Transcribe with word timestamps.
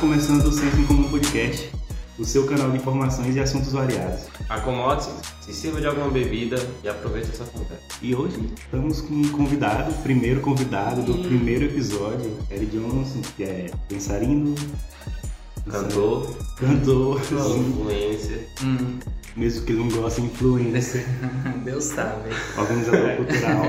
começando 0.00 0.46
o 0.46 0.52
Senso 0.52 0.78
em 0.78 0.86
Comum 0.86 1.10
Podcast, 1.10 1.70
o 2.18 2.24
seu 2.24 2.46
canal 2.46 2.70
de 2.70 2.78
informações 2.78 3.36
e 3.36 3.40
assuntos 3.40 3.72
variados. 3.72 4.28
Acomode-se, 4.48 5.10
se 5.42 5.52
sirva 5.52 5.78
de 5.78 5.86
alguma 5.86 6.08
bebida 6.08 6.56
e 6.82 6.88
aproveite 6.88 7.28
essa 7.30 7.44
conversa. 7.44 7.84
E 8.00 8.14
hoje 8.14 8.50
estamos 8.56 9.02
com 9.02 9.12
um 9.12 9.28
convidado, 9.30 9.92
primeiro 10.02 10.40
convidado 10.40 11.02
do 11.02 11.18
primeiro 11.18 11.66
episódio, 11.66 12.34
Eric 12.50 12.78
Johnson, 12.78 13.20
que 13.36 13.44
é 13.44 13.70
dançarino, 13.90 14.54
Cantor, 15.70 16.34
cantor, 16.56 17.20
influencer. 17.60 18.48
Hum, 18.64 18.98
mesmo 19.36 19.66
que 19.66 19.72
ele 19.72 19.80
não 19.80 19.88
goste, 19.90 20.22
influencer, 20.22 21.04
Deus 21.62 21.84
sabe. 21.84 22.30
organizador 22.56 23.16
cultural. 23.16 23.64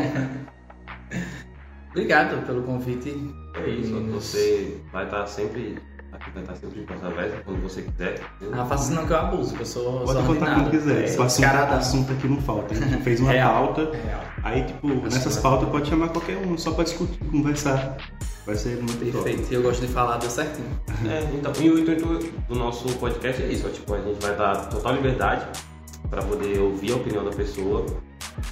Obrigado 1.89 2.45
pelo 2.45 2.63
convite. 2.63 3.13
É 3.53 3.69
isso, 3.69 3.93
você 4.13 4.77
vai 4.93 5.03
estar 5.03 5.27
sempre. 5.27 5.77
Aqui 6.11 6.29
vai 6.31 6.43
estar 6.43 6.55
sempre 6.55 6.81
de 6.85 7.05
aberta 7.05 7.41
quando 7.45 7.61
você 7.61 7.81
quiser. 7.83 8.19
Não 8.41 8.67
faça 8.67 8.85
isso 8.85 8.93
não 8.93 9.07
que 9.07 9.13
eu 9.13 9.17
abuso, 9.17 9.55
que 9.55 9.61
eu 9.61 9.65
sou 9.65 10.01
Pode 10.05 10.23
contar 10.27 10.55
quando 10.55 10.69
quiser. 10.69 11.09
É, 11.09 11.17
o 11.17 11.23
assunto, 11.23 11.45
assunto 11.47 12.11
aqui 12.11 12.27
não 12.27 12.41
falta. 12.41 12.73
A 12.73 12.77
gente 12.77 13.01
fez 13.03 13.19
uma 13.21 13.31
Real, 13.31 13.67
pauta. 13.67 13.91
real. 13.95 14.21
Aí, 14.43 14.63
tipo, 14.63 14.87
nessas 14.87 15.37
pautas 15.37 15.69
pode 15.69 15.87
chamar 15.87 16.09
qualquer 16.09 16.37
um, 16.37 16.57
só 16.57 16.71
pra 16.71 16.83
discutir, 16.83 17.17
conversar. 17.25 17.97
Vai 18.45 18.55
ser 18.55 18.77
muito 18.77 19.11
top. 19.11 19.23
Perfeito. 19.23 19.53
Eu 19.53 19.61
gosto 19.61 19.81
de 19.81 19.87
falar, 19.87 20.17
deu 20.17 20.29
certinho. 20.29 20.67
É, 21.09 21.23
então, 21.33 21.53
e 21.59 21.69
o 21.69 21.79
intuito 21.79 22.05
do 22.47 22.55
nosso 22.55 22.87
podcast 22.97 23.41
é 23.41 23.47
isso, 23.47 23.67
ó, 23.67 23.69
tipo, 23.69 23.93
a 23.93 24.01
gente 24.01 24.21
vai 24.21 24.35
dar 24.35 24.67
total 24.67 24.95
liberdade 24.95 25.45
para 26.09 26.21
poder 26.23 26.59
ouvir 26.59 26.91
a 26.91 26.95
opinião 26.95 27.23
da 27.23 27.31
pessoa 27.31 27.85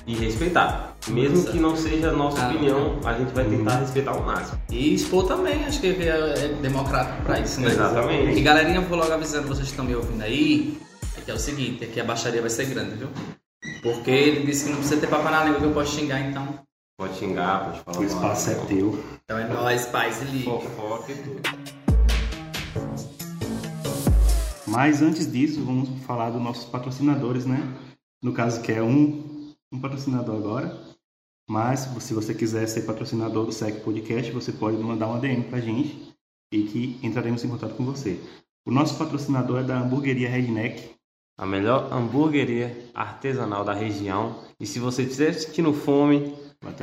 e 0.05 0.15
respeitar. 0.15 0.95
Mesmo 1.07 1.37
Exato. 1.37 1.51
que 1.51 1.59
não 1.59 1.75
seja 1.75 2.09
a 2.09 2.13
nossa 2.13 2.41
Ah, 2.43 2.49
opinião, 2.49 2.99
a 3.05 3.13
gente 3.13 3.33
vai 3.33 3.45
tentar 3.45 3.73
Uhum. 3.75 3.79
respeitar 3.79 4.11
ao 4.11 4.21
máximo. 4.23 4.59
E 4.69 4.93
expor 4.93 5.27
também, 5.27 5.65
acho 5.65 5.79
que 5.79 5.87
é, 5.87 6.07
é 6.09 6.47
democrático 6.61 7.21
pra 7.23 7.39
isso, 7.39 7.59
né? 7.61 7.69
Exatamente. 7.69 8.37
E 8.37 8.41
galerinha, 8.41 8.81
vou 8.81 8.97
logo 8.97 9.11
avisando 9.11 9.47
vocês 9.47 9.65
que 9.67 9.71
estão 9.73 9.85
me 9.85 9.95
ouvindo 9.95 10.21
aí, 10.21 10.77
é 11.17 11.21
que 11.21 11.31
é 11.31 11.33
o 11.33 11.39
seguinte, 11.39 11.83
aqui 11.83 11.99
a 11.99 12.03
baixaria 12.03 12.41
vai 12.41 12.49
ser 12.49 12.65
grande, 12.65 12.95
viu? 12.95 13.07
Porque 13.81 14.11
ele 14.11 14.45
disse 14.45 14.65
que 14.65 14.69
não 14.71 14.77
precisa 14.79 14.99
ter 14.99 15.07
papo 15.07 15.23
na 15.29 15.43
língua 15.43 15.59
que 15.59 15.65
eu 15.65 15.71
posso 15.71 15.95
xingar, 15.95 16.19
então. 16.21 16.59
Pode 16.97 17.15
xingar, 17.17 17.65
pode 17.65 17.79
falar 17.83 17.99
O 17.99 18.03
espaço 18.03 18.49
é 18.51 18.55
mal, 18.55 18.65
teu. 18.65 19.03
Então 19.23 19.37
é 19.37 19.47
nóis, 19.47 19.85
paz 19.85 20.21
e 20.21 20.25
liga. 20.25 20.51
Fofoca 20.51 21.11
e 21.11 21.15
tudo. 21.15 21.41
Mas 24.67 25.01
antes 25.01 25.31
disso, 25.31 25.63
vamos 25.65 25.89
falar 26.05 26.29
dos 26.29 26.41
nossos 26.41 26.65
patrocinadores, 26.65 27.45
né? 27.45 27.61
No 28.21 28.33
caso, 28.33 28.61
que 28.61 28.71
é 28.71 28.83
um, 28.83 29.28
um 29.71 29.79
patrocinador 29.79 30.35
agora. 30.35 30.77
Mas 31.49 31.79
se 31.99 32.13
você 32.13 32.33
quiser 32.33 32.67
ser 32.67 32.83
patrocinador 32.83 33.45
do 33.45 33.51
SEC 33.51 33.81
Podcast, 33.83 34.31
você 34.31 34.51
pode 34.51 34.77
mandar 34.77 35.07
uma 35.07 35.19
DM 35.19 35.43
pra 35.45 35.59
gente 35.59 36.13
e 36.53 36.63
que 36.63 36.99
entraremos 37.01 37.43
em 37.43 37.49
contato 37.49 37.75
com 37.75 37.85
você. 37.85 38.19
O 38.67 38.71
nosso 38.71 38.97
patrocinador 38.97 39.61
é 39.61 39.63
da 39.63 39.79
hamburgueria 39.79 40.29
Redneck. 40.29 40.91
A 41.39 41.45
melhor 41.45 41.91
hamburgueria 41.91 42.89
artesanal 42.93 43.63
da 43.63 43.73
região. 43.73 44.43
E 44.59 44.65
se 44.65 44.77
você 44.77 45.03
estiver 45.03 45.33
sentindo 45.33 45.73
fome 45.73 46.35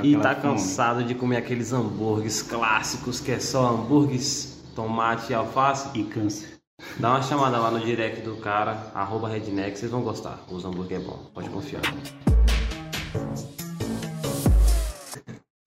e 0.02 0.16
tá 0.16 0.34
fome. 0.34 0.42
cansado 0.42 1.04
de 1.04 1.14
comer 1.14 1.36
aqueles 1.36 1.72
hambúrgueres 1.72 2.42
clássicos 2.42 3.20
que 3.20 3.30
é 3.30 3.38
só 3.38 3.68
hambúrgueres, 3.68 4.62
tomate 4.74 5.30
e 5.30 5.34
alface, 5.34 5.96
E 5.96 6.02
câncer. 6.04 6.58
dá 6.98 7.10
uma 7.10 7.22
chamada 7.22 7.58
lá 7.58 7.70
no 7.70 7.80
direct 7.80 8.22
do 8.22 8.36
cara, 8.38 8.90
arroba 8.94 9.28
redneck, 9.28 9.78
vocês 9.78 9.90
vão 9.92 10.02
gostar. 10.02 10.42
Os 10.50 10.64
hambúrguer 10.64 11.00
é 11.00 11.04
bom, 11.04 11.30
pode 11.34 11.50
confiar. 11.50 11.82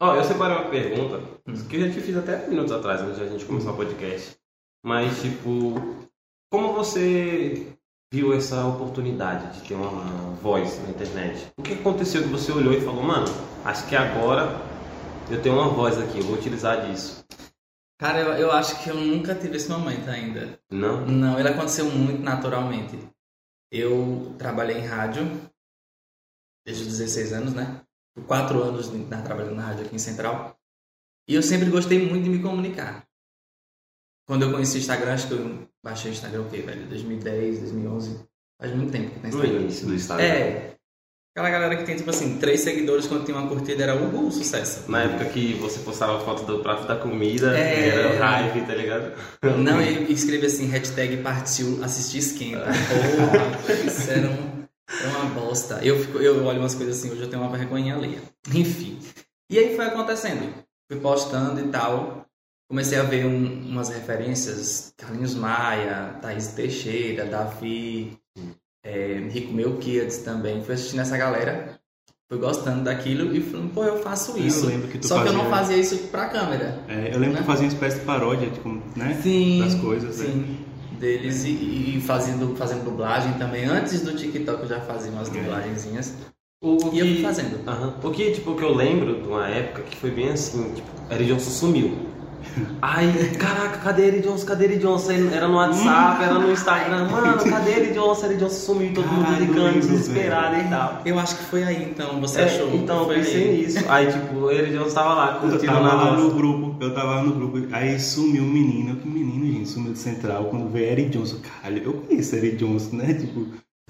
Ó, 0.01 0.15
eu 0.15 0.23
separei 0.23 0.57
uma 0.57 0.69
pergunta 0.69 1.21
que 1.69 1.75
eu 1.75 1.87
já 1.87 1.93
te 1.93 1.99
fiz 1.99 2.15
até 2.15 2.47
minutos 2.47 2.71
atrás, 2.71 3.01
antes 3.01 3.19
a 3.19 3.27
gente 3.27 3.43
começar 3.43 3.71
o 3.71 3.75
podcast. 3.75 4.37
Mas, 4.83 5.21
tipo, 5.21 5.75
como 6.49 6.73
você 6.73 7.67
viu 8.11 8.33
essa 8.33 8.65
oportunidade 8.65 9.59
de 9.59 9.67
ter 9.67 9.75
uma 9.75 10.33
voz 10.41 10.81
na 10.83 10.89
internet? 10.89 11.51
O 11.57 11.61
que 11.61 11.73
aconteceu 11.73 12.23
que 12.23 12.29
você 12.29 12.51
olhou 12.51 12.73
e 12.73 12.79
falou, 12.79 13.03
mano, 13.03 13.27
acho 13.65 13.87
que 13.87 13.95
agora 13.95 14.55
eu 15.29 15.41
tenho 15.41 15.55
uma 15.55 15.67
voz 15.67 15.97
aqui, 15.97 16.19
eu 16.19 16.23
vou 16.23 16.35
utilizar 16.35 16.87
disso. 16.87 17.25
Cara, 17.99 18.19
eu, 18.19 18.33
eu 18.33 18.51
acho 18.53 18.81
que 18.81 18.89
eu 18.89 18.95
nunca 18.95 19.35
tive 19.35 19.57
esse 19.57 19.69
momento 19.69 20.09
ainda. 20.09 20.57
Não? 20.71 21.05
Não, 21.05 21.37
ele 21.37 21.49
aconteceu 21.49 21.85
muito 21.85 22.23
naturalmente. 22.23 22.97
Eu 23.69 24.33
trabalhei 24.37 24.77
em 24.77 24.85
rádio 24.85 25.29
desde 26.69 26.83
os 26.83 26.97
16 26.99 27.33
anos, 27.33 27.53
né? 27.55 27.81
Por 28.15 28.23
quatro 28.25 28.61
anos 28.61 28.91
né, 28.91 29.21
trabalhando 29.23 29.55
na 29.55 29.63
rádio 29.63 29.85
aqui 29.85 29.95
em 29.95 29.99
Central. 29.99 30.55
E 31.27 31.33
eu 31.33 31.41
sempre 31.41 31.69
gostei 31.69 32.07
muito 32.07 32.23
de 32.23 32.29
me 32.29 32.39
comunicar. 32.39 33.03
Quando 34.27 34.43
eu 34.43 34.51
conheci 34.51 34.77
o 34.77 34.79
Instagram, 34.79 35.13
acho 35.13 35.27
que 35.27 35.33
eu 35.33 35.67
baixei 35.83 36.11
o 36.11 36.13
Instagram 36.13 36.41
o 36.41 36.49
quê, 36.49 36.57
velho? 36.61 36.85
2010, 36.87 37.59
2011. 37.59 38.19
Faz 38.61 38.75
muito 38.75 38.91
tempo 38.91 39.09
que 39.11 39.19
tem 39.19 39.31
No 39.31 39.37
Instagram. 39.37 39.59
início 39.61 39.87
do 39.87 39.95
Instagram. 39.95 40.25
É. 40.25 40.75
Aquela 41.35 41.49
galera 41.51 41.77
que 41.77 41.83
tem, 41.85 41.95
tipo 41.95 42.09
assim, 42.09 42.37
três 42.37 42.59
seguidores 42.61 43.07
quando 43.07 43.23
tinha 43.25 43.37
uma 43.37 43.47
curtida 43.47 43.83
era 43.83 43.95
o 43.95 44.31
sucesso. 44.31 44.91
Na 44.91 45.03
época 45.03 45.25
que 45.25 45.53
você 45.55 45.79
postava 45.79 46.19
foto 46.25 46.43
do 46.43 46.59
prato 46.61 46.87
da 46.87 46.95
comida, 46.97 47.57
É. 47.57 47.87
era 47.89 48.17
hype, 48.19 48.65
tá 48.67 48.75
ligado? 48.75 49.13
Não, 49.57 49.81
e 49.81 50.11
escreve 50.11 50.47
assim, 50.47 50.65
hashtag 50.67 51.17
partiu 51.17 51.81
assistir 51.83 52.17
esquenta. 52.17 52.65
Porra, 52.65 53.73
isso 53.85 54.09
era, 54.11 54.27
um, 54.29 54.58
era 55.01 55.09
uma 55.19 55.25
bosta. 55.41 55.79
Eu, 55.83 55.99
fico, 55.99 56.17
eu 56.19 56.43
olho 56.45 56.59
umas 56.59 56.75
coisas 56.75 56.97
assim, 56.97 57.11
hoje 57.11 57.21
eu 57.21 57.29
tenho 57.29 57.41
uma 57.41 57.55
vergonha 57.55 57.95
alheia. 57.95 58.21
Enfim. 58.53 58.97
E 59.49 59.57
aí 59.57 59.75
foi 59.75 59.85
acontecendo. 59.85 60.53
Fui 60.91 60.99
postando 60.99 61.59
e 61.59 61.67
tal. 61.69 62.25
Comecei 62.69 62.99
a 62.99 63.03
ver 63.03 63.25
um- 63.25 63.67
umas 63.69 63.89
referências, 63.89 64.93
Carlinhos 64.97 65.33
Maia, 65.35 66.15
Thaís 66.21 66.47
Teixeira, 66.49 67.25
Davi, 67.25 68.17
é, 68.83 69.27
Rico 69.31 69.51
Melquiades 69.53 70.19
também. 70.19 70.63
Fui 70.63 70.75
assistindo 70.75 70.99
essa 71.01 71.17
galera, 71.17 71.79
fui 72.31 72.39
gostando 72.39 72.83
daquilo 72.83 73.35
e 73.35 73.41
falando, 73.41 73.73
pô, 73.73 73.83
eu 73.83 73.97
faço 74.03 74.37
isso. 74.39 74.69
Eu 74.69 74.87
que 74.87 75.05
Só 75.07 75.23
que 75.23 75.29
eu 75.29 75.33
não 75.33 75.45
fazia- 75.49 75.55
fazia 75.55 75.77
isso 75.77 75.97
pra 76.09 76.27
câmera. 76.29 76.79
É, 76.87 77.07
eu 77.13 77.17
lembro 77.19 77.37
que 77.37 77.39
Né? 77.39 77.41
tu 77.41 77.45
fazia 77.45 77.65
uma 77.65 77.73
espécie 77.73 77.99
de 77.99 78.05
paródia, 78.05 78.49
tipo, 78.51 78.69
né? 78.95 79.19
Sim, 79.23 79.61
Das 79.63 79.73
coisas, 79.75 80.17
né? 80.19 80.25
sim. 80.25 80.65
Deles 80.99 81.45
e, 81.45 81.49
e 81.97 82.01
fazendo, 82.05 82.55
fazendo 82.55 82.83
dublagem 82.83 83.33
também. 83.33 83.65
Antes 83.65 84.01
do 84.01 84.13
TikTok 84.15 84.63
eu 84.63 84.67
já 84.67 84.81
fazia 84.81 85.11
umas 85.11 85.29
É. 85.29 85.31
dublagenzinhas. 85.31 86.13
O, 86.61 86.89
o 86.89 86.93
E 86.93 86.99
eu 86.99 87.05
fui 87.05 87.21
fazendo. 87.21 87.67
Aham. 87.67 87.95
O 88.03 88.11
que, 88.11 88.31
tipo, 88.31 88.53
que 88.55 88.63
eu 88.63 88.75
lembro 88.75 89.21
de 89.21 89.27
uma 89.27 89.47
época 89.47 89.83
que 89.83 89.95
foi 89.95 90.11
bem 90.11 90.29
assim, 90.29 90.73
tipo, 90.73 90.87
Eric 91.09 91.29
Johnson 91.31 91.49
sumiu. 91.51 92.08
Ai, 92.81 93.11
caraca, 93.37 93.77
cadê 93.79 94.07
Eric 94.07 94.27
Johnson? 94.27 94.45
Cadê 94.45 94.65
Eric 94.65 94.79
Johnson? 94.79 95.11
Era 95.33 95.47
no 95.47 95.55
WhatsApp, 95.55 96.23
era 96.23 96.33
no 96.35 96.51
Instagram. 96.51 97.09
Mano, 97.11 97.37
cadê 97.43 97.71
Eric 97.71 97.93
Johnson? 97.93 98.25
Eric 98.27 98.39
Johnson 98.39 98.55
sumiu, 98.73 98.93
todo 98.93 99.07
mundo 99.07 99.25
Caralho, 99.25 99.45
ligando, 99.45 99.79
desesperado 99.79 100.55
e 100.57 100.69
tal. 100.69 101.01
Eu 101.05 101.19
acho 101.19 101.35
que 101.37 101.43
foi 101.45 101.63
aí 101.63 101.83
então, 101.89 102.19
você 102.21 102.41
É, 102.41 102.43
achou? 102.45 102.73
então, 102.73 102.99
eu 102.99 103.05
foi 103.05 103.15
pensei 103.15 103.43
aí. 103.49 103.57
nisso. 103.57 103.85
Aí, 103.89 104.11
tipo, 104.11 104.35
o 104.35 104.51
Eric 104.51 104.71
Johnson 104.77 104.95
tava 104.95 105.13
lá, 105.13 105.33
Eu 105.43 105.49
curtindo 105.49 105.65
tava 105.73 105.81
na 105.87 105.93
lá 105.93 106.17
no 106.17 106.29
grupo, 106.31 106.75
eu 106.83 106.93
tava 106.93 107.09
lá 107.15 107.23
no 107.23 107.31
grupo, 107.33 107.59
aí 107.71 107.99
sumiu 107.99 108.43
um 108.43 108.47
menino, 108.49 108.95
que 108.95 109.07
menino, 109.07 109.45
gente, 109.45 109.69
sumiu 109.69 109.93
de 109.93 109.99
central, 109.99 110.45
quando 110.45 110.69
veio 110.71 110.85
Eric 110.91 111.09
Johnson, 111.09 111.37
caralho, 111.41 111.83
eu 111.83 111.93
conheço 111.93 112.35
Eric 112.35 112.55
Johnson, 112.57 112.95
né, 112.97 113.13
tipo, 113.13 113.45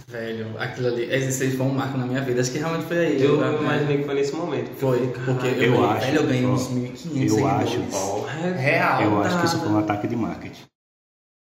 Velho, 0.08 0.48
aquilo 0.58 0.88
ali, 0.88 1.12
aí 1.12 1.32
foi 1.32 1.66
um 1.66 1.74
marco 1.74 1.98
na 1.98 2.06
minha 2.06 2.22
vida. 2.22 2.42
Acho 2.42 2.52
que 2.52 2.58
realmente 2.58 2.86
foi 2.86 2.98
aí. 2.98 3.22
Eu 3.22 3.38
né? 3.38 3.58
imaginei 3.60 3.98
que 3.98 4.04
foi 4.06 4.16
nesse 4.16 4.36
momento. 4.36 4.72
Foi, 4.78 5.08
porque 5.08 5.48
eu, 5.48 5.52
eu 5.52 5.72
ganhei, 5.78 5.86
acho, 5.86 6.06
velho, 6.06 6.18
eu 6.18 6.28
ganhei 6.28 6.46
ó, 6.46 6.50
uns 6.50 6.68
1.500 6.70 6.84
eu 6.84 6.98
seguidores. 6.98 7.94
acho. 7.94 8.26
Real. 8.58 9.02
eu 9.02 9.22
acho 9.22 9.40
que 9.40 9.46
isso 9.46 9.58
tá? 9.58 9.64
foi 9.64 9.72
um 9.72 9.80
ataque 9.80 10.08
de 10.08 10.16
marketing. 10.16 10.64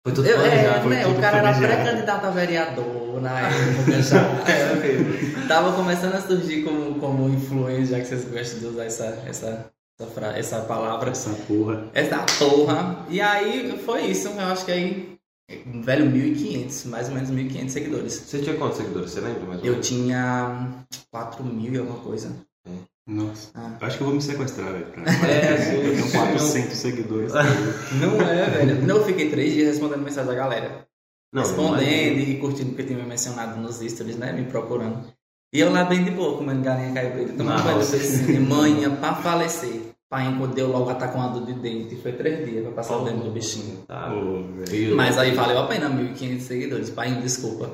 Foi 0.05 0.15
tudo 0.15 0.27
Eu, 0.27 0.41
é, 0.41 0.81
foi 0.81 0.91
né, 0.91 1.03
tudo 1.05 1.19
o 1.19 1.21
cara 1.21 1.39
era 1.39 1.53
planejado. 1.53 1.83
pré-candidato 1.83 2.27
a 2.27 2.31
vereador 2.31 3.21
na 3.21 3.41
época 3.41 3.93
já. 4.03 4.21
É. 4.21 5.47
Tava 5.47 5.73
começando 5.75 6.15
a 6.15 6.21
surgir 6.21 6.65
como, 6.65 6.97
como 6.97 7.29
influência, 7.29 7.97
já 7.97 8.01
que 8.01 8.07
vocês 8.09 8.25
gostam 8.25 8.59
de 8.59 8.67
usar 8.67 8.85
essa, 8.85 9.23
essa, 9.29 9.71
essa 10.35 10.61
palavra. 10.63 11.11
Essa 11.11 11.31
porra. 11.47 11.85
Essa 11.95 12.19
porra. 12.39 13.07
E 13.09 13.21
aí 13.21 13.81
foi 13.85 14.07
isso, 14.07 14.29
eu 14.29 14.41
acho 14.47 14.65
que 14.65 14.73
aí. 14.73 15.12
Velho, 15.85 16.07
1.500, 16.11 16.87
mais 16.89 17.09
ou 17.09 17.15
menos 17.15 17.31
1.500 17.31 17.69
seguidores. 17.71 18.13
Você 18.15 18.39
tinha 18.41 18.57
quantos 18.57 18.79
seguidores? 18.79 19.11
Você 19.11 19.21
lembra? 19.21 19.43
Mais 19.47 19.61
ou 19.61 19.67
Eu 19.67 19.73
menos? 19.73 19.89
tinha 19.89 20.69
4 21.11 21.45
mil 21.45 21.73
e 21.75 21.79
alguma 21.79 21.99
coisa. 22.01 22.35
Nossa, 23.07 23.51
Ah. 23.55 23.77
eu 23.81 23.87
acho 23.87 23.97
que 23.97 24.03
eu 24.03 24.07
vou 24.07 24.15
me 24.15 24.23
sequestrar, 24.23 24.73
velho. 24.73 24.87
pra- 24.87 25.03
É. 25.29 25.77
Eu 25.77 25.95
tenho 25.97 26.11
400 26.13 26.77
seguidores. 26.79 27.33
Não 28.01 28.21
é, 28.23 28.49
velho. 28.51 28.87
Não, 28.87 28.99
eu 28.99 29.05
fiquei 29.05 29.29
três 29.29 29.53
dias 29.53 29.69
respondendo 29.71 30.03
mensagem 30.05 30.29
da 30.31 30.37
galera. 30.37 30.87
Não, 31.35 31.43
respondendo 31.43 31.83
imagina. 31.83 32.31
e 32.31 32.39
curtindo, 32.39 32.69
porque 32.71 32.85
tinha 32.85 32.99
me 32.99 33.05
mencionado 33.09 33.61
nos 33.61 33.77
stories, 33.81 34.17
né? 34.17 34.33
Me 34.33 34.45
procurando. 34.45 35.05
E 35.53 35.59
eu 35.61 35.73
lá 35.73 35.85
bem 35.85 36.05
de 36.05 36.11
boa, 36.13 36.39
comendo 36.39 36.63
galinha 36.63 36.93
caipira, 36.95 37.33
tomando 37.33 37.63
banho 37.63 38.27
de 38.27 38.39
manhã 38.39 38.95
pra 38.97 39.15
falecer. 39.17 39.92
Pai 40.13 40.31
deu 40.55 40.69
logo 40.69 40.91
atacando 40.91 41.47
de 41.47 41.55
dente. 41.55 41.97
Foi 41.97 42.13
três 42.13 42.47
dias 42.47 42.63
pra 42.65 42.73
passar 42.73 42.99
o 42.99 43.05
dente 43.07 43.25
do 43.25 43.31
bichinho. 43.31 43.79
Tá. 43.89 44.13
Mas 44.95 45.17
aí 45.17 45.35
valeu 45.35 45.61
a 45.61 45.67
pena, 45.67 45.89
1.500 45.89 46.41
seguidores. 46.41 46.91
Pai, 46.91 47.15
desculpa. 47.15 47.71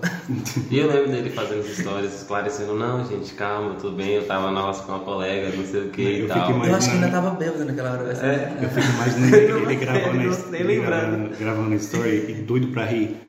e 0.70 0.78
eu 0.78 0.86
lembro 0.86 1.10
dele 1.10 1.30
fazendo 1.30 1.62
as 1.62 1.76
histórias, 1.76 2.14
esclarecendo, 2.14 2.76
não, 2.76 3.04
gente, 3.04 3.34
calma, 3.34 3.74
tudo 3.74 3.96
bem, 3.96 4.10
eu 4.10 4.24
tava 4.24 4.52
na 4.52 4.60
roça 4.60 4.84
com 4.84 4.92
uma 4.92 5.00
colega, 5.00 5.50
não 5.56 5.64
sei 5.64 5.88
o 5.88 5.90
que 5.90 6.00
e 6.00 6.26
tal. 6.28 6.46
fiquei 6.46 6.70
Eu 6.70 6.76
acho 6.76 6.86
que 6.86 6.94
ainda 6.94 7.08
Imaginando. 7.08 7.12
tava 7.12 7.30
bêbado 7.30 7.64
naquela 7.64 7.90
hora. 7.90 8.12
assim. 8.12 8.26
É. 8.26 8.58
Eu 8.62 8.68
fico 8.68 8.86
imaginando 8.86 9.36
ele, 9.36 9.52
ele 9.58 9.74
gravando, 9.74 10.54
ele 10.54 10.64
lembrando. 10.64 11.10
gravando, 11.10 11.36
gravando 11.40 11.74
story 11.74 12.26
e 12.28 12.34
doido 12.34 12.68
pra 12.68 12.84
rir. 12.84 13.27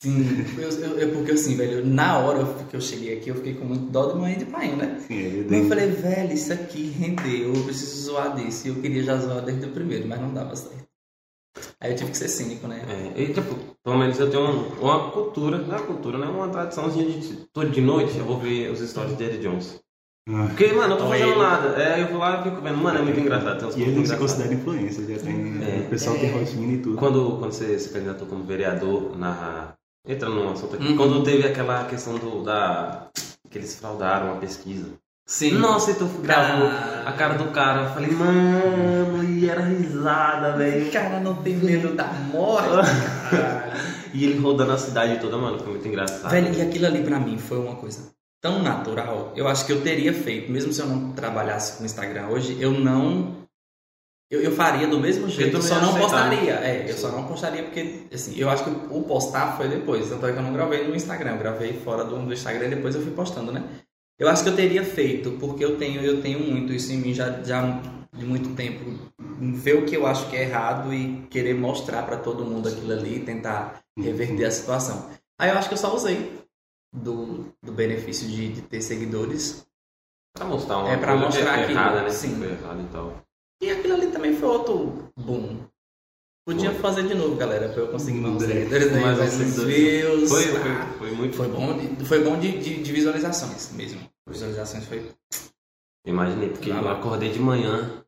Sim, 0.00 0.44
eu, 0.56 0.68
eu, 0.70 0.98
eu- 0.98 1.12
porque 1.12 1.32
assim, 1.32 1.56
velho, 1.56 1.84
na 1.84 2.18
hora 2.18 2.44
que 2.70 2.76
eu 2.76 2.80
cheguei 2.80 3.16
aqui, 3.18 3.30
eu 3.30 3.34
fiquei 3.34 3.54
com 3.54 3.64
muito 3.64 3.90
dó 3.90 4.06
do 4.06 4.18
mãe 4.18 4.38
de 4.38 4.44
pai, 4.44 4.68
né? 4.76 5.00
Sim, 5.06 5.14
ele 5.14 5.38
Eu 5.40 5.44
deu- 5.44 5.68
falei, 5.68 5.88
velho, 5.88 6.32
isso 6.32 6.52
aqui 6.52 6.90
rendeu, 6.96 7.52
eu 7.54 7.64
preciso 7.64 8.04
zoar 8.06 8.36
disso. 8.36 8.68
E 8.68 8.70
eu 8.70 8.76
queria 8.76 9.02
já 9.02 9.16
zoar 9.16 9.42
desde 9.44 9.66
o 9.66 9.70
primeiro, 9.70 10.06
mas 10.06 10.20
não 10.20 10.32
dava 10.32 10.54
certo. 10.54 10.86
Aí 11.80 11.90
eu 11.90 11.96
tive 11.96 12.12
que 12.12 12.16
ser 12.16 12.28
cínico, 12.28 12.68
né? 12.68 12.82
É, 13.16 13.20
e 13.22 13.32
tipo, 13.32 13.56
pelo 13.82 13.98
menos 13.98 14.18
eu 14.20 14.30
tenho 14.30 14.44
um- 14.44 14.68
uma 14.80 15.10
cultura, 15.10 15.58
não 15.58 15.74
é 15.76 15.80
cultura, 15.80 16.16
né? 16.18 16.26
Uma 16.26 16.48
tradiçãozinha 16.48 17.04
de 17.18 17.34
todo 17.52 17.68
de 17.70 17.80
noite 17.80 18.16
eu 18.18 18.24
vou 18.24 18.38
ver 18.38 18.70
os 18.70 18.78
stories 18.78 19.16
de 19.16 19.24
Eddie 19.24 19.38
Jones. 19.40 19.80
Ah, 20.28 20.44
Porque, 20.48 20.72
mano, 20.74 20.94
eu 20.94 20.98
tô 20.98 21.08
fazendo 21.08 21.30
ele. 21.30 21.38
nada. 21.40 21.82
É, 21.82 22.02
eu 22.02 22.08
vou 22.08 22.18
lá 22.18 22.40
e 22.40 22.44
fico 22.50 22.60
vendo, 22.62 22.76
mano, 22.78 22.98
é 22.98 23.02
muito 23.02 23.18
engraçado. 23.18 23.58
Tem 23.58 23.68
uns 23.68 23.76
E 23.76 23.82
ele 23.82 23.96
não 23.96 24.04
se 24.06 24.16
considera 24.16 24.54
influência, 24.54 25.02
já 25.04 25.24
tem. 25.24 25.34
É. 25.64 25.86
O 25.86 25.90
pessoal 25.90 26.16
tem 26.18 26.28
É. 26.28 26.32
rotina 26.32 26.72
e 26.74 26.78
tudo. 26.78 26.96
Quando, 26.98 27.38
quando 27.38 27.52
você 27.52 27.76
se 27.78 27.88
candidatou 27.88 28.28
como 28.28 28.44
vereador 28.44 29.18
na. 29.18 29.72
Entra 30.06 30.28
num 30.28 30.50
assunto 30.52 30.76
aqui. 30.76 30.86
Uhum. 30.88 30.96
Quando 30.96 31.22
teve 31.22 31.46
aquela 31.46 31.84
questão 31.84 32.14
do. 32.16 32.42
da. 32.42 33.08
que 33.50 33.58
eles 33.58 33.74
fraudaram 33.78 34.32
a 34.32 34.36
pesquisa. 34.36 34.86
Sim. 35.26 35.52
Nossa, 35.52 35.90
então 35.90 36.08
gravou 36.22 36.66
Ah. 36.68 37.02
a 37.06 37.12
cara 37.12 37.34
do 37.34 37.50
cara. 37.50 37.82
Eu 37.82 37.90
falei, 37.90 38.10
mano, 38.10 39.24
e 39.24 39.48
era 39.48 39.60
risada, 39.60 40.56
velho. 40.56 40.88
O 40.88 40.90
cara 40.92 41.20
não 41.20 41.34
tem 41.36 41.54
medo 41.56 41.94
da 41.94 42.06
morte. 42.06 42.68
E 44.14 44.24
ele 44.24 44.38
rodando 44.40 44.72
a 44.72 44.78
cidade 44.78 45.20
toda, 45.20 45.36
mano, 45.36 45.58
foi 45.58 45.68
muito 45.70 45.86
engraçado. 45.86 46.30
Velho, 46.30 46.50
e 46.54 46.62
aquilo 46.62 46.86
ali 46.86 47.04
pra 47.04 47.20
mim 47.20 47.36
foi 47.36 47.58
uma 47.58 47.74
coisa 47.76 48.10
tão 48.40 48.62
natural. 48.62 49.34
Eu 49.36 49.46
acho 49.46 49.66
que 49.66 49.72
eu 49.72 49.82
teria 49.82 50.14
feito, 50.14 50.50
mesmo 50.50 50.72
se 50.72 50.80
eu 50.80 50.86
não 50.86 51.12
trabalhasse 51.12 51.76
com 51.76 51.84
Instagram 51.84 52.28
hoje, 52.28 52.56
eu 52.58 52.70
não. 52.72 53.36
Eu, 54.30 54.42
eu 54.42 54.52
faria 54.52 54.86
do 54.86 55.00
mesmo 55.00 55.26
jeito, 55.28 55.56
eu 55.56 55.62
só 55.62 55.76
não 55.80 55.88
aceitava. 55.88 56.02
postaria. 56.28 56.52
É, 56.56 56.84
eu 56.88 56.92
Sim. 56.94 56.98
só 57.00 57.08
não 57.12 57.26
postaria 57.26 57.62
porque, 57.62 58.06
assim, 58.12 58.34
eu 58.38 58.50
acho 58.50 58.64
que 58.64 58.70
o 58.70 59.02
postar 59.02 59.56
foi 59.56 59.68
depois. 59.68 60.08
Tanto 60.08 60.26
é 60.26 60.32
que 60.32 60.38
eu 60.38 60.42
não 60.42 60.52
gravei 60.52 60.86
no 60.86 60.94
Instagram, 60.94 61.32
eu 61.32 61.38
gravei 61.38 61.72
fora 61.72 62.04
do, 62.04 62.18
do 62.18 62.32
Instagram 62.32 62.66
e 62.66 62.74
depois 62.74 62.94
eu 62.94 63.00
fui 63.02 63.12
postando, 63.12 63.50
né? 63.52 63.64
Eu 64.18 64.28
acho 64.28 64.42
que 64.42 64.48
eu 64.50 64.56
teria 64.56 64.84
feito, 64.84 65.32
porque 65.40 65.64
eu 65.64 65.76
tenho, 65.78 66.02
eu 66.02 66.20
tenho 66.20 66.40
muito 66.40 66.72
isso 66.72 66.92
em 66.92 66.98
mim 66.98 67.14
já, 67.14 67.40
já 67.42 67.80
de 68.12 68.24
muito 68.26 68.54
tempo. 68.54 68.84
Ver 69.40 69.76
o 69.76 69.86
que 69.86 69.94
eu 69.96 70.06
acho 70.06 70.28
que 70.28 70.36
é 70.36 70.42
errado 70.42 70.92
e 70.92 71.22
querer 71.30 71.54
mostrar 71.54 72.02
pra 72.04 72.16
todo 72.16 72.44
mundo 72.44 72.68
aquilo 72.68 72.92
ali 72.92 73.16
e 73.16 73.20
tentar 73.24 73.80
reverter 73.96 74.44
a 74.44 74.50
situação. 74.50 75.08
Aí 75.40 75.50
eu 75.50 75.56
acho 75.56 75.68
que 75.68 75.74
eu 75.74 75.78
só 75.78 75.94
usei 75.94 76.36
do, 76.92 77.46
do 77.62 77.72
benefício 77.72 78.26
de, 78.28 78.48
de 78.54 78.62
ter 78.62 78.82
seguidores. 78.82 79.64
Pra 80.36 80.44
mostrar 80.44 80.78
uma 80.78 80.92
É, 80.92 80.96
pra 80.96 81.12
coisa 81.12 81.24
mostrar 81.26 81.54
que 81.54 81.60
é 81.60 81.70
errada, 81.70 82.02
né? 82.02 82.10
sim. 82.10 82.34
Foi 82.36 82.50
errado 82.50 82.80
e 82.82 82.92
tal. 82.92 83.27
Aquilo 83.88 84.02
ali 84.02 84.12
também 84.12 84.36
foi 84.36 84.48
outro 84.50 85.10
boom. 85.18 85.60
Podia 86.46 86.72
Foi. 86.72 86.80
fazer 86.80 87.06
de 87.08 87.14
novo, 87.14 87.36
galera, 87.36 87.70
pra 87.70 87.82
eu 87.82 87.88
conseguir 87.88 88.20
mais 88.20 88.34
uns 88.34 88.42
seguidores, 88.42 88.92
né? 88.92 89.00
mais 89.00 89.18
mais 89.18 89.34
uns 89.34 89.38
seguidores. 89.38 89.76
views. 89.76 90.28
Foi, 90.28 90.42
foi, 90.44 90.98
foi 90.98 91.10
muito 91.12 91.36
foi 91.36 91.48
bom, 91.48 91.78
de, 91.78 92.04
foi 92.04 92.22
bom 92.22 92.38
de, 92.38 92.58
de, 92.58 92.82
de 92.82 92.92
visualizações 92.92 93.72
mesmo. 93.72 94.00
Visualizações 94.28 94.84
foi. 94.84 95.10
Imaginei, 96.06 96.50
porque 96.50 96.68
eu 96.70 96.88
acordei 96.88 97.32
de 97.32 97.38
manhã. 97.38 98.04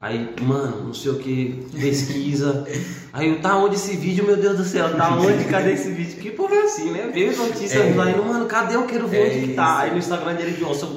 Aí, 0.00 0.34
mano, 0.40 0.84
não 0.86 0.94
sei 0.94 1.10
o 1.12 1.18
que, 1.18 1.66
pesquisa. 1.72 2.64
Aí 3.12 3.28
eu, 3.28 3.40
tá 3.40 3.56
onde 3.56 3.74
esse 3.74 3.96
vídeo, 3.96 4.24
meu 4.24 4.36
Deus 4.36 4.56
do 4.56 4.64
céu? 4.64 4.96
Tá 4.96 5.16
onde? 5.16 5.44
Cadê 5.44 5.72
esse 5.72 5.90
vídeo? 5.92 6.20
Que 6.20 6.30
porra 6.30 6.54
é 6.54 6.62
assim, 6.62 6.90
né? 6.90 7.10
Veio 7.12 7.36
notícias 7.36 7.72
É. 7.84 7.94
lá, 7.94 8.10
indo, 8.10 8.24
mano, 8.24 8.46
cadê? 8.46 8.76
Eu 8.76 8.86
quero 8.86 9.08
ver 9.08 9.16
É 9.16 9.36
onde 9.36 9.46
que 9.48 9.54
tá. 9.54 9.62
isso. 9.74 9.80
Aí 9.82 9.90
no 9.90 9.98
Instagram 9.98 10.34
dele, 10.34 10.60
nossa, 10.60 10.88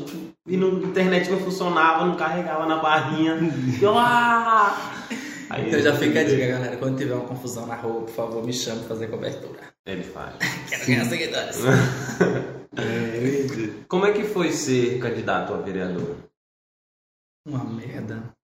e 0.48 0.56
no 0.58 0.84
internet 0.84 1.30
não 1.32 1.40
funcionava, 1.40 2.06
não 2.06 2.16
carregava 2.16 2.66
na 2.68 2.78
barrinha. 2.78 3.40
E 3.80 3.84
eu, 3.84 3.98
ah! 3.98 4.76
Aí, 5.50 5.68
Então 5.68 5.80
já 5.82 5.96
fica 5.96 6.20
a 6.20 6.24
dica, 6.24 6.46
galera. 6.48 6.78
Quando 6.78 6.98
tiver 6.98 7.14
uma 7.16 7.26
confusão 7.26 7.66
na 7.66 7.76
rua, 7.76 8.02
por 8.02 8.10
favor, 8.14 8.44
me 8.46 8.54
chame 8.54 8.80
pra 8.80 8.90
fazer 8.90 9.08
cobertura. 9.08 9.60
Ele 9.86 10.04
faz. 10.04 10.36
Quero 10.70 10.86
ganhar 10.86 11.06
seguidores. 11.06 11.58
É, 12.78 12.82
ele- 13.16 13.86
Como 13.88 14.06
é 14.06 14.12
que 14.12 14.26
foi 14.26 14.52
ser 14.52 15.00
candidato 15.00 15.54
a 15.54 15.58
vereador? 15.62 16.18
Uma 17.48 17.64
merda. 17.64 18.35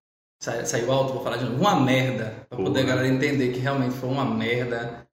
Sa- 0.42 0.64
Saiu 0.64 0.90
alto, 0.90 1.12
vou 1.12 1.22
falar 1.22 1.36
de 1.36 1.44
novo. 1.44 1.60
Uma 1.60 1.78
merda. 1.78 2.34
Pra 2.48 2.58
poder 2.58 2.80
a 2.80 2.84
galera 2.84 3.06
entender 3.06 3.52
que 3.52 3.60
realmente 3.60 3.94
foi 3.94 4.08
uma 4.08 4.24
merda. 4.24 5.06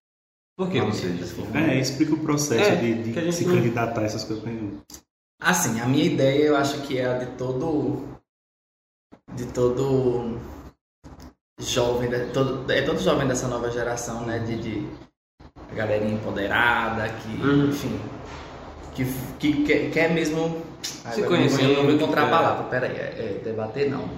Por 0.57 0.69
que 0.71 0.81
você 0.81 1.07
É, 1.53 1.79
explica 1.79 2.15
o 2.15 2.19
processo 2.19 2.71
É, 2.71 2.75
de, 2.75 3.03
de 3.03 3.13
que 3.13 3.19
a 3.19 3.21
gente 3.21 3.35
se 3.35 3.45
não- 3.45 3.55
candidatar 3.55 4.01
a 4.01 4.05
essas 4.05 4.23
coisas. 4.23 4.43
Assim, 5.39 5.79
a 5.79 5.85
minha 5.85 6.03
ideia 6.03 6.43
eu 6.45 6.55
acho 6.57 6.81
que 6.81 6.97
é 6.97 7.05
a 7.05 7.17
de 7.19 7.27
todo. 7.37 8.07
De 9.35 9.45
todo. 9.45 10.39
Jovem, 11.61 12.09
né? 12.09 12.29
todo, 12.33 12.71
é 12.71 12.81
todo 12.81 12.99
jovem 12.99 13.27
dessa 13.27 13.47
nova 13.47 13.69
geração, 13.69 14.25
né? 14.25 14.39
De, 14.39 14.55
de 14.57 14.87
a 15.71 15.75
galerinha 15.75 16.13
empoderada, 16.13 17.07
que, 17.09 17.41
Uhum. 17.45 17.69
enfim, 17.69 17.99
que, 18.95 19.05
que 19.37 19.63
quer, 19.65 19.91
quer 19.91 20.13
mesmo. 20.13 20.61
Ai, 21.05 21.13
Se 21.13 21.23
conhecer, 21.23 21.63
Eu 21.63 21.75
não 21.75 21.83
vou 21.83 21.91
encontrar 21.93 22.27
a 22.27 22.29
palavra, 22.29 22.63
peraí, 22.69 22.95
é, 22.95 23.37
é 23.37 23.41
debater 23.43 23.89
não. 23.91 24.09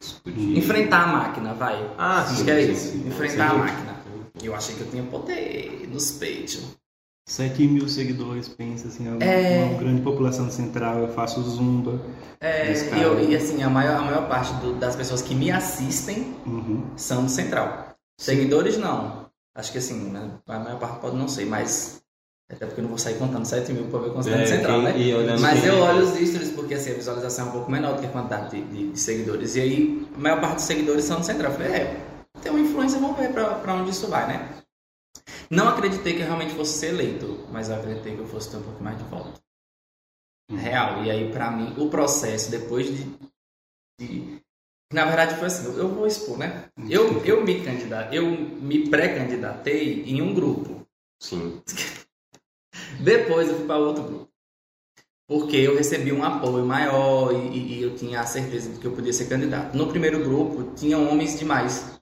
Discutir. 0.00 0.58
Enfrentar 0.58 1.02
a 1.04 1.06
máquina, 1.08 1.54
vai. 1.54 1.90
Ah, 1.98 2.22
Acho 2.22 2.36
sim, 2.36 2.44
que 2.44 2.50
é 2.50 2.66
sim, 2.66 2.72
isso. 2.72 2.92
sim. 2.92 3.08
Enfrentar 3.08 3.50
Sim. 3.50 3.56
a 3.56 3.58
máquina. 3.58 3.96
Eu 4.42 4.54
achei 4.54 4.74
que 4.76 4.80
eu 4.82 4.90
tinha 4.90 5.02
poder 5.02 5.88
nos 5.92 6.12
peitos. 6.12 6.76
7 7.26 7.66
mil 7.66 7.86
seguidores, 7.88 8.48
pensa 8.48 8.88
assim, 8.88 9.06
é 9.06 9.10
uma, 9.10 9.22
É. 9.24 9.64
uma 9.64 9.78
grande 9.78 10.00
população 10.00 10.50
central, 10.50 11.00
eu 11.00 11.08
faço 11.08 11.42
zumba. 11.42 12.00
É, 12.40 12.72
e, 12.72 13.02
eu- 13.02 13.28
e 13.28 13.36
assim, 13.36 13.62
a 13.62 13.68
maior, 13.68 13.98
a 13.98 14.02
maior 14.02 14.28
parte 14.28 14.54
do- 14.54 14.74
das 14.76 14.96
pessoas 14.96 15.20
que 15.20 15.34
me 15.34 15.50
assistem 15.50 16.34
Uhum. 16.46 16.84
são 16.96 17.24
do 17.24 17.30
Central. 17.30 17.88
Seguidores 18.18 18.78
não. 18.78 19.26
Acho 19.54 19.72
que 19.72 19.78
assim, 19.78 20.08
né, 20.10 20.30
a 20.46 20.58
maior 20.58 20.78
parte 20.78 21.00
pode 21.00 21.16
não 21.16 21.28
ser, 21.28 21.44
mas. 21.44 22.00
Até 22.50 22.64
porque 22.64 22.80
eu 22.80 22.82
não 22.82 22.88
vou 22.88 22.98
sair 22.98 23.18
contando 23.18 23.44
7 23.44 23.72
mil 23.74 23.84
pra 23.88 23.98
ver 24.00 24.10
quantos 24.10 24.24
tem 24.26 24.34
É, 24.34 24.38
no 24.40 24.46
Central, 24.46 24.82
né? 24.82 24.94
Mas 25.38 25.64
eu 25.66 25.78
olho 25.80 26.04
os 26.04 26.10
stories 26.28 26.50
porque 26.52 26.74
assim, 26.74 26.92
a 26.92 26.94
visualização 26.94 27.46
é 27.46 27.48
um 27.48 27.52
pouco 27.52 27.70
menor 27.70 27.94
do 27.94 28.00
que 28.00 28.06
a 28.06 28.10
quantidade 28.10 28.50
de, 28.56 28.62
de- 28.62 28.92
de 28.92 28.98
seguidores. 29.00 29.54
E 29.56 29.60
aí, 29.60 30.08
a 30.14 30.18
maior 30.18 30.40
parte 30.40 30.54
dos 30.56 30.64
seguidores 30.64 31.04
são 31.04 31.20
do 31.20 31.26
Central. 31.26 31.52
Eu 31.52 31.58
falei, 31.58 31.72
é, 31.72 32.06
tem 32.42 32.50
uma 32.50 32.60
influência, 32.60 32.98
vamos 32.98 33.18
ver 33.18 33.32
pra, 33.32 33.54
pra 33.56 33.74
onde 33.74 33.90
isso 33.90 34.06
vai, 34.08 34.26
né? 34.28 34.62
Não 35.50 35.68
acreditei 35.68 36.14
que 36.14 36.20
eu 36.20 36.26
realmente 36.26 36.54
fosse 36.54 36.78
ser 36.78 36.88
eleito, 36.88 37.46
mas 37.52 37.68
eu 37.68 37.76
acreditei 37.76 38.14
que 38.14 38.20
eu 38.20 38.26
fosse 38.26 38.50
ter 38.50 38.56
um 38.56 38.62
pouco 38.62 38.82
mais 38.82 38.96
de 38.96 39.04
voto. 39.04 39.38
Real. 40.50 41.04
E 41.04 41.10
aí, 41.10 41.30
pra 41.30 41.50
mim, 41.50 41.74
o 41.76 41.90
processo, 41.90 42.50
depois 42.50 42.86
de. 42.86 43.06
de- 44.00 44.38
na 44.90 45.04
verdade, 45.04 45.34
foi 45.36 45.48
assim, 45.48 45.66
eu 45.76 45.88
vou 45.90 46.06
expor, 46.06 46.38
né? 46.38 46.64
Eu, 46.88 47.22
eu 47.26 47.44
me 47.44 47.62
candidatei, 47.62 48.18
eu 48.18 48.24
me 48.30 48.88
pré-candidatei 48.88 50.04
em 50.04 50.22
um 50.22 50.32
grupo. 50.32 50.80
Sim. 51.22 51.60
Depois 53.00 53.48
eu 53.48 53.56
fui 53.56 53.66
para 53.66 53.76
outro 53.78 54.02
grupo. 54.02 54.28
Porque 55.28 55.56
eu 55.56 55.76
recebi 55.76 56.10
um 56.12 56.24
apoio 56.24 56.64
maior 56.64 57.32
e, 57.34 57.58
e- 57.58 57.82
eu 57.82 57.94
tinha 57.94 58.20
a 58.20 58.26
certeza 58.26 58.70
de 58.70 58.78
que 58.78 58.86
eu 58.86 58.92
podia 58.92 59.12
ser 59.12 59.28
candidato. 59.28 59.76
No 59.76 59.88
primeiro 59.88 60.22
grupo, 60.24 60.72
tinham 60.74 61.06
homens 61.10 61.38
demais. 61.38 61.98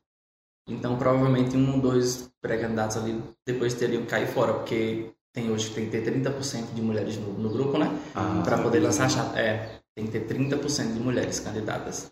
Então, 0.68 0.96
provavelmente, 0.96 1.56
um 1.56 1.74
ou 1.74 1.80
dois 1.80 2.30
pré-candidatos 2.40 2.96
ali 2.96 3.20
depois 3.44 3.74
teriam 3.74 4.02
que 4.02 4.08
cair 4.08 4.28
fora, 4.28 4.54
porque 4.54 5.10
tem 5.32 5.50
hoje 5.50 5.70
tem 5.70 5.86
que 5.86 5.90
ter 6.00 6.02
30% 6.04 6.72
de 6.72 6.80
mulheres 6.82 7.16
no, 7.16 7.32
no 7.32 7.50
grupo, 7.50 7.78
né? 7.78 7.90
Ah, 8.14 8.42
para 8.44 8.58
poder 8.58 8.80
lançar 8.80 9.10
chapa. 9.10 9.38
É, 9.38 9.80
tem 9.94 10.06
que 10.06 10.12
ter 10.18 10.26
30% 10.26 10.92
de 10.94 11.00
mulheres 11.00 11.40
candidatas. 11.40 12.10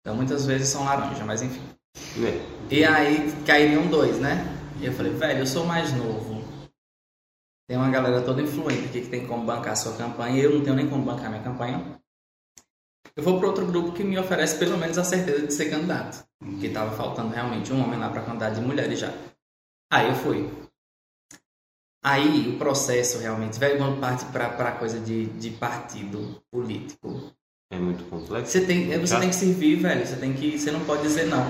Então, 0.00 0.14
muitas 0.14 0.44
vezes 0.46 0.68
são 0.68 0.84
laranja, 0.84 1.24
mas 1.24 1.40
enfim. 1.42 1.62
né? 2.16 2.40
E 2.70 2.84
aí 2.84 3.32
cairiam 3.46 3.86
dois, 3.86 4.18
né? 4.18 4.46
E 4.80 4.86
eu 4.86 4.92
falei, 4.92 5.12
velho, 5.12 5.40
eu 5.40 5.46
sou 5.46 5.64
mais 5.64 5.92
novo. 5.94 6.33
Tem 7.66 7.76
uma 7.76 7.90
galera 7.90 8.20
toda 8.22 8.42
influente 8.42 8.86
aqui 8.86 9.00
que 9.02 9.08
tem 9.08 9.26
como 9.26 9.44
bancar 9.44 9.72
a 9.72 9.76
sua 9.76 9.96
campanha 9.96 10.36
e 10.38 10.44
eu 10.44 10.54
não 10.54 10.62
tenho 10.64 10.76
nem 10.76 10.88
como 10.88 11.04
bancar 11.04 11.26
a 11.26 11.30
minha 11.30 11.42
campanha. 11.42 11.98
Eu 13.16 13.22
vou 13.22 13.38
para 13.38 13.48
outro 13.48 13.64
grupo 13.66 13.92
que 13.92 14.02
me 14.04 14.18
oferece 14.18 14.58
pelo 14.58 14.76
menos 14.76 14.98
a 14.98 15.04
certeza 15.04 15.46
de 15.46 15.54
ser 15.54 15.70
candidato. 15.70 16.24
Que 16.60 16.68
tava 16.68 16.94
faltando 16.96 17.32
realmente 17.32 17.72
um 17.72 17.82
homem 17.82 17.98
lá 17.98 18.10
para 18.10 18.22
candidato 18.22 18.56
de 18.56 18.60
mulheres 18.60 18.98
já. 18.98 19.12
Aí 19.90 20.08
eu 20.08 20.14
fui. 20.16 20.50
Aí 22.04 22.48
o 22.54 22.58
processo 22.58 23.18
realmente, 23.18 23.58
velho, 23.58 23.78
quando 23.78 23.98
parte 23.98 24.26
para 24.26 24.72
coisa 24.72 25.00
de, 25.00 25.26
de 25.26 25.50
partido 25.52 26.42
político, 26.50 27.32
É 27.72 27.78
muito 27.78 28.04
complexo. 28.10 28.52
você 28.52 28.66
tem, 28.66 28.88
você 28.98 29.06
Já? 29.06 29.20
tem 29.20 29.30
que 29.30 29.34
servir, 29.36 29.76
velho. 29.76 30.06
Você 30.06 30.16
tem 30.16 30.34
que. 30.34 30.58
Você 30.58 30.70
não 30.70 30.84
pode 30.84 31.02
dizer 31.02 31.26
não. 31.26 31.46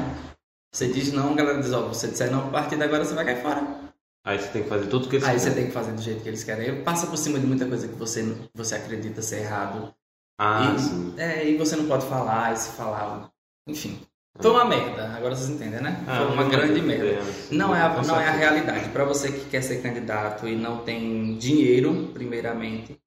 Você 0.72 0.88
diz 0.92 1.12
não, 1.12 1.32
a 1.32 1.34
galera 1.34 1.60
diz, 1.60 1.72
ó, 1.72 1.88
você 1.88 2.08
disser 2.08 2.30
não 2.30 2.50
partido, 2.50 2.82
agora 2.82 3.04
você 3.04 3.14
vai 3.14 3.24
cair 3.24 3.42
fora. 3.42 3.83
Aí 4.24 4.38
você 4.38 4.48
tem 4.48 4.62
que 4.62 4.68
fazer 4.68 4.86
tudo 4.86 5.08
que 5.08 5.16
eles 5.16 5.28
Aí 5.28 5.38
você 5.38 5.44
querem. 5.50 5.56
tem 5.56 5.66
que 5.66 5.72
fazer 5.72 5.92
do 5.92 6.00
jeito 6.02 6.22
que 6.22 6.28
eles 6.28 6.42
querem. 6.44 6.82
Passa 6.82 7.06
por 7.06 7.16
cima 7.18 7.38
de 7.38 7.46
muita 7.46 7.66
coisa 7.66 7.86
que 7.86 7.94
você, 7.94 8.34
você 8.54 8.74
acredita 8.76 9.20
ser 9.20 9.40
errado. 9.40 9.92
Ah, 10.40 10.74
e, 10.74 10.80
sim. 10.80 11.14
É, 11.18 11.48
e 11.48 11.56
você 11.58 11.76
não 11.76 11.86
pode 11.86 12.06
falar, 12.06 12.52
e 12.52 12.56
se 12.56 12.70
falar, 12.70 13.28
Enfim. 13.68 14.00
Foi 14.40 14.50
uma 14.50 14.64
merda, 14.64 15.10
agora 15.16 15.36
vocês 15.36 15.48
entendem, 15.48 15.80
né? 15.80 16.02
Ah, 16.08 16.16
Foi 16.24 16.26
uma 16.34 16.42
grande 16.48 16.80
merda. 16.82 17.04
entendemos. 17.06 17.50
Não 17.52 17.76
é, 17.76 17.80
a, 17.82 18.02
não 18.02 18.18
é 18.20 18.26
a 18.26 18.32
realidade. 18.32 18.88
Para 18.88 19.04
você 19.04 19.30
que 19.30 19.44
quer 19.48 19.62
ser 19.62 19.80
candidato 19.80 20.48
e 20.48 20.56
não 20.56 20.78
tem 20.78 21.36
dinheiro, 21.38 22.10
primeiramente, 22.12 22.98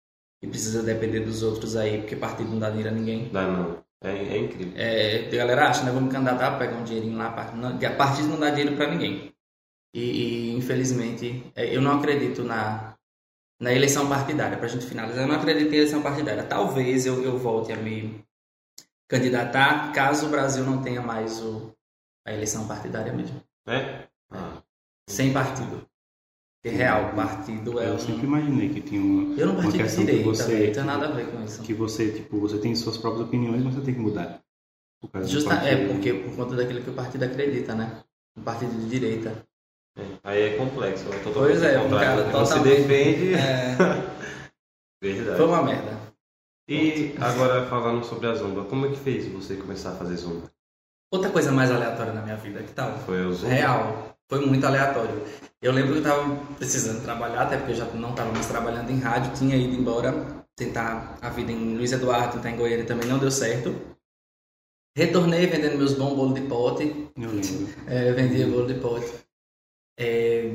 e 0.41 0.47
precisa 0.47 0.81
depender 0.83 1.19
dos 1.21 1.43
outros 1.43 1.75
aí, 1.75 1.97
porque 1.97 2.15
partido 2.15 2.49
não 2.51 2.59
dá 2.59 2.69
dinheiro 2.69 2.91
a 2.91 2.93
ninguém. 2.93 3.29
Dá 3.33 3.45
não. 3.45 3.77
É, 4.01 4.11
é 4.11 4.37
incrível. 4.37 4.73
É, 4.77 5.27
a 5.29 5.35
galera 5.35 5.67
acha, 5.67 5.83
né? 5.83 5.91
Vamos 5.91 6.13
candidatar, 6.13 6.51
pegar 6.57 6.77
um 6.77 6.83
dinheirinho 6.85 7.17
lá. 7.17 7.51
não- 7.55 7.75
A 7.75 7.91
partido 7.95 8.29
não 8.29 8.39
dá 8.39 8.49
dinheiro 8.51 8.77
para 8.77 8.87
ninguém. 8.91 9.33
E, 9.97 10.01
e, 10.51 10.55
infelizmente, 10.55 11.43
é, 11.55 11.75
eu 11.75 11.81
não 11.81 11.97
acredito 11.97 12.43
na, 12.43 12.93
na 13.59 13.73
eleição 13.73 14.07
partidária. 14.07 14.55
Para 14.55 14.67
a 14.67 14.69
gente 14.69 14.85
finalizar, 14.85 15.23
eu 15.23 15.27
não 15.27 15.37
acredito 15.37 15.73
em 15.73 15.75
eleição 15.75 16.03
partidária. 16.03 16.43
Talvez 16.43 17.07
eu, 17.07 17.23
eu 17.23 17.39
volte 17.39 17.73
a 17.73 17.77
me 17.77 18.23
candidatar 19.07 19.91
caso 19.93 20.27
o 20.27 20.29
Brasil 20.29 20.63
não 20.63 20.83
tenha 20.83 21.01
mais 21.01 21.41
o, 21.41 21.73
a 22.27 22.31
eleição 22.31 22.67
partidária 22.67 23.11
mesmo. 23.11 23.41
É? 23.67 24.07
Ah. 24.29 24.61
Sem 25.09 25.33
partido. 25.33 25.83
Porque 26.61 26.77
real, 26.77 27.15
partido 27.15 27.79
é 27.79 27.89
Eu 27.89 27.95
um... 27.95 27.99
sempre 27.99 28.27
imaginei 28.27 28.69
que 28.69 28.81
tinha 28.81 29.01
uma, 29.01 29.35
Eu 29.35 29.47
não 29.47 29.53
uma 29.55 29.63
partido 29.63 29.87
de 29.87 30.05
direita, 30.05 30.23
você, 30.23 30.67
não 30.67 30.73
tem 30.73 30.83
nada 30.83 31.07
a 31.07 31.11
ver 31.11 31.31
com 31.31 31.43
isso. 31.43 31.63
que 31.63 31.73
você, 31.73 32.11
tipo, 32.11 32.39
você 32.39 32.59
tem 32.59 32.75
suas 32.75 32.97
próprias 32.97 33.25
opiniões, 33.25 33.63
mas 33.63 33.73
você 33.73 33.81
tem 33.81 33.95
que 33.95 33.99
mudar. 33.99 34.43
Por 35.01 35.25
Justa, 35.25 35.55
é, 35.55 35.87
porque 35.87 36.13
por 36.13 36.35
conta 36.35 36.55
daquilo 36.55 36.83
que 36.83 36.89
o 36.91 36.93
partido 36.93 37.23
acredita, 37.23 37.73
né? 37.73 38.03
Um 38.37 38.43
partido 38.43 38.79
de 38.79 38.87
direita. 38.89 39.43
É. 39.97 40.03
Aí 40.23 40.41
é 40.43 40.57
complexo. 40.57 41.05
É 41.11 41.19
Pois 41.33 41.63
é, 41.63 41.79
um 41.79 41.89
cara 41.89 42.23
Você 42.23 42.31
totalmente- 42.53 42.63
defende. 42.87 43.33
É, 43.33 43.75
Verdade. 45.01 45.37
foi 45.37 45.45
uma 45.47 45.63
merda. 45.63 45.97
E 46.69 47.15
agora 47.19 47.65
falando 47.67 48.03
sobre 48.03 48.27
a 48.27 48.33
zumba, 48.33 48.65
como 48.65 48.85
é 48.87 48.89
que 48.89 48.97
fez 48.97 49.25
você 49.31 49.55
começar 49.55 49.91
a 49.91 49.95
fazer 49.95 50.15
zumba? 50.17 50.51
Outra 51.13 51.29
coisa 51.31 51.51
mais 51.51 51.71
aleatória 51.71 52.11
na 52.11 52.21
minha 52.21 52.35
vida, 52.35 52.61
que 52.61 52.73
tal? 52.73 52.97
Foi 52.99 53.25
o 53.25 53.31
zumba? 53.33 53.53
Real. 53.53 54.17
Foi 54.29 54.45
muito 54.45 54.65
aleatório. 54.67 55.23
Eu 55.61 55.71
lembro 55.71 55.93
que 55.93 55.99
eu 55.99 56.03
tava 56.03 56.35
precisando 56.57 57.01
trabalhar, 57.01 57.43
até 57.43 57.55
porque 57.57 57.71
eu 57.71 57.75
já 57.77 57.85
não 57.85 58.09
estava 58.09 58.31
mais 58.33 58.45
trabalhando 58.47 58.89
em 58.91 58.99
rádio, 58.99 59.31
tinha 59.33 59.55
ido 59.55 59.73
embora 59.73 60.13
tentar 60.55 61.17
a 61.21 61.29
vida 61.29 61.51
em 61.51 61.77
Luiz 61.77 61.93
Eduardo, 61.93 62.33
tentar 62.33 62.49
em 62.51 62.57
Goiânia 62.57 62.85
também 62.85 63.07
não 63.07 63.17
deu 63.19 63.31
certo. 63.31 63.73
Retornei 64.97 65.45
vendendo 65.47 65.77
meus 65.77 65.93
bons 65.93 66.15
bolos 66.15 66.33
de 66.33 66.41
pote, 66.47 67.09
Eu 67.15 67.29
lembro. 67.29 67.69
é, 67.87 68.11
vendia 68.11 68.47
bolo 68.47 68.65
de 68.67 68.73
pote. 68.73 69.07
É, 69.99 70.51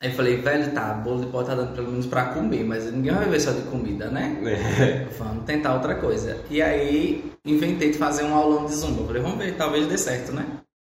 aí 0.00 0.10
eu 0.10 0.14
falei, 0.14 0.36
velho, 0.38 0.72
tá, 0.72 0.92
bolo 0.94 1.24
de 1.24 1.30
pote 1.30 1.48
tá 1.48 1.54
dando 1.54 1.74
pelo 1.74 1.90
menos 1.90 2.06
pra 2.06 2.26
comer, 2.34 2.64
mas 2.64 2.90
ninguém 2.92 3.12
vai 3.12 3.24
viver 3.24 3.40
só 3.40 3.52
de 3.52 3.62
comida, 3.62 4.10
né? 4.10 4.40
É. 4.44 5.04
Vamos 5.18 5.44
tentar 5.44 5.74
outra 5.74 5.94
coisa. 5.94 6.44
E 6.50 6.60
aí 6.60 7.32
inventei 7.44 7.90
de 7.90 7.98
fazer 7.98 8.24
um 8.24 8.34
aulão 8.34 8.66
de 8.66 8.74
zumba. 8.74 9.06
Falei, 9.06 9.22
vamos 9.22 9.38
ver, 9.38 9.56
talvez 9.56 9.86
dê 9.86 9.96
certo, 9.96 10.32
né? 10.32 10.44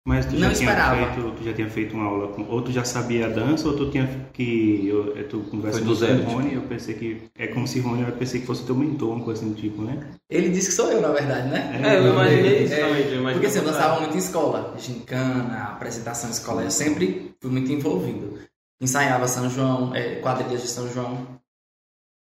Mas 0.05 0.25
tu 0.25 0.33
Não 0.33 0.49
já, 0.49 0.53
tinha 0.53 0.69
esperava. 0.69 1.13
feito, 1.13 1.31
tu 1.31 1.43
já 1.45 1.53
tinha 1.53 1.69
feito 1.69 1.93
uma 1.95 2.03
aula 2.05 2.33
com. 2.33 2.43
Ou 2.43 2.61
tu 2.61 2.73
já 2.73 2.83
sabia 2.83 3.25
a 3.25 3.29
dança, 3.29 3.69
ou 3.69 3.77
tu 3.77 3.89
tinha 3.89 4.05
que. 4.33 4.85
Eu, 4.85 5.15
eu, 5.15 5.29
tu 5.29 5.39
conversa 5.49 5.77
Foi 5.79 5.87
do 5.87 5.87
muito 5.95 5.99
zero, 6.05 6.23
com 6.25 6.31
o 6.31 6.33
Rony, 6.33 6.53
eu 6.55 6.61
pensei 6.63 6.95
que. 6.95 7.29
É 7.35 7.47
como 7.47 7.65
se 7.65 7.79
Rony, 7.79 8.01
eu 8.01 8.11
pensei 8.11 8.41
que 8.41 8.45
fosse 8.45 8.65
teu 8.65 8.75
mentor, 8.75 9.15
uma 9.15 9.23
coisa 9.23 9.41
assim 9.41 9.53
do 9.53 9.59
tipo, 9.61 9.81
né? 9.81 10.11
Ele 10.29 10.49
disse 10.49 10.67
que 10.69 10.73
sou 10.75 10.91
eu, 10.91 10.99
na 10.99 11.07
verdade, 11.09 11.47
né? 11.47 11.79
É, 11.81 11.97
eu 11.99 12.11
imaginei 12.11 12.63
isso 12.63 12.73
É, 12.73 12.79
também. 12.81 13.01
Eu 13.01 13.13
imaginei 13.21 13.33
Porque 13.33 13.47
assim, 13.47 13.59
eu 13.59 13.65
dançava 13.65 13.99
muito 14.01 14.15
em 14.15 14.19
escola, 14.19 14.75
gincana, 14.77 15.63
apresentação 15.69 16.29
em 16.29 16.33
escola, 16.33 16.63
eu 16.63 16.71
sempre 16.71 17.33
fui 17.39 17.49
muito 17.51 17.71
envolvido. 17.71 18.39
Ensaiava 18.81 19.25
São 19.29 19.49
João, 19.49 19.95
é, 19.95 20.15
quadrilhas 20.15 20.61
de 20.61 20.67
São 20.67 20.89
João, 20.89 21.39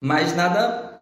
mas 0.03 0.36
nada 0.36 1.01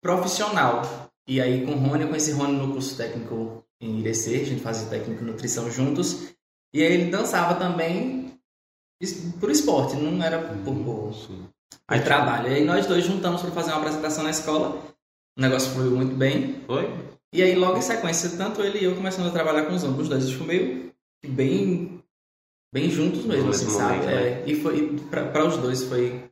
profissional. 0.00 0.82
E 1.26 1.40
aí 1.40 1.64
com 1.66 1.72
o 1.72 1.78
Rony, 1.78 2.02
eu 2.02 2.08
conheci 2.08 2.30
Rony 2.30 2.52
no 2.56 2.72
curso 2.72 2.96
técnico 2.96 3.61
em 3.82 3.98
Irecê, 3.98 4.36
a 4.36 4.44
gente 4.44 4.62
fazia 4.62 4.88
técnico 4.88 5.24
nutrição 5.24 5.70
juntos, 5.70 6.32
e 6.72 6.82
aí 6.82 6.92
ele 6.92 7.10
dançava 7.10 7.56
também 7.56 8.32
por 9.40 9.50
esporte, 9.50 9.96
não 9.96 10.22
era 10.22 10.38
por, 10.38 10.74
por, 10.74 11.14
Sim. 11.14 11.46
por 11.86 12.00
trabalho. 12.02 12.48
E 12.48 12.54
aí 12.54 12.64
nós 12.64 12.86
dois 12.86 13.04
juntamos 13.04 13.42
para 13.42 13.50
fazer 13.50 13.72
uma 13.72 13.80
apresentação 13.80 14.22
na 14.22 14.30
escola, 14.30 14.80
o 15.36 15.40
negócio 15.40 15.72
fluiu 15.72 15.90
muito 15.90 16.14
bem, 16.14 16.62
Foi? 16.66 16.88
e 17.32 17.42
aí, 17.42 17.54
logo 17.54 17.78
em 17.78 17.82
sequência, 17.82 18.30
tanto 18.36 18.62
ele 18.62 18.78
e 18.78 18.84
eu 18.84 18.94
começamos 18.94 19.30
a 19.30 19.32
trabalhar 19.32 19.66
com 19.66 19.74
os 19.74 19.82
ambos, 19.82 20.02
os 20.02 20.08
dois, 20.08 20.28
tipo, 20.28 20.44
meio 20.44 20.92
bem, 21.26 22.02
bem 22.72 22.90
juntos 22.90 23.24
mesmo, 23.24 23.50
assim, 23.50 23.68
sabe? 23.68 24.00
momento, 24.00 24.08
É, 24.08 24.44
e 24.46 24.54
foi, 24.54 24.96
para 25.10 25.46
os 25.46 25.56
dois 25.56 25.84
foi, 25.84 26.30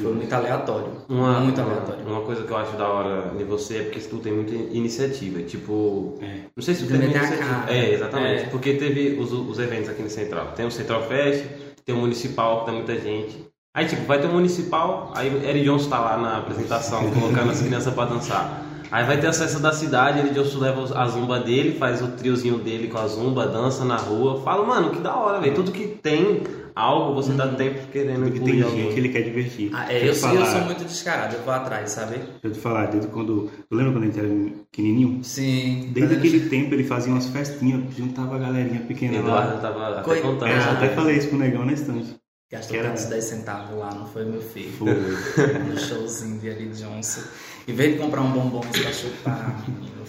foi 0.00 0.14
muito 0.14 0.32
aleatório. 0.32 0.88
Uma, 1.08 1.40
muito 1.40 1.60
aleatório. 1.60 2.06
Uma 2.06 2.22
coisa 2.22 2.42
que 2.42 2.50
eu 2.50 2.56
acho 2.56 2.76
da 2.76 2.88
hora 2.88 3.32
de 3.36 3.44
você 3.44 3.78
é 3.78 3.82
porque 3.84 4.00
tu 4.00 4.16
tem 4.18 4.32
muita 4.32 4.54
iniciativa. 4.54 5.42
Tipo, 5.42 6.18
É. 6.20 6.40
não 6.56 6.62
sei 6.62 6.74
se 6.74 6.84
tu 6.84 6.86
De 6.86 6.92
teve 6.94 7.06
meter 7.06 7.20
a 7.20 7.26
iniciativa. 7.26 7.64
É, 7.70 7.92
exatamente. 7.92 8.42
É. 8.44 8.46
Porque 8.46 8.74
teve 8.74 9.18
os, 9.20 9.32
os 9.32 9.58
eventos 9.58 9.88
aqui 9.88 10.02
no 10.02 10.10
Central. 10.10 10.52
Tem 10.56 10.66
o 10.66 10.70
Central 10.70 11.02
Fest, 11.02 11.44
tem 11.84 11.94
o 11.94 11.98
Municipal, 11.98 12.60
que 12.60 12.66
dá 12.66 12.72
muita 12.72 12.98
gente. 12.98 13.46
Aí, 13.76 13.86
tipo, 13.86 14.02
vai 14.06 14.18
ter 14.20 14.26
o 14.26 14.32
Municipal, 14.32 15.12
aí 15.14 15.28
Eric 15.48 15.64
Johnson 15.64 15.90
tá 15.90 16.00
lá 16.00 16.16
na 16.16 16.38
apresentação, 16.38 17.08
colocando 17.12 17.50
as 17.50 17.60
crianças 17.60 17.92
pra 17.94 18.06
dançar. 18.06 18.64
Aí 18.90 19.04
vai 19.04 19.20
ter 19.20 19.26
a 19.26 19.32
festa 19.34 19.60
da 19.60 19.70
cidade, 19.70 20.18
Eric 20.18 20.34
Johnson 20.34 20.58
leva 20.60 20.98
a 20.98 21.06
zumba 21.06 21.38
dele, 21.38 21.78
faz 21.78 22.00
o 22.00 22.08
triozinho 22.08 22.58
dele 22.58 22.88
com 22.88 22.96
a 22.98 23.06
zumba, 23.06 23.46
dança 23.46 23.84
na 23.84 23.96
rua. 23.96 24.40
Fala, 24.40 24.66
mano, 24.66 24.90
que 24.90 24.98
da 25.00 25.14
hora, 25.14 25.38
velho. 25.40 25.54
Tudo 25.54 25.70
que 25.70 25.86
tem 25.88 26.42
algo, 26.78 27.14
você 27.14 27.32
dá 27.32 27.48
tempo 27.48 27.86
querendo 27.92 28.22
Porque 28.24 28.40
tem 28.40 28.54
gente 28.54 28.64
alguém. 28.64 28.92
que 28.92 28.98
ele 29.00 29.08
quer 29.08 29.22
divertir. 29.22 29.70
Ah, 29.74 29.92
é, 29.92 30.02
eu, 30.02 30.06
eu 30.08 30.14
falar- 30.14 30.46
sou 30.46 30.60
muito 30.62 30.84
descarado, 30.84 31.34
eu 31.36 31.42
vou 31.42 31.52
atrás, 31.52 31.90
sabe? 31.90 32.16
Deixa 32.16 32.30
eu 32.44 32.52
te 32.52 32.58
falar, 32.60 32.86
desde 32.86 33.08
quando. 33.10 33.50
Tu 33.68 33.74
lembra 33.74 33.92
quando 33.92 34.04
a 34.04 34.06
gente 34.06 34.18
era 34.18 34.28
pequenininho? 34.70 35.22
Sim. 35.24 35.90
Desde 35.92 36.14
aquele 36.16 36.48
tempo 36.48 36.74
ele 36.74 36.84
fazia 36.84 37.12
umas 37.12 37.26
festinhas, 37.26 37.82
juntava 37.96 38.36
a 38.36 38.38
galerinha 38.38 38.80
pequena 38.80 39.14
lá. 39.14 39.18
Eduardo 39.20 39.60
tava 39.60 39.88
até 39.88 40.02
Coitado. 40.02 40.32
contando. 40.34 40.48
É, 40.50 40.56
eu 40.58 40.70
até 40.72 40.88
falei 40.90 41.16
isso 41.16 41.28
pro 41.28 41.38
negão 41.38 41.64
na 41.66 41.72
estante. 41.72 42.16
Gastou 42.50 42.72
que 42.72 42.78
era- 42.78 42.88
tantos 42.88 43.04
10 43.04 43.24
centavos 43.24 43.78
lá, 43.78 43.92
não 43.94 44.06
foi, 44.06 44.24
meu 44.24 44.40
filho? 44.40 44.70
Foi. 44.72 44.88
No 45.68 45.78
showzinho 45.78 46.38
de 46.38 46.46
Eric 46.48 46.70
Johnson. 46.70 47.20
Em 47.66 47.72
vez 47.74 47.92
de 47.92 47.98
comprar 47.98 48.22
um 48.22 48.30
bombom 48.30 48.60
pra 48.60 48.90
chupar, 48.90 49.62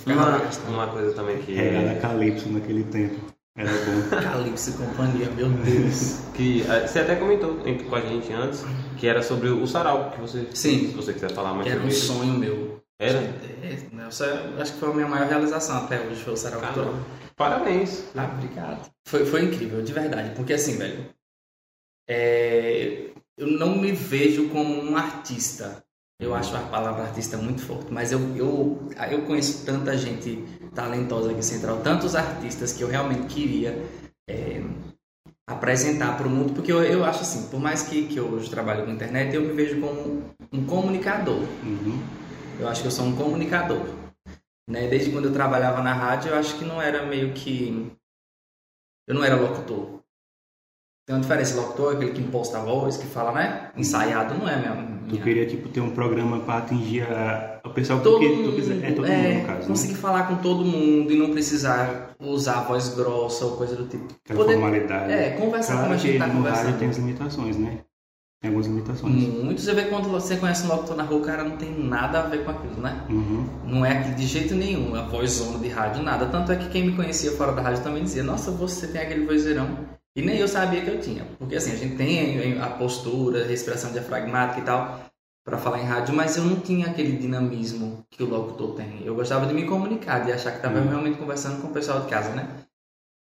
eu 0.07 0.15
lá 0.15 0.41
Uma, 0.69 0.73
uma 0.85 0.87
coisa 0.87 1.11
também 1.13 1.37
que, 1.39 1.53
Regada 1.53 1.99
Calypso 1.99 2.47
naquele 2.49 2.83
tempo. 2.83 3.15
Era 3.59 3.71
bom. 3.71 4.21
Calypso 4.23 4.69
e 4.69 4.73
companhia, 4.73 5.29
meu 5.31 5.49
Deus. 5.49 6.19
que 6.33 6.61
eh, 6.61 6.87
você 6.87 6.99
até 6.99 7.15
comentou 7.17 7.55
com 7.55 7.95
a 7.95 7.99
gente 8.01 8.31
antes, 8.31 8.63
que 8.97 9.05
era 9.05 9.21
sobre 9.21 9.49
o 9.49 9.67
sarau, 9.67 10.11
que 10.11 10.21
você, 10.21 10.47
Sim. 10.53 10.87
se 10.87 10.95
você 10.95 11.11
quiser 11.13 11.31
falar 11.33 11.53
mais 11.53 11.67
Era 11.67 11.75
sobre 11.75 11.87
um 11.87 11.89
isso. 11.91 12.05
sonho 12.07 12.33
meu. 12.33 12.81
Era? 12.97 13.17
É, 13.19 13.73
é- 13.73 14.61
acho 14.61 14.73
que 14.73 14.79
foi 14.79 14.89
a 14.91 14.93
minha 14.93 15.07
maior 15.07 15.27
realização 15.27 15.77
até 15.77 15.99
hoje, 15.99 16.21
foi 16.23 16.33
o 16.33 16.37
Sarau. 16.37 16.61
Cultural. 16.61 16.93
Parabéns. 17.35 18.03
Ah, 18.15 18.29
obrigado. 18.33 18.89
Foi, 19.05 19.25
foi 19.25 19.43
incrível, 19.43 19.81
de 19.81 19.93
verdade. 19.93 20.31
Porque 20.35 20.53
assim, 20.53 20.77
velho, 20.77 21.05
é, 22.09 23.11
eu 23.37 23.47
não 23.47 23.77
me 23.77 23.91
vejo 23.91 24.49
como 24.49 24.73
um 24.83 24.97
artista. 24.97 25.83
Eu 26.19 26.35
acho 26.35 26.53
a 26.53 26.59
palavra 26.59 27.03
artista 27.03 27.37
muito 27.37 27.61
forte, 27.61 27.93
mas 27.93 28.11
eu, 28.11 28.19
eu, 28.35 28.89
eu 29.09 29.21
conheço 29.25 29.65
tanta 29.65 29.97
gente 29.97 30.43
talentosa 30.75 31.29
aqui 31.29 31.39
em 31.39 31.41
Central, 31.41 31.79
tantos 31.81 32.13
artistas 32.13 32.73
que 32.73 32.81
eu 32.81 32.89
realmente 32.89 33.33
queria 33.33 33.81
é, 34.29 34.61
apresentar 35.47 36.17
para 36.17 36.27
o 36.27 36.29
mundo, 36.29 36.53
porque 36.53 36.71
eu, 36.71 36.83
eu 36.83 37.05
acho 37.05 37.21
assim, 37.21 37.49
por 37.49 37.59
mais 37.59 37.83
que, 37.83 38.05
que 38.07 38.17
eu 38.17 38.25
hoje 38.25 38.49
trabalho 38.49 38.85
com 38.85 38.91
internet, 38.91 39.33
eu 39.33 39.41
me 39.41 39.53
vejo 39.53 39.79
como 39.79 40.35
um 40.51 40.65
comunicador. 40.65 41.41
Uhum. 41.63 42.03
Eu 42.59 42.67
acho 42.67 42.81
que 42.81 42.87
eu 42.87 42.91
sou 42.91 43.05
um 43.05 43.15
comunicador. 43.15 43.81
Né? 44.69 44.87
Desde 44.87 45.11
quando 45.11 45.25
eu 45.25 45.33
trabalhava 45.33 45.81
na 45.81 45.93
rádio, 45.93 46.31
eu 46.31 46.37
acho 46.37 46.57
que 46.59 46.65
não 46.65 46.81
era 46.81 47.05
meio 47.05 47.33
que. 47.33 47.91
Eu 49.07 49.15
não 49.15 49.23
era 49.23 49.35
locutor. 49.35 49.98
Tem 51.09 51.15
uma 51.15 51.23
diferença. 51.23 51.59
Locutor 51.59 51.93
é 51.93 51.95
aquele 51.95 52.11
que 52.11 52.21
imposta 52.21 52.59
a 52.59 52.61
voz, 52.61 52.95
que 52.95 53.07
fala, 53.07 53.31
né? 53.31 53.71
Ensaiado 53.75 54.35
não 54.35 54.47
é 54.47 54.55
minha. 54.57 54.99
Tu 55.09 55.17
queria, 55.17 55.43
tipo, 55.47 55.67
ter 55.67 55.81
um 55.81 55.89
programa 55.89 56.39
pra 56.41 56.57
atingir 56.59 57.01
a, 57.01 57.59
o 57.65 57.71
pessoal 57.71 57.99
Todo 57.99 58.19
que 58.19 58.29
tu 58.29 58.35
mundo, 58.35 58.55
quiser. 58.55 58.83
É 58.83 58.91
todo 58.91 59.07
é, 59.07 59.17
mundo, 59.17 59.39
no 59.39 59.45
caso. 59.47 59.59
Né? 59.61 59.65
conseguir 59.69 59.95
falar 59.95 60.27
com 60.27 60.35
todo 60.35 60.63
mundo 60.63 61.11
e 61.11 61.17
não 61.17 61.31
precisar 61.31 62.11
usar 62.19 62.61
voz 62.61 62.89
grossa 62.89 63.43
ou 63.43 63.57
coisa 63.57 63.75
do 63.75 63.87
tipo. 63.87 64.05
Aquela 64.23 64.39
Poder- 64.39 64.53
formalidade. 64.53 65.11
É, 65.11 65.31
conversar 65.31 65.73
como 65.73 65.85
a 65.85 65.87
Claro 65.87 65.99
gente 65.99 66.19
tá 66.19 66.27
no 66.27 66.33
rádio 66.33 66.51
conversando. 66.51 66.77
tem 66.79 66.89
as 66.89 66.97
limitações, 66.97 67.57
né? 67.57 67.79
Tem 68.39 68.49
algumas 68.49 68.67
limitações. 68.67 69.13
Muitos 69.43 69.63
você 69.63 69.73
vê 69.73 69.81
quando 69.85 70.09
você 70.09 70.37
conhece 70.37 70.63
um 70.63 70.69
locutor 70.69 70.95
na 70.95 71.03
rua, 71.03 71.17
o 71.17 71.23
cara 71.23 71.43
não 71.43 71.57
tem 71.57 71.71
nada 71.75 72.19
a 72.19 72.21
ver 72.27 72.45
com 72.45 72.51
aquilo, 72.51 72.79
né? 72.79 73.03
Uhum. 73.09 73.45
Não 73.65 73.83
é 73.83 73.95
de 74.11 74.27
jeito 74.27 74.53
nenhum, 74.53 74.93
a 74.93 75.01
vozona 75.07 75.57
de 75.57 75.69
rádio, 75.69 76.03
nada. 76.03 76.27
Tanto 76.27 76.51
é 76.51 76.55
que 76.55 76.69
quem 76.69 76.85
me 76.85 76.95
conhecia 76.95 77.31
fora 77.31 77.51
da 77.51 77.63
rádio 77.63 77.81
também 77.81 78.03
dizia, 78.03 78.21
nossa, 78.21 78.51
você 78.51 78.85
tem 78.85 79.01
aquele 79.01 79.25
vozeirão. 79.25 79.97
E 80.15 80.21
nem 80.21 80.37
eu 80.37 80.47
sabia 80.47 80.81
que 80.81 80.89
eu 80.89 80.99
tinha. 80.99 81.25
Porque 81.37 81.55
assim, 81.55 81.71
a 81.71 81.75
gente 81.75 81.95
tem 81.95 82.59
a 82.61 82.67
postura, 82.71 83.43
a 83.43 83.47
respiração 83.47 83.91
diafragmática 83.91 84.59
e 84.59 84.63
tal, 84.63 84.99
para 85.45 85.57
falar 85.57 85.79
em 85.79 85.85
rádio, 85.85 86.13
mas 86.13 86.35
eu 86.37 86.43
não 86.43 86.59
tinha 86.59 86.87
aquele 86.87 87.17
dinamismo 87.17 88.03
que 88.09 88.23
o 88.23 88.27
locutor 88.29 88.75
tem. 88.75 89.03
Eu 89.05 89.15
gostava 89.15 89.45
de 89.45 89.53
me 89.53 89.65
comunicar, 89.65 90.19
de 90.25 90.31
achar 90.31 90.51
que 90.51 90.57
estava 90.57 90.79
Hum. 90.79 90.89
realmente 90.89 91.17
conversando 91.17 91.61
com 91.61 91.67
o 91.67 91.73
pessoal 91.73 92.01
de 92.01 92.07
casa, 92.07 92.29
né? 92.31 92.47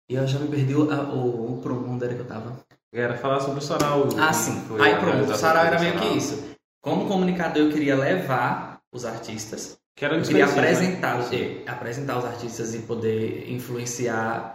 E 0.08 0.14
eu 0.14 0.26
já 0.26 0.38
me 0.38 0.48
perdi 0.48 0.74
o, 0.74 0.82
o, 0.84 1.60
o 1.62 1.90
onde 1.90 2.04
era 2.04 2.14
que 2.14 2.20
eu 2.20 2.26
tava. 2.26 2.60
Era 2.92 3.16
falar 3.16 3.40
sobre 3.40 3.58
o 3.58 3.62
sarau. 3.62 4.08
Ah, 4.18 4.32
sim. 4.32 4.62
Aí 4.78 4.94
pronto, 4.96 5.32
o 5.32 5.36
sarau 5.36 5.64
era 5.64 5.80
meio 5.80 5.98
que 5.98 6.16
isso. 6.16 6.54
Como 6.82 7.08
comunicador, 7.08 7.62
eu 7.62 7.72
queria 7.72 7.96
levar 7.96 8.78
os 8.92 9.04
artistas 9.04 9.78
Que 9.96 10.04
era 10.04 10.16
Eu 10.16 10.22
queria 10.22 10.46
né? 10.46 10.52
apresentar, 10.52 11.22
Sim. 11.22 11.62
apresentar 11.66 12.18
os 12.18 12.24
artistas 12.24 12.74
e 12.74 12.80
poder 12.80 13.50
influenciar 13.50 14.53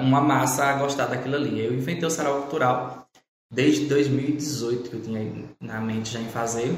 uma 0.00 0.20
massa 0.20 0.64
a 0.64 0.72
gostar 0.74 1.06
daquilo 1.06 1.36
ali. 1.36 1.64
Eu 1.64 1.72
inventei 1.74 2.04
o 2.06 2.10
Sarau 2.10 2.42
Cultural 2.42 3.06
desde 3.52 3.86
2018, 3.86 4.90
que 4.90 4.96
eu 4.96 5.02
tinha 5.02 5.32
na 5.60 5.80
mente 5.80 6.12
já 6.12 6.20
em 6.20 6.28
fazer, 6.28 6.76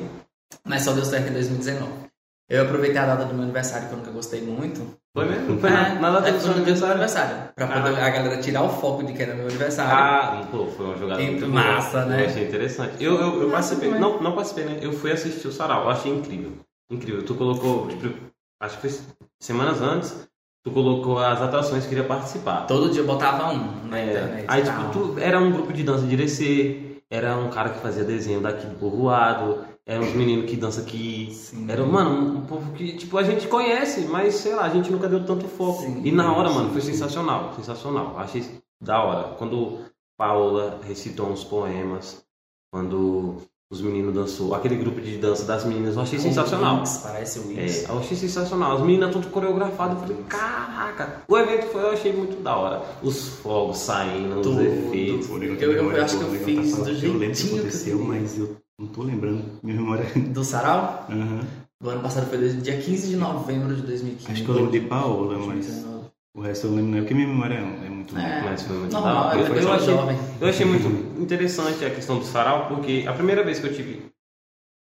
mas 0.66 0.82
só 0.82 0.92
deu 0.92 1.04
certo 1.04 1.28
em 1.28 1.32
2019. 1.32 2.04
Eu 2.50 2.62
aproveitei 2.64 2.98
a 2.98 3.06
data 3.06 3.24
do 3.24 3.32
meu 3.34 3.42
aniversário, 3.44 3.88
que 3.88 3.94
eu 3.94 3.98
nunca 3.98 4.10
gostei 4.10 4.42
muito. 4.42 4.96
Foi 5.16 5.24
mesmo? 5.26 5.58
Foi 5.60 5.70
É, 5.70 5.72
nada, 5.72 5.94
nada 6.00 6.18
a 6.18 6.20
ver 6.20 6.28
é, 6.28 6.32
foi 6.32 6.40
seu 6.40 6.48
do 6.50 6.54
meu 6.56 6.62
aniversário. 6.64 6.92
aniversário. 6.92 7.52
Pra 7.54 7.66
poder 7.68 7.96
Ah. 7.98 8.06
a 8.06 8.10
galera 8.10 8.40
tirar 8.42 8.62
o 8.64 8.68
foco 8.68 9.02
de 9.04 9.12
que 9.14 9.22
era 9.22 9.34
meu 9.34 9.46
aniversário. 9.46 9.92
Ah, 9.94 10.46
pô, 10.50 10.66
foi 10.66 10.86
uma 10.86 10.96
jogada 10.98 11.22
Muito 11.22 11.40
muito 11.40 11.52
boa. 11.52 11.64
massa, 11.64 12.04
né? 12.04 12.22
Eu 12.22 12.26
achei 12.26 12.44
interessante. 12.46 13.02
Eu, 13.02 13.14
eu, 13.14 13.42
eu 13.42 13.48
Massa 13.48 13.74
participei, 13.76 13.98
não, 13.98 14.20
não 14.20 14.32
participei, 14.34 14.64
né? 14.66 14.78
Eu 14.82 14.92
fui 14.92 15.10
assistir 15.12 15.48
o 15.48 15.52
Sarau, 15.52 15.84
eu 15.84 15.90
achei 15.90 16.12
incrível. 16.12 16.52
Incrível. 16.90 17.24
Tu 17.24 17.34
colocou, 17.34 17.88
tipo, 17.88 18.14
acho 18.60 18.78
que 18.78 18.88
foi 18.88 19.00
semanas 19.40 19.80
antes, 19.80 20.28
tu 20.64 20.70
colocou 20.70 21.18
as 21.18 21.40
atrações 21.42 21.82
que 21.84 21.90
queria 21.90 22.04
participar. 22.04 22.66
Todo 22.66 22.90
dia 22.90 23.02
eu 23.02 23.06
botava 23.06 23.52
um 23.52 23.86
na 23.88 23.98
É, 23.98 24.10
internet. 24.10 24.44
aí, 24.48 24.64
tal. 24.64 24.90
tipo, 24.90 24.92
tu, 25.14 25.20
era 25.20 25.38
um 25.38 25.52
grupo 25.52 25.72
de 25.72 25.82
dança 25.84 26.06
de 26.06 26.14
Irecê, 26.14 27.00
era 27.10 27.36
um 27.36 27.50
cara 27.50 27.68
que 27.70 27.80
fazia 27.80 28.02
desenho 28.02 28.40
daqui 28.40 28.66
do 28.66 28.76
povoado, 28.76 29.58
era 29.86 30.00
uns 30.00 30.14
meninos 30.14 30.48
que 30.50 30.56
dançam 30.56 30.82
aqui. 30.82 31.28
Sim. 31.32 31.66
Era, 31.70 31.84
mano, 31.84 32.10
um, 32.10 32.38
um 32.38 32.46
povo 32.46 32.72
que, 32.72 32.96
tipo, 32.96 33.18
a 33.18 33.22
gente 33.22 33.46
conhece, 33.46 34.06
mas 34.06 34.36
sei 34.36 34.54
lá, 34.54 34.64
a 34.64 34.70
gente 34.70 34.90
nunca 34.90 35.06
deu 35.06 35.24
tanto 35.26 35.46
foco. 35.46 35.82
Sim. 35.82 36.00
e 36.02 36.10
na 36.10 36.34
hora, 36.34 36.48
mano, 36.50 36.70
foi 36.70 36.80
sensacional, 36.80 37.52
sensacional. 37.54 38.14
Achei 38.18 38.42
da 38.80 39.02
hora. 39.04 39.34
Quando 39.36 39.80
Paola 40.16 40.80
recitou 40.82 41.26
uns 41.28 41.44
poemas, 41.44 42.24
quando 42.72 43.42
os 43.74 43.80
meninos 43.82 44.14
dançou, 44.14 44.54
aquele 44.54 44.76
grupo 44.76 45.00
de 45.00 45.16
dança 45.18 45.44
das 45.44 45.64
meninas, 45.64 45.96
eu 45.96 46.02
achei 46.02 46.18
O 46.18 46.22
sensacional. 46.22 46.76
Wings, 46.78 47.00
parece 47.02 47.38
o 47.38 47.42
É, 47.42 47.62
Wings. 47.62 47.88
eu 47.88 47.98
achei 47.98 48.16
sensacional. 48.16 48.76
As 48.76 48.80
meninas 48.80 49.12
tudo 49.12 49.28
coreografadas. 49.28 49.94
Eu 49.96 50.00
falei, 50.06 50.16
caraca. 50.28 51.22
O 51.28 51.36
evento 51.38 51.66
foi, 51.66 51.82
eu 51.82 51.90
achei 51.90 52.12
muito 52.12 52.42
da 52.42 52.56
hora. 52.56 52.82
Os 53.02 53.28
fogos 53.40 53.78
saindo, 53.78 54.36
os 54.40 54.42
Tudo. 54.46 54.60
efeitos. 54.62 55.26
Pô, 55.26 55.38
Eu- 55.38 55.72
eu 55.72 56.04
acho 56.04 56.18
que 56.18 56.24
eu 56.24 56.30
fiz 56.30 56.70
tá 56.72 56.76
do 56.78 56.84
que 56.84 57.06
Eu 57.06 57.12
lembro 57.12 57.18
que 57.18 57.34
jeitinho 57.34 57.48
que 57.48 57.54
eu 57.54 57.60
aconteceu, 57.60 57.98
queria. 57.98 58.12
mas 58.20 58.38
eu 58.38 58.56
não 58.78 58.86
tô 58.88 59.02
lembrando. 59.02 59.42
Minha 59.62 59.76
memória. 59.80 60.06
Do 60.32 60.44
Sarau? 60.44 61.06
Aham. 61.10 61.40
Do 61.82 61.90
ano 61.90 62.00
passado 62.00 62.28
foi 62.30 62.38
dia 62.48 62.78
15 62.78 63.08
de 63.08 63.16
novembro 63.16 63.74
de 63.74 63.82
2015. 63.82 64.30
Acho 64.32 64.42
que 64.44 64.48
eu 64.48 64.54
lembro 64.54 64.70
de 64.72 64.80
Paola, 64.80 65.36
mas 65.36 65.46
2019. 65.46 66.03
O 66.34 66.40
resto 66.40 66.66
eu 66.66 66.74
lembro 66.74 66.90
não, 66.92 66.98
porque 66.98 67.14
minha 67.14 67.28
memória 67.28 67.54
é 67.54 67.88
muito 67.88 68.16
É. 68.18 68.42
Mas 68.42 68.62
foi 68.62 68.76
muito 68.76 68.92
Normal, 68.92 69.34
eu, 69.34 69.46
Eu, 69.46 69.54
eu, 69.62 69.72
achei, 69.72 69.94
jovem. 69.94 70.18
eu 70.40 70.48
achei 70.48 70.66
muito 70.66 71.20
interessante 71.22 71.84
a 71.84 71.90
questão 71.90 72.18
do 72.18 72.24
sarau, 72.24 72.66
porque 72.68 73.04
a 73.08 73.12
primeira 73.12 73.42
vez 73.44 73.58
que 73.60 73.66
eu 73.66 73.74
tive 73.74 74.06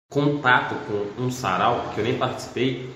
contato 0.09 0.75
com 0.87 1.23
um 1.23 1.31
sarau, 1.31 1.91
que 1.93 1.99
eu 1.99 2.03
nem 2.03 2.17
participei, 2.17 2.89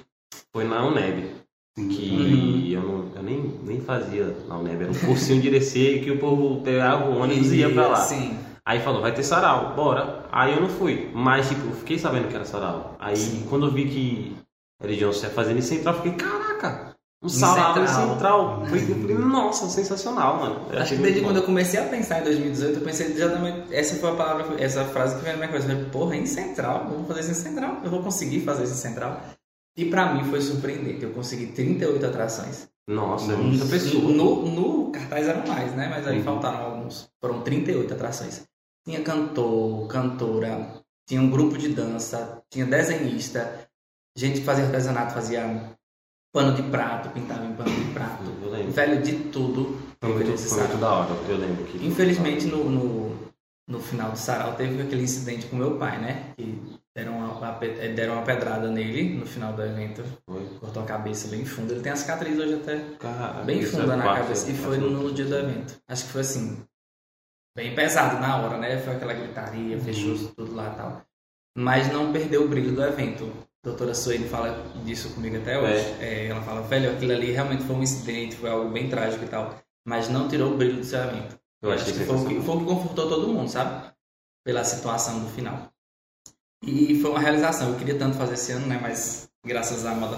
foi 0.51 0.63
na 0.65 0.85
UNEB. 0.85 1.37
Que 1.75 2.09
Uhum. 2.11 2.67
eu, 2.71 2.81
não, 2.81 3.11
eu 3.15 3.23
nem, 3.23 3.59
nem 3.63 3.79
fazia 3.81 4.35
na 4.47 4.57
UNEB, 4.57 4.81
era 4.83 4.91
um 4.91 4.95
cursinho 4.95 5.41
de 5.41 5.47
Irecê 5.47 5.99
que 6.03 6.11
o 6.11 6.17
povo 6.19 6.61
pegava 6.61 7.09
o 7.09 7.19
ônibus 7.19 7.51
e 7.53 7.57
ia 7.57 7.69
pra 7.71 7.87
lá. 7.87 7.95
Sim. 7.97 8.37
Aí 8.65 8.81
falou, 8.81 9.01
vai 9.01 9.13
ter 9.13 9.23
sarau, 9.23 9.73
bora. 9.75 10.25
Aí 10.31 10.53
eu 10.53 10.61
não 10.61 10.69
fui. 10.69 11.09
Mas, 11.13 11.47
tipo, 11.47 11.65
eu 11.67 11.71
fiquei 11.73 11.97
sabendo 11.97 12.27
que 12.27 12.35
era 12.35 12.45
sarau. 12.45 12.95
Aí, 12.99 13.15
Sim. 13.15 13.45
quando 13.49 13.65
eu 13.67 13.71
vi 13.71 13.85
que 13.87 14.35
era 14.81 14.93
Johnson 14.95 15.25
ia 15.27 15.31
fazer 15.31 15.57
em 15.57 15.61
Central, 15.61 15.95
eu 15.95 16.01
fiquei, 16.01 16.17
caraca, 16.17 16.38
um 17.21 17.27
em 17.27 17.29
Central. 17.29 17.87
Central. 17.87 18.65
Foi, 18.67 18.79
falei, 18.79 19.17
nossa, 19.17 19.67
sensacional, 19.67 20.37
mano. 20.37 20.67
Eu 20.71 20.79
Acho 20.79 20.95
que 20.95 21.01
desde 21.01 21.21
quando 21.21 21.35
bom. 21.35 21.41
eu 21.41 21.45
comecei 21.45 21.79
a 21.79 21.83
pensar 21.83 22.21
em 22.21 22.23
2018, 22.23 22.79
eu 22.79 22.85
pensei 22.85 23.07
exatamente. 23.07 23.73
Essa 23.73 23.95
foi 23.95 24.09
a 24.11 24.15
palavra, 24.15 24.61
essa 24.63 24.85
frase 24.85 25.15
que 25.17 25.21
veio 25.23 25.33
na 25.37 25.45
minha 25.45 25.51
cabeça. 25.51 25.69
Eu 25.71 25.75
falei, 25.77 25.89
Porra, 25.91 26.15
em 26.15 26.25
Central, 26.25 26.83
eu 26.89 26.97
vou 26.97 27.05
fazer 27.05 27.19
isso 27.21 27.31
em 27.31 27.33
Central, 27.35 27.81
eu 27.83 27.89
vou 27.91 28.01
conseguir 28.03 28.41
fazer 28.41 28.63
isso 28.63 28.73
em 28.73 28.77
Central. 28.77 29.21
E 29.77 29.85
pra 29.85 30.13
mim 30.13 30.23
foi 30.29 30.41
surpreendente, 30.41 31.03
eu 31.03 31.11
consegui 31.11 31.47
38 31.47 32.05
atrações. 32.05 32.67
Nossa, 32.87 33.33
é 33.33 33.35
muita 33.35 33.65
pessoa. 33.65 34.03
No, 34.11 34.45
no 34.49 34.91
cartaz 34.91 35.27
eram 35.27 35.45
mais, 35.47 35.73
né? 35.75 35.87
Mas 35.89 36.07
aí 36.07 36.17
Uhum. 36.17 36.23
faltaram 36.23 36.65
alguns. 36.65 37.07
Foram 37.21 37.41
38 37.41 37.93
atrações. 37.93 38.43
Tinha 38.85 39.01
cantor, 39.01 39.87
cantora, 39.87 40.73
tinha 41.07 41.21
um 41.21 41.29
grupo 41.29 41.57
de 41.57 41.69
dança, 41.69 42.41
tinha 42.49 42.65
desenhista, 42.65 43.67
gente 44.17 44.39
que 44.39 44.45
fazia 44.45 44.65
artesanato, 44.65 45.13
fazia 45.13 45.69
pano 46.31 46.53
de 46.55 46.63
prato, 46.63 47.09
pintava 47.09 47.45
em 47.45 47.53
pano 47.53 47.69
de 47.71 47.93
prato. 47.93 48.23
Eu 48.41 48.49
lembro. 48.51 48.71
Velho, 48.71 49.01
de 49.01 49.13
tudo. 49.29 49.77
Foi 50.01 50.13
muito, 50.13 50.37
foi 50.37 50.57
muito 50.59 50.77
da 50.77 50.91
hora, 50.93 51.09
eu 51.27 51.37
lembro 51.37 51.65
que. 51.65 51.85
Infelizmente, 51.85 52.45
no, 52.45 52.69
no, 52.69 53.15
no 53.67 53.79
final 53.79 54.11
do 54.11 54.17
sarau, 54.17 54.53
teve 54.55 54.81
aquele 54.81 55.03
incidente 55.03 55.47
com 55.47 55.55
meu 55.57 55.77
pai, 55.77 55.99
né? 55.99 56.33
Que 56.37 56.61
deram 56.95 57.17
uma, 57.17 57.53
pe- 57.53 57.89
deram 57.89 58.13
uma 58.13 58.21
pedrada 58.23 58.69
nele 58.69 59.17
no 59.17 59.25
final 59.25 59.53
do 59.53 59.61
evento. 59.63 60.03
Foi. 60.25 60.43
Cortou 60.59 60.83
a 60.83 60.85
cabeça 60.85 61.27
bem 61.27 61.45
funda. 61.45 61.73
Ele 61.73 61.81
tem 61.81 61.91
a 61.91 61.95
cicatriz 61.95 62.37
hoje 62.37 62.53
até 62.55 62.77
Cara, 62.99 63.43
bem 63.43 63.59
isso 63.59 63.71
funda 63.77 63.93
é 63.93 63.97
na 63.97 64.03
parte- 64.03 64.21
cabeça. 64.21 64.49
E 64.51 64.53
foi 64.55 64.77
parte- 64.77 64.91
no, 64.93 65.11
dia 65.13 65.25
do 65.25 65.35
evento. 65.35 65.75
Acho 65.87 66.05
que 66.05 66.11
foi 66.11 66.21
assim, 66.21 66.63
bem 67.55 67.75
pesado 67.75 68.19
na 68.19 68.37
hora, 68.37 68.57
né? 68.57 68.77
Foi 68.79 68.95
aquela 68.95 69.13
gritaria, 69.13 69.75
Uhum. 69.77 69.83
fechou 69.83 70.17
tudo 70.35 70.55
lá 70.55 70.71
e 70.73 70.75
tal. 70.77 71.01
Mas 71.57 71.91
não 71.91 72.13
perdeu 72.13 72.45
o 72.45 72.47
brilho 72.47 72.73
do 72.73 72.83
evento. 72.83 73.29
A 73.63 73.69
doutora 73.69 73.93
Suene 73.93 74.27
fala 74.27 74.63
disso 74.85 75.13
comigo 75.13 75.37
até 75.37 75.59
hoje. 75.59 75.85
É, 75.99 76.27
ela 76.27 76.41
fala, 76.41 76.61
velho, 76.61 76.91
aquilo 76.91 77.11
ali 77.11 77.31
realmente 77.31 77.63
foi 77.63 77.75
um 77.75 77.83
incidente, 77.83 78.37
foi 78.37 78.49
algo 78.49 78.69
bem 78.69 78.89
trágico 78.89 79.25
e 79.25 79.27
tal. 79.27 79.59
Mas 79.85 80.07
não 80.07 80.29
tirou 80.29 80.53
o 80.53 80.57
brilho 80.57 80.77
do 80.77 80.83
seu 80.83 80.99
evento. 80.99 81.37
Eu 81.61 81.71
achei 81.71 81.91
que 81.91 82.05
foi, 82.05 82.15
o 82.15 82.25
que 82.25 82.41
foi 82.41 82.55
o 82.55 82.59
que 82.59 82.65
confortou 82.65 83.09
todo 83.09 83.27
mundo, 83.27 83.49
sabe? 83.49 83.91
Pela 84.45 84.63
situação 84.63 85.19
do 85.19 85.29
final. 85.29 85.69
E 86.63 86.99
foi 87.01 87.11
uma 87.11 87.19
realização. 87.19 87.69
Eu 87.69 87.77
queria 87.77 87.97
tanto 87.97 88.17
fazer 88.17 88.35
esse 88.35 88.53
ano, 88.53 88.67
né? 88.67 88.79
Mas 88.81 89.29
graças 89.45 89.85
à 89.85 89.93
moda 89.93 90.17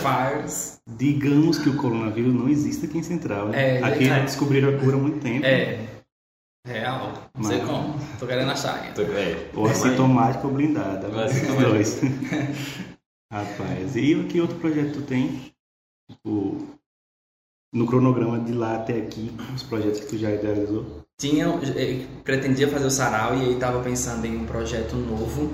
Fires. 0.00 0.80
Digamos 0.86 1.58
que 1.58 1.68
o 1.68 1.76
coronavírus 1.76 2.34
não 2.34 2.48
existe 2.48 2.86
aqui 2.86 2.98
em 2.98 3.02
Central, 3.02 3.48
né? 3.48 3.78
É, 3.78 3.82
aqui 3.82 4.08
é. 4.08 4.22
descobriram 4.22 4.70
a 4.70 4.78
cura 4.78 4.96
há 4.96 4.98
muito 4.98 5.20
tempo. 5.20 5.46
É. 5.46 5.97
Real. 6.68 7.30
Não 7.34 7.42
sei 7.44 7.60
como. 7.60 7.98
Tô 8.18 8.26
querendo 8.26 8.50
achar 8.50 8.82
ainda. 8.82 9.02
É, 9.02 9.50
Ou 9.54 9.66
assintomática 9.66 10.46
ou 10.46 10.52
blindada. 10.52 11.08
Os 11.08 11.16
assintomática. 11.16 11.68
dois. 11.70 12.00
Rapaz, 13.32 13.96
e 13.96 14.24
que 14.24 14.40
outro 14.40 14.56
projeto 14.56 14.94
tu 14.94 15.02
tem? 15.02 15.52
Tipo, 16.10 16.66
no 17.72 17.86
cronograma 17.86 18.38
de 18.40 18.52
lá 18.52 18.76
até 18.76 18.98
aqui, 18.98 19.30
os 19.54 19.62
projetos 19.62 20.00
que 20.00 20.06
tu 20.06 20.18
já 20.18 20.30
idealizou? 20.30 21.04
Tinha, 21.20 21.46
pretendia 22.24 22.68
fazer 22.68 22.86
o 22.86 22.90
sarau 22.90 23.36
e 23.36 23.42
aí 23.42 23.56
tava 23.56 23.82
pensando 23.82 24.24
em 24.24 24.36
um 24.36 24.46
projeto 24.46 24.94
novo 24.96 25.50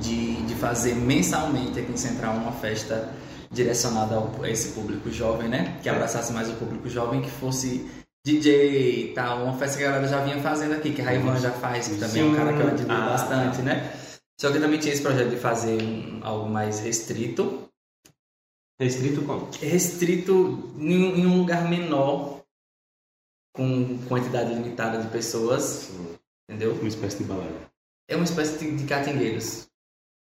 de, 0.00 0.42
de 0.42 0.54
fazer 0.54 0.94
mensalmente 0.94 1.80
aqui 1.80 1.92
em 1.92 1.96
Central 1.96 2.34
uma 2.34 2.52
festa 2.52 3.12
direcionada 3.50 4.14
ao, 4.14 4.30
a 4.42 4.48
esse 4.48 4.72
público 4.72 5.10
jovem, 5.10 5.48
né? 5.48 5.78
Que 5.82 5.88
abraçasse 5.88 6.32
mais 6.32 6.48
o 6.48 6.54
público 6.54 6.88
jovem, 6.88 7.20
que 7.20 7.30
fosse 7.30 7.90
DJ 8.38 9.10
e 9.10 9.14
tal, 9.14 9.44
uma 9.44 9.56
festa 9.58 9.78
que 9.78 9.84
a 9.84 9.88
galera 9.90 10.08
já 10.08 10.22
vinha 10.24 10.40
fazendo 10.40 10.74
aqui, 10.74 10.92
que 10.92 11.00
a 11.00 11.04
Raivan 11.04 11.38
já 11.38 11.50
faz, 11.52 11.88
que 11.88 11.98
também 11.98 12.22
é 12.22 12.24
um 12.24 12.34
cara 12.34 12.52
que 12.52 12.60
eu 12.60 12.68
admiro 12.68 12.92
Ah, 12.92 13.06
bastante, 13.10 13.62
né? 13.62 13.92
Só 14.40 14.50
que 14.52 14.58
também 14.58 14.78
tinha 14.78 14.92
esse 14.92 15.02
projeto 15.02 15.30
de 15.30 15.36
fazer 15.36 15.82
um- 15.82 16.20
algo 16.22 16.48
mais 16.48 16.80
restrito, 16.80 17.68
Restrito 18.80 19.22
como? 19.22 19.50
restrito 19.60 20.74
em, 20.78 20.96
um- 21.04 21.16
em 21.16 21.26
um 21.26 21.38
lugar 21.38 21.68
menor, 21.68 22.40
com 23.54 23.98
quantidade 24.08 24.54
limitada 24.54 25.02
de 25.02 25.08
pessoas, 25.08 25.90
entendeu? 26.48 26.72
Uma 26.74 26.88
espécie 26.88 27.18
de 27.18 27.24
balada. 27.24 27.68
É 28.08 28.16
uma 28.16 28.24
espécie 28.24 28.58
de, 28.58 28.76
de 28.76 28.84
catingueiros. 28.84 29.66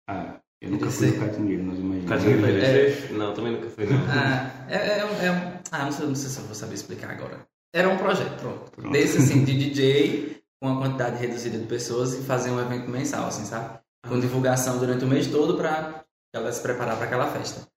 Ah, 0.07 0.39
eu 0.61 0.71
nunca 0.71 0.89
fui 0.89 1.07
no 1.11 1.19
Catingueiro, 1.19 1.63
nós 1.63 1.77
imaginamos. 1.79 2.09
Cadinho 2.09 2.39
pra 2.39 2.49
É. 2.49 3.09
Não, 3.11 3.33
também 3.33 3.51
nunca 3.53 3.69
fui, 3.69 3.85
não. 3.85 3.97
Ah, 4.09 4.65
é, 4.69 4.99
é, 4.99 5.05
um- 5.05 5.21
é 5.21 5.31
um- 5.31 5.59
ah 5.71 5.85
não, 5.85 5.91
sei, 5.91 6.05
não 6.07 6.15
sei 6.15 6.29
se 6.29 6.37
eu 6.39 6.45
vou 6.45 6.55
saber 6.55 6.75
explicar 6.75 7.11
agora. 7.11 7.45
Era 7.75 7.89
um 7.89 7.97
projeto, 7.97 8.39
pronto. 8.39 8.71
Pronto. 8.71 8.89
Desse 8.89 9.17
assim, 9.17 9.43
de 9.43 9.51
DJ, 9.69 10.41
com 10.61 10.69
uma 10.69 10.79
quantidade 10.79 11.17
reduzida 11.17 11.57
de 11.57 11.67
pessoas 11.67 12.13
e 12.13 12.23
fazer 12.23 12.49
um 12.49 12.61
evento 12.61 12.89
mensal, 12.89 13.27
assim, 13.27 13.43
sabe? 13.43 13.77
Com 14.07 14.17
divulgação 14.17 14.79
durante 14.79 15.03
o 15.03 15.07
mês 15.09 15.27
todo 15.27 15.57
pra 15.57 16.05
ela 16.33 16.51
se 16.53 16.61
preparar 16.61 16.95
para 16.95 17.05
aquela 17.05 17.29
festa. 17.29 17.67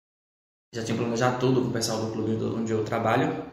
Já 0.72 0.84
tinha 0.84 0.96
planejado 0.96 1.40
tudo 1.40 1.62
com 1.62 1.68
o 1.70 1.72
pessoal 1.72 2.00
do 2.00 2.12
clube 2.12 2.36
onde 2.44 2.70
eu 2.70 2.84
trabalho. 2.84 3.52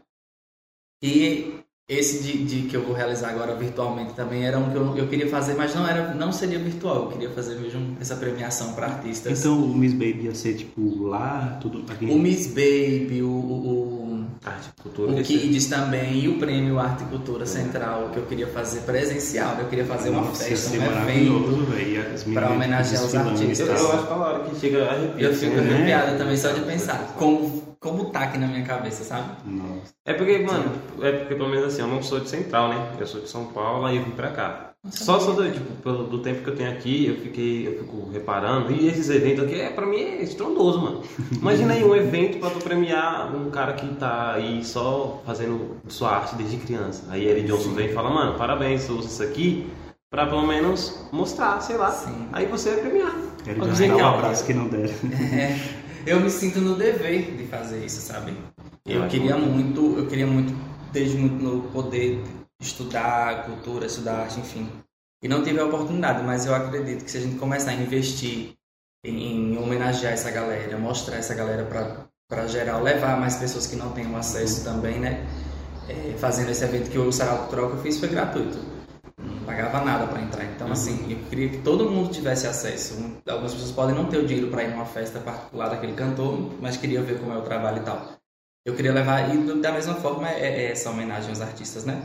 E 1.01 1.64
esse 1.87 2.23
de, 2.23 2.43
de 2.43 2.67
que 2.67 2.75
eu 2.75 2.81
vou 2.81 2.95
realizar 2.95 3.29
agora 3.29 3.53
virtualmente 3.55 4.13
também 4.13 4.43
era 4.43 4.57
um 4.57 4.71
que 4.71 4.75
eu, 4.75 4.97
eu 4.97 5.07
queria 5.07 5.29
fazer, 5.29 5.53
mas 5.53 5.75
não 5.75 5.87
era 5.87 6.15
não 6.15 6.31
seria 6.31 6.57
virtual. 6.57 7.03
Eu 7.03 7.07
queria 7.09 7.29
fazer 7.29 7.59
mesmo 7.59 7.95
essa 8.01 8.15
premiação 8.15 8.73
para 8.73 8.87
artistas. 8.87 9.39
Então 9.39 9.63
o 9.63 9.75
Miss 9.75 9.93
Baby 9.93 10.21
ia 10.23 10.35
ser 10.35 10.55
tipo 10.55 11.03
lá, 11.03 11.59
tudo 11.61 11.83
aqui. 11.91 12.05
o 12.05 12.17
Miss 12.17 12.47
Baby, 12.47 13.21
o, 13.21 13.29
o, 13.29 14.25
Arte, 14.43 14.69
cultura. 14.81 15.11
o, 15.11 15.23
Kids 15.23 15.67
também 15.67 16.19
e 16.19 16.27
o 16.27 16.39
prêmio 16.39 16.79
Arte 16.79 17.03
e 17.03 17.07
Cultura 17.07 17.45
Central 17.45 18.09
que 18.11 18.17
eu 18.17 18.25
queria 18.25 18.47
fazer 18.47 18.81
presencial. 18.81 19.55
Eu 19.59 19.67
queria 19.67 19.85
fazer 19.85 20.09
uma 20.09 20.21
Nossa, 20.21 20.43
ia 20.43 20.49
festa, 20.49 20.71
um 20.71 20.83
evento. 20.83 21.05
meninas 21.05 22.25
homenagear 22.51 23.03
os 23.03 23.13
e 23.13 23.17
artistas. 23.17 23.59
Eu, 23.59 23.75
eu 23.75 23.91
acho 23.91 24.07
que 24.07 24.13
a 24.13 24.15
hora 24.15 24.43
que 24.43 24.59
chega 24.59 24.89
arrepio. 24.89 25.27
Eu 25.27 25.33
fico 25.35 25.55
né? 25.55 25.73
arrepiada 25.75 26.17
também 26.17 26.37
só 26.37 26.51
de 26.51 26.61
pensar 26.61 27.13
como, 27.17 27.74
como 27.85 28.05
tá 28.05 28.21
aqui 28.21 28.39
na 28.39 28.47
minha 28.47 28.63
cabeça, 28.63 29.03
sabe? 29.03 29.29
Nossa. 29.45 29.93
É 30.03 30.13
porque, 30.13 30.39
mano, 30.39 30.71
é 31.03 31.11
porque 31.11 31.35
pelo 31.35 31.47
menos 31.47 31.65
assim, 31.67 31.81
eu 31.81 31.87
não 31.87 32.01
sou 32.01 32.19
de 32.19 32.27
Central, 32.27 32.69
né? 32.69 32.93
Eu 32.99 33.05
sou 33.05 33.21
de 33.21 33.29
São 33.29 33.45
Paulo, 33.45 33.85
aí 33.85 33.97
eu 33.97 34.03
vim 34.03 34.09
pra 34.09 34.31
cá. 34.31 34.71
Só, 34.89 35.19
só 35.19 35.33
do, 35.33 35.51
tipo, 35.51 35.71
pelo, 35.83 36.05
do 36.05 36.19
tempo 36.19 36.41
que 36.41 36.49
eu 36.49 36.55
tenho 36.55 36.71
aqui, 36.71 37.07
eu 37.07 37.15
fiquei, 37.17 37.67
eu 37.67 37.79
fico 37.79 38.09
reparando, 38.11 38.71
e 38.71 38.87
esses 38.87 39.09
eventos 39.09 39.43
aqui, 39.43 39.59
é, 39.59 39.69
pra 39.69 39.85
mim 39.85 39.97
é 39.97 40.23
estrondoso, 40.23 40.79
mano. 40.79 41.03
Imagina 41.31 41.73
aí 41.73 41.83
um 41.83 41.95
evento 41.95 42.39
pra 42.39 42.49
tu 42.49 42.59
premiar 42.59 43.35
um 43.35 43.51
cara 43.51 43.73
que 43.73 43.87
tá 43.95 44.33
aí 44.33 44.63
só 44.65 45.21
fazendo 45.23 45.77
sua 45.87 46.09
arte 46.09 46.35
desde 46.35 46.57
criança. 46.57 47.03
Aí 47.09 47.23
ele 47.23 47.43
Johnson 47.43 47.73
vem 47.73 47.89
e 47.89 47.93
fala, 47.93 48.09
mano, 48.09 48.35
parabéns, 48.35 48.81
você 48.81 48.91
usa 48.91 49.07
isso 49.07 49.23
aqui 49.23 49.67
pra 50.09 50.25
pelo 50.25 50.45
menos 50.47 51.07
mostrar, 51.11 51.61
sei 51.61 51.77
lá. 51.77 51.91
Sim. 51.91 52.27
Aí 52.31 52.47
você 52.47 52.69
é 52.69 52.75
premiado. 52.77 53.25
Ele 53.45 53.59
já 53.59 53.65
que 53.65 53.87
dá 53.87 53.93
um 53.93 53.95
legal. 53.95 54.15
abraço 54.15 54.45
que 54.45 54.53
não 54.53 54.67
der. 54.67 54.89
É, 55.33 55.84
eu 56.05 56.19
me 56.19 56.29
sinto 56.29 56.59
no 56.59 56.75
dever 56.75 57.35
de 57.35 57.45
fazer 57.47 57.83
isso, 57.83 58.01
sabe? 58.01 58.33
Eu 58.85 59.07
queria 59.07 59.35
muito, 59.35 59.97
eu 59.97 60.07
queria 60.07 60.27
muito, 60.27 60.53
desde 60.91 61.17
muito 61.17 61.43
novo, 61.43 61.69
poder 61.69 62.21
estudar 62.61 63.45
cultura, 63.45 63.87
estudar 63.87 64.19
arte, 64.21 64.39
enfim. 64.39 64.69
E 65.23 65.27
não 65.27 65.43
tive 65.43 65.59
a 65.59 65.65
oportunidade, 65.65 66.23
mas 66.23 66.45
eu 66.45 66.53
acredito 66.53 67.03
que 67.03 67.09
se 67.09 67.17
a 67.17 67.21
gente 67.21 67.37
começar 67.37 67.71
a 67.71 67.73
investir 67.73 68.53
em, 69.03 69.53
em 69.53 69.57
homenagear 69.57 70.13
essa 70.13 70.29
galera, 70.29 70.77
mostrar 70.77 71.17
essa 71.17 71.33
galera 71.33 71.65
para 72.29 72.47
geral, 72.47 72.83
levar 72.83 73.19
mais 73.19 73.37
pessoas 73.37 73.65
que 73.65 73.75
não 73.75 73.91
tenham 73.91 74.15
acesso 74.15 74.63
também, 74.63 74.99
né? 74.99 75.25
É, 75.89 76.15
fazendo 76.17 76.51
esse 76.51 76.63
evento 76.63 76.89
que 76.89 76.97
o 76.97 77.11
Sarau 77.11 77.47
que 77.47 77.55
eu 77.55 77.77
fiz 77.81 77.99
foi 77.99 78.09
gratuito. 78.09 78.74
Não 79.17 79.37
pagava 79.45 79.83
nada 79.83 80.07
para 80.07 80.21
entrar. 80.21 80.43
Então, 80.45 80.71
assim, 80.71 81.11
eu 81.11 81.17
queria 81.29 81.49
que 81.49 81.57
todo 81.59 81.89
mundo 81.89 82.09
tivesse 82.11 82.47
acesso. 82.47 82.95
Um- 82.95 83.15
Algumas 83.29 83.53
pessoas 83.53 83.71
podem 83.71 83.95
não 83.95 84.05
ter 84.05 84.17
o 84.17 84.25
dinheiro 84.27 84.49
para 84.49 84.63
ir 84.63 84.69
numa 84.71 84.85
festa 84.85 85.19
particular 85.19 85.69
daquele 85.69 85.93
cantor, 85.93 86.51
mas 86.61 86.77
queria 86.77 87.01
ver 87.01 87.19
como 87.19 87.31
é 87.33 87.37
o 87.37 87.41
trabalho 87.41 87.77
e 87.77 87.81
tal. 87.85 88.13
Eu 88.65 88.75
queria 88.75 88.91
levar, 88.93 89.33
e 89.33 89.37
da 89.61 89.71
mesma 89.71 89.95
forma, 89.95 90.29
é, 90.29 90.65
é 90.65 90.71
essa 90.71 90.89
homenagem 90.89 91.29
aos 91.29 91.41
artistas, 91.41 91.85
né? 91.85 92.01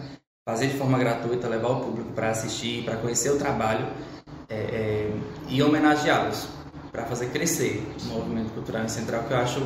Fazer 0.47 0.69
de 0.69 0.77
forma 0.77 0.99
gratuita, 0.99 1.49
levar 1.49 1.69
o 1.69 1.81
público 1.81 2.13
para 2.13 2.31
assistir, 2.31 2.85
para 2.85 2.97
conhecer 2.97 3.31
o 3.31 3.39
trabalho 3.39 3.87
é, 4.49 4.55
é, 4.55 5.11
e 5.49 5.63
homenageá-los, 5.63 6.49
para 6.93 7.05
fazer 7.07 7.27
crescer 7.31 7.83
o 8.05 8.07
movimento 8.15 8.53
cultural 8.53 8.85
em 8.85 8.89
Central, 8.89 9.25
que 9.25 9.33
eu 9.33 9.39
acho 9.39 9.61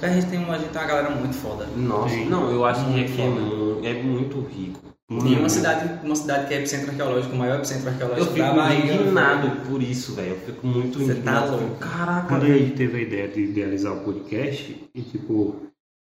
que 0.00 0.06
a 0.06 0.08
gente 0.08 0.26
tem 0.26 0.38
uma, 0.38 0.54
a 0.54 0.58
gente 0.58 0.70
tem 0.70 0.80
uma 0.80 0.88
galera 0.88 1.10
muito 1.10 1.34
foda. 1.36 1.66
Nossa, 1.76 2.14
Sim. 2.14 2.26
não, 2.26 2.50
eu 2.50 2.64
acho 2.64 2.84
que 2.84 2.90
Muito 2.90 3.12
aqui 3.12 3.86
é, 3.86 3.90
é 3.90 4.02
muito 4.02 4.40
rico. 4.40 4.93
E 5.10 5.34
uma 5.34 5.48
cidade, 5.50 6.04
uma 6.06 6.16
cidade 6.16 6.48
que 6.48 6.54
é 6.54 6.58
epicentro 6.58 6.90
arqueológico, 6.90 7.34
o 7.34 7.38
maior 7.38 7.56
epicentro 7.58 7.86
Eu 7.88 7.92
arqueológico 7.92 8.26
fico 8.32 8.38
da 8.46 8.52
Bahia. 8.54 8.94
indignado 8.94 9.68
por 9.68 9.82
isso, 9.82 10.14
velho. 10.14 10.30
Eu 10.30 10.40
fico 10.40 10.66
muito 10.66 10.98
Você 10.98 11.06
tá 11.06 11.12
indignado. 11.12 11.50
louco. 11.56 11.76
Caraca, 11.76 12.28
Quando 12.28 12.42
a 12.44 12.46
velho. 12.46 12.58
gente 12.58 12.76
teve 12.76 12.98
a 12.98 13.00
ideia 13.02 13.28
de 13.28 13.40
idealizar 13.42 13.92
o 13.92 14.00
podcast, 14.00 14.88
e 14.94 15.02
tipo, 15.02 15.56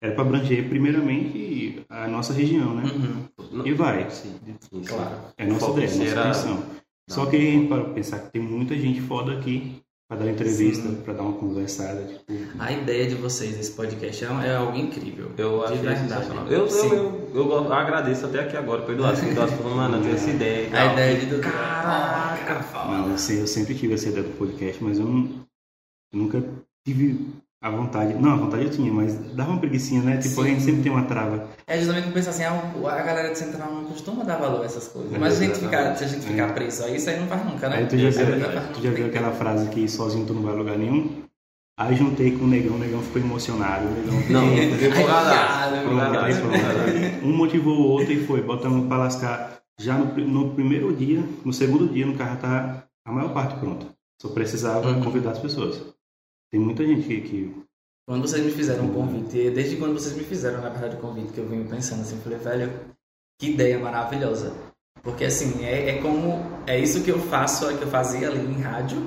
era 0.01 0.13
para 0.15 0.23
abranger 0.23 0.69
primeiramente 0.69 1.83
a 1.89 2.07
nossa 2.07 2.31
região, 2.31 2.75
né? 2.75 2.83
Uhum, 3.51 3.65
E 3.67 3.73
vai. 3.73 4.09
Sim, 4.09 4.35
sim. 4.61 4.81
claro. 4.85 5.17
É 5.37 5.43
a 5.43 5.47
nossa 5.47 5.69
ideia, 5.71 5.87
nossa 5.89 6.03
era- 6.03 6.21
intenção. 6.21 6.63
Só 7.09 7.25
que 7.25 7.35
a 7.35 7.39
gente 7.39 7.67
para 7.67 7.83
pensar 7.85 8.19
que 8.19 8.31
tem 8.31 8.41
muita 8.41 8.75
gente 8.75 9.01
foda 9.01 9.33
aqui 9.33 9.81
para 10.07 10.17
dar 10.17 10.29
entrevista, 10.31 10.87
Sim. 10.87 11.01
para 11.03 11.13
dar 11.15 11.23
uma 11.23 11.33
conversada, 11.33 12.01
tipo, 12.05 12.23
A 12.59 12.71
ideia 12.71 13.07
de 13.07 13.15
vocês 13.15 13.57
desse 13.57 13.71
podcast 13.71 14.23
é, 14.23 14.27
é 14.47 14.55
algo 14.55 14.77
incrível. 14.77 15.31
Eu 15.37 15.63
acho 15.65 15.77
sensacional. 15.81 16.47
Eu, 16.47 16.65
eu, 16.67 17.29
eu, 17.33 17.51
eu 17.51 17.73
agradeço 17.73 18.25
até 18.25 18.39
aqui 18.39 18.55
agora 18.55 18.83
pelo 18.83 18.99
Eduardo. 18.99 19.21
O 19.21 19.29
Eduardo 19.29 19.57
falou, 19.57 19.75
mano, 19.75 19.97
eu 19.97 20.01
tenho 20.03 20.15
essa 20.15 20.29
ideia. 20.29 20.67
A 20.69 20.71
tal. 20.71 20.93
ideia 20.93 21.19
de 21.19 21.25
Dudu. 21.25 21.41
Caraca, 21.41 22.87
Não, 22.87 23.09
eu, 23.11 23.17
sei- 23.17 23.41
eu 23.41 23.47
sempre 23.47 23.75
tive 23.75 23.93
essa 23.95 24.07
ideia 24.07 24.23
do 24.23 24.37
podcast, 24.37 24.81
mas 24.83 24.97
eu, 24.97 25.05
não, 25.05 25.25
eu 26.13 26.19
nunca 26.19 26.41
tive 26.85 27.19
a 27.61 27.69
vontade. 27.69 28.13
Não, 28.13 28.31
a 28.31 28.35
vontade 28.35 28.63
eu 28.65 28.69
tinha, 28.69 28.91
mas 28.93 29.15
dava 29.33 29.51
uma 29.51 29.59
preguicinha, 29.59 30.01
né? 30.01 30.17
Tipo, 30.17 30.41
a 30.41 30.45
gente 30.45 30.59
Sim. 30.59 30.65
sempre 30.67 30.83
tem 30.83 30.91
uma 30.91 31.05
trava. 31.05 31.47
É 31.65 31.77
justamente 31.77 32.11
pensar 32.11 32.29
assim, 32.29 32.43
ah, 32.43 32.71
o- 32.79 32.87
a 32.87 33.01
galera 33.01 33.31
de 33.31 33.37
Central 33.37 33.71
não 33.73 33.85
costuma 33.85 34.23
dar 34.23 34.37
valor 34.37 34.61
a 34.61 34.65
essas 34.65 34.87
coisas. 34.87 35.11
É 35.13 35.17
Mas 35.17 35.37
a 35.41 35.43
gente 35.43 35.59
verdade. 35.59 35.65
ficar, 35.65 35.95
se 35.95 36.03
a 36.03 36.07
gente 36.07 36.25
ficar 36.25 36.53
preso 36.53 36.83
a 36.83 36.89
isso, 36.89 37.09
aí 37.09 37.19
não 37.19 37.27
faz 37.27 37.43
nunca, 37.45 37.67
né? 37.69 37.77
Aí 37.77 37.85
tu 37.87 37.97
já, 37.97 38.07
é 38.07 38.11
viu, 38.11 38.71
tu 38.73 38.81
já 38.81 38.91
viu 38.91 39.05
aquela 39.07 39.31
frase 39.31 39.67
que 39.69 39.87
sozinho 39.87 40.25
tu 40.25 40.33
não 40.33 40.43
vai 40.43 40.53
a 40.53 40.57
lugar 40.57 40.77
nenhum? 40.77 41.23
Aí 41.79 41.95
juntei 41.95 42.35
com 42.37 42.45
o 42.45 42.47
negão, 42.47 42.75
o 42.75 42.79
negão 42.79 43.01
ficou 43.01 43.21
emocionado. 43.21 43.85
O 43.87 43.91
negão 43.91 44.19
ficou- 44.21 44.33
Não, 44.41 44.57
empolgadaço. 44.57 46.41
Um 47.23 47.35
motivou 47.35 47.75
o 47.77 47.87
outro 47.89 48.11
e 48.13 48.25
foi, 48.25 48.41
botamos 48.41 48.87
pra 48.87 48.97
lascar. 48.97 49.57
Já 49.79 49.95
no, 49.95 50.05
no 50.05 50.49
primeiro 50.55 50.91
dia, 50.95 51.23
no 51.45 51.53
segundo 51.53 51.87
dia, 51.87 52.05
no 52.05 52.15
carro 52.15 52.37
tá 52.37 52.83
a 53.05 53.11
maior 53.11 53.31
parte 53.33 53.59
pronta. 53.59 53.85
Só 54.19 54.29
precisava 54.29 54.87
Uhum. 54.89 55.03
convidar 55.03 55.31
as 55.31 55.39
pessoas. 55.39 55.79
Tem 56.51 56.59
muita 56.59 56.85
gente 56.85 57.07
que, 57.07 57.21
que 57.21 57.55
Quando 58.07 58.21
vocês 58.27 58.43
me 58.43 58.51
fizeram 58.51 58.85
um 58.85 58.93
convite, 58.93 59.49
desde 59.51 59.75
quando 59.75 59.93
vocês 59.93 60.15
me 60.15 60.23
fizeram, 60.23 60.61
na 60.61 60.69
verdade, 60.69 60.95
o 60.95 60.99
convite, 60.99 61.33
que 61.33 61.39
eu 61.39 61.47
venho 61.47 61.65
pensando 61.67 62.01
assim, 62.01 62.15
eu 62.15 62.21
falei, 62.21 62.37
velho, 62.39 62.71
que 63.39 63.51
ideia 63.51 63.77
maravilhosa. 63.77 64.53
Porque 65.03 65.25
assim, 65.25 65.63
é, 65.65 65.89
é 65.89 66.01
como. 66.01 66.39
É 66.65 66.79
isso 66.79 67.03
que 67.03 67.11
eu 67.11 67.19
faço, 67.19 67.69
é 67.69 67.77
que 67.77 67.83
eu 67.83 67.87
fazia 67.89 68.27
ali 68.29 68.39
em 68.39 68.61
rádio, 68.61 68.97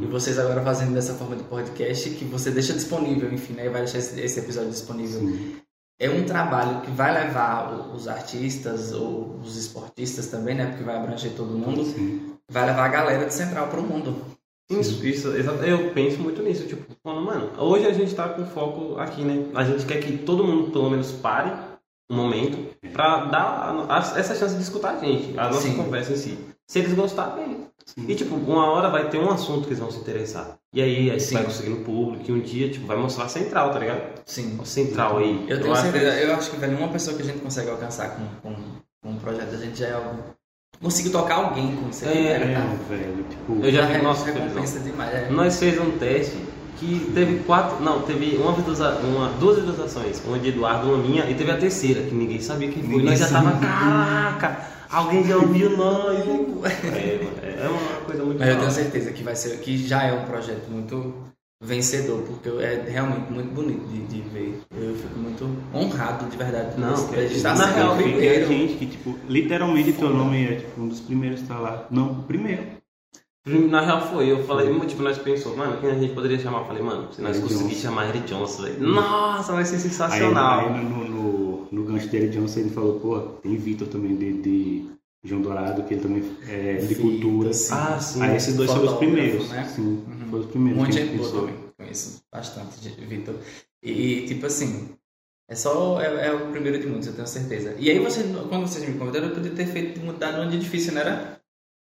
e 0.00 0.06
vocês 0.06 0.38
agora 0.38 0.62
fazendo 0.62 0.94
dessa 0.94 1.14
forma 1.14 1.36
de 1.36 1.42
podcast, 1.44 2.08
que 2.10 2.24
você 2.24 2.50
deixa 2.50 2.72
disponível, 2.72 3.32
enfim, 3.32 3.54
né? 3.54 3.68
Vai 3.68 3.82
deixar 3.82 3.98
esse, 3.98 4.20
esse 4.20 4.38
episódio 4.40 4.70
disponível. 4.70 5.20
Sim. 5.20 5.56
É 5.98 6.08
um 6.10 6.24
trabalho 6.24 6.80
que 6.82 6.90
vai 6.90 7.12
levar 7.26 7.72
o- 7.72 7.94
os 7.94 8.08
artistas, 8.08 8.92
ou 8.92 9.38
os 9.42 9.56
esportistas 9.56 10.26
também, 10.28 10.54
né? 10.54 10.66
Porque 10.66 10.84
vai 10.84 10.96
abranger 10.96 11.32
todo 11.32 11.56
mundo, 11.58 11.84
Sim. 11.84 12.34
vai 12.50 12.66
levar 12.66 12.84
a 12.84 12.88
galera 12.88 13.26
de 13.26 13.34
Central 13.34 13.68
pro 13.68 13.82
mundo. 13.82 14.16
Isso, 14.70 15.04
isso, 15.06 15.28
exato. 15.36 15.62
Eu 15.62 15.90
penso 15.92 16.18
muito 16.20 16.42
nisso, 16.42 16.66
tipo, 16.66 16.84
falando, 17.02 17.24
mano, 17.26 17.50
hoje 17.58 17.86
a 17.86 17.92
gente 17.92 18.14
tá 18.14 18.28
com 18.30 18.46
foco 18.46 18.98
aqui, 18.98 19.22
né? 19.22 19.46
A 19.54 19.62
gente 19.64 19.84
quer 19.84 20.00
que 20.00 20.18
todo 20.18 20.42
mundo, 20.44 20.70
pelo 20.70 20.90
menos, 20.90 21.12
pare 21.12 21.52
um 22.10 22.16
momento 22.16 22.74
pra 22.92 23.24
dar 23.26 23.40
a- 23.42 23.96
a- 23.98 24.18
essa 24.18 24.34
chance 24.34 24.54
de 24.56 24.62
escutar 24.62 24.96
a 24.96 24.98
gente, 24.98 25.38
a 25.38 25.44
nossa 25.46 25.60
Sim. 25.62 25.76
conversa 25.76 26.12
em 26.12 26.16
si. 26.16 26.38
Se 26.66 26.78
eles 26.78 26.94
gostarem, 26.94 27.66
e 28.08 28.14
tipo, 28.14 28.34
uma 28.36 28.70
hora 28.70 28.88
vai 28.88 29.10
ter 29.10 29.18
um 29.18 29.30
assunto 29.30 29.62
que 29.62 29.68
eles 29.68 29.78
vão 29.78 29.90
se 29.90 29.98
interessar. 29.98 30.56
E 30.72 30.80
aí, 30.80 31.10
aí 31.10 31.20
você 31.20 31.26
Sim. 31.26 31.34
vai 31.34 31.44
conseguindo 31.44 31.84
público, 31.84 32.24
e 32.26 32.32
um 32.32 32.40
dia, 32.40 32.70
tipo, 32.70 32.86
vai 32.86 32.96
mostrar 32.96 33.24
a 33.24 33.28
central, 33.28 33.70
tá 33.70 33.78
ligado? 33.78 34.22
Sim. 34.24 34.58
O 34.60 34.64
central 34.64 35.18
aí. 35.18 35.44
Eu 35.46 35.60
tenho 35.60 35.72
acho 35.72 35.82
certeza, 35.82 36.16
que- 36.16 36.24
eu 36.26 36.34
acho 36.34 36.50
que 36.50 36.56
velho, 36.56 36.78
uma 36.78 36.88
pessoa 36.88 37.14
que 37.16 37.22
a 37.22 37.26
gente 37.26 37.40
consegue 37.40 37.68
alcançar 37.70 38.16
com, 38.16 38.26
com, 38.48 38.54
com 39.02 39.10
um 39.10 39.18
projeto 39.18 39.50
da 39.50 39.58
gente 39.58 39.78
já 39.78 39.88
é 39.88 39.92
algo. 39.92 40.22
Consigo 40.82 41.10
tocar 41.10 41.36
alguém 41.36 41.76
com 41.76 41.88
isso 41.88 42.04
aqui, 42.04 42.18
É, 42.18 42.38
velho, 42.38 42.50
É, 42.50 42.54
tá? 42.54 42.66
velho, 42.90 43.24
tipo. 43.30 43.64
Eu 43.64 43.72
já 43.72 43.86
vi, 43.86 43.92
é- 43.94 44.02
nossa, 44.02 44.24
recompensa 44.30 44.78
demais. 44.80 45.14
É. 45.14 45.28
Nós 45.30 45.58
fez 45.58 45.80
um 45.80 45.92
teste 45.92 46.36
que 46.78 47.10
teve 47.14 47.38
quatro. 47.44 47.82
Não, 47.82 48.02
teve 48.02 48.36
uma, 48.36 48.50
uma 48.52 49.28
duas 49.38 49.56
visualizações. 49.58 50.20
Uma 50.26 50.38
de 50.38 50.48
Eduardo, 50.50 50.88
uma 50.88 50.98
minha, 50.98 51.24
e 51.30 51.34
teve 51.34 51.50
a 51.50 51.56
terceira, 51.56 52.02
que 52.02 52.14
ninguém 52.14 52.40
sabia 52.40 52.68
quem 52.68 52.82
foi. 52.82 52.90
Ninguém 52.92 53.06
nós 53.10 53.18
já 53.18 53.28
tava, 53.28 53.52
caraca, 53.58 54.58
alguém 54.90 55.24
já 55.24 55.36
ouviu 55.36 55.76
nós. 55.76 56.18
É, 56.84 57.20
mano, 57.22 57.36
é 57.64 57.68
uma 57.68 58.00
coisa 58.04 58.24
muito 58.24 58.38
Mas 58.38 58.48
eu 58.48 58.54
tenho 58.56 58.66
legal. 58.68 58.70
certeza 58.70 59.10
que 59.12 59.22
vai 59.22 59.36
ser, 59.36 59.58
que 59.58 59.76
já 59.86 60.02
é 60.02 60.12
um 60.12 60.24
projeto 60.24 60.68
muito 60.70 61.14
vencedor, 61.60 62.22
porque 62.22 62.48
é 62.62 62.86
realmente 62.90 63.32
muito 63.32 63.54
bonito 63.54 63.86
de, 63.88 64.00
de 64.06 64.20
ver. 64.28 64.60
Eu 64.76 64.94
fico 64.96 65.18
muito 65.18 65.48
honrado 65.74 66.26
de 66.28 66.36
verdade. 66.36 66.78
Não, 66.80 67.08
que- 67.08 67.16
estar 67.20 67.56
na 67.56 67.64
sendo 67.68 67.74
real, 67.76 67.96
primeiro. 67.96 68.46
gente 68.46 68.74
que, 68.74 68.86
tipo, 68.86 69.16
literalmente 69.28 69.92
teu 69.92 70.10
nome 70.10 70.44
é 70.44 70.54
tipo, 70.56 70.80
um 70.80 70.88
dos 70.88 71.00
primeiros 71.00 71.40
que 71.40 71.46
tá 71.46 71.58
lá. 71.58 71.86
Não, 71.90 72.12
o 72.20 72.22
primeiro. 72.24 72.62
Na 73.46 73.82
real 73.82 74.00
foi, 74.10 74.30
eu 74.32 74.42
falei, 74.44 74.66
tipo, 74.86 75.02
nós 75.02 75.18
pensou, 75.18 75.54
mano, 75.54 75.76
quem 75.78 75.90
a 75.90 75.94
gente 75.98 76.14
poderia 76.14 76.38
chamar? 76.38 76.60
Eu 76.60 76.64
falei, 76.64 76.82
mano, 76.82 77.12
se 77.12 77.20
nós 77.20 77.36
Eric 77.36 77.42
conseguir 77.52 77.68
Johnson. 77.74 77.82
chamar 77.82 78.08
Eric 78.08 78.26
Johnson, 78.26 78.62
velho, 78.62 78.88
nossa, 78.88 79.52
vai 79.52 79.64
ser 79.66 79.74
Aí, 79.74 79.80
sensacional. 79.82 80.60
aí 80.60 80.82
no, 80.82 81.04
no, 81.08 81.68
no 81.70 81.84
gancho 81.84 82.08
dele, 82.08 82.28
Johnson, 82.28 82.60
ele 82.60 82.70
falou, 82.70 82.98
pô, 83.00 83.18
tem 83.42 83.54
Vitor 83.56 83.86
também 83.88 84.16
de, 84.16 84.32
de 84.40 84.86
João 85.22 85.42
Dourado, 85.42 85.82
que 85.82 85.92
ele 85.92 86.00
também 86.02 86.24
é 86.48 86.76
de 86.76 86.86
Vitor, 86.86 87.02
cultura. 87.02 87.52
sim. 87.52 87.74
Ah, 87.74 87.98
sim. 88.00 88.22
Aí 88.22 88.34
esses 88.34 88.56
dois 88.56 88.70
foram 88.72 88.86
os 88.86 88.94
primeiros. 88.94 89.46
né? 89.50 89.64
Sim, 89.76 90.02
Uhum. 90.24 90.30
foram 90.30 90.40
os 90.42 90.46
Um 90.46 90.50
primeiros 90.50 90.78
monte 90.82 90.92
de 90.92 90.96
que 90.98 91.02
a 91.02 91.06
gente 91.06 91.18
boa 91.18 91.40
também. 91.40 91.54
Conheço 91.76 92.22
bastante, 92.32 92.80
de- 92.80 93.04
Vitor. 93.06 93.34
E, 93.82 94.26
tipo 94.26 94.46
assim, 94.46 94.90
é 95.48 95.54
só. 95.54 96.00
É, 96.00 96.28
é 96.28 96.32
o 96.32 96.50
primeiro 96.50 96.78
de 96.80 96.86
muitos, 96.86 97.08
eu 97.08 97.14
tenho 97.14 97.26
certeza. 97.26 97.74
E 97.78 97.90
aí, 97.90 97.98
você, 97.98 98.22
quando 98.48 98.66
vocês 98.66 98.88
me 98.88 98.98
convidaram, 98.98 99.28
eu 99.28 99.34
podia 99.34 99.52
ter 99.52 99.66
feito 99.66 100.00
mudado 100.00 100.42
num 100.42 100.48
dia 100.50 100.58
difícil, 100.58 100.92
não 100.94 101.00
era? 101.02 101.38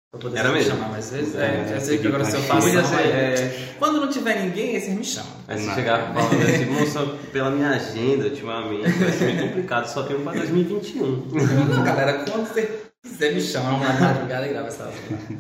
Pra 0.10 0.22
poder 0.22 0.38
Era 0.40 0.50
me 0.50 0.56
mesmo. 0.56 0.72
chamar 0.72 0.90
mais 0.90 1.10
vezes. 1.12 1.36
É, 1.36 1.64
É, 1.64 1.68
já 1.68 1.80
sei 1.82 1.98
que 1.98 2.08
agora 2.08 2.24
se 2.24 2.36
eu 2.36 2.42
faço. 2.44 2.68
É, 2.70 3.74
Quando 3.78 4.00
não 4.00 4.10
tiver 4.10 4.42
ninguém, 4.46 4.76
aí 4.76 4.82
vocês 4.82 4.98
me 4.98 5.04
chamam. 5.04 5.34
Aí 5.48 5.58
você 5.60 5.74
chegar 5.76 6.14
falando 6.16 6.42
assim, 6.44 6.66
moça, 6.66 7.06
pela 7.34 7.50
minha 7.52 7.70
agenda 7.72 8.26
ultimamente, 8.28 8.90
vai 8.90 9.12
ser 9.12 9.26
meio 9.34 9.48
complicado, 9.50 9.86
só 9.88 10.04
tenho 10.04 10.22
pra 10.22 10.32
2021. 10.38 11.26
Não, 11.28 11.84
galera, 11.84 12.24
quando 12.24 12.48
você 12.48 12.84
quiser 13.04 13.34
me 13.34 13.42
chamar 13.42 13.80
na 13.80 14.00
madrugada 14.00 14.46
e 14.46 14.50
grava 14.50 14.68
essa 14.70 14.84
live. 14.86 15.38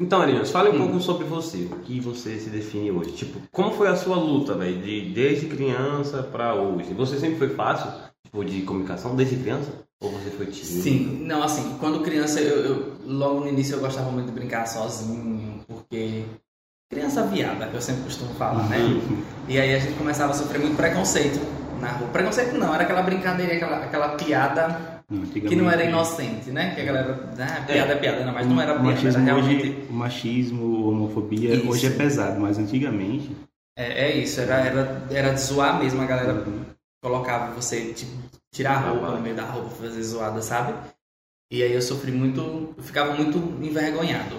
Então, 0.00 0.20
Arinos, 0.22 0.50
fale 0.50 0.68
um 0.70 0.74
Hum. 0.74 0.78
pouco 0.78 1.00
sobre 1.00 1.24
você, 1.24 1.68
o 1.72 1.80
que 1.80 1.98
você 1.98 2.38
se 2.38 2.48
define 2.50 2.90
hoje. 2.92 3.12
Tipo, 3.12 3.40
como 3.50 3.72
foi 3.72 3.88
a 3.88 3.96
sua 3.96 4.16
luta, 4.16 4.54
velho, 4.54 4.80
de 4.80 5.10
desde 5.12 5.46
criança 5.46 6.22
pra 6.22 6.54
hoje? 6.54 6.94
Você 6.94 7.18
sempre 7.18 7.36
foi 7.36 7.48
fácil, 7.50 7.90
tipo, 8.24 8.44
de 8.44 8.62
comunicação 8.62 9.16
desde 9.16 9.36
criança? 9.36 9.72
Ou 10.00 10.10
você 10.12 10.30
foi 10.30 10.46
tímido? 10.46 10.82
Sim, 10.82 11.24
não, 11.26 11.42
assim, 11.42 11.76
quando 11.80 12.00
criança, 12.02 12.40
eu, 12.40 12.64
eu- 12.64 12.92
logo 13.04 13.40
no 13.40 13.48
início 13.48 13.74
eu 13.74 13.80
gostava 13.80 14.08
muito 14.12 14.26
de 14.26 14.32
brincar 14.32 14.66
sozinho, 14.66 15.60
porque 15.66 16.22
criança 16.88 17.24
viada, 17.26 17.66
que 17.66 17.74
eu 17.74 17.80
sempre 17.82 18.04
costumo 18.04 18.32
falar, 18.34 18.68
né? 18.68 18.78
Uhum. 18.78 19.20
E 19.48 19.58
aí 19.58 19.74
a 19.74 19.78
gente 19.80 19.94
começava 19.98 20.30
a 20.30 20.34
sofrer 20.36 20.60
muito 20.60 20.76
preconceito 20.76 21.40
na 21.80 21.88
rua. 21.90 22.06
Preconceito 22.12 22.56
não, 22.56 22.72
era 22.72 22.84
aquela 22.84 23.02
brincadeira, 23.02 23.54
aquela, 23.54 23.76
aquela 23.78 24.08
piada 24.10 24.97
que 25.32 25.56
não 25.56 25.70
era 25.70 25.84
inocente, 25.84 26.50
né? 26.50 26.74
Que 26.74 26.82
a 26.82 26.84
galera, 26.84 27.30
ah, 27.38 27.64
piada 27.66 27.92
é 27.94 27.96
piada, 27.96 28.24
não, 28.26 28.32
mas 28.34 28.46
não 28.46 28.60
era 28.60 28.74
piada, 28.74 28.88
era 28.88 28.94
machismo 28.94 29.24
realmente... 29.24 29.62
hoje, 29.62 29.86
o 29.88 29.92
machismo, 29.92 30.84
a 30.84 30.88
homofobia, 30.88 31.54
Isso. 31.54 31.68
hoje 31.68 31.86
é 31.86 31.90
pesado, 31.90 32.38
mas 32.38 32.58
antigamente. 32.58 33.34
É, 33.76 34.10
é 34.10 34.16
isso, 34.16 34.40
era, 34.40 34.56
era, 34.56 35.06
era 35.10 35.32
de 35.32 35.40
zoar 35.40 35.78
mesmo, 35.78 36.02
a 36.02 36.06
galera 36.06 36.44
colocava 37.02 37.54
você 37.54 37.94
tipo, 37.94 38.10
tirar 38.52 38.72
a 38.72 38.90
roupa 38.90 39.12
no 39.12 39.20
meio 39.20 39.34
da 39.34 39.44
roupa, 39.44 39.70
fazer 39.70 40.02
zoada, 40.02 40.42
sabe? 40.42 40.74
E 41.50 41.62
aí 41.62 41.72
eu 41.72 41.80
sofri 41.80 42.12
muito, 42.12 42.74
eu 42.76 42.82
ficava 42.82 43.14
muito 43.14 43.38
envergonhado. 43.64 44.36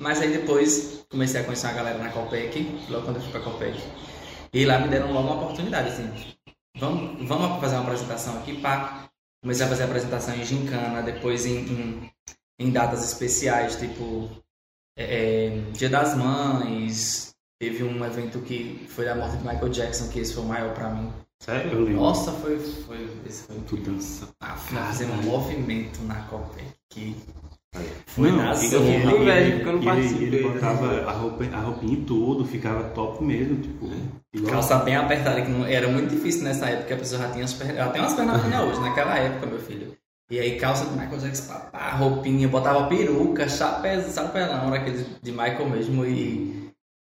Mas 0.00 0.20
aí 0.20 0.30
depois 0.30 1.04
comecei 1.10 1.40
a 1.40 1.44
conhecer 1.44 1.66
uma 1.66 1.72
galera 1.72 1.98
na 1.98 2.10
Copec, 2.10 2.80
logo 2.88 3.04
quando 3.04 3.16
eu 3.16 3.22
fui 3.22 3.32
pra 3.32 3.40
Copec. 3.40 3.82
E 4.52 4.64
lá 4.64 4.78
me 4.78 4.88
deram 4.88 5.12
logo 5.12 5.26
uma 5.26 5.42
oportunidade, 5.42 5.88
assim, 5.88 6.08
vamos, 6.78 7.26
vamos 7.26 7.60
fazer 7.60 7.74
uma 7.74 7.84
apresentação 7.84 8.38
aqui, 8.38 8.60
pá. 8.60 9.03
Comecei 9.44 9.66
a 9.66 9.68
fazer 9.68 9.82
apresentação 9.82 10.34
em 10.34 10.42
gincana, 10.42 11.02
depois 11.02 11.44
em, 11.44 11.58
em, 11.58 12.10
em 12.58 12.70
datas 12.70 13.04
especiais, 13.04 13.76
tipo 13.76 14.30
é, 14.96 15.48
é, 15.48 15.60
Dia 15.72 15.90
das 15.90 16.16
Mães. 16.16 17.34
Teve 17.60 17.84
um 17.84 18.02
evento 18.02 18.40
que 18.40 18.86
foi 18.88 19.04
da 19.04 19.14
morte 19.14 19.36
de 19.36 19.44
Michael 19.46 19.68
Jackson, 19.68 20.08
que 20.08 20.18
esse 20.18 20.32
foi 20.32 20.44
o 20.44 20.46
maior 20.46 20.72
pra 20.72 20.88
mim. 20.88 21.12
Sério? 21.42 21.72
Eu 21.72 21.80
lembro. 21.80 22.00
Nossa, 22.00 22.32
foi, 22.32 22.58
foi, 22.58 23.06
esse 23.26 23.42
foi 23.42 23.56
Tu 23.66 23.76
dança. 23.76 24.30
ah, 24.40 24.56
fizemos 24.56 25.18
um 25.18 25.28
movimento 25.28 26.00
na 26.04 26.22
Copec 26.22 26.64
que 26.88 27.14
foi 28.06 28.30
Não, 28.30 28.36
na 28.38 28.52
e 28.52 28.68
zorra. 28.68 28.84
ele- 28.84 29.04
Não, 29.04 29.24
velho, 29.24 29.30
ele- 29.46 29.52
porque 29.56 29.68
eu 29.68 29.72
não 29.72 29.78
ele- 29.80 29.86
participei, 29.90 30.26
Ele 30.26 30.42
né? 30.48 30.52
botava 30.54 31.00
a, 31.08 31.12
roupa, 31.12 31.44
a 31.52 31.58
roupinha 31.60 31.92
e 31.94 31.96
tudo, 32.02 32.44
ficava 32.44 32.84
top 32.90 33.24
mesmo, 33.24 33.56
tipo. 33.60 33.90
Igual. 34.32 34.52
Calça 34.52 34.76
bem 34.78 34.96
apertada, 34.96 35.42
que 35.42 35.50
não- 35.50 35.64
era 35.66 35.88
muito 35.88 36.10
difícil 36.10 36.44
nessa 36.44 36.66
época, 36.68 36.94
a 36.94 36.98
pessoa 36.98 37.20
já 37.22 37.30
tinha 37.30 37.44
as 37.44 37.52
pernas. 37.52 37.76
Ela 37.76 37.90
tem 37.92 38.02
umas 38.02 38.14
pernas 38.14 38.42
finas 38.42 38.60
hoje, 38.68 38.80
naquela 38.80 39.16
época, 39.18 39.46
meu 39.46 39.58
filho. 39.58 39.92
E 40.30 40.38
aí, 40.40 40.56
calça 40.58 40.86
de 40.86 40.92
Michael 40.92 41.18
Jackson, 41.20 41.52
papá, 41.52 41.90
roupinha, 41.96 42.48
botava 42.48 42.86
peruca, 42.88 43.48
chapéu, 43.48 44.00
chapelão, 44.10 44.66
era 44.68 44.76
aquele 44.76 45.04
de 45.22 45.30
Michael 45.30 45.68
mesmo, 45.68 46.04
e 46.06 46.70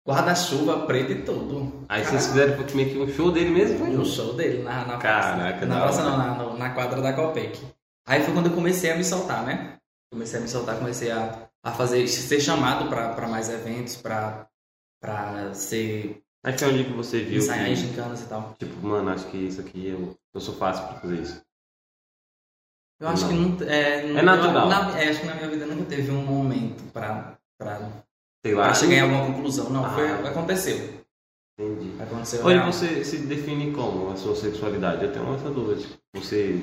guarda-chuva 0.08 0.86
preto 0.86 1.12
e 1.12 1.22
tudo. 1.24 1.86
Aí 1.90 2.04
vocês 2.06 2.28
fizeram 2.28 2.56
meio 2.76 2.90
que 2.90 2.98
um 3.00 3.08
show 3.14 3.32
dele 3.32 3.50
mesmo? 3.50 3.86
No 3.88 4.06
show 4.06 4.34
dele, 4.34 4.64
na, 4.64 4.86
na 4.86 4.98
praça. 4.98 5.30
Caraca, 5.38 5.66
Na 5.66 5.82
praça 5.82 6.04
não, 6.04 6.18
na, 6.18 6.34
no- 6.36 6.58
na 6.58 6.70
quadra 6.70 7.02
da 7.02 7.14
Copec. 7.14 7.60
Aí 8.08 8.24
foi 8.24 8.34
quando 8.34 8.48
eu 8.48 8.54
comecei 8.54 8.92
a 8.92 8.96
me 8.96 9.04
soltar, 9.04 9.44
né? 9.46 9.74
Comecei 10.12 10.40
a 10.40 10.42
me 10.42 10.48
soltar, 10.48 10.78
comecei 10.78 11.12
a, 11.12 11.50
a 11.64 11.72
fazer, 11.72 12.08
ser 12.08 12.40
chamado 12.42 12.90
pra 12.90 13.14
pra 13.14 13.28
mais 13.28 13.50
eventos, 13.50 13.96
pra, 13.96 14.48
pra 15.02 15.54
ser, 15.54 16.22
Aí 16.44 16.58
foi 16.58 16.70
onde 16.70 16.86
que 16.86 16.94
você 16.94 17.22
viu 17.24 17.40
ensaiar 17.40 17.68
em 17.68 17.76
que, 17.76 17.82
gincanas 17.82 18.22
e 18.22 18.26
tal. 18.28 18.56
tipo, 18.58 18.86
mano, 18.88 19.10
acho 19.12 19.28
que 19.28 19.38
isso 19.38 19.62
aqui 19.62 19.88
eu, 19.88 20.18
eu 20.34 20.42
sou 20.42 20.56
fácil 20.56 20.88
pra 20.88 21.00
fazer 21.00 21.22
isso. 21.22 21.42
Eu 23.02 23.08
acho 23.08 23.28
Não. 23.28 23.30
que 23.56 23.64
não. 23.64 23.70
É, 23.70 24.08
não- 24.08 24.20
É 24.20 24.22
natural. 24.22 24.64
eu- 24.64 24.70
na- 24.70 25.00
é, 25.00 25.10
acho 25.10 25.22
que 25.22 25.28
na 25.28 25.36
minha 25.36 25.50
vida 25.50 25.66
nunca 25.66 25.86
teve 25.86 26.12
um 26.12 26.22
momento 26.26 26.84
pra, 26.92 27.38
pra, 27.58 27.80
Sei 28.46 28.54
lá. 28.56 28.64
pra 28.66 28.74
chegar 28.74 28.94
em 28.96 29.00
alguma 29.02 29.26
conclusão. 29.28 29.70
Não, 29.70 29.94
foi, 29.94 30.10
Ah. 30.10 30.28
aconteceu. 30.30 31.00
Entendi. 31.58 32.02
Aconteceu. 32.02 32.44
Real. 32.46 32.66
você 32.72 33.04
se 33.06 33.18
define 33.20 33.74
como 33.74 34.12
a 34.12 34.16
sua 34.18 34.36
sexualidade? 34.36 35.04
Eu 35.06 35.14
tenho 35.14 35.34
essa 35.36 35.50
dúvida. 35.50 35.80
Tipo, 35.82 35.98
você. 36.16 36.62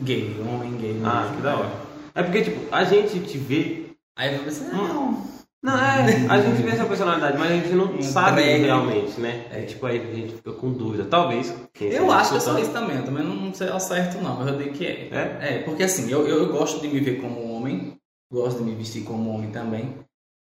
Gay, 0.00 0.40
homem 0.40 0.76
gay. 0.76 1.00
Ah, 1.04 1.22
mesmo. 1.22 1.36
que 1.36 1.42
da 1.42 1.56
hora. 1.56 1.87
É 2.18 2.22
porque, 2.24 2.42
tipo, 2.42 2.74
a 2.74 2.82
gente 2.82 3.20
te 3.20 3.38
vê. 3.38 3.90
Aí 4.16 4.34
eu 4.34 4.42
pensei, 4.42 4.66
não. 4.66 5.22
Não, 5.62 5.78
é. 5.78 6.26
A 6.28 6.40
gente 6.40 6.62
vê 6.62 6.70
essa 6.70 6.84
personalidade, 6.84 7.38
mas 7.38 7.52
a 7.52 7.54
gente 7.54 7.74
não 7.74 7.94
Um 7.94 8.02
sabe 8.02 8.42
realmente, 8.42 9.20
né? 9.20 9.46
É. 9.52 9.62
Tipo, 9.62 9.86
aí 9.86 10.00
a 10.00 10.14
gente 10.16 10.34
fica 10.34 10.52
com 10.52 10.72
dúvida. 10.72 11.04
Talvez. 11.04 11.54
Eu 11.80 12.10
acho 12.10 12.30
que 12.30 12.36
eu 12.36 12.40
sou 12.40 12.58
isso 12.58 12.72
também, 12.72 12.96
eu 12.96 13.04
também 13.04 13.22
não 13.22 13.54
sei 13.54 13.68
ao 13.68 13.78
certo 13.78 14.20
não, 14.20 14.36
mas 14.36 14.48
eu 14.48 14.58
digo 14.58 14.72
que 14.72 14.84
é. 14.84 15.08
É? 15.12 15.38
É, 15.40 15.58
porque 15.62 15.84
assim, 15.84 16.10
eu, 16.10 16.26
eu 16.26 16.50
gosto 16.50 16.80
de 16.80 16.88
me 16.88 16.98
ver 16.98 17.20
como 17.20 17.52
homem, 17.52 17.96
gosto 18.32 18.58
de 18.58 18.64
me 18.64 18.74
vestir 18.74 19.04
como 19.04 19.30
homem 19.30 19.52
também. 19.52 19.94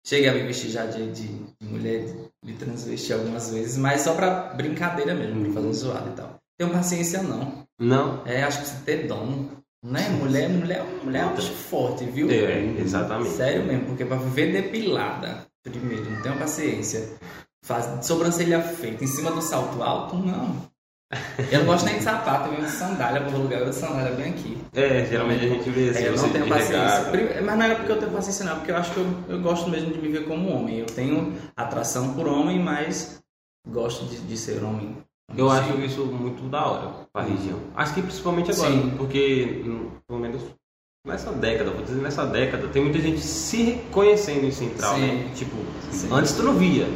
Cheguei 0.04 0.28
a 0.28 0.35
me 0.35 0.42
vestir 0.42 0.70
já 0.70 0.87
de, 0.87 1.09
de, 1.12 1.28
mulher, 1.62 2.04
me 2.44 2.54
transvestir 2.54 3.14
algumas 3.14 3.52
vezes, 3.52 3.76
mas 3.76 4.00
só 4.00 4.14
pra 4.14 4.54
brincadeira 4.54 5.14
mesmo, 5.14 5.44
pra 5.44 5.52
fazer 5.52 5.72
zoada 5.72 6.11
e 6.11 6.14
tal. 6.14 6.37
Tenho 6.59 6.72
paciência 6.72 7.22
não. 7.22 7.64
Não. 7.78 8.26
É, 8.26 8.42
acho 8.42 8.61
que 8.61 8.66
você 8.66 8.85
ter 8.85 9.06
dom, 9.06 9.60
né? 9.83 10.09
Mulher, 10.11 10.49
mulher, 10.49 10.85
mulher 11.03 11.23
é 11.23 11.27
um 11.27 11.35
bicho 11.35 11.53
forte, 11.53 12.05
viu? 12.05 12.31
É, 12.31 12.61
exatamente. 12.79 13.31
Sério 13.31 13.64
mesmo, 13.64 13.87
porque 13.87 14.05
pra 14.05 14.16
viver 14.16 14.53
depilada, 14.53 15.47
primeiro, 15.62 16.11
não 16.11 16.23
tenho 16.23 16.38
paciência. 16.38 17.09
Faz 17.64 18.05
sobrancelha 18.07 18.61
feita 18.61 19.05
em 19.05 19.07
cima 19.07 19.31
do 19.31 19.43
salto 19.43 19.83
alto, 19.83 20.16
não. 20.16 20.71
Eu 21.51 21.61
não 21.61 21.66
gosto 21.66 21.87
nem 21.87 21.99
de 21.99 22.05
sapato, 22.05 22.49
eu 22.49 22.53
venho 22.53 22.66
de 22.66 22.73
sandália, 22.73 23.21
vou 23.29 23.43
lugar 23.43 23.64
de 23.64 23.75
sandália 23.75 24.12
bem 24.12 24.31
aqui. 24.31 24.57
É, 24.73 25.05
geralmente 25.05 25.45
a 25.45 25.49
gente 25.49 25.71
vê 25.71 25.90
assim, 25.90 26.05
É, 26.05 26.09
eu 26.09 26.16
não 26.16 26.31
tenho 26.31 26.49
paciência. 26.49 27.43
Mas 27.45 27.59
não 27.59 27.64
é 27.64 27.75
porque 27.75 27.93
eu 27.93 27.99
tenho 27.99 28.12
paciência, 28.12 28.45
não, 28.45 28.53
é 28.53 28.55
porque 28.57 28.71
eu 28.71 28.77
acho 28.77 28.93
que 28.93 29.01
eu, 29.01 29.07
eu 29.29 29.40
gosto 29.43 29.69
mesmo 29.69 29.93
de 29.93 30.01
me 30.01 30.09
ver 30.09 30.27
como 30.27 30.51
homem. 30.51 30.79
Eu 30.79 30.87
tenho 30.87 31.37
atração 31.57 32.14
por 32.14 32.29
homem, 32.29 32.61
mas 32.61 33.21
gosto 33.66 34.05
de, 34.07 34.19
de 34.19 34.37
ser 34.37 34.62
homem. 34.62 34.97
Eu 35.37 35.49
Sim. 35.49 35.57
acho 35.57 35.81
isso 35.81 36.05
muito 36.07 36.43
da 36.49 36.66
hora 36.66 36.90
pra 37.12 37.23
região. 37.23 37.59
Acho 37.75 37.95
que 37.95 38.03
principalmente 38.03 38.51
agora, 38.51 38.71
Sim. 38.71 38.95
porque 38.97 39.62
pelo 40.07 40.21
menos 40.21 40.43
nessa 41.07 41.33
década, 41.33 41.71
vou 41.71 41.83
dizer 41.83 42.01
nessa 42.01 42.27
década, 42.27 42.69
tem 42.69 42.83
muita 42.83 42.99
gente 42.99 43.21
se 43.21 43.62
reconhecendo 43.62 44.45
em 44.45 44.51
Central, 44.51 44.95
Sim. 44.97 45.01
né? 45.01 45.31
Tipo, 45.35 45.57
antes 46.12 46.33
tu 46.33 46.43
não 46.43 46.55
via. 46.55 46.87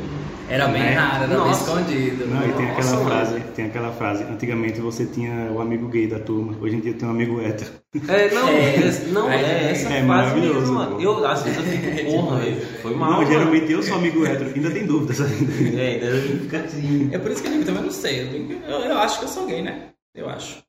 Era 0.49 0.69
bem 0.69 0.83
É. 0.83 0.93
raro, 0.93 1.25
era 1.25 1.39
Nossa. 1.39 1.75
bem 1.75 1.83
escondido. 1.85 2.27
Não, 2.27 2.47
e 2.47 2.53
tem 2.53 2.71
aquela 2.71 2.91
mano. 2.93 3.05
frase, 3.07 3.41
tem 3.57 3.65
aquela 3.67 3.93
frase. 3.93 4.25
Antigamente 4.25 4.81
você 4.81 5.07
tinha 5.07 5.51
o 5.51 5.61
amigo 5.61 5.89
gay 5.89 6.07
da 6.07 6.19
turma, 6.19 6.55
hoje 6.61 6.77
em 6.77 6.81
dia 6.81 6.93
tem 6.95 7.09
um 7.09 7.13
amigo 7.13 7.41
hétero. 7.41 7.71
É, 8.09 8.31
não, 8.35 8.49
É. 8.53 8.75
é, 8.77 8.91
não, 9.09 9.31
É, 9.31 9.37
é, 9.41 9.71
essa 9.71 9.87
é 9.87 9.89
frase 9.89 10.05
maravilhoso, 10.07 10.79
mesmo. 10.79 11.01
Eu, 11.01 11.27
às 11.27 11.43
vezes 11.43 11.59
eu 11.59 11.65
fico, 11.65 12.11
porra, 12.13 12.37
velho, 12.41 12.61
foi 12.83 12.95
mal, 12.95 13.11
não, 13.11 13.17
mano. 13.19 13.31
geralmente 13.31 13.73
eu 13.73 13.83
sou 13.83 13.97
amigo 13.97 14.27
hétero, 14.27 14.53
ainda 14.55 14.71
tem 14.71 14.87
dúvidas 14.87 15.21
ainda. 15.21 15.81
É, 15.81 15.99
daí 15.99 16.09
a 16.09 16.21
gente 16.21 16.39
fica 16.43 16.59
assim. 16.59 17.09
É 17.13 17.19
por 17.19 17.31
isso 17.31 17.43
que 17.43 17.49
eu 17.49 17.53
digo, 17.53 17.65
também 17.65 17.83
não 17.83 17.91
sei. 17.91 18.21
Eu, 18.21 18.71
eu, 18.71 18.81
eu 18.91 18.99
acho 18.99 19.19
que 19.21 19.25
eu 19.25 19.29
sou 19.29 19.47
gay, 19.47 19.63
né? 19.63 19.89
Eu 20.15 20.29
acho. 20.29 20.63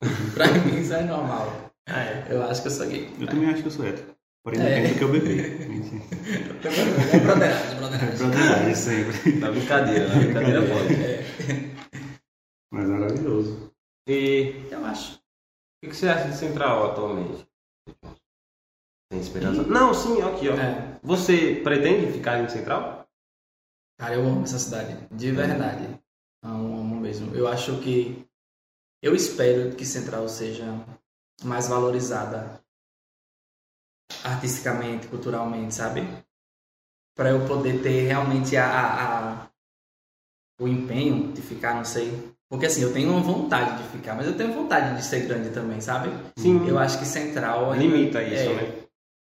pra 0.34 0.46
mim 0.46 0.80
isso 0.80 0.94
é 0.94 1.02
normal. 1.02 1.70
Eu 2.28 2.44
acho 2.44 2.62
que 2.62 2.68
eu 2.68 2.72
sou 2.72 2.86
gay. 2.86 3.08
Eu 3.20 3.26
também 3.26 3.50
acho 3.50 3.62
que 3.62 3.66
eu 3.68 3.72
sou 3.72 3.84
hétero. 3.84 4.06
Porém, 4.42 4.60
É. 4.62 4.64
depende 4.82 4.92
do 4.94 4.98
que 4.98 5.04
eu 5.04 5.12
beber. 5.12 5.60
É 7.12 7.18
broderagem, 7.20 7.76
broderagem. 7.78 8.16
Broderagem 8.18 8.74
sempre. 8.74 9.32
Na 9.38 9.50
brincadeira, 9.50 10.08
na 10.08 10.14
brincadeira 10.14 10.60
pode. 10.62 11.70
Mas 12.72 12.88
maravilhoso. 12.88 13.70
E 14.08 14.66
Eu 14.70 14.84
acho. 14.86 15.20
o 15.84 15.88
que 15.88 15.94
você 15.94 16.08
acha 16.08 16.28
de 16.28 16.36
Central 16.36 16.90
atualmente? 16.90 17.46
Tem 19.10 19.20
esperança? 19.20 19.62
Não, 19.64 19.92
sim, 19.92 20.22
aqui, 20.22 20.48
ó. 20.48 20.54
É. 20.54 20.98
Você 21.02 21.60
pretende 21.62 22.12
ficar 22.12 22.38
em 22.42 22.48
Central? 22.48 23.06
Cara, 23.98 24.14
eu 24.14 24.22
amo 24.26 24.44
essa 24.44 24.58
cidade. 24.58 24.96
De 25.10 25.30
verdade. 25.32 25.86
Amo, 26.42 26.78
amo 26.80 26.96
mesmo. 27.00 27.34
Eu 27.34 27.46
acho 27.48 27.78
que. 27.80 28.24
Eu 29.02 29.14
espero 29.14 29.74
que 29.74 29.84
Central 29.84 30.28
seja 30.28 30.64
mais 31.42 31.68
valorizada 31.68 32.62
artisticamente, 34.24 35.06
culturalmente, 35.08 35.74
sabe? 35.74 36.06
Para 37.16 37.30
eu 37.30 37.46
poder 37.46 37.82
ter 37.82 38.06
realmente 38.06 38.56
a, 38.56 38.66
a- 38.66 39.18
a- 39.44 39.50
o 40.60 40.68
empenho 40.68 41.32
de 41.32 41.42
ficar, 41.42 41.74
não 41.74 41.84
sei. 41.84 42.32
Porque 42.48 42.66
assim, 42.66 42.82
eu 42.82 42.92
tenho 42.92 43.18
vontade 43.22 43.82
de 43.82 43.88
ficar, 43.90 44.14
mas 44.14 44.26
eu 44.26 44.36
tenho 44.36 44.52
vontade 44.52 44.96
de 44.96 45.04
ser 45.04 45.20
grande 45.26 45.50
também, 45.50 45.80
sabe? 45.80 46.10
Sim. 46.36 46.66
Eu 46.66 46.78
acho 46.78 46.98
que 46.98 47.04
Central. 47.04 47.72
ainda- 47.72 47.84
Limita 47.84 48.22
isso, 48.22 48.50
é, 48.50 48.54
né? 48.54 48.82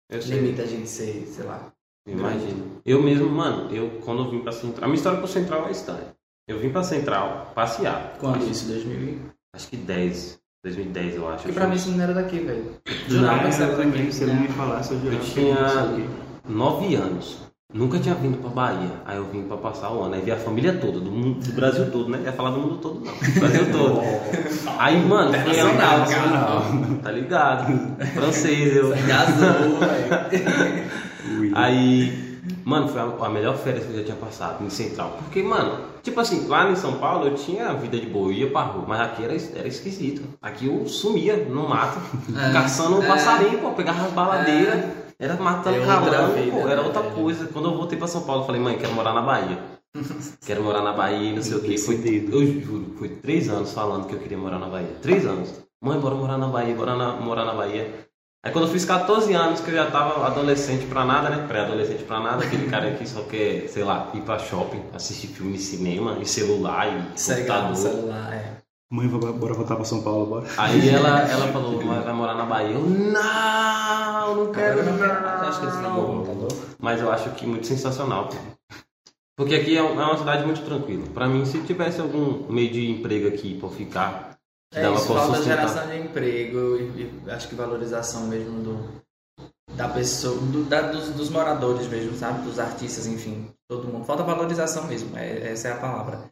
Eu 0.09 0.21
sei. 0.21 0.39
Limita 0.39 0.63
a 0.63 0.65
gente 0.65 0.87
ser, 0.89 1.25
sei 1.27 1.43
lá. 1.45 1.71
Imagino. 2.07 2.81
Eu 2.85 3.03
mesmo, 3.03 3.29
mano, 3.29 3.69
eu 3.75 3.99
quando 4.01 4.23
eu 4.23 4.31
vim 4.31 4.41
pra 4.41 4.51
Central. 4.51 4.83
A 4.85 4.87
minha 4.87 4.95
história 4.97 5.19
pro 5.19 5.27
Central 5.27 5.67
é 5.67 5.71
estranha. 5.71 6.15
Eu 6.47 6.59
vim 6.59 6.71
pra 6.71 6.81
Central 6.83 7.51
passear. 7.53 8.17
Quando 8.19 8.37
acho, 8.37 8.49
isso? 8.49 8.65
2000? 8.67 9.19
Acho 9.53 9.67
que 9.67 9.77
10. 9.77 10.38
2010, 10.63 11.15
eu 11.15 11.27
acho. 11.29 11.43
Porque 11.43 11.53
pra 11.53 11.67
mim 11.67 11.75
isso 11.75 11.89
não 11.91 12.03
era 12.03 12.13
daqui, 12.13 12.39
velho. 12.39 12.65
Não, 13.09 13.33
eu 13.33 13.39
que 13.49 13.63
era 13.63 13.75
daqui. 13.77 14.11
se 14.11 14.23
ele 14.23 14.33
me 14.33 14.47
falasse, 14.49 14.93
eu 14.93 14.99
Eu 15.11 15.19
que 15.19 15.31
tinha- 15.31 15.55
não 15.55 15.69
sei 15.69 15.83
o 15.83 15.95
quê. 15.95 16.05
9 16.47 16.95
anos. 16.95 17.37
Nunca 17.71 17.99
tinha 17.99 18.15
vindo 18.15 18.39
pra 18.41 18.49
Bahia. 18.49 18.89
Aí 19.05 19.17
eu 19.17 19.25
vim 19.25 19.43
pra 19.43 19.55
passar 19.55 19.91
o 19.91 20.01
ano. 20.01 20.15
Aí 20.15 20.21
vi 20.21 20.31
a 20.31 20.37
família 20.37 20.73
toda, 20.73 20.99
do, 20.99 21.11
mundo, 21.11 21.39
do 21.45 21.51
Brasil 21.53 21.89
todo, 21.91 22.09
né? 22.09 22.19
Ia 22.25 22.31
falar 22.33 22.49
do 22.49 22.59
mundo 22.59 22.77
todo, 22.77 22.95
não. 23.05 23.13
Do 23.13 23.39
Brasil 23.39 23.65
todo. 23.71 24.01
Aí, 24.79 24.99
mano, 25.05 25.31
foi 25.33 25.59
a- 25.59 25.75
cara. 25.75 26.05
Tá 27.03 27.11
ligado? 27.11 27.71
Francês, 28.15 28.75
eu. 28.75 28.91
Aí, 31.55 32.39
mano, 32.65 32.87
foi 32.87 33.01
a, 33.01 33.25
a 33.25 33.29
melhor 33.29 33.55
férias 33.57 33.85
que 33.85 33.91
eu 33.93 33.97
já 33.99 34.03
tinha 34.03 34.17
passado 34.17 34.63
em 34.65 34.69
Central. 34.69 35.17
Porque, 35.23 35.41
mano, 35.43 35.79
tipo 36.03 36.19
assim, 36.19 36.47
lá 36.47 36.69
em 36.69 36.75
São 36.75 36.93
Paulo 36.99 37.27
eu 37.27 37.35
tinha 37.35 37.73
vida 37.73 37.97
de 37.99 38.07
boa, 38.07 38.27
eu 38.29 38.33
ia 38.33 38.51
pra 38.51 38.61
rua, 38.63 38.85
mas 38.87 38.99
aqui 39.01 39.23
era, 39.23 39.35
era 39.55 39.67
esquisito. 39.67 40.21
Aqui 40.41 40.67
eu 40.67 40.87
sumia 40.87 41.37
no 41.45 41.67
mato, 41.67 41.99
É. 42.37 42.53
caçando 42.53 42.97
um 42.99 43.03
É. 43.03 43.07
passarinho, 43.07 43.59
pô, 43.59 43.71
pegava 43.71 44.05
as 44.05 44.11
baladeiras, 44.13 44.85
era 45.17 45.35
matando 45.35 45.77
É 45.77 45.79
vida, 45.79 46.51
pô, 46.51 46.67
era 46.67 46.81
outra 46.81 47.01
velho? 47.01 47.15
coisa. 47.15 47.47
Quando 47.47 47.69
eu 47.69 47.75
voltei 47.77 47.97
pra 47.97 48.07
São 48.07 48.21
Paulo, 48.21 48.41
eu 48.43 48.45
falei, 48.45 48.61
mãe, 48.61 48.77
quero 48.77 48.93
morar 48.93 49.13
na 49.13 49.21
Bahia. 49.21 49.57
Quero 50.45 50.61
morar 50.63 50.83
na 50.83 50.93
Bahia, 50.93 51.31
e 51.31 51.35
não 51.35 51.41
sei 51.41 51.57
o 51.57 51.61
que. 51.61 51.75
Foi, 51.79 51.95
eu 52.31 52.45
juro, 52.61 52.93
foi 52.99 53.09
três 53.09 53.49
anos 53.49 53.73
falando 53.73 54.05
que 54.05 54.13
eu 54.13 54.19
queria 54.19 54.37
morar 54.37 54.59
na 54.59 54.67
Bahia. 54.67 54.95
Três 55.01 55.25
anos. 55.25 55.51
mãe, 55.81 55.97
bora 55.99 56.13
morar 56.13 56.37
na 56.37 56.45
Bahia, 56.47 56.75
bora 56.75 56.95
na- 56.95 57.13
morar 57.15 57.43
na 57.45 57.53
Bahia. 57.55 58.07
Aí 58.43 58.53
quando 58.53 58.67
eu 58.67 58.71
fiz 58.71 58.85
14 58.85 59.33
anos, 59.33 59.59
que 59.59 59.69
eu 59.69 59.75
já 59.75 59.91
tava 59.91 60.25
adolescente 60.25 60.85
pra 60.85 61.03
nada, 61.03 61.29
né? 61.29 61.45
Pré-adolescente 61.45 62.03
pra 62.03 62.21
nada, 62.21 62.45
aquele 62.45 62.69
cara 62.69 62.91
que 62.91 63.05
só 63.07 63.23
quer, 63.23 63.67
sei 63.67 63.83
lá, 63.83 64.09
ir 64.13 64.21
pra 64.21 64.39
shopping, 64.39 64.81
assistir 64.93 65.27
filme 65.27 65.55
em 65.55 65.59
cinema, 65.59 66.13
em 66.17 66.23
celular 66.25 66.87
e 66.87 66.99
no 66.99 67.03
computador. 67.09 67.75
celular, 67.75 68.33
é. 68.33 68.53
Mãe, 68.91 69.07
vou- 69.07 69.19
bora 69.33 69.53
voltar 69.53 69.75
pra 69.75 69.83
São 69.83 70.01
Paulo, 70.01 70.25
bora. 70.25 70.47
Aí 70.57 70.87
ela, 70.89 71.19
ela 71.29 71.47
falou, 71.51 71.79
vai, 71.85 71.99
vai 72.01 72.13
morar 72.13 72.33
na 72.35 72.45
Bahia. 72.45 72.75
Eu, 72.75 72.81
não, 72.81 74.35
não 74.45 74.51
quero 74.53 74.83
não 74.85 74.97
quero 74.97 75.13
não. 75.15 75.21
mais, 75.21 75.41
acho 75.49 75.59
que 75.59 75.67
o 75.67 76.05
computador. 76.05 76.47
Mas 76.79 77.01
eu 77.01 77.11
acho 77.11 77.29
que 77.31 77.45
muito 77.45 77.67
sensacional. 77.67 78.29
pô. 78.29 78.35
Porque 79.37 79.55
aqui 79.55 79.77
é 79.77 79.83
um- 79.83 79.99
é 80.01 80.05
uma 80.05 80.17
cidade 80.17 80.45
muito 80.45 80.61
tranquila. 80.61 81.03
Pra 81.13 81.27
mim, 81.27 81.45
se 81.45 81.59
tivesse 81.63 81.99
algum 81.99 82.51
meio 82.51 82.71
de 82.71 82.89
emprego 82.89 83.27
aqui 83.27 83.55
pra 83.59 83.67
eu 83.69 83.73
ficar, 83.73 84.28
É 84.73 84.83
dava 84.83 84.95
isso, 84.95 85.05
falta 85.07 85.41
geração 85.41 85.87
de 85.87 85.97
emprego 85.97 86.77
e, 86.77 87.21
e 87.25 87.31
acho 87.31 87.47
que 87.47 87.55
valorização 87.55 88.27
mesmo 88.27 88.61
do 88.61 88.99
da 89.75 89.87
pessoa, 89.87 90.35
do- 90.41 90.65
da- 90.65 90.81
dos, 90.81 91.09
dos 91.09 91.29
moradores 91.29 91.87
mesmo, 91.87 92.15
sabe? 92.17 92.41
Dos 92.43 92.59
artistas, 92.59 93.07
enfim, 93.07 93.49
todo 93.67 93.87
mundo. 93.87 94.05
Falta 94.05 94.23
valorização 94.23 94.85
mesmo, 94.85 95.17
é- 95.17 95.51
essa 95.51 95.69
é 95.69 95.71
a 95.71 95.77
palavra. 95.77 96.25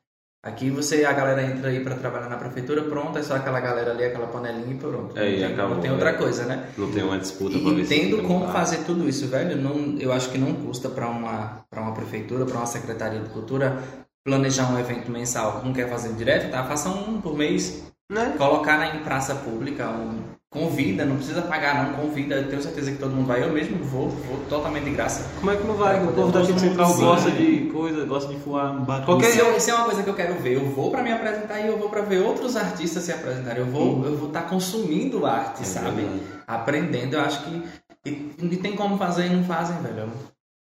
Aqui 0.43 0.69
você, 0.69 1.03
a 1.03 1.13
galera 1.13 1.43
entra 1.43 1.69
aí 1.69 1.83
pra 1.83 1.95
trabalhar 1.95 2.29
na 2.29 2.37
prefeitura, 2.37 2.83
pronto, 2.83 3.17
é 3.17 3.23
só 3.23 3.35
aquela 3.35 3.59
galera 3.59 3.91
ali, 3.91 4.05
aquela 4.05 4.27
panelinha 4.27 4.75
e 4.75 4.77
pronto. 4.77 5.17
É, 5.17 5.31
não, 5.31 5.37
tem, 5.37 5.45
acabou, 5.45 5.75
não 5.75 5.81
tem 5.81 5.91
outra 5.91 6.09
é. 6.09 6.13
coisa, 6.13 6.45
né? 6.45 6.69
Não 6.77 6.91
tem 6.91 7.03
uma 7.03 7.17
disputa 7.17 7.57
E 7.57 7.61
pra 7.61 7.73
ver 7.73 7.85
se 7.85 7.95
entendo 7.95 8.23
como 8.23 8.47
fazer 8.49 8.83
tudo 8.85 9.09
isso, 9.09 9.27
velho. 9.27 9.57
Não, 9.57 9.97
eu 9.99 10.11
acho 10.13 10.29
que 10.29 10.37
não 10.37 10.53
custa 10.53 10.89
para 10.89 11.07
uma, 11.09 11.65
pra 11.69 11.81
uma 11.81 11.93
prefeitura, 11.93 12.45
para 12.45 12.57
uma 12.57 12.65
secretaria 12.65 13.19
de 13.19 13.29
cultura, 13.29 13.81
planejar 14.23 14.71
um 14.71 14.79
evento 14.79 15.11
mensal. 15.11 15.63
Não 15.65 15.73
quer 15.73 15.89
fazer 15.89 16.13
direto, 16.13 16.51
tá? 16.51 16.63
Faça 16.63 16.89
um 16.89 17.19
por 17.19 17.35
mês. 17.35 17.83
Né? 18.09 18.35
Colocar 18.37 18.95
em 18.95 18.99
praça 18.99 19.35
pública, 19.35 19.89
um, 19.89 20.21
convida, 20.49 21.03
não 21.03 21.17
precisa 21.17 21.41
pagar 21.41 21.83
não, 21.83 21.93
convida. 21.93 22.35
Eu 22.35 22.49
tenho 22.49 22.61
certeza 22.61 22.91
que 22.91 22.97
todo 22.97 23.11
mundo 23.13 23.27
vai. 23.27 23.43
Eu 23.43 23.51
mesmo 23.51 23.83
vou, 23.83 24.07
vou 24.09 24.37
totalmente 24.49 24.85
de 24.85 24.91
graça. 24.91 25.29
Como 25.39 25.51
é 25.51 25.57
que 25.57 25.67
não 25.67 25.73
vai? 25.75 26.01
O 26.01 26.13
povo 26.13 26.31
daqui 26.31 26.53
do 26.53 26.59
Central 26.59 26.93
gosta 26.93 27.31
de 27.31 27.69
coisa, 27.71 28.05
gosta 28.05 28.33
de 28.33 28.39
voar. 28.39 28.85
Qualquer 29.05 29.29
Isso, 29.31 29.41
é- 29.41 29.57
isso 29.57 29.71
é 29.71 29.73
uma 29.73 29.83
coisa 29.83 30.03
que 30.03 30.09
eu 30.09 30.13
quero 30.15 30.35
ver. 30.35 30.53
Eu 30.53 30.69
vou 30.69 30.89
para 30.89 31.03
me 31.03 31.11
apresentar 31.11 31.59
e 31.59 31.67
eu 31.67 31.77
vou 31.77 31.89
para 31.89 32.01
ver 32.01 32.21
outros 32.21 32.55
artistas 32.55 33.03
se 33.03 33.11
apresentarem. 33.11 33.59
Eu 33.59 33.69
vou 33.69 34.05
eu 34.05 34.15
vou 34.15 34.29
estar 34.29 34.43
consumindo 34.43 35.25
arte, 35.25 35.63
É 35.63 35.65
sabe? 35.65 36.01
verdade. 36.01 36.21
aprendendo, 36.47 37.15
eu 37.15 37.21
acho 37.21 37.43
que 37.43 37.63
e, 38.05 38.31
e 38.41 38.55
tem 38.57 38.73
como 38.73 38.97
fazer 38.97 39.25
e 39.25 39.29
não 39.35 39.43
fazem, 39.43 39.77
velho. 39.81 40.09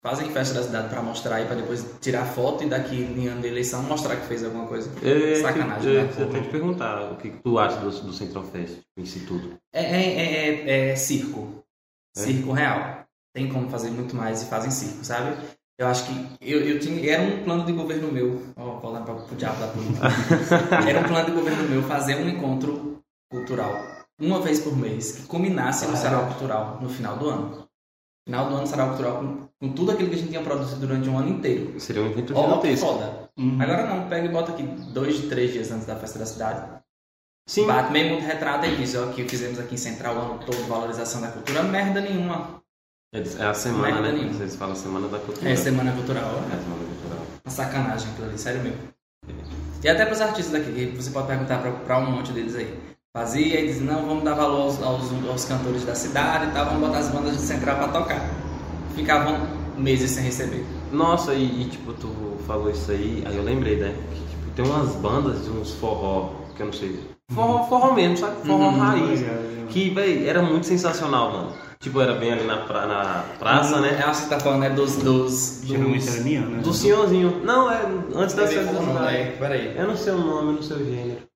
Fazem 0.03 0.31
festa 0.33 0.55
da 0.55 0.65
cidade 0.65 0.89
pra 0.89 1.01
mostrar 1.01 1.41
e 1.41 1.47
pra 1.47 1.55
depois 1.55 1.87
tirar 2.01 2.25
foto 2.25 2.65
e 2.65 2.69
daqui 2.69 2.97
em 2.97 3.29
ano 3.29 3.41
de 3.41 3.47
eleição 3.47 3.85
mostrar 3.85 4.17
que 4.17 4.27
fez 4.27 4.45
alguma 4.45 4.67
coisa. 4.67 4.91
É, 5.01 5.37
Sacanagem, 5.37 5.93
eu, 5.93 6.03
né? 6.03 6.11
eu, 6.19 6.27
tenho 6.29 6.43
que 6.43 6.49
te 6.49 6.51
perguntar 6.51 7.13
o 7.13 7.17
que 7.17 7.31
tu 7.31 7.57
acha 7.57 7.77
do, 7.77 7.89
do 7.89 8.13
Central 8.13 8.43
Fest 8.43 8.79
em 8.97 9.07
si 9.07 9.21
tudo. 9.21 9.57
É, 9.73 9.81
é, 9.81 10.19
é, 10.19 10.91
é- 10.91 10.97
circo. 10.97 11.65
É? 12.17 12.21
Circo 12.21 12.51
real. 12.51 13.05
Tem 13.33 13.49
como 13.49 13.71
fazer 13.71 13.91
muito 13.91 14.17
mais 14.17 14.43
e 14.43 14.47
fazem 14.47 14.73
circo, 14.73 15.05
sabe? 15.05 15.37
Eu 15.79 15.87
acho 15.87 16.05
que 16.05 16.13
eu, 16.41 16.61
eu 16.61 16.81
tinha, 16.81 17.09
era 17.09 17.23
um 17.23 17.45
plano 17.45 17.65
de 17.65 17.73
governo 17.73 18.11
meu. 18.11 18.43
Ó, 18.57 18.81
vou 18.81 18.91
lá 18.91 19.03
para 19.03 19.15
o 19.15 19.37
diabo 19.37 19.61
da 19.61 19.69
política. 19.69 20.09
era 20.89 20.99
um 20.99 21.05
plano 21.05 21.27
de 21.27 21.33
governo 21.33 21.69
meu 21.69 21.83
fazer 21.85 22.17
um 22.17 22.29
encontro 22.29 22.99
cultural 23.31 24.03
uma 24.21 24.41
vez 24.41 24.61
por 24.61 24.77
mês 24.77 25.13
que 25.13 25.27
culminasse 25.27 25.87
no 25.87 25.97
Sarau 25.97 26.27
Cultural 26.27 26.79
no 26.81 26.89
final 26.89 27.17
do 27.17 27.29
ano. 27.29 27.62
Final 28.27 28.49
do 28.49 28.55
ano, 28.57 28.67
Sarau 28.67 28.89
Cultural 28.89 29.17
com, 29.19 29.49
com 29.61 29.73
tudo 29.75 29.91
aquilo 29.91 30.09
que 30.09 30.15
a 30.15 30.19
gente 30.19 30.29
tinha 30.31 30.43
produzido 30.43 30.81
durante 30.87 31.09
um 31.09 31.19
ano 31.19 31.29
inteiro. 31.29 31.79
Seria 31.81 32.03
um 32.03 32.07
evento 32.11 32.35
gigantesco. 32.35 32.87
foda. 32.87 33.31
Uhum. 33.37 33.61
Agora 33.61 33.87
não, 33.87 34.09
pega 34.09 34.27
e 34.27 34.29
bota 34.31 34.53
aqui 34.53 34.63
dois, 34.63 35.19
três 35.29 35.53
dias 35.53 35.71
antes 35.73 35.87
da 35.87 35.97
festa 35.97 36.19
da 36.19 36.27
cidade. 36.27 36.83
Sim, 37.49 37.67
Bate 37.67 37.91
meio 37.93 38.15
mundo 38.15 38.25
retrata 38.25 38.67
e 38.69 38.77
diz, 38.77 38.95
ó, 38.95 39.07
que 39.09 39.29
fizemos 39.29 39.59
aqui 39.59 39.75
em 39.75 39.79
Central 39.79 40.15
o 40.15 40.21
ano 40.21 40.39
todo, 40.47 40.57
valorização 40.69 41.21
da 41.21 41.29
cultura, 41.29 41.63
merda 41.65 42.01
nenhuma. 42.01 42.63
é 43.13 43.19
é 43.19 43.47
a 43.47 43.53
semana, 43.55 43.95
Merda 43.95 44.03
né? 44.03 44.13
nenhuma. 44.13 44.35
Vocês 44.35 44.55
falam 44.55 44.77
Semana 44.77 45.09
da 45.09 45.19
Cultura. 45.19 45.51
É 45.51 45.57
semana 45.57 45.93
cultural. 45.93 46.23
É 46.25 46.57
Semana 46.63 46.85
Cultural. 46.85 47.27
Uma 47.45 47.51
sacanagem 47.51 48.11
aquilo 48.13 48.29
ali, 48.29 48.39
sério 48.39 48.63
mesmo. 48.63 48.79
E 49.83 49.89
até 49.89 50.07
pros 50.07 50.21
artistas 50.21 50.53
daqui, 50.53 50.73
que 50.73 50.97
você 50.97 51.11
pode 51.11 51.27
perguntar 51.27 51.59
pra 51.85 51.99
um 51.99 52.11
monte 52.13 52.31
deles 52.33 52.55
aí. 52.55 52.79
Fazia 53.17 53.61
e 53.61 53.67
diz, 53.67 53.79
não, 53.83 54.07
vamos 54.07 54.25
dar 54.25 54.33
valor 54.33 54.63
aos, 54.63 54.83
aos, 54.83 55.03
aos 55.29 55.45
cantores 55.45 55.85
da 55.85 55.95
cidade 55.95 56.47
e 56.47 56.51
tal, 56.53 56.65
vamos 56.65 56.81
botar 56.89 56.99
as 57.01 57.11
bandas 57.11 57.37
de 57.37 57.43
central 57.43 57.77
pra 57.77 57.89
tocar. 57.89 58.31
Ficavam 58.95 59.37
meses 59.77 60.13
sem 60.13 60.25
receber. 60.25 60.65
Nossa, 60.91 61.35
e, 61.35 61.61
e, 61.61 61.65
tipo, 61.67 61.93
tu 61.93 62.09
falou 62.47 62.71
isso 62.71 62.91
aí, 62.91 63.23
aí 63.27 63.37
eu 63.37 63.43
lembrei, 63.43 63.77
né? 63.77 63.95
Que 64.15 64.21
tipo, 64.21 64.51
tem 64.57 64.65
umas 64.65 64.95
bandas 64.97 65.45
de 65.45 65.51
uns 65.51 65.73
forró, 65.75 66.31
que 66.57 66.63
eu 66.63 66.67
não 66.67 66.73
sei. 66.73 67.01
Forró, 67.31 67.65
forró 67.65 67.93
mesmo, 67.93 68.17
sabe? 68.17 68.47
Forró 68.47 68.69
Uhum. 68.69 68.79
raiz. 68.79 69.21
Legal, 69.21 69.35
legal. 69.43 69.67
Que, 69.69 69.91
véi, 69.91 70.27
era 70.27 70.41
muito 70.41 70.65
sensacional, 70.67 71.33
mano. 71.33 71.53
Tipo, 71.81 72.01
era 72.01 72.15
bem 72.15 72.33
ali 72.33 72.45
na, 72.45 72.59
pra- 72.65 72.87
na 72.87 73.25
praça, 73.39 73.79
né? 73.79 73.99
Eu 74.03 74.09
acho 74.09 74.23
que 74.23 74.29
você 74.29 74.35
tá 74.35 74.41
falando 74.41 74.61
né, 74.61 74.71
dos. 74.71 74.97
dos, 74.97 75.61
dos 75.67 75.71
era 75.71 76.21
minha, 76.25 76.41
né? 76.47 76.63
Do 76.63 76.73
senhorzinho. 76.73 77.43
Não, 77.45 77.71
é 77.71 77.83
antes 78.15 78.35
da 78.35 78.47
Peraí, 78.47 78.67
cidade. 78.67 79.17
é? 79.17 79.37
Peraí. 79.39 79.77
Eu 79.77 79.87
não 79.89 79.97
sei 79.99 80.13
o 80.15 80.19
nome, 80.19 80.49
eu 80.49 80.53
não 80.55 80.63
sei 80.63 80.77
o 80.79 80.85
gênero. 80.87 81.32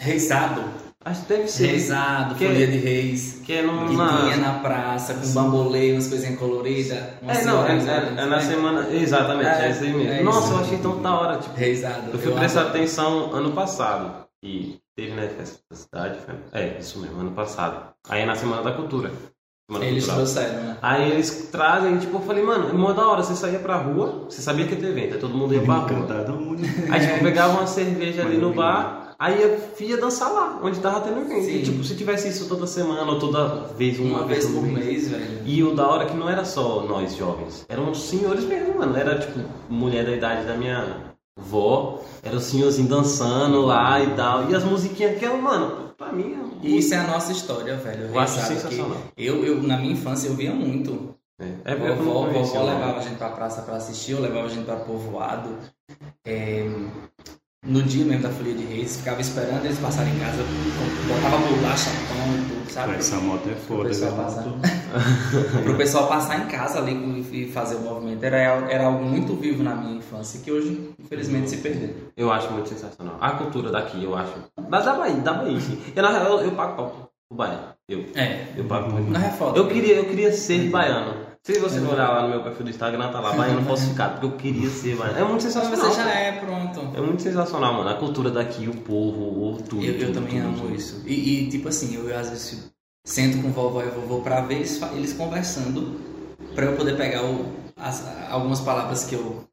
Reisado. 0.00 0.62
Acho 1.04 1.22
que 1.22 1.28
deve 1.34 1.48
ser. 1.48 1.66
Reisado, 1.66 2.34
Que- 2.34 2.46
folia 2.46 2.66
de 2.66 2.78
reis. 2.78 3.40
Que 3.44 3.52
é 3.54 3.62
no, 3.62 3.86
Que 3.88 3.94
na... 3.96 4.22
tinha 4.22 4.36
na 4.38 4.54
praça, 4.60 5.12
com 5.14 5.28
bambolê, 5.34 5.92
umas 5.92 6.06
coisinhas 6.08 6.38
coloridas. 6.38 6.92
É, 6.96 7.18
não, 7.22 7.30
é, 7.30 7.34
senhoras, 7.34 7.86
é- 7.88 8.14
é 8.22 8.26
na 8.26 8.40
semana. 8.40 8.88
Exatamente, 8.90 9.48
é, 9.50 9.66
É, 9.66 9.70
isso 9.70 9.84
aí 9.84 9.92
mesmo. 9.92 10.12
é 10.12 10.22
Nossa, 10.22 10.54
eu 10.54 10.58
achei 10.60 10.78
tão 10.78 11.02
da 11.02 11.14
hora. 11.18 11.38
Tipo, 11.38 11.54
Reisado. 11.56 12.10
eu 12.12 12.18
fui 12.18 12.32
Eu 12.32 12.36
prestar 12.36 12.60
amo. 12.62 12.70
atenção 12.70 13.34
ano 13.34 13.52
passado. 13.52 14.24
E 14.42 14.78
teve, 14.96 15.12
né, 15.12 15.28
festa 15.36 15.58
da 15.70 15.76
cidade. 15.76 16.18
foi- 16.24 16.34
É, 16.60 16.78
isso 16.78 16.98
mesmo, 16.98 17.20
ano 17.20 17.32
passado. 17.32 17.92
Aí 18.08 18.22
é 18.22 18.26
na 18.26 18.34
Semana 18.34 18.62
da 18.62 18.72
Cultura. 18.72 19.10
Semana 19.70 19.84
Eles 19.86 20.04
Cultural. 20.06 20.26
trouxeram, 20.32 20.62
né? 20.62 20.76
Aí 20.82 21.10
eles 21.10 21.48
trazem, 21.50 21.98
tipo, 21.98 22.16
eu 22.16 22.20
falei, 22.20 22.42
mano, 22.44 22.68
é 22.68 22.72
mó 22.72 22.92
da 22.92 23.06
hora, 23.08 23.22
você 23.22 23.34
saía 23.34 23.58
pra 23.58 23.76
rua, 23.76 24.26
você 24.28 24.42
sabia 24.42 24.66
que 24.66 24.74
ia 24.74 24.80
ter 24.80 24.88
evento, 24.88 25.14
aí 25.14 25.20
todo 25.20 25.34
mundo 25.34 25.54
ia 25.54 25.62
pra 25.62 25.74
rua. 25.76 26.06
Aí, 26.90 27.00
tipo, 27.06 27.20
pegava 27.24 27.54
uma 27.58 27.66
cerveja 27.66 28.22
ali 28.22 28.36
no 28.36 28.52
bar, 28.52 29.03
aí 29.24 29.40
ia, 29.40 29.86
ia 29.86 29.96
dançar 29.96 30.32
lá, 30.32 30.60
onde 30.62 30.80
tava 30.80 31.00
tendo 31.00 31.20
evento. 31.20 31.48
E, 31.48 31.62
tipo, 31.62 31.82
se 31.82 31.96
tivesse 31.96 32.28
isso 32.28 32.48
toda 32.48 32.66
semana 32.66 33.10
ou 33.10 33.18
toda 33.18 33.68
vez, 33.76 33.98
uma, 33.98 34.18
Uma 34.18 34.26
vez 34.26 34.46
por 34.46 34.62
mês, 34.62 35.08
velho. 35.08 35.42
E 35.44 35.62
o 35.62 35.74
da 35.74 35.88
hora 35.88 36.04
é 36.04 36.06
que 36.06 36.16
não 36.16 36.28
era 36.28 36.44
só 36.44 36.82
nós 36.82 37.16
jovens, 37.16 37.64
eram 37.68 37.90
os 37.90 38.02
senhores 38.02 38.44
mesmo, 38.44 38.78
mano. 38.78 38.96
Era, 38.96 39.18
tipo, 39.18 39.40
mulher 39.68 40.04
da 40.04 40.12
idade 40.12 40.46
da 40.46 40.56
minha 40.56 41.14
vó, 41.36 42.02
era 42.22 42.36
o 42.36 42.40
senhorzinho 42.40 42.88
dançando 42.88 43.62
lá 43.62 44.00
e 44.00 44.14
tal. 44.14 44.50
E 44.50 44.54
as 44.54 44.64
musiquinhas 44.64 45.18
que 45.18 45.24
eram, 45.24 45.40
mano, 45.40 45.94
pra 45.96 46.12
mim... 46.12 46.34
é 46.62 46.66
E 46.66 46.78
isso 46.78 46.94
é 46.94 46.98
a 46.98 47.06
nossa 47.06 47.32
história, 47.32 47.76
velho. 47.76 48.10
Eu 48.12 48.18
acho 48.18 48.40
sensacional. 48.40 48.98
Eu, 49.16 49.44
eu, 49.44 49.62
na 49.62 49.76
minha 49.78 49.92
infância, 49.92 50.28
eu 50.28 50.34
via 50.34 50.52
muito. 50.52 51.14
É, 51.40 51.72
é 51.72 51.74
vovó, 51.74 52.26
vovó 52.26 52.62
levava 52.62 52.98
a 52.98 53.02
gente 53.02 53.16
pra 53.16 53.30
praça 53.30 53.62
pra 53.62 53.76
assistir, 53.76 54.12
eu 54.12 54.20
levava 54.20 54.46
a 54.46 54.50
gente 54.50 54.64
pra 54.64 54.76
povoado. 54.76 55.50
É, 56.24 56.70
no 57.66 57.82
dia 57.82 58.04
mesmo 58.04 58.22
da 58.22 58.30
Folia 58.30 58.54
de 58.54 58.64
Reis, 58.64 58.96
ficava 58.98 59.20
esperando 59.20 59.64
eles 59.64 59.78
passarem 59.78 60.14
em 60.14 60.18
casa, 60.18 60.42
botava 61.08 61.38
bolacha, 61.38 61.90
pão 62.08 62.34
e 62.34 62.48
tudo, 62.48 62.70
sabe? 62.72 62.94
Essa 62.96 63.16
moto 63.16 63.48
é 63.48 63.54
foda, 63.54 63.88
pessoal 63.88 64.12
essa 64.12 64.22
passar. 64.22 64.44
Pro 65.64 65.76
pessoal 65.76 66.06
passar 66.08 66.44
em 66.44 66.46
casa 66.46 66.78
ali 66.78 67.24
e 67.32 67.50
fazer 67.50 67.76
o 67.76 67.80
movimento. 67.80 68.22
Era, 68.22 68.36
era 68.70 68.84
algo 68.86 69.02
muito 69.04 69.34
vivo 69.34 69.62
na 69.62 69.74
minha 69.74 69.96
infância, 69.96 70.40
que 70.40 70.52
hoje, 70.52 70.90
infelizmente, 70.98 71.48
se 71.50 71.56
perdeu. 71.58 71.90
Eu 72.16 72.30
acho 72.30 72.52
muito 72.52 72.68
sensacional. 72.68 73.16
A 73.20 73.30
cultura 73.32 73.70
daqui, 73.70 74.02
eu 74.04 74.14
acho. 74.14 74.32
Da, 74.68 74.80
da 74.80 74.94
Bahia, 74.94 75.16
da 75.16 75.32
Bahia, 75.32 75.60
sim. 75.60 75.80
Eu, 75.96 76.02
na 76.02 76.10
real, 76.10 76.38
eu, 76.38 76.44
eu 76.44 76.50
pago 76.52 76.76
pau 76.76 77.10
pro 77.28 77.38
baiano. 77.38 77.68
Eu, 77.88 78.04
É, 78.14 78.46
eu 78.56 78.64
pago 78.64 78.90
pau. 78.90 79.00
não 79.00 79.20
é 79.20 79.30
foda. 79.30 79.58
Eu 79.58 79.68
queria, 79.68 79.94
eu 79.96 80.04
queria 80.04 80.32
ser 80.32 80.68
baiano. 80.68 81.23
Se 81.46 81.58
você 81.58 81.78
olhar 81.78 82.08
lá 82.08 82.22
no 82.22 82.28
meu 82.30 82.42
perfil 82.42 82.64
do 82.64 82.70
Instagram, 82.70 83.12
tá 83.12 83.20
lá, 83.20 83.34
baiano 83.34 83.62
falsificado, 83.66 84.12
porque 84.18 84.26
eu 84.26 84.38
queria 84.54 84.70
ser 84.70 84.96
baiano. 84.96 85.18
É 85.18 85.22
muito 85.24 85.44
Mas 85.44 85.52
sensacional. 85.52 85.90
você 85.90 86.02
já 86.02 86.10
é, 86.10 86.32
pronto. 86.40 86.96
É 86.96 87.00
muito 87.02 87.20
sensacional, 87.22 87.74
mano. 87.74 87.90
A 87.90 87.94
cultura 87.94 88.30
daqui, 88.30 88.66
o 88.66 88.74
povo, 88.76 89.52
o 89.52 89.58
tudo. 89.62 89.84
Eu, 89.84 89.92
eu 89.92 90.06
tudo, 90.06 90.14
também 90.14 90.36
tudo, 90.40 90.46
amo 90.46 90.56
tudo. 90.62 90.74
isso. 90.74 91.02
E, 91.04 91.42
e, 91.44 91.48
tipo 91.50 91.68
assim, 91.68 91.94
eu 91.96 92.18
às 92.18 92.30
vezes 92.30 92.72
sento 93.06 93.42
com 93.42 93.50
vovó 93.52 93.82
e 93.82 93.90
vovô 93.90 94.22
pra 94.22 94.40
ver 94.40 94.54
eles, 94.54 94.80
eles 94.94 95.12
conversando, 95.12 96.00
pra 96.54 96.64
eu 96.64 96.76
poder 96.76 96.96
pegar 96.96 97.22
o- 97.22 97.52
as- 97.76 98.06
algumas 98.30 98.60
palavras 98.60 99.04
que 99.04 99.14
eu, 99.14 99.44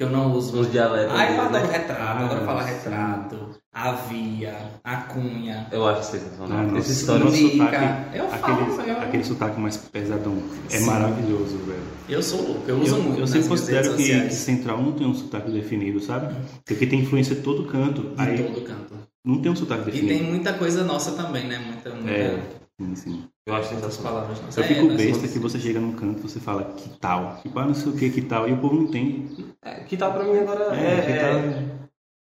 que 0.00 0.04
eu 0.04 0.08
não 0.10 0.32
uso. 0.32 0.58
Uns 0.58 0.72
dialetos. 0.72 1.14
Ah, 1.14 1.26
deles, 1.26 1.38
adoro 1.40 1.66
né? 1.66 1.72
retrato, 1.78 2.00
Ah, 2.00 2.24
adoro 2.24 2.44
falar 2.46 2.62
sim. 2.62 2.70
retrato, 2.72 3.36
avia, 3.70 4.56
a 4.82 4.96
cunha. 4.96 5.66
Eu 5.70 5.86
acho 5.86 6.10
sensacional. 6.10 6.58
Ah, 6.74 6.78
história. 6.78 7.24
nosso 7.26 7.36
Mica. 7.36 7.64
sotaque, 7.66 8.16
Eu 8.16 8.28
falo, 8.28 8.62
aquele, 8.74 8.90
eu- 8.90 8.98
aquele 8.98 9.24
sotaque 9.24 9.60
mais 9.60 9.76
pesadão 9.76 10.42
é 10.70 10.78
Sim. 10.78 10.86
maravilhoso, 10.86 11.58
velho. 11.66 11.82
Eu 12.08 12.22
sou 12.22 12.40
louco, 12.40 12.62
eu 12.66 12.78
uso 12.80 12.96
Eu, 12.96 13.02
muito. 13.02 13.20
eu 13.20 13.26
sempre 13.26 13.48
considero 13.48 13.94
que. 13.94 14.30
Central 14.30 14.82
não 14.82 14.92
tem 14.92 15.06
um 15.06 15.14
sotaque 15.14 15.50
definido, 15.50 16.00
sabe? 16.00 16.34
Porque 16.64 16.86
tem 16.86 17.00
influência 17.00 17.34
de 17.36 17.42
todo 17.42 17.64
canto. 17.64 18.00
De 18.00 18.14
Aí 18.22 18.42
todo 18.42 18.62
canto. 18.64 18.94
não 19.22 19.42
tem 19.42 19.52
um 19.52 19.56
sotaque 19.56 19.82
E 19.82 19.92
definido. 19.92 20.18
tem 20.18 20.22
muita 20.22 20.54
coisa 20.54 20.82
nossa 20.82 21.12
também, 21.12 21.46
né? 21.46 21.58
Muita, 21.58 21.90
muita 21.90 22.10
É, 22.10 22.38
sim, 22.80 22.96
sim. 22.96 23.24
Eu 23.46 23.54
acho 23.54 23.68
sensacional. 23.68 24.12
palavras 24.12 24.40
nossas. 24.40 24.56
Eu 24.56 24.64
É, 24.64 24.66
fico 24.66 24.88
besta 24.96 25.28
que 25.28 25.38
você 25.38 25.58
chega 25.58 25.80
num 25.80 25.92
canto 25.92 26.18
e 26.20 26.22
você 26.22 26.40
fala 26.40 26.64
que 26.76 26.88
tal. 26.98 27.38
Tipo, 27.42 27.58
ah, 27.58 27.66
não 27.66 27.74
sei 27.74 27.92
o 27.92 27.96
que, 27.96 28.10
que 28.10 28.22
tal. 28.22 28.48
E 28.48 28.52
o 28.52 28.56
povo 28.58 28.74
não 28.76 28.82
entende. 28.84 29.46
É, 29.62 29.74
que 29.80 29.96
tal 29.96 30.12
pra 30.12 30.24
mim 30.24 30.38
agora 30.38 30.74
É, 30.74 31.00
que 31.02 31.12
é, 31.12 31.16
tal. 31.20 31.30
é, 31.38 31.64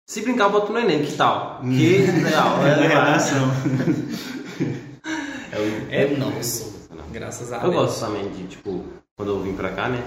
Se 0.05 0.21
brincar, 0.21 0.49
bota 0.49 0.71
no 0.71 0.79
Enem, 0.79 1.03
que 1.03 1.11
tal? 1.13 1.59
Que 1.61 1.97
legal. 2.23 2.57
É 2.63 2.69
É, 2.69 2.87
redação. 2.87 3.49
é, 5.51 5.59
o- 5.59 5.91
É 5.91 6.17
nosso. 6.17 6.77
Graças 7.11 7.51
a 7.51 7.57
Eu 7.57 7.71
Deus. 7.71 7.75
gosto 7.75 7.99
também 8.05 8.29
de, 8.29 8.43
tipo, 8.47 8.83
quando 9.15 9.29
eu 9.29 9.39
vim 9.41 9.53
pra 9.53 9.69
cá, 9.71 9.87
né? 9.89 10.03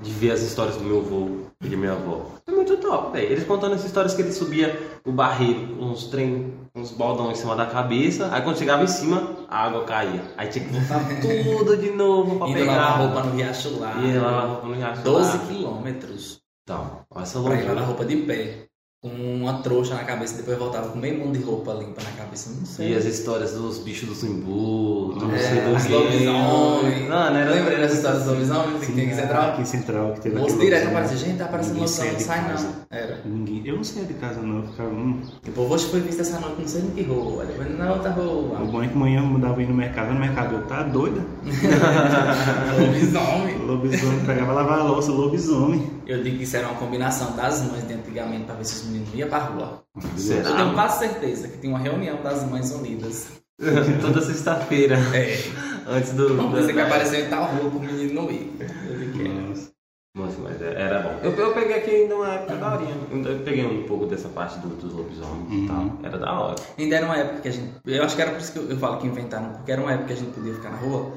De 0.00 0.10
ver 0.10 0.30
as 0.32 0.40
histórias 0.40 0.76
do 0.76 0.84
meu 0.84 0.98
avô 0.98 1.28
e 1.62 1.68
de 1.68 1.76
minha 1.76 1.92
avó. 1.92 2.26
É 2.46 2.52
muito 2.52 2.76
top, 2.78 3.12
velho. 3.12 3.30
Eles 3.32 3.44
contando 3.44 3.74
as 3.74 3.84
histórias 3.84 4.14
que 4.14 4.22
ele 4.22 4.32
subia 4.32 4.98
o 5.04 5.12
barreiro, 5.12 5.76
uns 5.82 6.04
trem, 6.06 6.52
uns 6.74 6.90
baldão 6.90 7.30
em 7.30 7.34
cima 7.34 7.54
da 7.54 7.66
cabeça. 7.66 8.28
Aí 8.32 8.42
quando 8.42 8.58
chegava 8.58 8.82
em 8.82 8.86
cima, 8.88 9.33
a 9.48 9.64
água 9.64 9.84
caía. 9.84 10.22
Aí 10.36 10.48
tinha 10.48 10.64
que 10.64 10.72
voltar 10.72 11.00
tudo 11.20 11.76
de 11.76 11.90
novo 11.90 12.38
pra 12.38 12.48
Indo 12.48 12.58
pegar. 12.58 12.72
lavar 12.76 12.98
roupa 13.00 13.22
no 13.24 13.36
riacho 13.36 13.78
lá. 13.78 13.94
E 14.02 14.18
lavar 14.18 14.46
roupa 14.48 14.66
no 14.68 14.74
riacho. 14.74 15.02
12 15.02 15.38
lá. 15.38 15.44
quilômetros 15.46 16.40
Então, 16.62 17.00
olha 17.10 17.22
essa 17.22 17.40
pra 17.40 17.54
ir 17.54 17.58
lavar 17.58 17.66
loucura. 17.76 17.86
roupa 17.86 18.04
de 18.04 18.16
pé. 18.18 18.66
Com 19.04 19.10
uma 19.10 19.58
trouxa 19.58 19.92
na 19.94 20.02
cabeça 20.04 20.32
e 20.32 20.36
depois 20.38 20.56
voltava 20.56 20.88
com 20.88 20.98
meio 20.98 21.18
mundo 21.18 21.36
de 21.38 21.44
roupa 21.44 21.74
limpa 21.74 22.00
na 22.02 22.10
cabeça. 22.12 22.48
Não 22.58 22.64
sei. 22.64 22.92
E 22.92 22.96
as 22.96 23.04
histórias 23.04 23.52
dos 23.52 23.76
bichos 23.80 24.08
do 24.08 24.14
Simbu, 24.14 25.12
do 25.18 25.26
não 25.26 25.34
É, 25.34 25.38
sei 25.38 25.60
do 25.60 25.72
lobisomens. 25.72 27.08
Mano, 27.10 27.36
era... 27.36 27.50
Lembra 27.50 27.76
dessa 27.76 27.96
história 27.96 28.18
dos 28.20 28.28
lobisomens? 28.28 28.80
Que 28.86 28.92
tem 28.92 29.08
que 29.10 29.14
central? 29.14 29.50
Aqui 29.50 29.60
em 29.60 29.64
Central, 29.66 30.12
que 30.14 30.20
teve 30.22 30.36
Moço 30.36 30.54
aquele 30.54 30.70
direto 30.70 30.88
aparecia, 30.88 31.16
gente, 31.18 31.36
tá 31.36 31.44
aparecendo 31.44 31.74
Ninguém 31.74 31.86
lobisomem, 31.86 32.12
não 32.14 32.20
sai 32.20 32.40
de 32.40 32.46
casa. 32.48 32.64
não. 32.66 32.98
Era. 32.98 33.20
Ninguém- 33.26 33.62
Eu 33.66 33.76
não 33.76 33.84
saía 33.84 34.04
de 34.06 34.14
casa 34.14 34.40
não, 34.40 34.56
eu 34.56 34.66
ficava. 34.68 34.88
Hum. 34.88 35.20
Tipo, 35.42 35.60
hoje 35.60 35.84
foi 35.86 36.00
visto 36.00 36.20
essa 36.22 36.40
noite, 36.40 36.60
não 36.62 36.68
sei 36.68 36.80
em 36.80 36.90
que 36.92 37.02
rua, 37.02 37.44
depois 37.44 37.78
na 37.78 37.92
outra 37.92 38.10
O 38.10 38.14
rua. 38.14 38.58
bom 38.60 38.82
é 38.82 38.88
que 38.88 38.96
manhã 38.96 39.20
eu 39.20 39.26
mudava 39.26 39.62
ir 39.62 39.68
no 39.68 39.74
mercado, 39.74 40.14
no 40.14 40.20
mercado 40.20 40.54
eu 40.54 40.62
tá 40.62 40.82
doida. 40.82 41.20
Lobisomem. 42.80 43.58
Lobisomem, 43.66 44.20
pegava 44.24 44.52
lavar 44.54 44.78
a 44.78 44.82
louça, 44.84 45.12
lobisomem. 45.12 45.90
Eu 46.06 46.22
digo 46.22 46.36
que 46.38 46.42
isso 46.44 46.56
era 46.56 46.68
uma 46.68 46.78
combinação 46.78 47.34
das 47.36 47.62
mães 47.62 47.86
de 47.86 47.94
antigamente 47.94 48.44
pra 48.44 48.54
ver 48.54 48.64
se 48.64 48.74
os 48.82 48.84
meninos 48.86 49.08
iam 49.14 49.28
pra 49.28 49.38
rua. 49.38 49.82
Será? 50.16 50.50
Eu 50.50 50.56
tenho 50.56 50.74
quase 50.74 50.98
certeza 50.98 51.48
que 51.48 51.58
tinha 51.58 51.72
uma 51.72 51.78
reunião 51.78 52.22
das 52.22 52.44
mães 52.48 52.70
unidas. 52.72 53.28
Toda 54.00 54.20
sexta-feira, 54.20 54.96
É. 55.14 55.38
antes 55.86 56.12
do... 56.12 56.36
Vamos 56.36 56.54
da- 56.54 56.60
dizer 56.60 56.72
que 56.72 56.80
apareceu 56.80 57.24
em 57.24 57.28
tal 57.30 57.44
rua 57.46 57.70
pro 57.70 57.80
menino 57.80 58.12
não 58.14 58.30
ir. 58.30 58.50
Eu 58.88 58.98
digo 58.98 59.12
que 59.12 59.22
é. 59.22 59.28
Nossa. 59.28 59.70
Nossa, 60.16 60.38
mas 60.42 60.62
é- 60.62 60.80
era 60.80 61.00
bom. 61.00 61.18
Eu, 61.22 61.32
eu 61.32 61.52
peguei 61.54 61.76
aqui 61.78 61.90
ainda 61.90 62.14
uma 62.16 62.34
época 62.34 62.56
da 62.56 62.74
horinha. 62.74 62.94
Eu 63.12 63.38
peguei 63.44 63.64
um 63.66 63.84
pouco 63.86 64.06
dessa 64.06 64.28
parte 64.28 64.58
do, 64.58 64.68
dos 64.68 64.92
lobisomens 64.92 65.50
e 65.50 65.54
Uhum. 65.56 65.66
tal. 65.66 65.98
Era 66.04 66.18
da 66.18 66.32
hora. 66.32 66.56
Ainda 66.78 66.96
era 66.96 67.06
uma 67.06 67.16
época 67.16 67.40
que 67.40 67.48
a 67.48 67.50
gente. 67.52 67.72
Eu 67.86 68.04
acho 68.04 68.14
que 68.16 68.22
era 68.22 68.30
por 68.32 68.40
isso 68.40 68.52
que 68.52 68.58
eu, 68.58 68.70
eu 68.70 68.76
falo 68.78 68.98
que 68.98 69.06
inventaram, 69.06 69.52
porque 69.54 69.72
era 69.72 69.80
uma 69.80 69.92
época 69.92 70.08
que 70.08 70.12
a 70.12 70.16
gente 70.16 70.32
podia 70.32 70.54
ficar 70.54 70.70
na 70.70 70.76
rua 70.78 71.14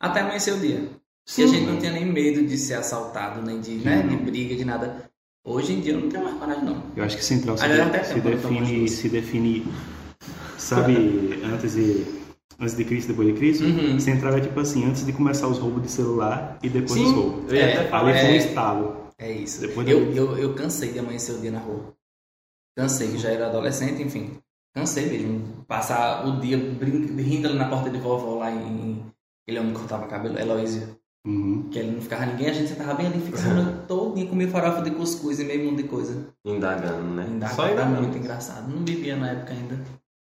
até 0.00 0.20
amanhecer 0.20 0.54
o 0.54 0.58
dia. 0.60 0.88
E 1.38 1.42
a 1.42 1.46
gente 1.46 1.66
não 1.66 1.78
tinha 1.78 1.92
nem 1.92 2.04
medo 2.04 2.46
de 2.46 2.58
ser 2.58 2.74
assaltado, 2.74 3.40
nem 3.42 3.60
de, 3.60 3.76
né, 3.76 4.02
de 4.02 4.16
briga, 4.16 4.54
de 4.56 4.64
nada. 4.64 5.10
Hoje 5.44 5.72
em 5.72 5.80
dia 5.80 5.92
eu 5.94 6.00
não 6.00 6.08
tenho 6.08 6.24
mais 6.24 6.36
coragem, 6.36 6.64
não. 6.64 6.82
Eu 6.96 7.04
acho 7.04 7.16
que 7.16 7.24
Central 7.24 7.56
se, 7.56 7.66
de- 7.66 8.04
se 8.06 8.20
define, 8.20 8.88
se 8.88 9.08
define, 9.08 9.66
sabe, 10.58 11.40
antes 11.44 11.74
de, 11.74 12.04
antes 12.58 12.76
de 12.76 12.84
Cristo, 12.84 13.08
depois 13.08 13.28
de 13.28 13.34
Cristo. 13.34 13.64
Uhum. 13.64 13.98
Central 13.98 14.34
é 14.36 14.40
tipo 14.40 14.58
assim, 14.60 14.84
antes 14.84 15.04
de 15.06 15.12
começar 15.12 15.48
os 15.48 15.58
roubos 15.58 15.82
de 15.82 15.90
celular 15.90 16.58
e 16.62 16.68
depois 16.68 16.92
Sim, 16.92 17.06
os 17.06 17.12
roubos. 17.12 17.52
É. 17.52 17.88
Ali 17.92 18.12
foi 18.12 18.22
um 18.22 18.32
É. 18.32 18.36
estalo. 18.36 19.00
É 19.18 19.32
isso. 19.32 19.60
Depois 19.60 19.88
eu, 19.88 20.12
eu, 20.12 20.38
eu 20.38 20.54
cansei 20.54 20.92
de 20.92 20.98
amanhecer 20.98 21.34
o 21.34 21.40
dia 21.40 21.50
na 21.50 21.58
rua. 21.58 21.94
Cansei, 22.76 23.08
que 23.08 23.18
já 23.18 23.30
era 23.30 23.48
adolescente, 23.48 24.02
enfim. 24.02 24.38
Cansei 24.74 25.06
mesmo. 25.06 25.64
Passar 25.66 26.26
o 26.26 26.40
dia 26.40 26.56
rindo 26.56 27.48
ali 27.48 27.58
na 27.58 27.68
porta 27.68 27.90
de 27.90 27.98
vovó 27.98 28.38
lá 28.38 28.50
em. 28.50 29.04
Aquele 29.42 29.58
homem 29.60 29.72
que 29.72 29.78
cortava 29.80 30.06
cabelo, 30.06 30.38
Eloísio. 30.38 30.96
Uhum. 31.26 31.68
Que 31.70 31.78
ele 31.78 31.92
não 31.92 32.00
ficava 32.00 32.26
ninguém, 32.26 32.48
a 32.48 32.52
gente 32.52 32.68
sentava 32.68 32.94
bem 32.94 33.06
ali, 33.06 33.20
ficava 33.20 33.50
a 33.50 33.54
noite 33.54 33.78
todinha, 33.86 34.26
comia 34.26 34.48
farofa 34.48 34.82
de 34.82 34.90
cuscuz 34.92 35.38
e 35.38 35.44
meio 35.44 35.64
mundo 35.64 35.82
de 35.82 35.88
coisa. 35.88 36.28
Indagando, 36.44 37.02
né? 37.14 37.26
Ainda 37.28 37.48
Só 37.48 37.70
indagando. 37.70 38.02
muito 38.02 38.18
engraçado. 38.18 38.70
Não 38.70 38.82
bebia 38.82 39.16
na 39.16 39.30
época 39.30 39.52
ainda. 39.52 39.78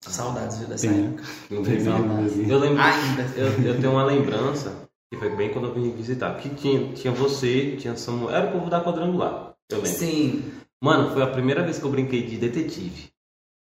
Saudades, 0.01 0.59
viu, 0.59 0.67
dessa 0.67 0.88
Tem. 0.88 1.05
época. 1.05 1.23
Não. 1.49 2.07
Brasil. 2.17 2.45
Eu 2.47 2.59
lembro. 2.59 2.81
Ainda. 2.81 3.23
Eu, 3.36 3.47
eu 3.63 3.81
tenho 3.81 3.91
uma 3.93 4.05
lembrança, 4.05 4.71
que 5.11 5.17
foi 5.17 5.36
bem 5.36 5.51
quando 5.51 5.69
eu 5.69 5.73
vim 5.73 5.89
visitar. 5.91 6.38
Que 6.38 6.49
tinha, 6.49 6.93
tinha 6.93 7.11
você, 7.11 7.75
tinha 7.77 7.95
Samuel. 7.97 8.36
Era 8.36 8.49
o 8.49 8.51
povo 8.51 8.69
da 8.69 8.83
quadrangular. 8.83 9.55
Eu 9.69 9.77
lembro. 9.77 9.91
Sim. 9.91 10.43
Mano, 10.81 11.11
foi 11.11 11.23
a 11.23 11.27
primeira 11.27 11.63
vez 11.63 11.79
que 11.79 11.86
eu 11.86 11.89
brinquei 11.89 12.23
de 12.27 12.38
detetive. 12.38 13.09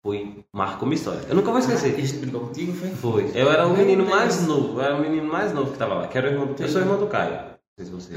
Foi. 0.02 0.46
Marcou 0.54 0.86
uma 0.88 0.94
história. 0.96 1.22
Eu 1.28 1.36
nunca 1.36 1.52
vou 1.52 1.58
Ah, 1.60 1.66
que 1.66 1.72
a 1.72 1.76
esquecer. 1.76 2.06
gente 2.06 2.20
brincou 2.20 2.42
contigo, 2.48 2.74
foi? 2.74 2.90
Foi. 2.92 3.32
Eu 3.36 3.52
era 3.52 3.68
o 3.68 3.76
menino 3.76 4.06
mais 4.06 4.46
novo. 4.48 4.80
Eu 4.80 4.82
era 4.82 4.96
o 4.96 5.02
menino 5.02 5.28
mais 5.28 5.54
novo 5.54 5.72
que 5.72 5.78
tava 5.78 5.96
lá. 5.96 6.08
Que 6.08 6.18
era 6.18 6.30
o 6.30 6.32
irmão 6.32 6.54
do... 6.54 6.62
Eu 6.62 6.70
sou 6.70 6.82
irmão 6.82 6.98
do 7.00 7.08
Caio. 7.08 7.32
Não 7.34 7.58
sei 7.78 7.86
se 7.86 7.92
você. 7.92 8.14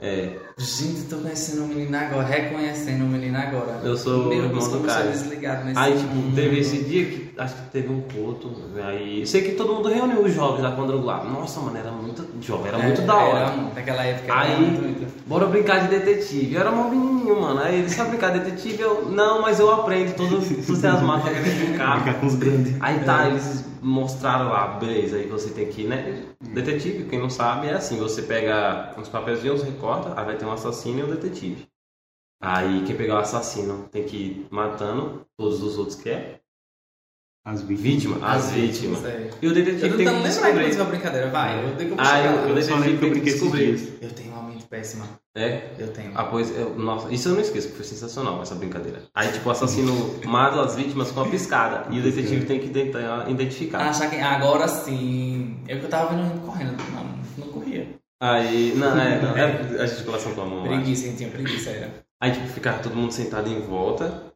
É. 0.00 0.47
Gente, 0.58 1.02
tô 1.08 1.18
conhecendo 1.18 1.62
o 1.64 1.68
menino 1.68 1.96
agora, 1.96 2.26
reconhecendo 2.26 3.02
o 3.04 3.06
menino 3.08 3.38
agora. 3.38 3.80
Eu 3.84 3.96
sou 3.96 4.24
Meu 4.26 4.42
irmão 4.44 4.58
do 4.58 4.70
como 4.70 4.86
eu 4.86 4.90
sou 4.90 4.98
Caio. 5.02 5.10
desligado 5.12 5.64
nesse 5.64 5.78
Aí, 5.78 5.96
tipo, 5.96 6.14
mundo. 6.16 6.34
teve 6.34 6.58
esse 6.58 6.82
dia 6.82 7.04
que 7.06 7.30
acho 7.38 7.54
que 7.54 7.70
teve 7.70 7.88
um 7.92 8.00
culto. 8.00 8.50
Aí. 8.82 9.24
Sei 9.24 9.42
que 9.42 9.52
todo 9.52 9.72
mundo 9.72 9.88
reuniu 9.88 10.20
os 10.20 10.34
jovens 10.34 10.62
da 10.62 10.72
quadrangular. 10.74 11.24
Nossa, 11.24 11.60
mano, 11.60 11.78
era 11.78 11.92
muito 11.92 12.26
jovem, 12.44 12.68
era 12.68 12.78
muito 12.78 13.00
É, 13.02 13.04
da 13.04 13.14
hora. 13.14 13.38
Era, 13.38 13.50
muito, 13.52 13.74
naquela 13.76 14.04
época 14.04 14.32
era 14.32 14.40
Aí- 14.40 14.56
muito, 14.60 14.82
muito. 14.82 15.28
Bora 15.28 15.46
brincar 15.46 15.80
de 15.86 15.96
detetive. 15.96 16.52
Eu 16.54 16.60
era 16.60 16.72
um 16.72 16.90
menininho, 16.90 17.40
mano. 17.40 17.60
Aí 17.60 17.78
ele 17.78 17.88
sabe 17.88 18.10
brincar 18.10 18.32
de 18.32 18.40
detetive? 18.40 18.80
Eu, 18.82 19.04
não, 19.10 19.40
mas 19.40 19.60
eu 19.60 19.72
aprendo 19.72 20.16
todo 20.16 20.38
entusiasmado 20.38 21.22
pra 21.22 21.30
querer 21.34 21.54
brincar. 21.66 21.98
Ficar 22.00 22.14
com 22.14 22.26
os 22.26 22.34
grandes. 22.34 22.74
Aí 22.80 22.98
tá, 23.04 23.28
eles 23.28 23.64
mostraram 23.80 24.48
lá, 24.48 24.66
beleza, 24.80 25.16
aí 25.18 25.28
você 25.28 25.50
tem 25.50 25.66
que, 25.66 25.84
né? 25.84 26.22
Detetive, 26.52 27.04
quem 27.04 27.20
não 27.20 27.30
sabe, 27.30 27.68
é 27.68 27.74
assim, 27.74 27.96
você 27.96 28.22
pega 28.22 28.90
uns 28.98 29.08
papelzinhos, 29.08 29.62
recorta, 29.62 30.12
aí 30.16 30.26
vai 30.26 30.34
ter 30.34 30.44
um 30.48 30.52
assassino 30.52 31.00
e 31.00 31.02
um 31.04 31.10
detetive. 31.10 31.66
Aí 32.40 32.84
quem 32.86 32.96
pegar 32.96 33.16
o 33.16 33.18
assassino 33.18 33.88
tem 33.90 34.04
que 34.04 34.16
ir 34.16 34.46
matando 34.50 35.26
todos 35.36 35.60
os 35.62 35.76
outros 35.76 35.96
que 35.96 36.08
é 36.08 36.38
As 37.44 37.62
vítimas. 37.62 37.82
vítima, 37.82 38.26
as 38.26 38.50
vítimas. 38.52 39.04
é. 39.04 39.30
E 39.42 39.48
o 39.48 39.54
detetive 39.54 39.86
Eu 39.88 39.96
tem 39.96 40.06
que 40.06 40.22
descobrir. 40.22 40.74
uma 40.76 40.84
brincadeira, 40.84 41.30
vai. 41.30 41.58
Eu 41.64 41.76
tenho 41.76 41.76
que 41.76 41.84
eu 41.84 41.96
vou 41.96 42.04
Ah, 42.04 42.20
eu- 42.20 42.32
eu 42.32 42.48
Eu 42.48 42.54
que 42.54 42.72
eu 42.72 42.98
tem 43.00 43.12
que 43.14 43.20
descobrir. 43.20 43.98
Eu 44.02 44.10
tenho 44.12 44.32
uma 44.32 44.42
mente 44.42 44.64
péssima. 44.66 45.06
É? 45.34 45.70
Eu 45.78 45.88
tenho. 45.92 46.12
Ah, 46.14 46.24
pois, 46.24 46.50
eu, 46.56 46.74
nossa, 46.78 47.12
isso 47.12 47.28
eu 47.28 47.34
não 47.34 47.40
esqueço, 47.40 47.68
porque 47.68 47.82
foi 47.82 47.86
sensacional 47.86 48.42
essa 48.42 48.54
brincadeira. 48.54 49.02
Aí, 49.14 49.32
tipo, 49.32 49.48
o 49.48 49.52
assassino 49.52 49.92
mata 50.26 50.60
as 50.60 50.76
vítimas 50.76 51.10
com 51.10 51.20
a 51.22 51.28
piscada. 51.28 51.92
E 51.94 51.98
o 51.98 52.02
detetive 52.02 52.44
tem 52.44 52.60
que 52.60 52.68
tentar 52.68 53.28
identificar. 53.30 53.80
Achar 53.88 54.10
que 54.10 54.16
agora 54.16 54.68
sim. 54.68 55.56
Eu 55.66 55.78
que 55.78 55.86
eu 55.86 55.88
tava 55.90 56.14
vendo 56.14 56.40
correndo. 56.44 56.76
Não, 56.92 57.04
não. 57.04 57.17
Aí, 58.20 58.74
não, 58.74 58.98
é, 58.98 59.22
não, 59.22 59.36
é 59.36 59.44
a 59.80 59.86
gesticulação 59.86 60.34
com 60.34 60.40
a 60.42 60.46
mão. 60.46 60.62
Preguiça, 60.64 61.06
hein? 61.06 61.14
tinha 61.16 61.30
preguiça, 61.30 61.70
era. 61.70 62.04
Aí, 62.20 62.32
tipo, 62.32 62.46
ficava 62.48 62.82
todo 62.82 62.96
mundo 62.96 63.12
sentado 63.12 63.48
em 63.48 63.60
volta. 63.60 64.27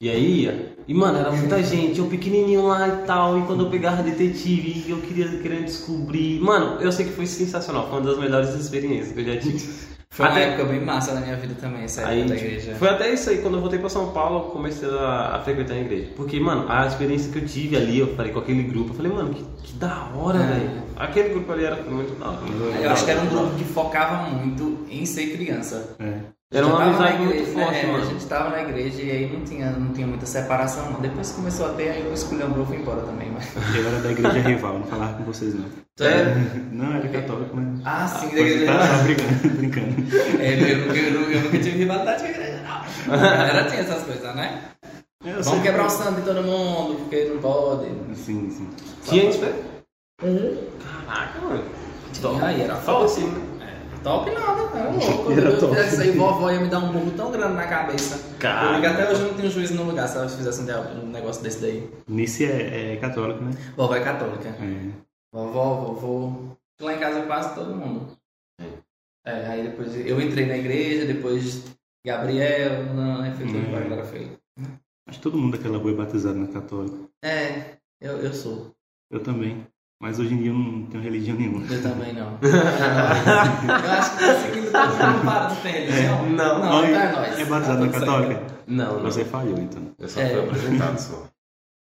E 0.00 0.10
aí 0.10 0.42
ia. 0.42 0.76
E, 0.86 0.92
mano, 0.92 1.18
era 1.18 1.32
muita 1.32 1.62
gente, 1.62 1.98
eu 1.98 2.06
pequenininho 2.06 2.66
lá 2.66 2.86
e 2.86 3.06
tal. 3.06 3.38
E 3.38 3.42
quando 3.46 3.64
eu 3.64 3.70
pegava 3.70 4.02
detetive, 4.02 4.90
eu 4.90 4.98
queria 4.98 5.26
querendo 5.38 5.64
descobrir. 5.64 6.38
Mano, 6.40 6.80
eu 6.82 6.92
sei 6.92 7.06
que 7.06 7.12
foi 7.12 7.26
sensacional. 7.26 7.88
Foi 7.88 7.98
uma 8.00 8.06
das 8.10 8.18
melhores 8.18 8.50
experiências 8.54 9.12
que 9.12 9.20
eu 9.20 9.24
já 9.34 9.40
tive. 9.40 9.58
Foi 10.08 10.24
uma 10.24 10.32
Até- 10.32 10.44
época 10.44 10.64
bem 10.64 10.80
massa 10.80 11.12
da 11.12 11.20
minha 11.20 11.36
vida 11.36 11.54
também, 11.60 11.82
essa 11.82 12.00
época 12.00 12.14
Aí, 12.14 12.24
da 12.24 12.34
tipo, 12.36 12.46
igreja. 12.46 12.74
foi 12.76 12.88
até 12.88 13.12
isso 13.12 13.28
aí, 13.28 13.38
quando 13.38 13.54
eu 13.56 13.60
voltei 13.60 13.78
pra 13.78 13.90
São 13.90 14.12
Paulo, 14.12 14.46
eu 14.46 14.50
comecei 14.50 14.88
a, 14.88 15.36
a 15.36 15.40
frequentar 15.40 15.74
a 15.74 15.78
igreja. 15.78 16.08
Porque, 16.16 16.40
mano, 16.40 16.64
a 16.70 16.86
experiência 16.86 17.30
que 17.30 17.38
eu 17.38 17.44
tive 17.44 17.76
ali, 17.76 17.98
eu 17.98 18.14
falei 18.14 18.32
com 18.32 18.38
aquele 18.38 18.62
grupo, 18.62 18.92
eu 18.92 18.94
falei, 18.94 19.12
mano, 19.12 19.34
que, 19.34 19.44
que 19.62 19.72
da 19.74 20.08
hora, 20.14 20.38
É. 20.38 20.46
velho. 20.46 20.70
Aquele 20.96 21.28
grupo 21.30 21.52
ali 21.52 21.64
era 21.64 21.76
muito 21.82 22.18
da 22.18 22.30
hora. 22.30 22.38
Eu 22.82 22.90
acho 22.92 23.04
que 23.04 23.10
era 23.10 23.20
um 23.20 23.26
grupo 23.26 23.56
que 23.56 23.64
focava 23.64 24.30
muito 24.30 24.86
em 24.88 25.04
ser 25.04 25.36
criança. 25.36 25.96
É. 25.98 26.20
Era 26.52 26.64
uma 26.64 26.80
amizade 26.84 27.12
na 27.14 27.18
muito 27.18 27.34
igreja, 27.34 27.52
forte, 27.52 27.72
né? 27.72 27.82
A 27.82 27.92
mano. 27.92 28.06
gente 28.06 28.26
tava 28.26 28.50
na 28.50 28.62
igreja 28.62 29.02
e 29.02 29.10
aí 29.10 29.32
não 29.36 29.44
tinha, 29.44 29.70
não 29.72 29.92
tinha 29.92 30.06
muita 30.06 30.26
separação, 30.26 30.92
não. 30.92 31.00
Depois 31.00 31.30
que 31.30 31.36
começou 31.36 31.66
a 31.66 31.68
ter, 31.70 31.88
aí 31.90 32.04
eu 32.06 32.14
escolhi 32.14 32.44
um 32.44 32.52
grupo 32.52 32.72
e 32.72 32.76
fui 32.76 32.82
embora 32.82 33.02
também, 33.02 33.30
mas... 33.32 33.48
Eu 33.76 33.86
era 33.88 33.98
da 33.98 34.12
igreja 34.12 34.38
rival, 34.38 34.78
não 34.78 34.86
falava 34.86 35.14
com 35.14 35.24
vocês 35.24 35.54
não. 35.54 35.64
Sério? 35.98 36.34
Não, 36.72 36.94
era 36.94 37.08
católico, 37.08 37.56
mas. 37.56 37.80
Ah, 37.84 38.06
sim, 38.06 38.28
da 38.28 38.40
igreja. 38.40 38.66
tá, 38.66 38.78
tava 38.78 39.02
brincando, 39.02 39.48
brincando. 39.56 40.42
É, 40.42 40.72
eu, 40.72 40.78
nunca- 40.78 40.96
eu, 40.98 41.30
eu 41.32 41.40
nunca 41.40 41.58
tive 41.58 41.78
rivalidade 41.78 42.20
com 42.22 42.26
a 42.26 42.30
igreja, 42.30 42.62
não. 42.62 43.14
A 43.14 43.16
galera 43.16 43.64
tinha 43.64 43.80
essas 43.80 44.02
coisas, 44.04 44.34
né? 44.36 44.60
É, 45.24 45.30
eu 45.30 45.32
Vamos 45.32 45.46
sei- 45.46 45.60
quebrar 45.62 45.86
o 45.86 45.90
santo 45.90 46.20
de 46.20 46.26
todo 46.26 46.42
mundo, 46.42 46.96
porque 47.00 47.24
não 47.24 47.38
pode. 47.40 47.86
Sim, 48.14 48.50
sim. 48.50 48.68
Tinha 49.04 49.32
gente. 49.32 49.38
Caraca, 50.18 51.40
mano. 51.40 51.64
Tinha, 52.12 52.44
aí 52.44 52.60
era 52.62 52.76
top. 52.76 53.04
assim, 53.04 53.26
né? 53.26 53.40
É, 54.06 54.08
top 54.08 54.30
nada, 54.30 54.62
era 54.78 54.90
louco. 54.90 55.32
Era 55.32 55.40
Se 55.40 55.46
eu 55.56 55.60
top. 55.60 55.74
fizesse 55.74 55.92
isso 55.94 56.02
aí, 56.02 56.10
vovó 56.12 56.50
ia 56.50 56.60
me 56.60 56.68
dar 56.68 56.78
um 56.78 56.92
burro 56.92 57.10
tão 57.16 57.30
grande 57.32 57.54
na 57.54 57.66
cabeça. 57.66 58.36
Cara. 58.38 58.68
Eu 58.68 58.74
digo, 58.80 58.86
até 58.86 59.10
hoje 59.10 59.22
eu 59.22 59.28
não 59.28 59.34
tenho 59.34 59.50
juízo 59.50 59.74
no 59.74 59.84
lugar 59.84 60.08
se 60.08 60.16
ela 60.16 60.28
fizesse 60.28 60.60
um 60.62 61.06
negócio 61.08 61.42
desse 61.42 61.60
daí. 61.60 61.90
Nice 62.06 62.44
é, 62.44 62.92
é 62.92 62.96
católico, 62.96 63.42
né? 63.42 63.50
Vovó 63.76 63.94
é 63.94 64.04
católica. 64.04 64.48
É. 64.48 64.92
Vovó, 65.32 65.74
vovô. 65.94 66.56
Lá 66.80 66.94
em 66.94 66.98
casa 66.98 67.22
quase 67.22 67.54
todo 67.54 67.74
mundo. 67.74 68.16
É, 69.24 69.46
aí 69.48 69.62
depois 69.64 69.94
eu 70.06 70.20
entrei 70.20 70.46
na 70.46 70.56
igreja, 70.56 71.04
depois 71.04 71.64
Gabriel, 72.06 72.84
não, 72.94 73.22
aí 73.22 73.34
foi 73.34 73.46
tudo 73.46 73.58
Hum. 73.58 73.64
que 73.70 73.74
a 73.74 73.80
galera 73.80 74.04
fez. 74.04 74.30
Acho 75.08 75.18
que 75.18 75.22
todo 75.22 75.38
mundo 75.38 75.56
daquela 75.56 75.78
rua 75.78 75.90
é 75.90 75.94
batizado 75.94 76.38
na 76.38 76.46
católica. 76.48 76.96
É, 77.24 77.76
eu, 78.00 78.18
eu 78.18 78.32
sou. 78.32 78.72
Eu 79.10 79.20
também. 79.20 79.66
Mas 80.00 80.18
hoje 80.18 80.34
em 80.34 80.36
dia 80.38 80.50
eu 80.50 80.54
não 80.54 80.82
tenho 80.86 81.02
religião 81.02 81.36
nenhuma. 81.38 81.64
Eu 81.72 81.82
também 81.82 82.12
não. 82.12 82.36
eu 82.42 83.90
acho 83.92 84.10
que 84.16 84.24
tá 84.24 84.34
seguindo 84.42 84.70
todo 84.70 84.88
mundo 84.88 85.24
para 85.24 85.46
de 85.46 85.56
ter 85.62 85.70
religião. 85.70 86.26
Não. 86.30 86.58
não, 86.58 86.84
então 86.84 87.00
é 87.00 87.12
nóis. 87.12 87.38
é 87.38 87.44
batizado 87.46 87.62
Tá 87.64 87.74
na 87.86 87.92
tudo 87.92 88.00
católica? 88.00 88.42
Não, 88.66 88.94
não. 88.96 89.02
Você 89.02 89.24
falhou, 89.24 89.58
então. 89.58 89.82
Eu 89.98 90.08
só 90.08 90.20
É. 90.20 90.28
fui 90.28 90.40
apresentado 90.44 90.98
só. 90.98 91.26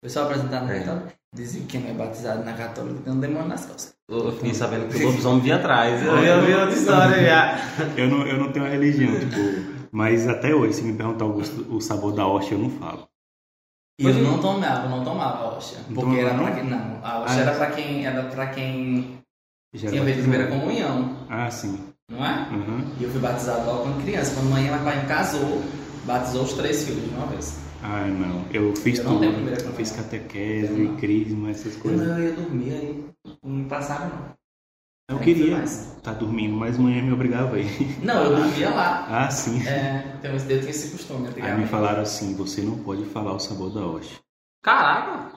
Foi 0.02 0.08
só 0.10 0.22
apresentar 0.24 0.62
na 0.64 0.74
É. 0.74 0.78
católica. 0.80 1.14
Dizem 1.34 1.62
que 1.62 1.78
quem 1.78 1.90
é 1.90 1.92
batizado 1.92 2.42
na 2.44 2.54
católica 2.54 3.00
tem 3.04 3.12
um 3.12 3.20
demônio 3.20 3.48
nas 3.48 3.66
costas. 3.66 3.94
Eu 4.08 4.32
fiquei 4.32 4.54
sabendo 4.54 4.88
que 4.88 4.96
o 5.04 5.06
lobisomem 5.06 5.40
vinha 5.42 5.56
atrás. 5.56 6.02
Eu 6.04 6.24
já 6.24 6.36
ouvi 6.36 6.54
outra 6.54 6.74
história 6.74 7.22
já. 7.22 7.58
Eu 7.96 8.08
não, 8.08 8.26
eu 8.26 8.38
não 8.38 8.50
tenho 8.50 8.64
uma 8.64 8.70
religião, 8.72 9.12
tipo. 9.20 9.36
Mas 9.92 10.26
até 10.26 10.54
hoje, 10.54 10.72
se 10.74 10.82
me 10.82 10.94
perguntar 10.96 11.26
o, 11.26 11.32
gosto- 11.34 11.66
o 11.72 11.80
sabor 11.80 12.12
da 12.14 12.26
hóstia, 12.26 12.54
eu 12.54 12.58
não 12.60 12.70
falo. 12.70 13.06
E 14.00 14.06
eu 14.06 14.14
não 14.14 14.38
tomava, 14.38 14.88
não 14.88 15.04
tomava 15.04 15.38
a 15.44 15.56
hóstia. 15.56 15.78
Não 15.88 15.94
Porque 16.02 16.18
era 16.18 16.34
pra 16.34 16.36
não? 16.46 16.54
quem. 16.54 16.64
Não, 16.64 16.98
a 17.02 17.18
hóstia 17.20 17.38
Ah, 17.38 17.40
era 17.42 17.52
pra 17.54 17.66
quem. 17.72 18.06
Era 18.06 18.22
pra 18.24 18.46
quem 18.48 19.18
Já 19.74 19.90
tinha 19.90 20.02
feito 20.04 20.18
a 20.18 20.22
primeira 20.22 20.46
comunhão, 20.48 21.16
Ah, 21.28 21.50
sim. 21.50 21.78
não 22.10 22.24
é? 22.24 22.48
Uhum. 22.50 22.84
E 22.98 23.04
eu 23.04 23.10
fui 23.10 23.20
batizado 23.20 23.66
logo 23.66 23.82
quando 23.82 24.02
criança. 24.02 24.34
Quando 24.34 24.50
mãe 24.50 24.66
e 24.66 24.70
meu 24.70 24.78
pai 24.80 25.06
casou, 25.06 25.62
batizou 26.06 26.42
os 26.44 26.52
três 26.54 26.82
filhos 26.84 27.04
de 27.04 27.10
uma 27.14 27.26
vez. 27.26 27.58
Ah, 27.82 28.06
não. 28.06 28.44
Eu 28.52 28.74
fiz 28.76 28.98
Eu 28.98 29.04
não 29.04 29.12
tudo. 29.12 29.20
tenho 29.20 29.34
primeira 29.34 29.62
Eu 29.62 29.72
fiz 29.74 29.90
catequese, 29.92 30.72
Eu 30.72 30.78
não. 30.90 30.96
crisma, 30.96 31.50
essas 31.50 31.74
Eu 31.76 31.80
coisas. 31.80 32.08
não 32.08 32.20
ia 32.20 32.32
dormir, 32.32 32.72
aí 32.72 33.04
não 33.44 33.64
passava 33.64 34.04
não. 34.06 34.39
Eu 35.10 35.18
queria 35.18 35.64
estar 35.64 36.12
dormindo, 36.14 36.54
mas 36.56 36.78
manhã 36.78 37.02
me 37.02 37.12
obrigava 37.12 37.56
aí. 37.56 37.66
Não, 38.00 38.22
eu 38.22 38.36
dormia 38.36 38.70
lá. 38.70 39.06
Ah, 39.10 39.28
sim. 39.28 39.66
É, 39.66 40.04
então, 40.16 40.30
eu 40.32 40.38
tinha 40.38 40.70
esse 40.70 40.90
costume 40.90 41.28
Aí 41.42 41.58
me 41.58 41.66
falaram 41.66 42.02
assim, 42.02 42.34
você 42.36 42.62
não 42.62 42.78
pode 42.78 43.04
falar 43.06 43.34
o 43.34 43.40
sabor 43.40 43.74
da 43.74 43.80
hóstia. 43.80 44.18
Caraca! 44.62 45.32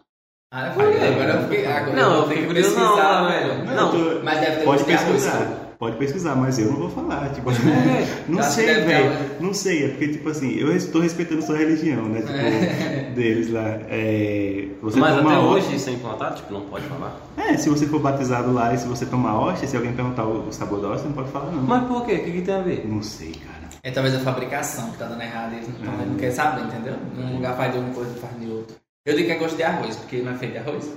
Ah, 0.52 0.68
eu 0.68 0.74
falei, 0.74 1.08
agora 1.08 1.34
eu 1.34 1.44
fiquei. 1.44 1.66
Agora 1.66 1.96
Não, 1.96 2.14
eu 2.18 2.28
fiquei 2.28 2.42
que 2.44 2.48
curioso 2.48 2.76
não, 2.76 3.26
velho. 3.28 3.66
Não, 3.66 3.94
Não, 3.94 4.24
Mas 4.24 4.40
deve 4.40 4.58
ter 4.58 4.64
pode 4.66 4.84
pesquisar. 4.84 5.63
Pode 5.80 5.98
pesquisar, 5.98 6.36
mas 6.36 6.58
eu 6.60 6.68
não 6.68 6.78
vou 6.78 6.90
falar. 6.90 7.30
Tipo, 7.34 7.50
É. 7.52 7.54
não 8.28 8.38
que 8.40 8.44
sei, 8.46 8.66
velho. 8.66 9.10
algo- 9.12 9.24
Não 9.42 9.54
sei, 9.54 9.86
é 9.86 9.88
porque, 9.90 10.08
tipo 10.10 10.30
assim, 10.30 10.56
eu 10.58 10.76
estou 10.76 11.02
respeitando 11.02 11.42
sua 11.42 11.58
religião, 11.58 12.04
né? 12.08 12.22
Tipo, 12.22 12.34
É. 12.34 13.12
deles 13.16 13.52
lá. 13.52 13.64
É, 13.90 14.68
você 14.82 15.00
Mas 15.00 15.16
toma 15.18 15.32
até 15.32 15.40
hóstia- 15.40 15.70
hoje, 15.72 15.80
sem 15.80 15.98
plantar, 16.00 16.32
tipo, 16.36 16.54
não 16.54 16.62
pode 16.62 16.86
falar. 16.86 17.20
É, 17.38 17.58
se 17.58 17.70
você 17.70 17.86
for 17.88 18.00
batizado 18.00 18.52
lá 18.54 18.74
e 18.74 18.78
se 18.78 18.88
você 18.88 19.06
tomar 19.06 19.38
hóstia, 19.40 19.68
se 19.68 19.76
alguém 19.76 19.94
perguntar 19.94 20.26
o 20.26 20.52
sabor 20.52 20.82
da 20.82 20.90
hóstia, 20.90 21.08
não 21.08 21.16
pode 21.16 21.30
falar 21.32 21.52
não. 21.52 21.64
Mas 21.64 21.88
por 21.88 22.06
quê? 22.06 22.14
O 22.14 22.24
que, 22.24 22.32
que 22.32 22.42
tem 22.42 22.56
a 22.56 22.62
ver? 22.62 22.86
Não 22.88 23.02
sei, 23.02 23.32
cara. 23.34 23.64
É 23.86 23.92
talvez 23.92 24.16
a 24.16 24.20
fabricação 24.20 24.92
que 24.92 24.98
tá 24.98 25.06
dando 25.06 25.22
errado, 25.22 25.54
eles 25.54 25.68
não, 25.84 26.06
não 26.06 26.16
querem 26.16 26.34
saber, 26.34 26.62
entendeu? 26.64 26.96
Num 27.18 27.36
lugar 27.36 27.58
faz 27.58 27.74
de 27.74 27.80
uma 27.80 27.90
coisa, 27.94 28.14
faz 28.16 28.34
de 28.40 28.48
outro. 28.50 28.76
Eu 29.06 29.14
digo 29.16 29.28
que 29.28 29.34
é 29.34 29.38
gosto 29.38 29.58
de 29.58 29.64
arroz, 29.64 29.98
porque 29.98 30.18
não 30.22 30.32
é 30.32 30.36
feito 30.36 30.54
de 30.54 30.58
arroz. 30.60 30.90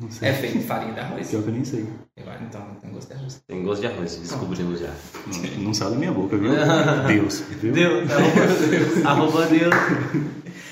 Não 0.00 0.10
sei. 0.10 0.28
É 0.28 0.32
feito 0.34 0.58
de 0.58 0.64
farinha 0.64 0.92
de 0.92 1.00
arroz. 1.00 1.30
Pior 1.30 1.42
que 1.42 1.48
eu 1.48 1.52
nem 1.52 1.64
sei. 1.64 1.86
Eu 2.16 2.24
Então, 2.42 2.74
tem 2.80 2.90
gosto 2.90 3.08
de 3.08 3.14
arroz. 3.14 3.42
Tem 3.46 3.62
gosto 3.62 3.80
de 3.80 3.86
arroz, 3.86 4.16
descobrimos 4.16 4.80
já. 4.80 4.92
Não, 5.26 5.64
não 5.64 5.74
saiu 5.74 5.90
da 5.92 5.96
minha 5.96 6.12
boca, 6.12 6.36
viu? 6.36 6.50
Deus, 7.06 7.40
viu? 7.40 7.72
Deus, 7.72 8.10
arroba 9.06 9.46
Deus. 9.46 9.74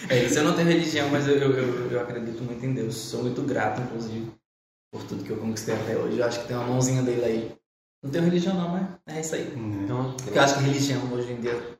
É 0.08 0.24
isso, 0.24 0.38
eu 0.40 0.44
não 0.44 0.54
tenho 0.54 0.68
religião, 0.68 1.08
mas 1.10 1.28
eu, 1.28 1.36
eu, 1.36 1.90
eu, 1.90 2.00
acredito 2.00 2.42
muito 2.42 2.66
em 2.66 2.74
Deus. 2.74 2.96
Sou 2.96 3.22
muito 3.22 3.42
grato, 3.42 3.80
inclusive, 3.80 4.32
por 4.92 5.04
tudo 5.04 5.22
que 5.22 5.30
eu 5.30 5.36
conquistei 5.36 5.74
até 5.74 5.96
hoje. 5.96 6.18
Eu 6.18 6.26
acho 6.26 6.40
que 6.42 6.48
tem 6.48 6.56
uma 6.56 6.66
mãozinha 6.66 7.02
dele 7.02 7.24
aí. 7.24 7.52
Não 8.02 8.10
tenho 8.10 8.24
religião 8.24 8.54
não, 8.54 8.68
mas 8.70 9.16
é 9.16 9.20
isso 9.20 9.34
aí. 9.36 9.54
Hum, 9.56 9.84
Então, 9.84 10.16
eu 10.26 10.42
acho 10.42 10.58
que 10.58 10.64
religião 10.64 11.12
hoje 11.12 11.32
em 11.32 11.40
dia, 11.40 11.78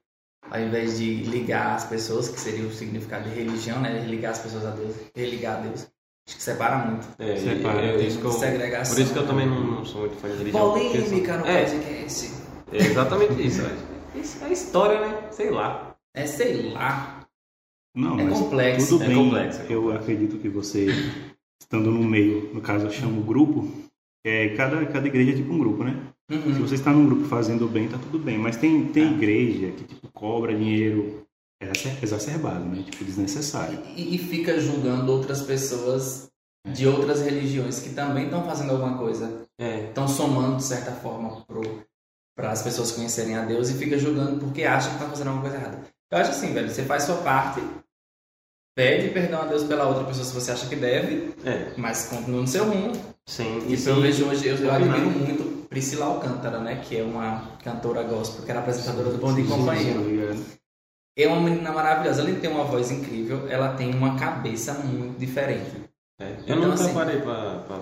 ao 0.49 0.61
invés 0.61 0.99
de 0.99 1.25
ligar 1.25 1.75
as 1.75 1.85
pessoas, 1.85 2.29
que 2.29 2.39
seria 2.39 2.65
o 2.65 2.73
significado 2.73 3.29
de 3.29 3.35
religião, 3.35 3.81
né? 3.81 3.99
Ligar 4.07 4.31
as 4.31 4.39
pessoas 4.39 4.65
a 4.65 4.71
Deus, 4.71 4.95
religar 5.15 5.59
a 5.59 5.61
Deus. 5.63 5.89
Acho 6.27 6.37
que 6.37 6.43
separa 6.43 6.87
muito. 6.87 7.07
é, 7.19 7.37
Separa, 7.37 7.81
é, 7.81 8.07
isso 8.07 8.19
que 8.21 8.25
eu, 8.25 8.33
segregação. 8.33 8.95
por 8.95 9.03
isso 9.03 9.13
que 9.13 9.19
eu 9.19 9.27
também 9.27 9.47
não, 9.47 9.61
não 9.65 9.85
sou 9.85 10.03
muito 10.03 10.17
fã 10.17 10.29
de 10.31 10.37
religião. 10.39 10.71
Polêmica 10.73 11.37
no 11.39 11.47
é, 11.47 11.65
podcast. 11.65 12.33
é 12.73 12.77
exatamente 12.77 13.47
isso. 13.47 13.63
Isso 14.15 14.45
é 14.45 14.53
história, 14.53 15.01
né? 15.01 15.29
Sei 15.33 15.51
lá. 15.51 15.97
É, 16.15 16.27
sei 16.27 16.71
lá. 16.73 17.27
Não, 17.95 18.19
É 18.21 18.25
mas 18.25 18.39
complexo. 18.39 18.89
tudo 18.89 19.05
é 19.05 19.09
bem. 19.09 19.17
complexo, 19.17 19.61
é 19.63 19.67
Eu 19.75 19.93
acredito 19.93 20.39
que 20.39 20.49
você, 20.49 20.87
estando 21.61 21.91
no 21.91 22.03
meio, 22.05 22.51
no 22.55 22.61
caso 22.61 22.87
eu 22.87 22.91
chamo 22.91 23.23
grupo, 23.23 23.69
é, 24.25 24.51
cada, 24.51 24.85
cada 24.87 25.07
igreja 25.09 25.33
é 25.33 25.37
tipo 25.37 25.53
um 25.53 25.59
grupo, 25.59 25.83
né? 25.85 26.01
Se 26.31 26.37
Uhum. 26.37 26.55
você 26.61 26.77
está 26.77 26.91
num 26.93 27.05
grupo 27.05 27.25
fazendo 27.25 27.69
bem, 27.69 27.89
tá 27.89 27.99
tudo 27.99 28.19
bem. 28.19 28.39
Mas 28.39 28.57
tem, 28.57 28.87
tem 28.87 29.13
igreja 29.15 29.73
que 29.73 29.85
tipo, 29.85 30.09
cobra 30.13 30.55
dinheiro 30.55 31.27
exacerbado, 32.03 32.65
né? 32.65 32.83
Tipo, 32.89 33.05
desnecessário. 33.05 33.79
E, 33.97 34.15
e 34.15 34.19
fica 34.19 34.61
julgando 34.61 35.13
outras 35.13 35.43
pessoas 35.43 36.29
de 36.73 36.87
outras 36.87 37.23
religiões 37.23 37.81
que 37.81 37.91
também 37.91 38.25
estão 38.25 38.45
fazendo 38.45 38.71
alguma 38.71 38.97
coisa. 38.97 39.43
É. 39.61 39.85
Estão 39.89 40.07
somando, 40.09 40.57
de 40.57 40.65
certa 40.65 40.93
forma, 40.93 41.45
para 42.37 42.51
as 42.51 42.63
pessoas 42.63 42.93
conhecerem 42.93 43.37
a 43.37 43.45
Deus 43.45 43.69
e 43.71 43.75
fica 43.75 43.99
julgando 43.99 44.39
porque 44.41 44.65
acha 44.65 44.89
que 44.89 44.95
estão 44.95 45.09
fazendo 45.11 45.29
alguma 45.29 45.43
coisa 45.49 45.57
errada. 45.57 45.81
Eu 46.11 46.19
acho 46.19 46.31
assim, 46.31 46.53
velho, 46.53 46.69
você 46.71 46.83
faz 46.83 47.05
sua 47.05 47.17
parte, 47.17 47.63
pede 48.77 49.09
perdão 49.11 49.43
a 49.43 49.47
Deus 49.47 49.65
pela 49.65 49.87
outra 49.87 50.05
pessoa 50.05 50.25
se 50.25 50.35
você 50.35 50.51
acha 50.53 50.67
que 50.67 50.77
deve, 50.77 51.35
É. 51.45 51.73
mas 51.77 52.07
continua 52.07 52.41
no 52.41 52.49
seu 52.49 52.65
rumo. 52.65 52.93
Sim. 53.27 53.67
Isso 53.69 53.89
eu 53.89 54.01
vejo 54.01 54.27
hoje, 54.27 54.47
eu, 54.47 54.57
eu 54.57 54.73
admiro 54.73 55.11
muito 55.11 55.67
Priscila 55.69 56.07
Alcântara, 56.07 56.59
né? 56.61 56.83
Que 56.87 56.99
é 56.99 57.03
uma 57.03 57.57
cantora 57.65 58.03
gospel, 58.03 58.45
que 58.45 58.51
era 58.51 58.61
apresentadora 58.61 59.11
do 59.11 59.19
Bom 59.19 59.35
de 59.35 59.43
Companhia. 59.45 59.95
É 61.17 61.27
uma 61.29 61.41
menina 61.41 61.71
maravilhosa, 61.73 62.23
além 62.23 62.35
de 62.37 62.41
ter 62.41 62.49
uma 62.49 62.65
voz 62.65 62.91
incrível, 62.91 63.47
ela 63.49 63.75
tem 63.75 63.95
uma 63.95 64.19
cabeça 64.19 64.73
muito 64.75 65.19
diferente. 65.19 65.83
É. 66.21 66.25
Eu 66.47 66.57
Então, 66.57 66.57
nunca 66.57 66.75
assim, 66.75 66.95
parei 66.95 67.21
pra, 67.21 67.65
pra 67.67 67.77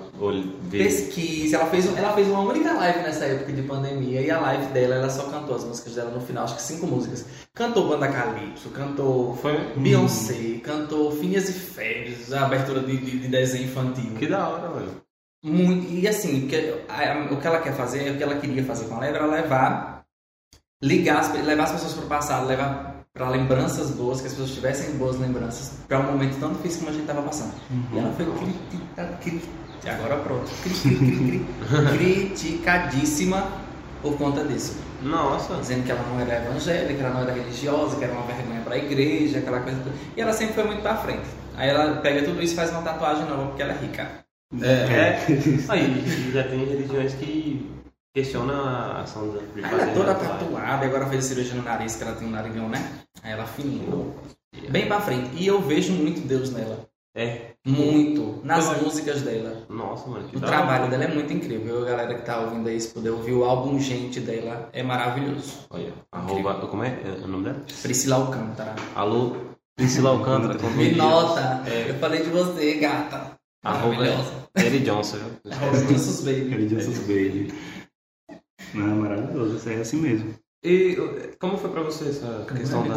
ver. 0.62 0.78
Pesquisa, 0.84 1.56
ela 1.56 1.66
fez, 1.66 1.96
ela 1.96 2.12
fez 2.14 2.26
uma 2.28 2.40
única 2.40 2.72
live 2.72 3.00
nessa 3.00 3.26
época 3.26 3.52
de 3.52 3.62
pandemia 3.62 4.20
e 4.20 4.30
a 4.30 4.40
live 4.40 4.66
dela, 4.72 4.94
ela 4.96 5.10
só 5.10 5.24
cantou 5.30 5.54
as 5.56 5.64
músicas 5.64 5.94
dela 5.94 6.10
no 6.10 6.20
final, 6.20 6.44
acho 6.44 6.56
que 6.56 6.62
cinco 6.62 6.86
músicas. 6.86 7.24
Cantou 7.54 7.88
Banda 7.88 8.08
Calypso, 8.08 8.70
cantou 8.70 9.36
Foi 9.36 9.56
Beyoncé, 9.76 10.58
cantou 10.64 11.12
Phineas 11.12 11.48
e 11.50 11.52
Ferb, 11.52 12.16
a 12.34 12.46
abertura 12.46 12.80
de, 12.80 12.96
de- 12.96 13.18
de 13.20 13.28
desenho 13.28 13.64
infantil. 13.64 14.14
que 14.18 14.26
da 14.26 14.48
hora, 14.48 14.68
mano. 14.70 15.00
Muito, 15.44 15.90
e 15.92 16.06
assim, 16.08 16.44
o 16.46 16.48
que, 16.48 16.56
ela 17.46 17.60
quer 17.60 17.74
fazer, 17.74 18.10
o 18.12 18.16
que 18.16 18.22
ela 18.22 18.36
queria 18.36 18.64
fazer 18.64 18.86
com 18.86 18.94
a 18.96 18.98
live 19.00 19.16
era 19.16 19.26
levar, 19.26 20.04
ligar, 20.82 21.18
as, 21.20 21.32
levar 21.44 21.64
as 21.64 21.72
pessoas 21.72 21.92
para 21.94 22.04
o 22.04 22.08
passado, 22.08 22.46
levar 22.46 22.89
para 23.12 23.28
lembranças 23.28 23.90
boas, 23.90 24.20
que 24.20 24.26
as 24.28 24.32
pessoas 24.34 24.52
tivessem 24.52 24.92
boas 24.96 25.18
lembranças 25.18 25.72
para 25.88 25.98
um 25.98 26.12
momento 26.12 26.38
tão 26.38 26.52
difícil 26.52 26.78
como 26.80 26.90
a 26.90 26.92
gente 26.92 27.02
estava 27.02 27.22
passando. 27.22 27.52
E 27.92 27.98
ela 27.98 28.12
foi 28.12 28.24
criticada, 28.26 29.16
cri- 29.20 29.42
agora 29.84 30.16
pronto, 30.18 30.48
cri- 30.62 30.74
cri- 30.74 30.96
cri- 30.96 31.16
cri- 31.18 31.46
criticadíssima 32.38 33.48
por 34.00 34.16
conta 34.16 34.44
disso. 34.44 34.76
Nossa. 35.02 35.54
Dizendo 35.56 35.84
que 35.84 35.90
ela 35.90 36.02
não 36.08 36.20
era 36.20 36.36
evangélica, 36.44 37.02
ela 37.02 37.14
não 37.14 37.22
era 37.22 37.32
religiosa, 37.32 37.96
que 37.96 38.04
era 38.04 38.12
uma 38.12 38.22
vergonha 38.22 38.60
para 38.60 38.74
a 38.74 38.78
igreja, 38.78 39.38
aquela 39.38 39.60
coisa 39.60 39.78
toda. 39.82 39.94
E 40.16 40.20
ela 40.20 40.32
sempre 40.32 40.54
foi 40.54 40.64
muito 40.64 40.82
para 40.82 40.96
frente. 40.96 41.26
Aí 41.56 41.68
ela 41.68 41.96
pega 41.96 42.22
tudo 42.22 42.40
isso 42.40 42.52
e 42.52 42.56
faz 42.56 42.70
uma 42.70 42.82
tatuagem 42.82 43.24
nova 43.26 43.46
porque 43.46 43.62
ela 43.62 43.72
é 43.72 43.78
rica. 43.78 44.08
É, 44.62 44.66
é. 44.66 45.26
Aí 45.68 46.30
já 46.32 46.44
tem 46.44 46.64
religiões 46.64 47.14
que 47.14 47.70
questionam 48.14 48.54
a 48.64 49.00
ação 49.02 49.28
da 49.32 49.40
Ela 49.68 49.82
é 49.82 49.94
toda 49.94 50.14
tatuada, 50.14 50.86
agora 50.86 51.06
fez 51.06 51.24
cirurgia 51.24 51.54
no 51.54 51.62
nariz, 51.62 51.96
que 51.96 52.02
ela 52.02 52.16
tem 52.16 52.26
um 52.26 52.30
narigão, 52.30 52.68
né? 52.68 52.92
Aí 53.22 53.32
ela 53.32 53.46
fininho. 53.46 54.14
Bem 54.68 54.86
pra 54.86 55.00
frente. 55.00 55.30
E 55.36 55.46
eu 55.46 55.60
vejo 55.60 55.92
muito 55.92 56.20
Deus 56.26 56.50
nela. 56.50 56.86
É. 57.14 57.50
Muito. 57.66 58.40
Nas 58.44 58.70
Eu- 58.72 58.84
músicas 58.84 59.22
dela. 59.22 59.64
Nossa, 59.68 60.08
mano. 60.08 60.28
O 60.32 60.40
trabalho 60.40 60.88
dela 60.88 61.04
é 61.04 61.08
muito 61.08 61.32
incrível. 61.32 61.82
A 61.82 61.90
galera 61.90 62.14
que 62.14 62.22
tá 62.24 62.40
ouvindo 62.40 62.68
aí, 62.68 62.80
se 62.80 62.88
puder 62.88 63.10
ouvir 63.10 63.32
o 63.32 63.44
álbum 63.44 63.78
Gente 63.78 64.20
dela, 64.20 64.68
é 64.72 64.82
maravilhoso. 64.82 65.66
Olha, 65.70 65.92
arroba, 66.12 66.54
como 66.68 66.84
é 66.84 66.88
é 67.04 67.24
o 67.24 67.28
nome 67.28 67.44
dela? 67.44 67.62
Priscila 67.82 68.16
Alcântara. 68.16 68.74
Alô, 68.94 69.36
Priscila 69.76 70.10
Alcântara. 70.10 70.58
Me 70.76 70.92
nota. 70.92 71.62
É. 71.66 71.90
Eu 71.90 71.94
falei 71.96 72.22
de 72.22 72.30
você, 72.30 72.74
gata. 72.76 73.32
Arroba 73.62 73.96
Maravilhosa. 73.96 74.32
Eric 74.56 74.84
Johnson, 74.84 75.16
viu? 75.18 75.52
Arroba 75.52 75.76
Justus 75.78 76.20
Baby. 76.24 76.54
Ele 76.54 76.66
disse 76.66 77.00
baby. 77.02 77.54
Não, 78.74 78.96
maravilhoso, 78.96 79.56
isso 79.56 79.68
é 79.68 79.76
assim 79.76 80.00
mesmo. 80.00 80.34
E 80.62 80.96
como 81.38 81.56
foi 81.56 81.70
pra 81.70 81.82
você 81.82 82.08
essa 82.10 82.44
questão 82.54 82.86
da... 82.86 82.96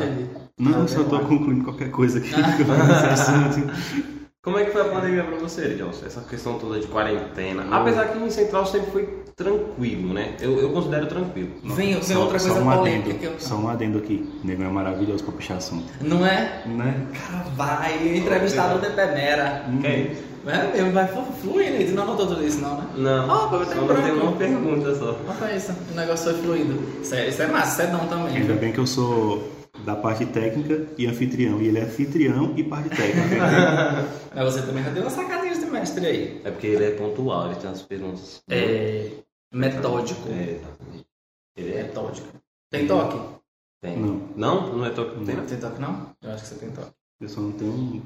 Não, 0.59 0.83
Ah, 0.83 0.87
só 0.87 1.03
tô 1.03 1.19
concluindo 1.21 1.63
qualquer 1.63 1.89
coisa 1.91 2.19
aqui. 2.19 2.29
Ah. 2.69 4.13
Como 4.43 4.59
é 4.59 4.65
que 4.65 4.71
foi 4.71 4.81
a 4.81 4.85
pandemia 4.89 5.23
pra 5.23 5.37
você, 5.37 5.69
Johnson? 5.75 6.05
Essa 6.05 6.19
questão 6.19 6.59
toda 6.59 6.77
de 6.77 6.85
quarentena. 6.87 7.65
Apesar 7.71 8.09
que 8.09 8.17
em 8.19 8.29
Central 8.29 8.65
sempre 8.65 8.91
foi 8.91 9.07
tranquilo, 9.37 10.13
né? 10.13 10.35
Eu, 10.41 10.59
eu 10.59 10.69
considero 10.71 11.05
tranquilo. 11.07 11.49
Vem, 11.63 11.93
vem 11.93 12.01
Só- 12.03 12.19
outra 12.19 12.37
só 12.37 12.49
coisa 12.49 12.61
um 12.61 12.69
polêmica 12.77 13.03
adendo, 13.11 13.19
que 13.19 13.25
eu... 13.25 13.33
Só 13.39 13.55
um 13.55 13.69
adendo 13.69 13.99
aqui. 13.99 14.29
Nego 14.43 14.63
é 14.63 14.67
maravilhoso 14.67 15.23
pra 15.23 15.31
puxar 15.33 15.55
assunto. 15.55 15.85
Não 16.01 16.25
é? 16.25 16.61
Né? 16.65 17.07
Cara, 17.13 17.45
vai 17.55 18.17
entrevistar 18.17 18.75
o 18.75 18.79
Depemera. 18.79 19.63
Quem? 19.81 20.11
É, 20.45 20.77
ele 20.77 20.89
vai 20.89 21.07
flu- 21.07 21.23
fluindo, 21.41 21.75
ele 21.77 21.93
não 21.93 22.05
notou 22.05 22.27
tudo 22.27 22.45
isso 22.45 22.59
não, 22.59 22.75
né? 22.75 22.83
Não, 22.97 23.31
Ah, 23.31 23.47
pô, 23.47 23.55
eu 23.55 23.65
só 23.65 23.71
tem 23.71 24.11
uma 24.11 24.33
pergunta 24.33 24.93
só. 24.93 25.17
Olha 25.41 25.55
isso, 25.55 25.71
o 25.89 25.95
negócio 25.95 26.33
foi 26.33 26.41
fluido. 26.43 26.81
Sério, 27.01 27.29
isso 27.29 27.41
é 27.43 27.47
massa, 27.47 27.81
isso 27.83 27.89
é 27.89 27.93
não 27.93 28.05
também. 28.07 28.35
Ainda 28.35 28.47
viu? 28.47 28.55
bem 28.57 28.73
que 28.73 28.77
eu 28.79 28.85
sou 28.85 29.52
da 29.83 29.95
parte 29.95 30.25
técnica 30.25 30.87
e 30.97 31.05
anfitrião. 31.05 31.61
E 31.61 31.67
ele 31.67 31.79
é 31.79 31.83
anfitrião 31.83 32.53
e 32.57 32.63
parte 32.63 32.89
técnica. 32.89 33.35
Mas 34.33 34.53
você 34.53 34.61
também 34.65 34.83
já 34.83 34.89
deu 34.91 35.03
uma 35.03 35.09
sacadinha 35.09 35.53
de 35.53 35.65
mestre 35.65 36.05
aí. 36.05 36.41
É 36.43 36.51
porque 36.51 36.67
ele 36.67 36.85
é 36.85 36.91
pontual, 36.91 37.47
ele 37.47 37.59
tem 37.59 37.69
as 37.69 37.81
perguntas. 37.81 38.41
É 38.49 39.09
metódico. 39.51 40.29
É, 40.29 40.51
exatamente. 40.51 41.07
Ele 41.55 41.73
é. 41.73 41.83
Metódico. 41.83 42.27
Tem 42.69 42.87
toque? 42.87 43.39
Tem. 43.81 43.97
Não. 43.97 44.29
Não? 44.35 44.77
Não 44.77 44.85
é 44.85 44.89
toque? 44.89 45.23
Tem, 45.25 45.35
Tem 45.45 45.59
toque 45.59 45.81
não? 45.81 46.15
Eu 46.21 46.31
acho 46.31 46.43
que 46.43 46.49
você 46.49 46.55
tem 46.55 46.71
toque. 46.71 46.93
Eu 47.19 47.29
só 47.29 47.41
não 47.41 47.51
tenho 47.51 48.01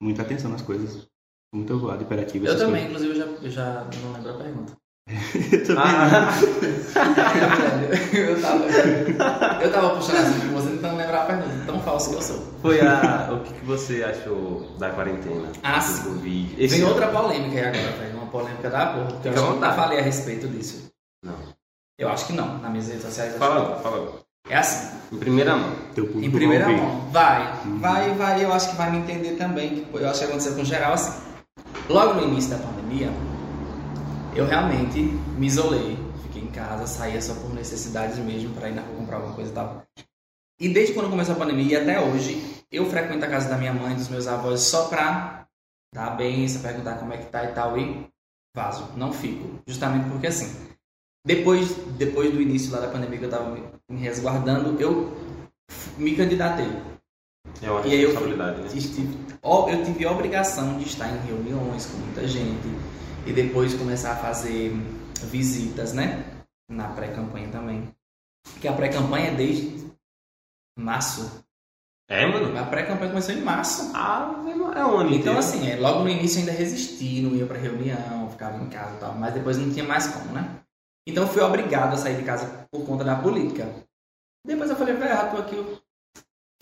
muita 0.00 0.22
atenção 0.22 0.50
nas 0.50 0.62
coisas. 0.62 1.08
Muito 1.52 1.72
avoado, 1.72 2.02
hiperativo. 2.02 2.46
Eu 2.46 2.58
também, 2.58 2.86
inclusive, 2.86 3.12
eu 3.12 3.16
já, 3.16 3.24
eu 3.24 3.50
já 3.50 3.86
não 4.02 4.12
lembro 4.12 4.30
a 4.30 4.38
pergunta. 4.38 4.76
coisas. 5.06 5.34
Eu 5.48 5.64
também. 5.66 5.84
Ah, 5.84 6.38
eu 8.12 8.42
tava, 8.42 9.62
eu 9.62 9.72
tava 9.72 9.94
puxando 9.96 10.16
assim 10.16 10.48
com 10.48 10.57
a 11.22 11.24
pergunta. 11.26 11.64
Tão 11.66 11.80
falso 11.80 12.10
que 12.10 12.16
eu 12.16 12.22
sou. 12.22 12.42
foi 12.62 12.80
a. 12.80 13.28
O 13.32 13.40
que, 13.40 13.52
que 13.54 13.64
você 13.64 14.02
achou 14.04 14.68
da 14.78 14.90
quarentena? 14.90 15.48
Ah, 15.62 15.78
Do 15.78 15.84
sim. 15.84 16.02
Covid? 16.04 16.54
Esse 16.64 16.74
Vem 16.74 16.80
ano? 16.84 16.90
outra 16.94 17.08
polêmica 17.08 17.56
aí 17.58 17.64
agora, 17.66 17.96
velho. 17.98 18.16
Uma 18.16 18.26
polêmica 18.26 18.70
da 18.70 18.86
porra. 18.86 19.06
Porque 19.06 19.28
eu 19.28 19.32
acho 19.32 19.42
que 19.42 19.48
eu 19.48 19.54
vontade. 19.54 19.76
falei 19.76 19.98
a 19.98 20.02
respeito 20.02 20.48
disso. 20.48 20.90
Não. 21.24 21.34
Eu 21.98 22.08
acho 22.08 22.26
que 22.26 22.32
não. 22.32 22.58
Nas 22.58 22.70
minhas 22.70 22.88
redes 22.88 23.02
sociais. 23.02 23.36
Fala 23.36 23.76
que 23.76 23.82
fala 23.82 24.04
não. 24.04 24.12
É 24.48 24.56
assim. 24.56 24.96
Em 25.12 25.18
primeira 25.18 25.56
mão. 25.56 25.72
Teu 25.94 26.06
público 26.06 26.26
Em 26.26 26.30
primeira 26.30 26.64
vai 26.64 26.76
mão. 26.76 27.00
Vai. 27.10 27.60
Uhum. 27.64 27.78
Vai, 27.80 28.14
vai. 28.14 28.44
Eu 28.44 28.52
acho 28.52 28.70
que 28.70 28.76
vai 28.76 28.90
me 28.90 28.98
entender 28.98 29.32
também. 29.36 29.86
Eu 29.92 30.08
acho 30.08 30.20
que 30.20 30.24
aconteceu 30.26 30.54
com 30.54 30.64
geral 30.64 30.92
assim. 30.94 31.20
Logo 31.88 32.14
no 32.14 32.22
início 32.22 32.50
da 32.50 32.58
pandemia, 32.58 33.10
eu 34.34 34.46
realmente 34.46 35.00
me 35.36 35.46
isolei. 35.46 35.98
Fiquei 36.22 36.42
em 36.42 36.46
casa, 36.52 36.86
saía 36.86 37.20
só 37.20 37.34
por 37.34 37.52
necessidades 37.54 38.18
mesmo 38.18 38.54
para 38.54 38.68
ir 38.68 38.74
na 38.74 38.82
rua 38.82 38.96
comprar 38.96 39.16
alguma 39.16 39.34
coisa 39.34 39.50
e 39.50 39.54
tal. 39.54 39.82
E 40.60 40.68
desde 40.68 40.92
quando 40.92 41.10
começou 41.10 41.34
a 41.34 41.38
pandemia 41.38 41.78
e 41.78 41.82
até 41.82 42.00
hoje, 42.00 42.64
eu 42.70 42.88
frequento 42.90 43.24
a 43.24 43.28
casa 43.28 43.48
da 43.48 43.56
minha 43.56 43.72
mãe, 43.72 43.94
dos 43.94 44.08
meus 44.08 44.26
avós, 44.26 44.60
só 44.62 44.88
pra 44.88 45.46
dar 45.94 46.06
a 46.08 46.10
benção, 46.10 46.62
perguntar 46.62 46.98
como 46.98 47.12
é 47.12 47.18
que 47.18 47.26
tá 47.30 47.44
e 47.44 47.52
tal, 47.52 47.78
e 47.78 48.06
vazo. 48.54 48.92
Não 48.96 49.12
fico. 49.12 49.60
Justamente 49.66 50.08
porque 50.10 50.26
assim, 50.26 50.68
depois, 51.24 51.74
depois 51.96 52.32
do 52.32 52.42
início 52.42 52.72
lá 52.72 52.80
da 52.80 52.88
pandemia 52.88 53.18
que 53.18 53.24
eu 53.24 53.30
tava 53.30 53.50
me, 53.50 54.00
resguardando, 54.00 54.80
eu 54.80 55.16
me 55.96 56.16
candidatei. 56.16 56.68
É 57.62 57.70
uma 57.70 57.86
E 57.86 57.92
aí 57.92 58.02
eu 58.02 58.08
responsabilidade, 58.08 58.60
né? 58.60 58.68
Estive- 58.74 59.18
eu 59.42 59.84
tive 59.84 60.06
a 60.06 60.12
obrigação 60.12 60.76
de 60.76 60.84
estar 60.84 61.08
em 61.08 61.26
reuniões 61.26 61.86
com 61.86 61.98
muita 61.98 62.26
gente 62.26 62.68
e 63.26 63.32
depois 63.32 63.74
começar 63.74 64.12
a 64.12 64.16
fazer 64.16 64.72
visitas, 65.24 65.92
né? 65.92 66.24
Na 66.68 66.88
pré-campanha 66.88 67.48
também. 67.48 67.88
Porque 68.52 68.68
a 68.68 68.72
pré-campanha 68.72 69.28
é 69.28 69.34
desde 69.34 69.87
março. 70.80 71.44
É, 72.10 72.26
mano. 72.26 72.58
A 72.58 72.64
pré-campanha 72.64 73.10
começou 73.10 73.34
em 73.34 73.42
março. 73.42 73.90
Ah, 73.94 74.32
é 74.46 74.84
um 74.84 74.98
ano 74.98 75.10
Então, 75.10 75.14
inteiro. 75.34 75.38
assim, 75.38 75.68
é, 75.70 75.76
logo 75.76 76.00
no 76.04 76.08
início 76.08 76.40
ainda 76.40 76.52
resisti, 76.52 77.20
não 77.20 77.34
ia 77.36 77.46
pra 77.46 77.58
reunião, 77.58 78.30
ficava 78.30 78.56
em 78.62 78.68
casa 78.70 78.96
e 78.96 78.98
tal, 78.98 79.14
mas 79.14 79.34
depois 79.34 79.58
não 79.58 79.70
tinha 79.70 79.84
mais 79.84 80.06
como, 80.06 80.32
né? 80.32 80.60
Então 81.06 81.24
eu 81.24 81.28
fui 81.28 81.42
obrigado 81.42 81.92
a 81.94 81.96
sair 81.96 82.16
de 82.16 82.22
casa 82.24 82.66
por 82.70 82.84
conta 82.86 83.04
da 83.04 83.16
política. 83.16 83.84
Depois 84.46 84.70
eu 84.70 84.76
falei, 84.76 84.94
velho, 84.94 85.30
tô 85.30 85.36
aqui, 85.38 85.78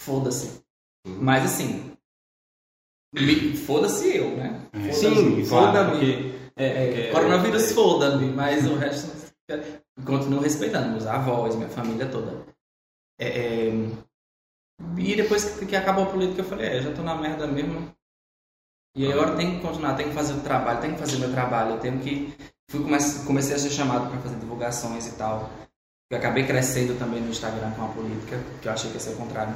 foda-se. 0.00 0.62
Mas 1.06 1.44
assim, 1.44 1.92
foda-se 3.66 4.16
eu, 4.16 4.36
né? 4.36 4.68
É, 4.72 4.92
Sim, 4.92 5.14
sim, 5.14 5.44
foda-me. 5.44 6.34
É, 6.56 6.66
É, 6.66 6.86
porque- 6.86 7.12
coronavírus 7.12 7.72
foda-me, 7.72 8.32
mas 8.32 8.66
o 8.66 8.74
resto 8.76 9.32
continuo 10.04 10.40
respeitando, 10.40 10.90
meus 10.90 11.06
avós, 11.06 11.54
minha 11.54 11.68
família 11.68 12.06
toda. 12.08 12.44
É, 13.18 13.28
é, 13.68 13.72
e 14.98 15.16
depois 15.16 15.58
que, 15.58 15.66
que 15.66 15.76
acabou 15.76 16.04
a 16.04 16.10
política, 16.10 16.40
eu 16.40 16.44
falei, 16.44 16.66
é, 16.68 16.82
já 16.82 16.92
tô 16.92 17.02
na 17.02 17.14
merda 17.14 17.46
mesmo. 17.46 17.94
E 18.94 19.04
aí 19.04 19.12
agora 19.12 19.36
tem 19.36 19.56
que 19.56 19.62
continuar, 19.66 19.94
tem 19.94 20.08
que 20.08 20.14
fazer 20.14 20.34
o 20.34 20.40
trabalho, 20.40 20.80
tem 20.80 20.92
que 20.92 20.98
fazer 20.98 21.18
meu 21.18 21.30
trabalho, 21.30 21.72
eu 21.72 21.80
tenho 21.80 22.00
que. 22.00 22.34
Fui, 22.70 22.82
comece- 22.82 23.26
comecei 23.26 23.54
a 23.54 23.58
ser 23.58 23.70
chamado 23.70 24.10
para 24.10 24.20
fazer 24.20 24.36
divulgações 24.36 25.06
e 25.06 25.16
tal. 25.16 25.50
Eu 26.10 26.18
acabei 26.18 26.46
crescendo 26.46 26.98
também 26.98 27.20
no 27.20 27.30
Instagram 27.30 27.70
com 27.72 27.84
a 27.84 27.88
política, 27.88 28.38
que 28.60 28.68
eu 28.68 28.72
achei 28.72 28.90
que 28.90 28.96
ia 28.96 29.00
ser 29.00 29.10
o 29.14 29.16
contrário. 29.16 29.54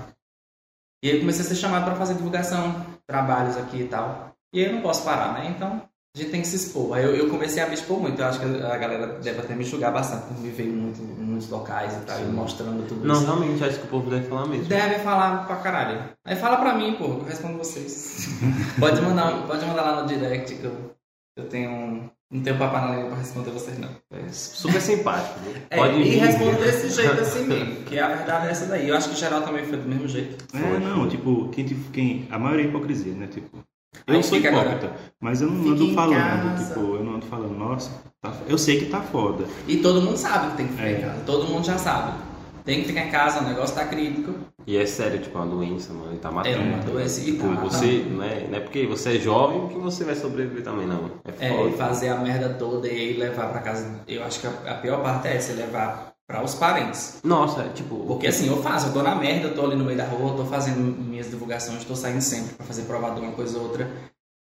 E 1.02 1.10
aí 1.10 1.20
comecei 1.20 1.44
a 1.44 1.48
ser 1.48 1.56
chamado 1.56 1.84
para 1.84 1.96
fazer 1.96 2.14
divulgação, 2.14 2.84
trabalhos 3.06 3.56
aqui 3.56 3.82
e 3.82 3.88
tal. 3.88 4.36
E 4.52 4.60
aí 4.60 4.66
eu 4.66 4.74
não 4.74 4.82
posso 4.82 5.04
parar, 5.04 5.32
né? 5.32 5.48
Então 5.48 5.88
a 6.14 6.18
gente 6.18 6.30
tem 6.30 6.40
que 6.42 6.48
se 6.48 6.56
expor. 6.56 6.96
Aí 6.96 7.04
eu, 7.04 7.14
eu 7.14 7.28
comecei 7.30 7.62
a 7.62 7.68
me 7.68 7.74
expor 7.74 8.00
muito. 8.00 8.20
Eu 8.20 8.26
acho 8.26 8.40
que 8.40 8.44
a 8.46 8.76
galera 8.76 9.06
deve 9.20 9.38
até 9.38 9.54
me 9.54 9.62
julgar 9.64 9.92
bastante 9.92 10.24
por 10.26 10.38
me 10.40 10.50
ver 10.50 10.66
muito, 10.66 11.00
em 11.00 11.04
muitos 11.24 11.48
locais 11.48 11.92
e 11.94 12.00
tal, 12.04 12.18
e 12.20 12.24
Sim. 12.24 12.32
mostrando 12.32 12.86
tudo 12.88 13.06
Não, 13.06 13.14
isso. 13.14 13.24
realmente, 13.26 13.62
acho 13.64 13.78
que 13.78 13.86
o 13.86 13.90
povo 13.90 14.10
deve 14.10 14.26
falar 14.28 14.46
mesmo. 14.46 14.64
Deve 14.64 14.96
falar 15.00 15.46
pra 15.46 15.56
caralho. 15.56 16.02
Aí 16.24 16.34
fala 16.36 16.56
pra 16.56 16.74
mim, 16.74 16.94
pô, 16.98 17.04
eu 17.04 17.22
respondo 17.24 17.58
vocês. 17.58 18.28
pode, 18.80 19.00
mandar, 19.02 19.46
pode 19.46 19.64
mandar 19.66 19.82
lá 19.82 20.02
no 20.02 20.08
direct 20.08 20.54
que 20.56 20.64
eu, 20.64 20.94
eu 21.36 21.48
tenho 21.48 21.70
um. 21.70 22.10
Não 22.32 22.42
tenho 22.44 22.56
papo 22.58 22.76
na 22.76 22.94
língua 22.94 23.08
pra 23.10 23.18
responder 23.18 23.50
vocês, 23.50 23.76
não. 23.80 23.88
É 24.12 24.28
super 24.30 24.80
simpático. 24.80 25.34
É, 25.68 25.76
Pode 25.76 25.94
e 26.00 26.10
respondo 26.16 26.60
desse 26.60 26.88
jeito 26.94 27.20
assim 27.20 27.44
mesmo, 27.44 27.82
que 27.84 27.98
a 27.98 28.06
verdade 28.06 28.46
é 28.46 28.50
essa 28.52 28.66
daí. 28.66 28.88
Eu 28.88 28.96
acho 28.96 29.08
que 29.08 29.16
o 29.16 29.18
geral 29.18 29.42
também 29.42 29.64
foi 29.64 29.76
do 29.78 29.88
mesmo 29.88 30.06
jeito. 30.06 30.36
É, 30.54 30.78
não, 30.78 31.08
tipo, 31.08 31.48
quem, 31.48 31.64
te- 31.64 31.74
quem, 31.92 32.28
a 32.30 32.38
maioria 32.38 32.66
é 32.66 32.68
hipocrisia, 32.68 33.12
né? 33.14 33.26
Tipo, 33.26 33.58
Aí 34.06 34.14
eu 34.16 34.22
sou 34.22 34.38
agora. 34.38 34.56
hipócrita, 34.70 34.92
mas 35.20 35.42
eu 35.42 35.50
não 35.50 35.62
Fica 35.62 35.70
ando 35.84 35.94
falando, 35.94 36.68
tipo, 36.68 36.80
eu 36.96 37.04
não 37.04 37.14
ando 37.16 37.26
falando, 37.26 37.58
nossa, 37.58 37.90
tá- 38.22 38.32
eu 38.48 38.56
sei 38.58 38.78
que 38.78 38.86
tá 38.86 39.00
foda. 39.00 39.44
E 39.66 39.76
todo 39.78 40.00
mundo 40.00 40.16
sabe 40.16 40.50
que 40.52 40.56
tem 40.58 40.66
que 40.68 40.72
ficar 40.74 40.86
É. 40.88 40.92
em 40.98 41.00
casa. 41.00 41.20
Todo 41.26 41.44
mundo 41.46 41.64
já 41.64 41.76
sabe. 41.78 42.18
Tem 42.64 42.82
que 42.82 42.88
ficar 42.88 43.06
em 43.06 43.10
casa, 43.10 43.40
o 43.40 43.44
negócio 43.48 43.74
tá 43.74 43.86
crítico. 43.86 44.34
E 44.66 44.76
é 44.76 44.84
sério, 44.86 45.18
tipo, 45.18 45.36
é 45.36 45.40
uma 45.40 45.56
doença, 45.56 45.92
mano. 45.92 46.10
Ele 46.12 46.18
tá 46.18 46.30
matando. 46.30 46.56
É 46.56 46.60
uma 46.60 46.78
doença 46.78 47.20
e 47.20 47.24
Tipo, 47.24 47.48
tá 47.48 47.60
você, 47.62 48.06
não 48.08 48.22
é, 48.22 48.46
não 48.48 48.56
é 48.58 48.60
porque 48.60 48.86
você 48.86 49.16
é 49.16 49.18
jovem 49.18 49.66
que 49.68 49.78
você 49.78 50.04
vai 50.04 50.14
sobreviver 50.14 50.62
também, 50.62 50.86
não. 50.86 51.10
É 51.40 51.46
É, 51.46 51.56
foda. 51.56 51.70
e 51.70 51.72
fazer 51.72 52.08
a 52.10 52.16
merda 52.16 52.50
toda 52.50 52.86
e 52.86 53.14
levar 53.16 53.48
pra 53.50 53.60
casa. 53.60 54.00
Eu 54.06 54.22
acho 54.22 54.40
que 54.40 54.46
a, 54.46 54.50
a 54.72 54.74
pior 54.74 55.02
parte 55.02 55.26
é 55.28 55.40
você 55.40 55.54
levar 55.54 56.12
pra 56.30 56.44
os 56.44 56.54
parentes. 56.54 57.18
Nossa, 57.24 57.68
tipo... 57.70 58.06
Porque 58.06 58.28
assim, 58.28 58.46
eu 58.46 58.62
faço, 58.62 58.86
eu 58.88 58.92
tô 58.92 59.02
na 59.02 59.16
merda, 59.16 59.48
eu 59.48 59.54
tô 59.54 59.64
ali 59.66 59.74
no 59.74 59.84
meio 59.84 59.98
da 59.98 60.06
rua, 60.06 60.30
eu 60.30 60.36
tô 60.36 60.44
fazendo 60.44 60.78
minhas 60.80 61.28
divulgações, 61.28 61.84
tô 61.84 61.96
saindo 61.96 62.20
sempre 62.20 62.54
pra 62.54 62.64
fazer 62.64 62.82
provador, 62.82 63.22
uma 63.24 63.32
coisa 63.32 63.58
ou 63.58 63.64
outra, 63.64 63.90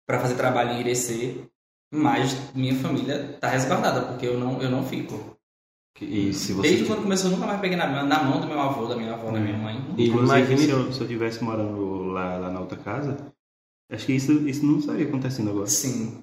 pra 0.08 0.20
fazer 0.20 0.36
trabalho 0.36 0.74
em 0.74 0.82
Irecê, 0.82 1.38
mas 1.92 2.38
minha 2.54 2.76
família 2.76 3.36
tá 3.42 3.50
resguardada, 3.50 4.02
porque 4.04 4.28
eu 4.28 4.40
não, 4.40 4.62
eu 4.62 4.70
não 4.70 4.86
fico. 4.86 5.36
E 6.00 6.34
se 6.34 6.54
você... 6.54 6.70
Desde 6.70 6.86
quando 6.86 7.02
começou, 7.04 7.30
eu 7.32 7.36
nunca 7.36 7.48
mais 7.48 7.60
peguei 7.62 7.78
na, 7.78 8.04
na 8.04 8.24
mão 8.24 8.40
do 8.40 8.48
meu 8.48 8.60
avô, 8.60 8.86
da 8.88 8.96
minha 8.96 9.14
avó, 9.14 9.32
da 9.32 9.40
minha 9.40 9.58
mãe. 9.58 9.78
E 9.98 10.08
imagine- 10.08 10.58
se 10.58 10.70
eu, 10.70 10.94
se 10.94 11.02
eu 11.02 11.08
tivesse 11.08 11.44
morando 11.44 12.06
lá, 12.12 12.38
lá 12.38 12.50
na 12.52 12.60
outra 12.60 12.78
casa, 12.78 13.18
acho 13.92 14.06
que 14.06 14.14
isso, 14.14 14.32
isso 14.48 14.66
não 14.66 14.78
estaria 14.80 15.08
acontecendo 15.08 15.50
agora. 15.50 15.68
Sim. 15.68 16.22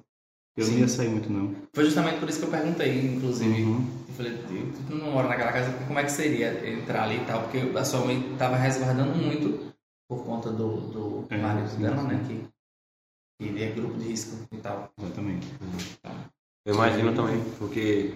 Eu 0.57 0.65
Sim. 0.65 0.71
não 0.73 0.79
ia 0.79 0.87
sair 0.87 1.09
muito, 1.09 1.31
não. 1.31 1.55
Foi 1.73 1.85
justamente 1.85 2.19
por 2.19 2.27
isso 2.29 2.39
que 2.39 2.45
eu 2.45 2.49
perguntei, 2.51 3.05
inclusive. 3.15 3.63
Uhum. 3.63 3.87
Eu 4.09 4.13
falei, 4.15 4.33
"Tu- 4.37 4.83
tu 4.87 4.95
não 4.95 5.11
mora 5.11 5.27
naquela 5.29 5.51
casa, 5.53 5.71
como 5.87 5.97
é 5.99 6.03
que 6.03 6.11
seria 6.11 6.69
entrar 6.69 7.03
ali 7.03 7.17
e 7.17 7.25
tal? 7.25 7.43
Porque 7.43 7.59
a 7.77 7.85
sua 7.85 8.01
mãe 8.05 8.35
tava 8.37 8.57
resguardando 8.57 9.15
muito 9.15 9.73
por 10.09 10.25
conta 10.25 10.51
do, 10.51 10.81
do 10.91 11.25
É, 11.29 11.37
marido 11.37 11.69
sim, 11.69 11.81
dela, 11.81 12.01
sim. 12.01 12.07
né? 12.07 12.25
Que, 13.39 13.47
que 13.53 13.63
é 13.63 13.71
grupo 13.71 13.97
de 13.97 14.05
risco 14.09 14.35
e 14.51 14.57
tal. 14.57 14.91
Exatamente. 14.99 15.47
Eu 16.65 16.73
imagino 16.75 17.13
também, 17.15 17.41
porque 17.57 18.15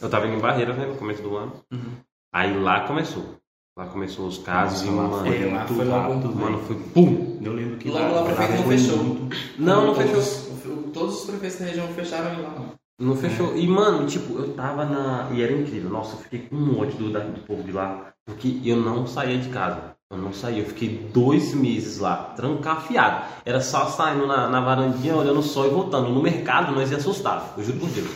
eu 0.00 0.08
tava 0.08 0.26
indo 0.26 0.36
em 0.36 0.40
Barreiras, 0.40 0.76
né, 0.78 0.86
no 0.86 0.96
começo 0.96 1.22
do 1.22 1.36
ano. 1.36 1.62
Uhum. 1.70 1.92
Aí 2.32 2.58
lá 2.58 2.86
começou. 2.86 3.36
Lá 3.76 3.86
começou 3.86 4.26
os 4.26 4.36
casos 4.38 4.82
Nossa, 4.82 4.86
e, 4.86 4.90
mano... 4.94 5.26
foi 5.26 5.50
lá 5.50 5.66
foi 5.66 5.84
logo- 5.86 6.12
rápido, 6.12 6.36
Mano, 6.36 6.58
foi 6.58 6.76
pum! 6.76 7.38
Eu 7.42 7.52
lembro 7.54 7.76
que 7.78 7.88
Logo 7.88 8.14
lá 8.14 8.20
o 8.20 8.24
prefeito 8.26 8.52
não 8.52 8.68
fechou. 8.68 8.96
muito- 8.98 9.36
Não, 9.58 9.86
não 9.86 9.94
fechou. 9.94 10.14
Todos, 10.14 10.92
todos 10.92 11.14
os 11.20 11.24
prefeitos 11.24 11.58
da 11.58 11.64
região 11.66 11.88
fecharam 11.88 12.42
lá 12.42 12.54
não. 13.00 13.16
Fechou. 13.16 13.56
E, 13.56 13.66
mano, 13.66 14.06
tipo, 14.06 14.38
eu 14.38 14.52
tava 14.54 14.84
na. 14.84 15.28
E 15.32 15.42
era 15.42 15.52
incrível. 15.52 15.88
Nossa, 15.90 16.14
eu 16.16 16.18
fiquei 16.18 16.40
com 16.40 16.54
um 16.54 16.74
monte 16.74 16.94
do, 16.96 17.10
do 17.10 17.40
povo 17.46 17.62
de 17.64 17.72
lá. 17.72 18.12
Porque 18.26 18.60
eu 18.62 18.76
não 18.76 19.06
saía 19.06 19.38
de 19.38 19.48
casa. 19.48 19.96
Eu 20.12 20.18
não 20.18 20.32
saía. 20.34 20.58
Eu 20.62 20.66
fiquei 20.66 21.08
dois 21.12 21.54
meses 21.54 21.98
lá, 21.98 22.32
trancafiado. 22.36 23.24
Era 23.44 23.60
só 23.62 23.86
saindo 23.86 24.26
na, 24.26 24.48
na 24.50 24.60
varandinha, 24.60 25.16
olhando 25.16 25.40
o 25.40 25.42
sol 25.42 25.66
e 25.66 25.70
voltando. 25.70 26.10
No 26.10 26.22
mercado, 26.22 26.72
nós 26.72 26.90
ia 26.92 26.98
assustado. 26.98 27.58
Eu 27.58 27.64
juro 27.64 27.78
por 27.80 27.88
Deus. 27.88 28.08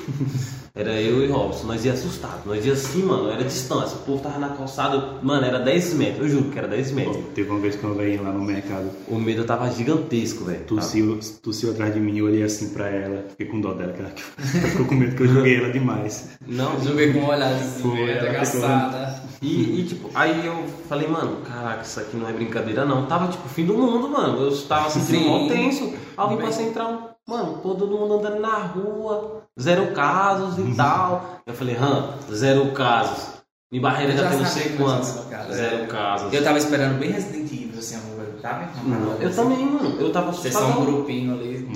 Era 0.79 0.93
eu 1.01 1.25
e 1.25 1.27
Robson. 1.29 1.67
Nós 1.67 1.85
ia 1.87 1.95
assustado. 1.95 2.43
Nós 2.45 2.65
ia 2.67 2.75
assim, 2.75 3.03
mano. 3.03 3.31
Era 3.31 3.43
distância. 3.43 3.97
O 3.97 4.01
povo 4.01 4.23
tava 4.23 4.39
na 4.39 4.51
calçada. 4.51 5.15
Mano, 5.23 5.47
era 5.47 5.59
10 5.59 5.95
metros. 5.95 6.21
Eu 6.21 6.29
juro 6.29 6.51
que 6.51 6.59
era 6.59 6.69
10 6.69 6.93
metros. 6.93 7.17
Teve 7.35 7.49
uma 7.51 7.59
vez 7.61 7.77
que 7.77 7.83
eu 7.85 7.95
veio 7.95 8.23
lá 8.23 8.31
no 8.31 8.45
mercado, 8.45 8.91
O 9.09 9.19
medo 9.19 9.45
tava 9.45 9.71
gigantesco, 9.71 10.45
velho. 10.45 10.65
tossiu, 10.65 11.19
tossiu 11.43 11.71
atrás 11.71 11.95
de 11.95 11.99
mim, 12.01 12.19
eu 12.19 12.27
olhei 12.27 12.43
assim 12.43 12.69
pra 12.75 12.89
ela, 12.89 13.25
fiquei 13.31 13.47
com 13.47 13.59
dó 13.61 13.73
dela, 13.73 13.93
que 13.95 14.01
ela 14.01 14.11
ficou 14.71 14.85
com 14.87 14.95
medo 14.95 15.17
que 15.17 15.23
eu 15.23 15.29
joguei 15.29 15.57
ela 15.57 15.73
demais. 15.73 16.29
Não, 16.47 16.79
Joguei 16.85 17.11
com 17.13 17.21
um 17.21 17.29
olhar 17.29 17.53
assim, 17.55 17.83
Foi, 17.83 18.11
ela 18.11 18.29
agaçada. 18.29 19.23
E, 19.41 19.81
e, 19.81 19.85
tipo, 19.87 20.11
aí 20.15 20.47
eu 20.47 20.65
falei, 20.89 21.09
mano, 21.09 21.39
caraca, 21.43 21.83
isso 21.83 22.01
aqui 22.01 22.17
não 22.17 22.29
é 22.29 22.33
brincadeira 22.33 22.85
não. 22.85 23.07
Tava 23.07 23.29
tipo 23.31 23.49
fim 23.49 23.65
do 23.65 23.75
mundo, 23.75 24.09
mano. 24.09 24.43
Eu 24.43 24.57
tava 24.67 24.91
sentindo 24.91 25.19
Sim. 25.19 25.29
mó 25.29 25.49
tenso. 25.49 25.93
Alguém 26.17 26.39
a 26.47 26.63
entrar, 26.63 26.89
um- 26.89 27.09
mano, 27.31 27.59
todo 27.63 27.87
mundo 27.87 28.15
andando 28.15 28.41
na 28.41 28.57
rua, 28.59 29.36
zero 29.61 29.93
casos 29.93 30.59
e 30.59 30.75
tal. 30.77 31.41
Eu 31.47 31.55
falei, 31.55 31.77
hã, 31.77 32.15
zero 32.31 32.73
casos. 32.73 33.37
Em 33.73 33.81
Barreira 33.81 34.13
Eu 34.13 34.17
já, 34.19 34.23
já 34.25 34.31
tem 34.31 34.39
não 34.39 34.47
sei 34.47 34.77
quantos. 34.77 35.09
zero 35.53 35.87
casos. 35.89 36.33
Eu 36.33 36.45
tava 36.45 36.59
esperando 36.59 36.99
bem 36.99 37.11
Resident 37.11 37.51
Evil, 37.53 37.79
assim, 37.79 37.99
coisa, 38.15 38.41
sabe? 38.41 38.71
Não, 38.85 39.13
eu 39.21 39.35
também, 39.35 39.67
mano. 39.67 40.01
Eu 40.01 40.13
tava 40.13 40.33
Vocês 40.33 40.53
são 40.55 40.63
um 40.63 40.71
assustado. 40.71 40.87
grupinho 40.93 41.35
ali? 41.35 41.67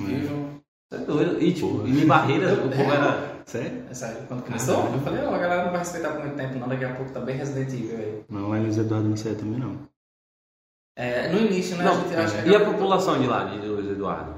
Você 0.88 0.94
é 0.94 1.04
doido. 1.04 1.42
E, 1.42 1.52
tipo, 1.52 1.68
Porra. 1.68 1.88
e 1.88 2.02
em 2.02 2.06
Barreiras, 2.06 2.58
o 2.58 2.62
povo 2.62 2.92
era... 2.92 3.30
Sério? 3.46 3.82
É 3.90 3.94
sério, 3.94 4.18
quando 4.28 4.44
começou, 4.44 4.76
eu 4.92 5.00
falei, 5.00 5.24
ó, 5.24 5.34
a 5.34 5.38
galera 5.38 5.64
não 5.64 5.70
vai 5.70 5.80
respeitar 5.80 6.10
por 6.10 6.20
muito 6.20 6.36
tempo, 6.36 6.56
não. 6.60 6.68
Daqui 6.68 6.84
a 6.84 6.94
pouco 6.94 7.10
tá 7.10 7.18
bem 7.18 7.36
Resident 7.36 7.68
Evil 7.72 7.96
aí. 7.98 8.22
Não, 8.28 8.48
mas 8.50 8.62
Luiz 8.62 8.78
Eduardo 8.78 9.08
não 9.08 9.16
sei 9.16 9.34
também 9.34 9.58
não. 9.58 9.76
É, 10.96 11.28
no 11.28 11.38
início, 11.40 11.76
né? 11.76 11.84
Não, 11.84 11.92
a 11.94 12.26
gente 12.26 12.42
que 12.44 12.48
e 12.50 12.54
a 12.54 12.64
população 12.64 13.18
de 13.20 13.26
lá, 13.26 13.44
de 13.44 13.66
Luiz 13.66 13.90
Eduardo? 13.90 14.34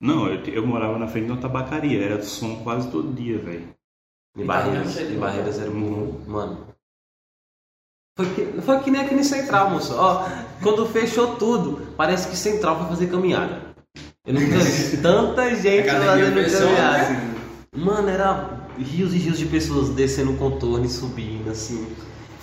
Não, 0.00 0.28
eu, 0.28 0.42
eu 0.44 0.66
morava 0.66 0.98
na 0.98 1.06
frente 1.08 1.26
de 1.26 1.32
uma 1.32 1.40
tabacaria, 1.40 2.04
era 2.04 2.22
som 2.22 2.62
quase 2.62 2.90
todo 2.90 3.14
dia, 3.14 3.38
velho. 3.38 3.68
Em 4.36 4.42
Então, 4.42 4.46
Barreiras, 4.46 4.96
em 4.98 5.18
Barreiras 5.18 5.56
nada. 5.58 5.68
era 5.70 5.76
um 5.76 5.88
povo... 5.88 6.30
Mano... 6.30 6.74
Foi 8.16 8.32
que, 8.32 8.60
foi 8.62 8.80
que 8.80 8.90
nem 8.92 9.00
aqui 9.02 9.14
no 9.14 9.24
Central, 9.24 9.70
moço. 9.70 9.92
Ó, 9.96 10.24
quando 10.62 10.86
fechou 10.86 11.34
tudo, 11.36 11.94
parece 11.96 12.28
que 12.28 12.36
Central 12.36 12.78
foi 12.78 12.88
fazer 12.88 13.10
caminhada. 13.10 13.74
Eu 14.24 14.34
nunca 14.34 14.56
vi 14.62 14.96
tanta 15.02 15.54
gente 15.56 15.88
fazendo 15.90 16.34
fechou, 16.34 16.60
caminhada. 16.60 17.08
né? 17.10 17.34
Mano, 17.76 18.08
era 18.08 18.68
rios 18.78 19.12
e 19.14 19.18
rios 19.18 19.38
de 19.38 19.46
pessoas 19.46 19.88
descendo 19.90 20.32
o 20.32 20.36
contorno 20.36 20.84
e 20.84 20.88
subindo, 20.88 21.50
assim. 21.50 21.88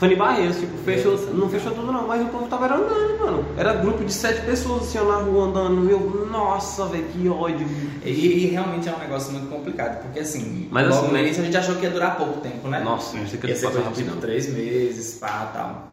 Em 0.01 0.15
Barreiros, 0.15 0.57
tipo, 0.57 0.75
fechou, 0.79 1.15
não 1.33 1.47
fechou 1.47 1.71
tudo 1.73 1.91
não, 1.91 2.07
mas 2.07 2.21
o 2.23 2.29
povo 2.29 2.47
tava 2.47 2.65
andando, 2.73 3.19
mano. 3.19 3.45
Era 3.57 3.73
grupo 3.73 4.03
de 4.03 4.11
sete 4.11 4.41
pessoas 4.45 4.83
assim, 4.83 4.97
na 4.97 5.17
rua 5.17 5.45
andando. 5.45 5.87
Eu, 5.89 6.27
nossa, 6.31 6.85
velho, 6.87 7.07
que 7.09 7.29
ódio. 7.29 7.67
E, 8.03 8.09
e 8.09 8.45
realmente 8.47 8.89
é 8.89 8.95
um 8.95 8.99
negócio 8.99 9.31
muito 9.31 9.47
complicado, 9.49 10.01
porque 10.01 10.19
assim, 10.21 10.67
Mas 10.71 10.87
logo 10.87 10.97
assim, 10.99 11.07
no 11.07 11.13
né? 11.13 11.21
início 11.21 11.41
a 11.43 11.45
gente 11.45 11.57
achou 11.57 11.75
que 11.75 11.83
ia 11.83 11.91
durar 11.91 12.17
pouco 12.17 12.41
tempo, 12.41 12.67
né? 12.67 12.79
Nossa, 12.79 13.15
isso 13.19 13.37
que 13.37 13.45
ia 13.47 13.55
ser 13.55 13.65
coisa 13.65 13.79
tipo, 13.79 13.89
rapidão. 13.91 14.17
três 14.19 14.51
meses, 14.51 15.15
pá, 15.19 15.51
tal. 15.53 15.91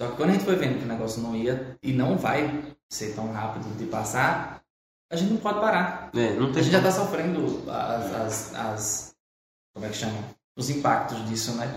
Só 0.00 0.08
que 0.08 0.16
quando 0.16 0.30
a 0.30 0.32
gente 0.32 0.44
foi 0.46 0.56
vendo 0.56 0.78
que 0.78 0.84
o 0.84 0.88
negócio 0.88 1.20
não 1.22 1.36
ia 1.36 1.76
e 1.82 1.92
não 1.92 2.16
vai 2.16 2.64
ser 2.88 3.14
tão 3.14 3.30
rápido 3.30 3.76
de 3.76 3.84
passar, 3.84 4.62
a 5.12 5.16
gente 5.16 5.32
não 5.32 5.38
pode 5.38 5.60
parar. 5.60 6.08
É, 6.16 6.32
não 6.32 6.48
A 6.48 6.52
tem 6.52 6.62
gente 6.62 6.72
já 6.72 6.80
tá 6.80 6.90
sofrendo 6.90 7.62
as, 7.70 8.14
as, 8.14 8.54
as- 8.54 9.10
como 9.74 9.84
é 9.84 9.90
que 9.90 9.96
chama? 9.96 10.14
Os 10.56 10.70
impactos 10.70 11.28
disso, 11.28 11.52
né? 11.56 11.70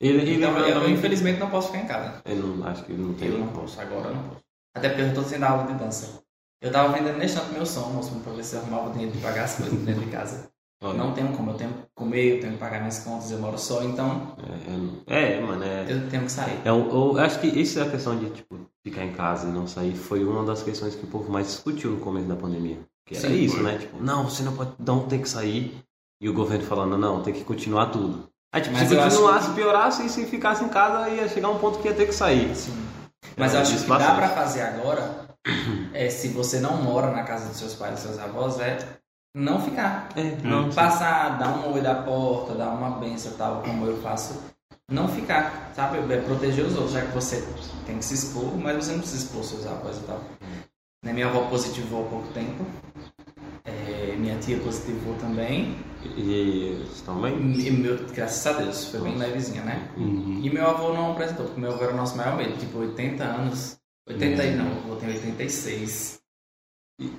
Ele, 0.00 0.18
ele 0.22 0.34
Então, 0.36 0.56
eu, 0.58 0.74
também- 0.74 0.94
infelizmente 0.94 1.38
não 1.38 1.50
posso 1.50 1.68
ficar 1.68 1.82
em 1.84 1.86
casa. 1.86 2.22
Eu 2.24 2.36
não, 2.36 2.66
acho 2.66 2.84
que 2.84 2.92
não 2.92 3.12
tem. 3.14 3.28
Eu 3.28 3.38
não 3.38 3.48
posso, 3.48 3.80
agora 3.80 4.08
eu 4.08 4.14
não 4.14 4.22
posso. 4.22 4.40
Até 4.74 4.88
porque 4.88 5.02
eu 5.02 5.14
tô 5.14 5.22
sendo 5.22 5.44
aula 5.44 5.66
de 5.66 5.74
dança. 5.78 6.20
Eu 6.62 6.70
tava 6.70 6.92
vendendo 6.92 7.18
neste 7.18 7.38
tanto 7.38 7.52
meu 7.52 7.66
som, 7.66 7.88
moço, 7.90 8.14
pra 8.20 8.32
ver 8.32 8.44
se 8.44 8.54
eu 8.54 8.60
arrumava 8.60 8.90
dinheiro 8.92 9.12
de 9.12 9.18
pagar 9.18 9.44
as 9.44 9.56
coisas 9.56 9.78
dentro 9.80 10.02
de 10.04 10.10
casa. 10.10 10.48
Olha, 10.82 10.96
Não 10.96 11.12
tenho 11.12 11.32
como, 11.36 11.50
eu 11.50 11.54
tenho 11.56 11.70
que 11.72 11.78
comer, 11.94 12.36
eu 12.36 12.40
tenho 12.40 12.52
que 12.54 12.58
pagar 12.58 12.78
minhas 12.78 13.00
contas, 13.00 13.30
eu 13.30 13.38
moro 13.38 13.58
só, 13.58 13.82
então 13.84 14.34
É, 15.06 15.34
é, 15.36 15.40
mano, 15.40 15.62
é. 15.62 15.84
eu 15.92 16.08
tenho 16.08 16.22
que 16.24 16.32
sair. 16.32 16.58
é 16.64 16.72
um- 16.72 16.88
eu 17.14 17.18
acho 17.18 17.38
que 17.38 17.48
isso 17.48 17.78
é 17.78 17.82
a 17.82 17.90
questão 17.90 18.18
de, 18.18 18.30
tipo, 18.30 18.58
ficar 18.82 19.04
em 19.04 19.12
casa 19.12 19.46
e 19.48 19.52
não 19.52 19.66
sair 19.66 19.94
foi 19.94 20.24
uma 20.24 20.42
das 20.44 20.62
questões 20.62 20.94
que 20.94 21.04
o 21.04 21.08
povo 21.08 21.30
mais 21.30 21.48
discutiu 21.48 21.90
no 21.90 22.00
começo 22.00 22.26
da 22.26 22.36
pandemia. 22.36 22.78
Que 23.06 23.14
era 23.16 23.28
Sim, 23.28 23.34
isso, 23.34 23.56
foi. 23.56 23.64
né? 23.64 23.76
Tipo, 23.78 24.02
não, 24.02 24.24
você 24.24 24.42
não 24.42 24.56
pode, 24.56 24.72
não 24.78 25.06
tem 25.06 25.20
que 25.20 25.28
sair. 25.28 25.78
E 26.18 26.28
o 26.30 26.32
governo 26.34 26.64
falando, 26.64 26.96
não, 26.96 27.22
tem 27.22 27.34
que 27.34 27.44
continuar 27.44 27.86
tudo. 27.90 28.28
Aí, 28.52 28.62
tipo, 28.62 28.76
Mas 28.76 28.88
se 28.88 28.96
continuasse, 28.96 29.48
que- 29.48 29.54
piorasse, 29.54 30.06
e 30.06 30.08
se 30.08 30.26
ficasse 30.26 30.64
em 30.64 30.68
casa, 30.68 31.08
ia 31.08 31.28
chegar 31.28 31.48
um 31.50 31.58
ponto 31.58 31.78
que 31.78 31.88
ia 31.88 31.94
ter 31.94 32.06
que 32.06 32.12
sair. 32.14 32.54
Sim. 32.56 32.76
Mas 33.36 33.54
eu 33.54 33.60
acho 33.60 33.76
que 33.78 33.88
dá 33.88 34.14
pra 34.14 34.28
fazer 34.30 34.62
agora, 34.62 35.28
é 35.94 36.10
se 36.10 36.28
você 36.28 36.58
não 36.58 36.76
mora 36.82 37.10
na 37.12 37.22
casa 37.22 37.46
dos 37.48 37.56
seus 37.58 37.74
pais 37.74 37.98
e 38.00 38.02
seus 38.02 38.18
avós, 38.18 38.58
é 38.60 38.78
não 39.36 39.60
ficar. 39.62 40.08
É, 40.16 40.36
Não, 40.42 40.62
não. 40.62 40.72
Passar, 40.72 41.38
dar 41.38 41.48
um 41.50 41.72
oi 41.72 41.80
da 41.80 41.94
porta, 41.94 42.54
dar 42.54 42.70
uma 42.70 42.98
benção 42.98 43.32
tal, 43.38 43.62
como 43.62 43.86
eu 43.86 44.00
faço. 44.02 44.42
Não 44.90 45.06
ficar, 45.06 45.70
sabe? 45.76 45.98
É 46.12 46.16
proteger 46.20 46.64
os 46.66 46.74
outros, 46.74 46.92
já 46.94 47.02
que 47.02 47.12
você 47.14 47.46
tem 47.86 47.98
que 47.98 48.04
se 48.04 48.14
expor, 48.14 48.56
mas 48.56 48.74
você 48.84 48.90
não 48.90 48.98
precisa 48.98 49.22
expor 49.24 49.44
seus 49.44 49.64
avós 49.64 49.98
e 49.98 50.00
tal. 50.00 50.20
Né, 51.04 51.12
Minha 51.12 51.28
avó 51.28 51.42
positivou 51.48 52.04
há 52.04 52.10
pouco 52.10 52.26
tempo. 52.32 52.66
É, 53.64 54.16
minha 54.18 54.36
tia 54.38 54.58
positivou 54.58 55.14
também. 55.20 55.76
E 56.04 56.32
eles 56.32 56.96
estão 56.96 57.20
bem? 57.20 57.34
E 57.34 57.70
meu, 57.70 57.98
graças 58.14 58.46
a 58.46 58.58
Deus, 58.58 58.86
foi 58.86 59.00
bem 59.00 59.16
levezinha, 59.16 59.62
né? 59.62 59.88
Uhum. 59.96 60.40
E 60.42 60.50
meu 60.50 60.66
avô 60.66 60.92
não 60.92 61.12
apresentou, 61.12 61.46
porque 61.46 61.60
meu 61.60 61.72
avô 61.72 61.84
era 61.84 61.92
o 61.92 61.96
nosso 61.96 62.16
maior 62.16 62.36
medo, 62.36 62.56
tipo 62.58 62.78
80 62.78 63.22
anos. 63.22 63.78
80 64.08 64.44
e 64.44 64.56
não, 64.56 64.70
vou 64.86 64.96
ter 64.96 65.08
86. 65.08 66.20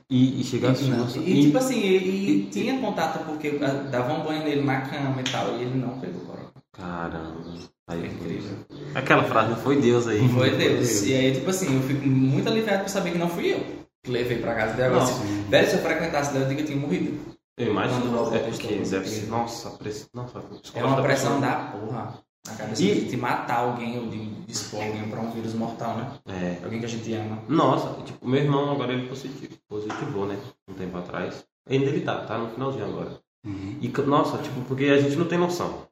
E, 0.10 0.42
e 0.42 0.44
chegasse. 0.44 0.84
E, 0.84 0.90
nossa, 0.90 1.18
e, 1.20 1.42
tipo 1.44 1.58
assim, 1.58 1.80
e, 1.80 2.30
e 2.30 2.46
tinha 2.48 2.80
contato 2.80 3.26
porque 3.26 3.60
ah, 3.62 3.88
dava 3.90 4.14
um 4.14 4.24
banho 4.24 4.44
nele 4.44 4.62
na 4.62 4.82
cama 4.82 5.22
e 5.22 5.24
tal, 5.24 5.58
e 5.58 5.62
ele 5.62 5.78
não 5.78 6.00
pegou 6.00 6.22
corona. 6.22 6.52
Caramba. 6.72 7.44
Foi 7.90 7.98
Aí, 7.98 8.06
incrível. 8.06 8.58
Aquela 8.96 9.24
frase, 9.24 9.56
foi 9.62 9.82
Deus 9.82 10.08
aí. 10.08 10.28
Foi 10.30 10.52
Deus. 10.52 11.04
E 11.04 11.14
aí, 11.14 11.34
tipo 11.34 11.50
assim, 11.50 11.76
eu 11.76 11.82
fico 11.82 12.08
muito 12.08 12.48
aliviado 12.48 12.84
por 12.84 12.90
saber 12.90 13.12
que 13.12 13.18
não 13.18 13.30
fui 13.30 13.54
eu 13.54 13.82
que 14.04 14.12
levei 14.12 14.40
pra 14.40 14.56
casa 14.56 14.74
dela. 14.74 15.04
Assim, 15.04 15.44
Velho, 15.50 15.68
se 15.68 15.76
eu 15.76 15.82
frequentasse 15.82 16.34
dela, 16.34 16.46
eu 16.46 16.50
digo 16.50 16.58
que 16.58 16.64
eu 16.64 16.68
tinha 16.68 16.80
morrido. 16.80 17.20
Eu 17.58 17.68
imagino. 17.72 18.34
É 18.34 18.40
porque 18.40 18.68
deve 18.76 19.08
ser. 19.08 19.28
Nossa, 19.28 19.70
press... 19.72 20.10
nossa, 20.14 20.42
É 20.76 20.84
uma 20.84 21.02
pressão 21.02 21.40
da 21.40 21.56
porra 21.72 22.18
na 22.48 22.56
cabeça 22.56 22.82
E- 22.84 23.06
de 23.06 23.18
matar 23.18 23.60
alguém 23.60 24.00
ou 24.00 24.08
de 24.08 24.32
expor 24.48 24.84
alguém 24.84 25.10
pra 25.10 25.20
um 25.20 25.32
vírus 25.32 25.54
mortal, 25.54 25.96
né? 25.98 26.12
É. 26.28 26.64
Alguém 26.64 26.80
que 26.80 26.86
a 26.86 26.90
gente 26.90 27.14
ama. 27.14 27.44
Nossa, 27.48 28.02
tipo, 28.04 28.28
meu 28.28 28.42
irmão 28.42 28.72
agora 28.72 28.94
ele 28.94 29.08
positivo, 29.08 29.54
positivou, 29.68 30.26
né? 30.26 30.38
Um 30.68 30.74
tempo 30.74 30.98
atrás. 30.98 31.46
Ainda 31.70 31.86
ele 31.86 32.02
tá, 32.02 32.26
tá 32.26 32.38
no 32.38 32.50
finalzinho 32.50 32.86
agora. 32.86 33.20
Uhum. 33.46 33.78
E, 33.82 33.88
nossa, 34.02 34.38
tipo, 34.40 34.62
porque 34.62 34.86
a 34.86 35.00
gente 35.00 35.16
não 35.16 35.28
tem 35.28 35.38
noção. 35.38 35.88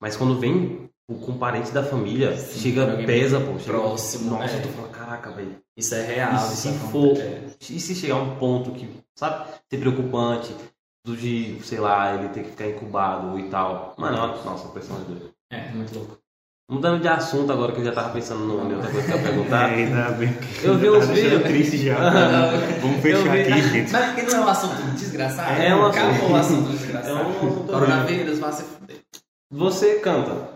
Mas 0.00 0.16
quando 0.16 0.38
vem 0.38 0.90
o- 1.08 1.14
com 1.16 1.38
parente 1.38 1.70
da 1.70 1.82
família, 1.82 2.36
Sim, 2.36 2.58
chega, 2.60 2.86
pesa, 3.06 3.40
pô. 3.40 3.58
Chega, 3.58 3.78
próximo, 3.78 4.30
Nossa, 4.32 4.54
é. 4.56 4.60
tô 4.60 4.68
falando, 4.70 4.90
caraca, 4.90 5.30
velho. 5.30 5.56
Isso 5.76 5.94
é 5.94 6.02
real. 6.06 6.34
E 6.34 6.38
se 6.56 6.68
acontece. 6.68 6.90
for- 6.92 7.16
É. 7.18 7.44
E 7.70 7.80
se 7.80 7.94
chegar 7.94 8.16
um 8.16 8.36
ponto 8.36 8.72
que, 8.72 8.88
sabe, 9.14 9.46
ser 9.70 9.78
preocupante, 9.78 10.54
de, 11.06 11.58
sei 11.64 11.78
lá, 11.80 12.14
ele 12.14 12.28
ter 12.28 12.44
que 12.44 12.50
ficar 12.50 12.66
incubado 12.68 13.38
e 13.38 13.48
tal. 13.48 13.94
Mano, 13.98 14.16
nossa, 14.44 14.68
a 14.68 14.70
pressão 14.70 14.96
é 14.96 15.00
doida. 15.00 15.26
É, 15.50 15.68
muito 15.70 15.94
louco. 15.94 16.18
Mudando 16.70 17.02
de 17.02 17.08
assunto 17.08 17.52
agora, 17.52 17.72
que 17.72 17.80
eu 17.80 17.84
já 17.84 17.92
tava 17.92 18.10
pensando 18.12 18.44
no, 18.44 18.70
em 18.70 18.74
outra 18.76 18.90
coisa 18.90 19.06
que 19.06 19.12
eu 19.12 19.16
ia 19.18 19.22
perguntar. 19.22 19.68
É, 19.72 19.74
ainda 19.74 20.10
bem 20.12 20.32
que 20.32 20.64
Eu 20.64 20.78
vi 20.78 20.86
tá 20.86 20.92
uns 20.92 21.06
deixando 21.08 21.30
vídeos. 21.30 21.42
triste 21.42 21.78
já. 21.84 21.96
Vamos 22.80 23.00
fechar 23.02 23.32
vi. 23.32 23.40
aqui, 23.42 23.62
gente. 23.68 23.92
Mas 23.92 24.06
porque 24.06 24.22
não 24.22 24.34
é 24.34 24.40
um 24.44 24.48
assunto 24.48 24.82
desgraçado? 24.94 25.60
É 25.60 25.74
um 25.74 25.86
Acabou 25.86 26.10
assunto- 26.12 26.32
o 26.32 26.36
assunto 26.36 26.68
É 26.68 26.72
desgraçado. 26.72 27.14
um 27.14 27.30
assunto 27.30 27.72
Coronavírus, 27.72 28.38
vai 28.38 28.52
se 28.52 28.62
fuder. 28.62 28.96
Você 29.50 29.94
canta. 29.96 30.52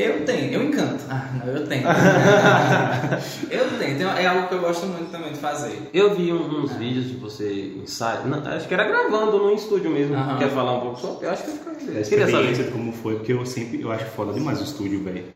Eu 0.00 0.24
tenho, 0.24 0.52
eu 0.52 0.62
encanto. 0.62 1.02
Ah, 1.10 1.28
não, 1.44 1.52
eu 1.52 1.66
tenho. 1.66 1.82
eu 3.50 3.78
tenho, 3.78 4.08
é 4.08 4.26
algo 4.26 4.46
que 4.48 4.54
eu 4.54 4.60
gosto 4.60 4.86
muito 4.86 5.10
também 5.10 5.32
de 5.32 5.38
fazer. 5.40 5.90
Eu 5.92 6.14
vi 6.14 6.32
um- 6.32 6.62
uns 6.62 6.72
vídeos 6.76 7.06
de 7.08 7.16
você 7.16 7.74
ensaio. 7.82 8.26
não, 8.28 8.38
acho 8.46 8.68
que 8.68 8.74
era 8.74 8.84
gravando 8.84 9.38
no 9.38 9.50
estúdio 9.52 9.90
mesmo. 9.90 10.14
Quer 10.38 10.50
falar 10.50 10.74
um 10.78 10.80
pouco 10.82 11.00
sobre? 11.00 11.26
Eu 11.26 11.30
acho 11.32 11.42
que 11.42 11.50
Eu 11.50 11.74
queria 11.74 12.00
experiência 12.00 12.54
saber. 12.54 12.64
de 12.64 12.70
como 12.70 12.92
foi, 12.92 13.16
porque 13.16 13.32
eu 13.32 13.44
sempre 13.44 13.80
eu 13.82 13.90
acho 13.90 14.04
foda 14.06 14.32
demais 14.32 14.60
o 14.60 14.64
estúdio, 14.64 15.02
velho. 15.02 15.34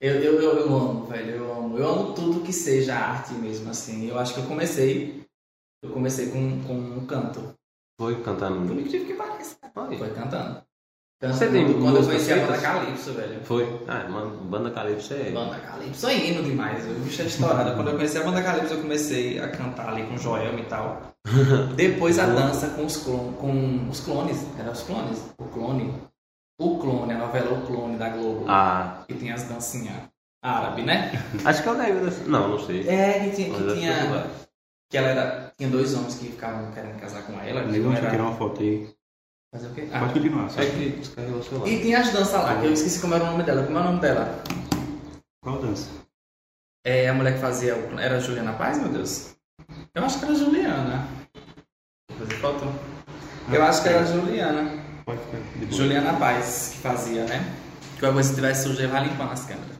Eu, 0.00 0.16
eu, 0.16 0.40
eu, 0.42 0.58
eu 0.58 0.74
amo, 0.76 1.06
velho, 1.06 1.30
eu 1.36 1.52
amo. 1.52 1.78
Eu 1.78 1.88
amo 1.88 2.12
tudo 2.12 2.40
que 2.40 2.52
seja 2.52 2.94
arte 2.96 3.32
mesmo, 3.34 3.70
assim. 3.70 4.08
Eu 4.08 4.18
acho 4.18 4.34
que 4.34 4.40
eu 4.40 4.44
comecei, 4.46 5.22
eu 5.82 5.90
comecei 5.90 6.26
com, 6.28 6.60
com 6.64 6.74
um 6.74 7.06
canto. 7.06 7.54
Foi 7.98 8.16
Por 8.16 8.24
cantando. 8.24 8.72
incrível 8.78 9.06
que 9.06 9.14
pareça. 9.14 9.56
Foi. 9.72 9.96
Foi 9.96 10.10
cantando. 10.10 10.60
Você 11.22 11.46
tem 11.48 11.72
quando, 11.80 11.96
eu 11.98 12.04
conheci 12.04 12.32
a 12.32 12.36
banda? 12.36 12.58
Calypso, 12.58 13.12
velho. 13.12 13.40
Foi. 13.44 13.80
Ah, 13.86 14.08
mano, 14.08 14.30
banda 14.44 14.70
Calypso 14.70 15.14
é. 15.14 15.30
Banda 15.30 15.56
Calypso 15.60 16.08
é 16.08 16.14
hino 16.16 16.42
demais, 16.42 16.84
o 16.84 16.94
bicho 16.94 17.22
é 17.22 17.26
estourado. 17.26 17.74
Quando 17.76 17.88
eu 17.90 17.94
conheci 17.96 18.18
a 18.18 18.24
banda 18.24 18.42
Calypso, 18.42 18.74
eu 18.74 18.80
comecei 18.80 19.38
a 19.38 19.48
cantar 19.48 19.90
ali 19.90 20.02
com 20.04 20.14
o 20.14 20.18
Joelma 20.18 20.58
e 20.58 20.64
tal. 20.64 21.00
Depois 21.76 22.18
a 22.18 22.26
dança 22.26 22.70
com 22.70 22.84
os, 22.84 22.96
clon, 22.96 23.32
com 23.34 23.88
os 23.88 24.00
clones, 24.00 24.44
era 24.58 24.70
os 24.72 24.82
clones, 24.82 25.22
o 25.38 25.44
clone. 25.44 25.94
O 26.60 26.78
clone, 26.78 27.12
a 27.12 27.18
novela 27.18 27.58
O 27.58 27.66
Clone 27.66 27.96
da 27.96 28.08
Globo. 28.10 28.44
Ah, 28.48 29.02
Que 29.08 29.14
tinha 29.14 29.34
as 29.34 29.44
dancinhas 29.44 29.94
árabe, 30.42 30.82
né? 30.82 31.12
acho 31.44 31.62
que 31.62 31.68
eu 31.68 31.78
lembro 31.78 32.04
dessa. 32.04 32.24
Não, 32.24 32.48
não 32.48 32.58
sei. 32.58 32.86
É, 32.88 33.20
que 33.20 33.36
tinha, 33.36 33.50
que, 33.50 33.64
que 33.64 33.74
tinha, 33.74 34.26
que 34.90 34.96
ela 34.98 35.08
era. 35.08 35.52
Tinha 35.56 35.70
dois 35.70 35.94
homens 35.94 36.16
que 36.16 36.26
ficavam 36.26 36.70
querendo 36.72 37.00
casar 37.00 37.22
com 37.22 37.32
ela. 37.40 37.62
que 37.64 37.76
eu 37.76 37.92
era- 37.92 38.10
tirar 38.10 38.24
uma 38.24 38.36
foto 38.36 38.60
aí. 38.60 38.88
Fazer 39.52 39.66
o 39.68 39.74
quê? 39.74 39.82
Pode 39.82 39.94
Ah. 40.04 40.08
continuar, 40.12 40.48
só. 40.48 40.60
É 40.62 40.66
que 40.66 40.90
descarregou 40.90 41.38
o 41.40 41.42
celular. 41.42 41.68
E 41.68 41.80
tinha 41.80 41.98
as 42.00 42.10
danças 42.10 42.32
lá, 42.42 42.58
que 42.60 42.66
eu 42.66 42.72
esqueci 42.72 43.00
como 43.00 43.14
era 43.14 43.24
o 43.24 43.26
nome 43.32 43.42
dela. 43.42 43.64
Como 43.64 43.76
é 43.76 43.80
o 43.80 43.84
nome 43.84 44.00
dela? 44.00 44.42
Qual 45.42 45.60
dança? 45.60 45.88
É 46.86 47.08
a 47.08 47.14
mulher 47.14 47.34
que 47.34 47.40
fazia. 47.40 47.76
o- 47.76 47.98
Era 47.98 48.16
a 48.16 48.20
Juliana 48.20 48.54
Paz, 48.54 48.78
meu 48.78 48.88
Deus? 48.88 49.34
Eu 49.94 50.04
acho 50.04 50.18
que 50.18 50.24
era 50.24 50.34
a 50.34 50.36
Juliana. 50.38 51.08
Vou 52.08 52.18
fazer 52.18 52.34
foto. 52.40 52.64
Eu 53.52 53.62
acho 53.62 53.82
que 53.82 53.88
era 53.88 54.00
a 54.00 54.04
Juliana. 54.04 54.82
Pode 55.04 55.20
ficar. 55.20 55.38
de 55.38 55.66
boa. 55.66 55.72
Juliana 55.72 56.12
Paz 56.18 56.70
que 56.72 56.78
fazia, 56.78 57.24
né? 57.26 57.44
Que 57.98 58.04
alguma 58.06 58.14
coisa 58.14 58.28
se 58.30 58.34
tivesse 58.34 58.62
sujo, 58.68 58.88
vai 58.88 59.06
limpando 59.06 59.32
as 59.32 59.44
câmeras. 59.44 59.76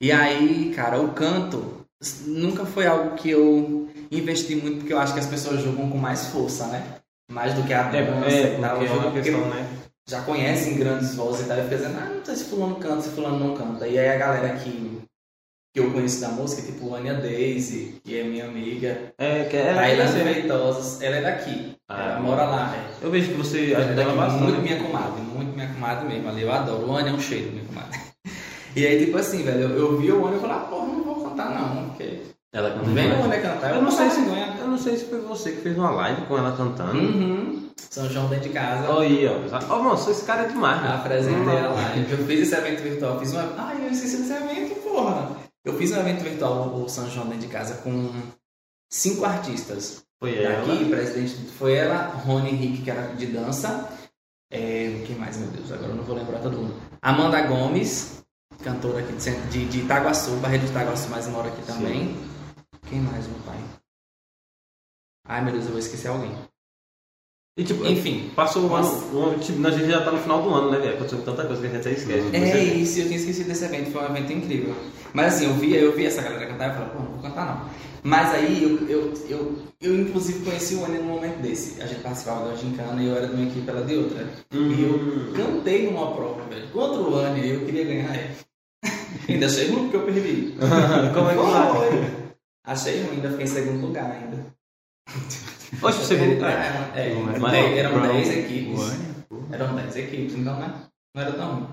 E 0.00 0.12
aí, 0.12 0.72
cara, 0.76 1.00
o 1.00 1.12
canto 1.12 1.86
nunca 2.26 2.64
foi 2.64 2.86
algo 2.86 3.14
que 3.16 3.30
eu 3.30 3.90
investi 4.10 4.54
muito, 4.56 4.78
porque 4.78 4.92
eu 4.92 4.98
acho 4.98 5.12
que 5.14 5.20
as 5.20 5.26
pessoas 5.26 5.60
julgam 5.60 5.90
com 5.90 5.98
mais 5.98 6.26
força, 6.28 6.66
né? 6.68 6.98
Mais 7.32 7.54
do 7.54 7.62
que 7.62 7.72
a 7.72 7.82
dança 7.84 8.28
É, 8.28 8.42
é 8.42 8.58
e 8.58 8.60
tal. 8.60 8.82
é 8.82 8.90
uma 8.90 9.10
questão, 9.10 9.40
né? 9.48 9.66
já 10.08 10.20
conhecem 10.22 10.76
grandes 10.76 11.14
vozes 11.14 11.46
e 11.46 11.48
tal, 11.48 11.58
e 11.58 11.62
fica 11.62 11.76
dizendo, 11.76 11.98
ah, 11.98 12.10
não 12.16 12.24
sei 12.24 12.36
se 12.36 12.44
fulano 12.44 12.76
canta, 12.76 13.02
se 13.02 13.10
fulano 13.10 13.38
não 13.38 13.54
canta. 13.54 13.86
E 13.86 13.98
aí 13.98 14.08
a 14.08 14.18
galera 14.18 14.56
que 14.56 15.00
que 15.74 15.80
eu 15.80 15.90
conheço 15.90 16.20
da 16.20 16.28
música, 16.28 16.60
tipo 16.60 16.94
Ania 16.94 17.14
Daisy, 17.14 17.98
que 18.04 18.20
é 18.20 18.24
minha 18.24 18.44
amiga. 18.44 19.14
É, 19.16 19.44
que 19.44 19.56
ela 19.56 19.80
Tailândia 19.80 20.12
você, 20.12 20.24
né? 20.24 20.34
Feitosa, 20.34 21.04
ela 21.04 21.16
é 21.16 21.22
daqui. 21.22 21.76
Ah. 21.88 22.02
ela 22.02 22.20
mora 22.20 22.44
lá, 22.44 22.76
é. 22.76 23.04
Eu 23.04 23.10
vejo 23.10 23.28
que 23.28 23.38
você 23.38 23.72
é 23.72 23.76
ajuda 23.76 24.02
ela 24.02 24.14
bastante. 24.14 24.42
muito 24.42 24.60
minha 24.60 24.82
comadre, 24.82 25.22
muito 25.22 25.54
minha 25.54 25.72
comadre 25.72 26.08
mesmo. 26.08 26.28
Ali 26.28 26.42
eu 26.42 26.52
adoro. 26.52 26.86
O 26.86 26.94
Ania 26.94 27.12
é 27.12 27.14
um 27.14 27.20
cheiro, 27.20 27.52
minha 27.52 27.64
comadre. 27.64 27.98
E 28.74 28.86
aí, 28.86 29.04
tipo 29.04 29.18
assim, 29.18 29.42
velho, 29.42 29.60
eu, 29.60 29.78
eu 29.78 29.98
vi 29.98 30.10
o 30.10 30.26
Ania 30.26 30.38
e 30.38 30.40
falei, 30.40 30.56
ah, 30.56 30.60
porra, 30.60 30.86
não 30.86 31.04
vou 31.04 31.28
cantar 31.28 31.50
não, 31.50 31.90
porque 31.90 32.20
Ela 32.52 32.70
canta 32.70 32.84
vem 32.84 33.06
o 33.06 33.16
demais. 33.16 33.24
Ania 33.24 33.40
cantar. 33.40 33.74
Eu 33.74 33.82
não 33.82 33.90
sei 33.90 34.10
se 34.10 34.20
eu 34.20 34.66
não 34.66 34.78
sei 34.78 34.96
se 34.96 35.06
foi 35.06 35.20
você 35.20 35.52
que 35.52 35.62
fez 35.62 35.76
uma 35.76 35.90
live 35.90 36.26
com 36.26 36.36
ela 36.36 36.54
cantando. 36.54 36.98
Uhum. 36.98 37.70
São 37.90 38.08
João 38.08 38.28
dentro 38.28 38.48
de 38.48 38.54
casa. 38.54 38.90
Olha 38.90 39.08
aí, 39.08 39.26
ó. 39.26 39.74
Ó, 39.74 39.82
moço, 39.82 40.10
esse 40.10 40.24
cara 40.24 40.42
é 40.42 40.48
demais, 40.48 40.82
né? 40.82 40.94
Apresentei 40.94 41.56
ela 41.56 41.74
lá. 41.74 41.96
Eu 41.96 42.26
fiz 42.26 42.40
esse 42.40 42.54
evento 42.54 42.82
virtual, 42.82 43.18
fiz 43.18 43.32
uma. 43.32 43.52
Ai, 43.56 43.86
eu 43.86 43.90
esqueci 43.90 44.18
desse 44.18 44.32
evento, 44.32 44.82
porra. 44.82 45.30
Eu 45.64 45.76
fiz 45.78 45.92
um 45.92 46.00
evento 46.00 46.22
virtual, 46.22 46.74
o 46.74 46.88
São 46.88 47.08
João 47.08 47.26
dentro 47.26 47.46
de 47.46 47.48
casa, 47.48 47.74
com 47.76 48.10
cinco 48.90 49.24
artistas. 49.24 50.02
Foi 50.18 50.42
ela. 50.42 50.66
Daqui, 50.66 50.84
presidente, 50.88 51.34
foi 51.58 51.74
ela, 51.74 52.08
Rony 52.24 52.50
Henrique, 52.50 52.82
que 52.82 52.90
era 52.90 53.14
de 53.14 53.26
dança. 53.26 53.88
É, 54.50 55.02
quem 55.06 55.16
mais, 55.16 55.38
meu 55.38 55.48
Deus? 55.48 55.72
Agora 55.72 55.90
eu 55.90 55.96
não 55.96 56.04
vou 56.04 56.16
lembrar 56.16 56.40
todo 56.40 56.58
mundo. 56.58 56.74
Amanda 57.00 57.40
Gomes, 57.42 58.22
cantora 58.62 59.00
aqui 59.00 59.12
de, 59.14 59.30
de, 59.48 59.64
de 59.66 59.78
Itaguaçu, 59.80 60.32
Barreto 60.36 60.62
de 60.62 60.70
Itaguaçu, 60.70 61.08
mas 61.10 61.26
mora 61.28 61.48
aqui 61.48 61.62
também. 61.62 62.14
Quem 62.88 63.00
mais, 63.00 63.26
meu 63.26 63.38
pai? 63.46 63.58
Ai, 65.26 65.42
meu 65.44 65.52
Deus, 65.52 65.64
eu 65.64 65.70
vou 65.70 65.78
esquecer 65.78 66.08
alguém. 66.08 66.32
E 67.56 67.64
tipo, 67.64 67.84
Enfim. 67.86 68.30
passou 68.34 68.62
o 68.68 68.74
ano, 68.74 68.86
Nossa. 68.88 69.04
o 69.14 69.22
ano, 69.24 69.38
tipo, 69.38 69.66
a 69.66 69.70
gente 69.70 69.90
já 69.90 70.02
tá 70.02 70.10
no 70.10 70.18
final 70.18 70.42
do 70.42 70.48
ano, 70.54 70.70
né, 70.70 70.78
velho? 70.78 70.94
Aconteceu 70.94 71.22
tanta 71.22 71.44
coisa 71.44 71.60
que 71.60 71.66
a 71.68 71.70
gente 71.70 71.80
até 71.80 71.92
esquece. 71.92 72.34
É 72.34 72.40
Você- 72.40 72.64
isso, 72.74 72.98
eu 73.00 73.04
tinha 73.06 73.16
esquecido 73.18 73.48
desse 73.48 73.64
evento, 73.64 73.90
foi 73.92 74.02
um 74.02 74.06
evento 74.16 74.32
incrível. 74.32 74.74
Mas 75.12 75.34
assim, 75.34 75.44
eu 75.44 75.54
vi, 75.54 75.74
eu 75.74 75.94
vi 75.94 76.06
essa 76.06 76.22
galera 76.22 76.46
cantar 76.46 76.70
e 76.70 76.74
falei, 76.74 76.88
pô, 76.90 76.98
não 77.00 77.10
vou 77.12 77.22
cantar 77.22 77.46
não. 77.46 77.70
Mas 78.02 78.34
aí 78.34 78.62
eu, 78.62 78.88
eu, 78.88 79.14
eu, 79.28 79.58
eu 79.80 80.00
inclusive 80.00 80.42
conheci 80.44 80.74
o 80.76 80.84
Ania 80.84 81.00
num 81.00 81.08
momento 81.08 81.40
desse. 81.42 81.80
A 81.82 81.86
gente 81.86 82.00
participava 82.00 82.48
da 82.48 82.54
gincana 82.56 83.00
e 83.02 83.06
eu 83.06 83.16
era 83.16 83.28
de 83.28 83.34
uma 83.34 83.44
equipe, 83.44 83.68
ela 83.68 83.84
de 83.84 83.96
outra. 83.96 84.26
E 84.50 84.82
eu 84.82 84.94
Hum. 84.98 85.32
cantei 85.36 85.90
numa 85.90 86.14
prova, 86.14 86.42
velho, 86.46 86.68
contra 86.70 87.00
o 87.02 87.36
e 87.36 87.50
eu 87.50 87.64
queria 87.66 87.84
ganhar 87.84 88.16
ele. 88.16 88.34
ainda 89.28 89.46
achei 89.46 89.68
ruim 89.70 89.82
porque 89.90 89.96
eu 89.98 90.04
perdi. 90.06 90.54
Como 91.14 91.28
é 91.30 91.34
que? 91.34 91.76
Foi. 91.76 92.21
Achei 92.64 93.02
ruim, 93.02 93.16
ainda 93.16 93.30
fiquei 93.30 93.44
em 93.44 93.48
segundo 93.48 93.86
lugar 93.86 94.10
ainda. 94.10 94.46
Oxe, 95.82 96.00
o 96.00 96.04
segundo. 96.04 96.44
É, 96.44 96.92
É. 96.94 97.08
é, 97.10 97.38
Mas- 97.38 97.54
eram 97.76 97.92
Brown, 98.00 98.12
10 98.14 98.30
equipes. 98.30 98.80
Eram 99.50 99.74
10 99.74 99.96
equipes, 99.96 100.34
então 100.34 100.58
né? 100.60 100.86
não 101.14 101.22
era 101.22 101.32
tão 101.32 101.54
ruim. 101.54 101.68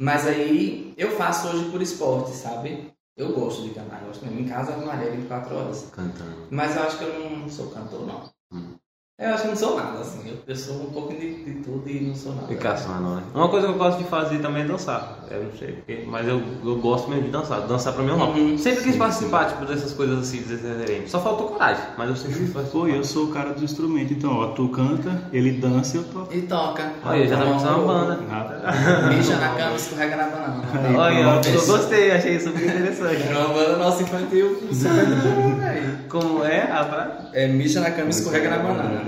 Mas 0.00 0.26
aí 0.26 0.94
eu 0.96 1.10
faço 1.16 1.48
hoje 1.48 1.70
por 1.70 1.80
esporte, 1.82 2.30
sabe? 2.36 2.92
Eu 3.16 3.32
gosto 3.34 3.62
de 3.62 3.70
cantar, 3.74 4.00
gosto 4.00 4.24
mesmo. 4.24 4.40
Em 4.40 4.48
casa 4.48 4.72
eu 4.72 4.86
Maria 4.86 5.10
24 5.10 5.54
horas. 5.54 5.88
Cantando. 5.92 6.48
Mas 6.50 6.74
eu 6.76 6.82
acho 6.82 6.98
que 6.98 7.04
eu 7.04 7.30
não 7.38 7.48
sou 7.48 7.70
cantor, 7.70 8.06
não. 8.06 8.30
Hum. 8.52 8.74
Eu 9.20 9.34
acho 9.34 9.42
que 9.42 9.48
não 9.48 9.56
sou 9.56 9.76
nada, 9.76 9.98
assim. 9.98 10.20
Eu, 10.26 10.34
eu 10.46 10.56
sou 10.56 10.76
um 10.76 10.86
pouco 10.86 11.12
de, 11.12 11.44
de 11.44 11.52
tudo 11.62 11.82
e 11.90 12.00
não 12.00 12.14
sou 12.14 12.34
nada. 12.34 12.46
Ficação, 12.48 12.98
não 13.02 13.18
é? 13.18 13.22
Uma 13.34 13.48
coisa 13.50 13.66
que 13.66 13.72
eu 13.74 13.76
gosto 13.76 13.98
de 13.98 14.04
fazer 14.04 14.38
também 14.38 14.62
é 14.62 14.66
dançar. 14.66 15.18
Eu 15.30 15.44
não 15.44 15.52
sei 15.58 15.72
porque, 15.72 16.04
mas 16.08 16.26
eu, 16.26 16.40
eu 16.64 16.76
gosto 16.76 17.10
mesmo 17.10 17.24
de 17.24 17.30
dançar. 17.30 17.60
Dançar 17.66 17.92
pra 17.92 18.02
mim 18.02 18.08
é 18.10 18.14
um 18.14 18.16
hobby. 18.18 18.40
Uhum. 18.40 18.56
Sempre 18.58 18.82
quis 18.84 18.96
participar, 18.96 19.44
tipo, 19.44 19.66
dessas 19.66 19.92
coisas 19.92 20.20
assim, 20.20 20.38
diferentes. 20.38 21.10
Só 21.10 21.20
faltou 21.20 21.48
coragem, 21.48 21.84
mas 21.98 22.08
eu 22.08 22.16
sempre 22.16 22.38
quis 22.38 22.50
participar. 22.50 22.78
Pô, 22.80 22.88
eu 22.88 23.04
sou 23.04 23.26
o 23.26 23.28
cara 23.28 23.50
do 23.52 23.62
instrumento, 23.62 24.10
então, 24.14 24.32
ó, 24.32 24.46
tu 24.48 24.70
canta, 24.70 25.22
ele 25.34 25.52
dança 25.52 25.98
e 25.98 26.00
eu 26.00 26.04
toco. 26.04 26.34
E 26.34 26.40
toca. 26.40 26.90
Olha, 27.04 27.28
já 27.28 27.36
tá 27.36 27.42
Toma 27.42 27.56
começando 27.58 27.82
uma 27.82 27.82
um- 27.82 28.06
banda. 28.06 28.18
Mija 29.14 29.36
na 29.36 29.48
cama, 29.54 29.76
escorrega 29.76 30.16
na 30.16 30.24
banana. 30.28 30.62
Olha, 30.98 31.18
eu, 31.46 31.54
eu 31.54 31.66
gostei, 31.66 32.10
achei 32.10 32.40
super 32.40 32.62
interessante. 32.64 33.22
Era 33.22 33.38
uma 33.40 33.48
banda 33.54 33.76
nossa 33.76 34.02
infantil. 34.02 34.56
Como 36.08 36.44
é 36.44 36.62
a 36.70 36.84
frase? 36.84 37.36
É, 37.36 37.46
mija 37.48 37.80
na 37.80 37.90
cama, 37.90 38.10
escorrega 38.10 38.50
na 38.50 38.58
banana. 38.58 39.02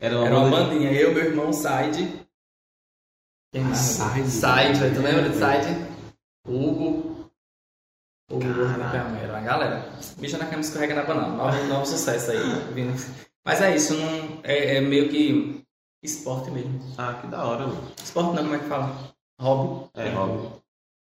Era 0.00 0.16
Era 0.26 0.38
uma 0.38 0.50
banda 0.50 0.64
de- 0.64 0.74
bandinha, 0.74 0.92
eu, 0.92 1.12
meu 1.14 1.24
irmão, 1.24 1.52
Side. 1.52 2.26
Quem 3.52 3.62
mais? 3.64 3.78
Side. 3.78 4.30
Side, 4.30 4.94
tu 4.94 5.00
lembra 5.00 5.28
de 5.28 5.34
Side? 5.34 5.88
Hugo. 6.46 7.30
Hugo. 8.30 8.42
Era 8.44 9.04
uma 9.30 9.40
galera. 9.40 9.92
Bicha 10.18 10.38
na 10.38 10.46
cama 10.46 10.60
escorrega 10.60 10.94
na 10.94 11.04
banana. 11.04 11.34
Novo, 11.36 11.64
novo 11.64 11.86
sucesso 11.86 12.30
aí. 12.30 12.38
vindo. 12.74 12.92
Mas 13.44 13.62
é 13.62 13.74
isso, 13.74 13.94
não, 13.94 14.40
é, 14.44 14.76
é 14.76 14.80
meio 14.80 15.08
que 15.08 15.64
esporte 16.02 16.50
mesmo. 16.50 16.78
Ah, 16.98 17.14
que 17.14 17.26
da 17.28 17.44
hora, 17.44 17.66
mano. 17.66 17.92
Esporte 17.96 18.34
não, 18.36 18.42
como 18.44 18.54
é 18.54 18.58
que 18.58 18.66
fala? 18.66 19.14
Hobby. 19.40 19.90
É, 19.94 20.08
hobby. 20.10 20.58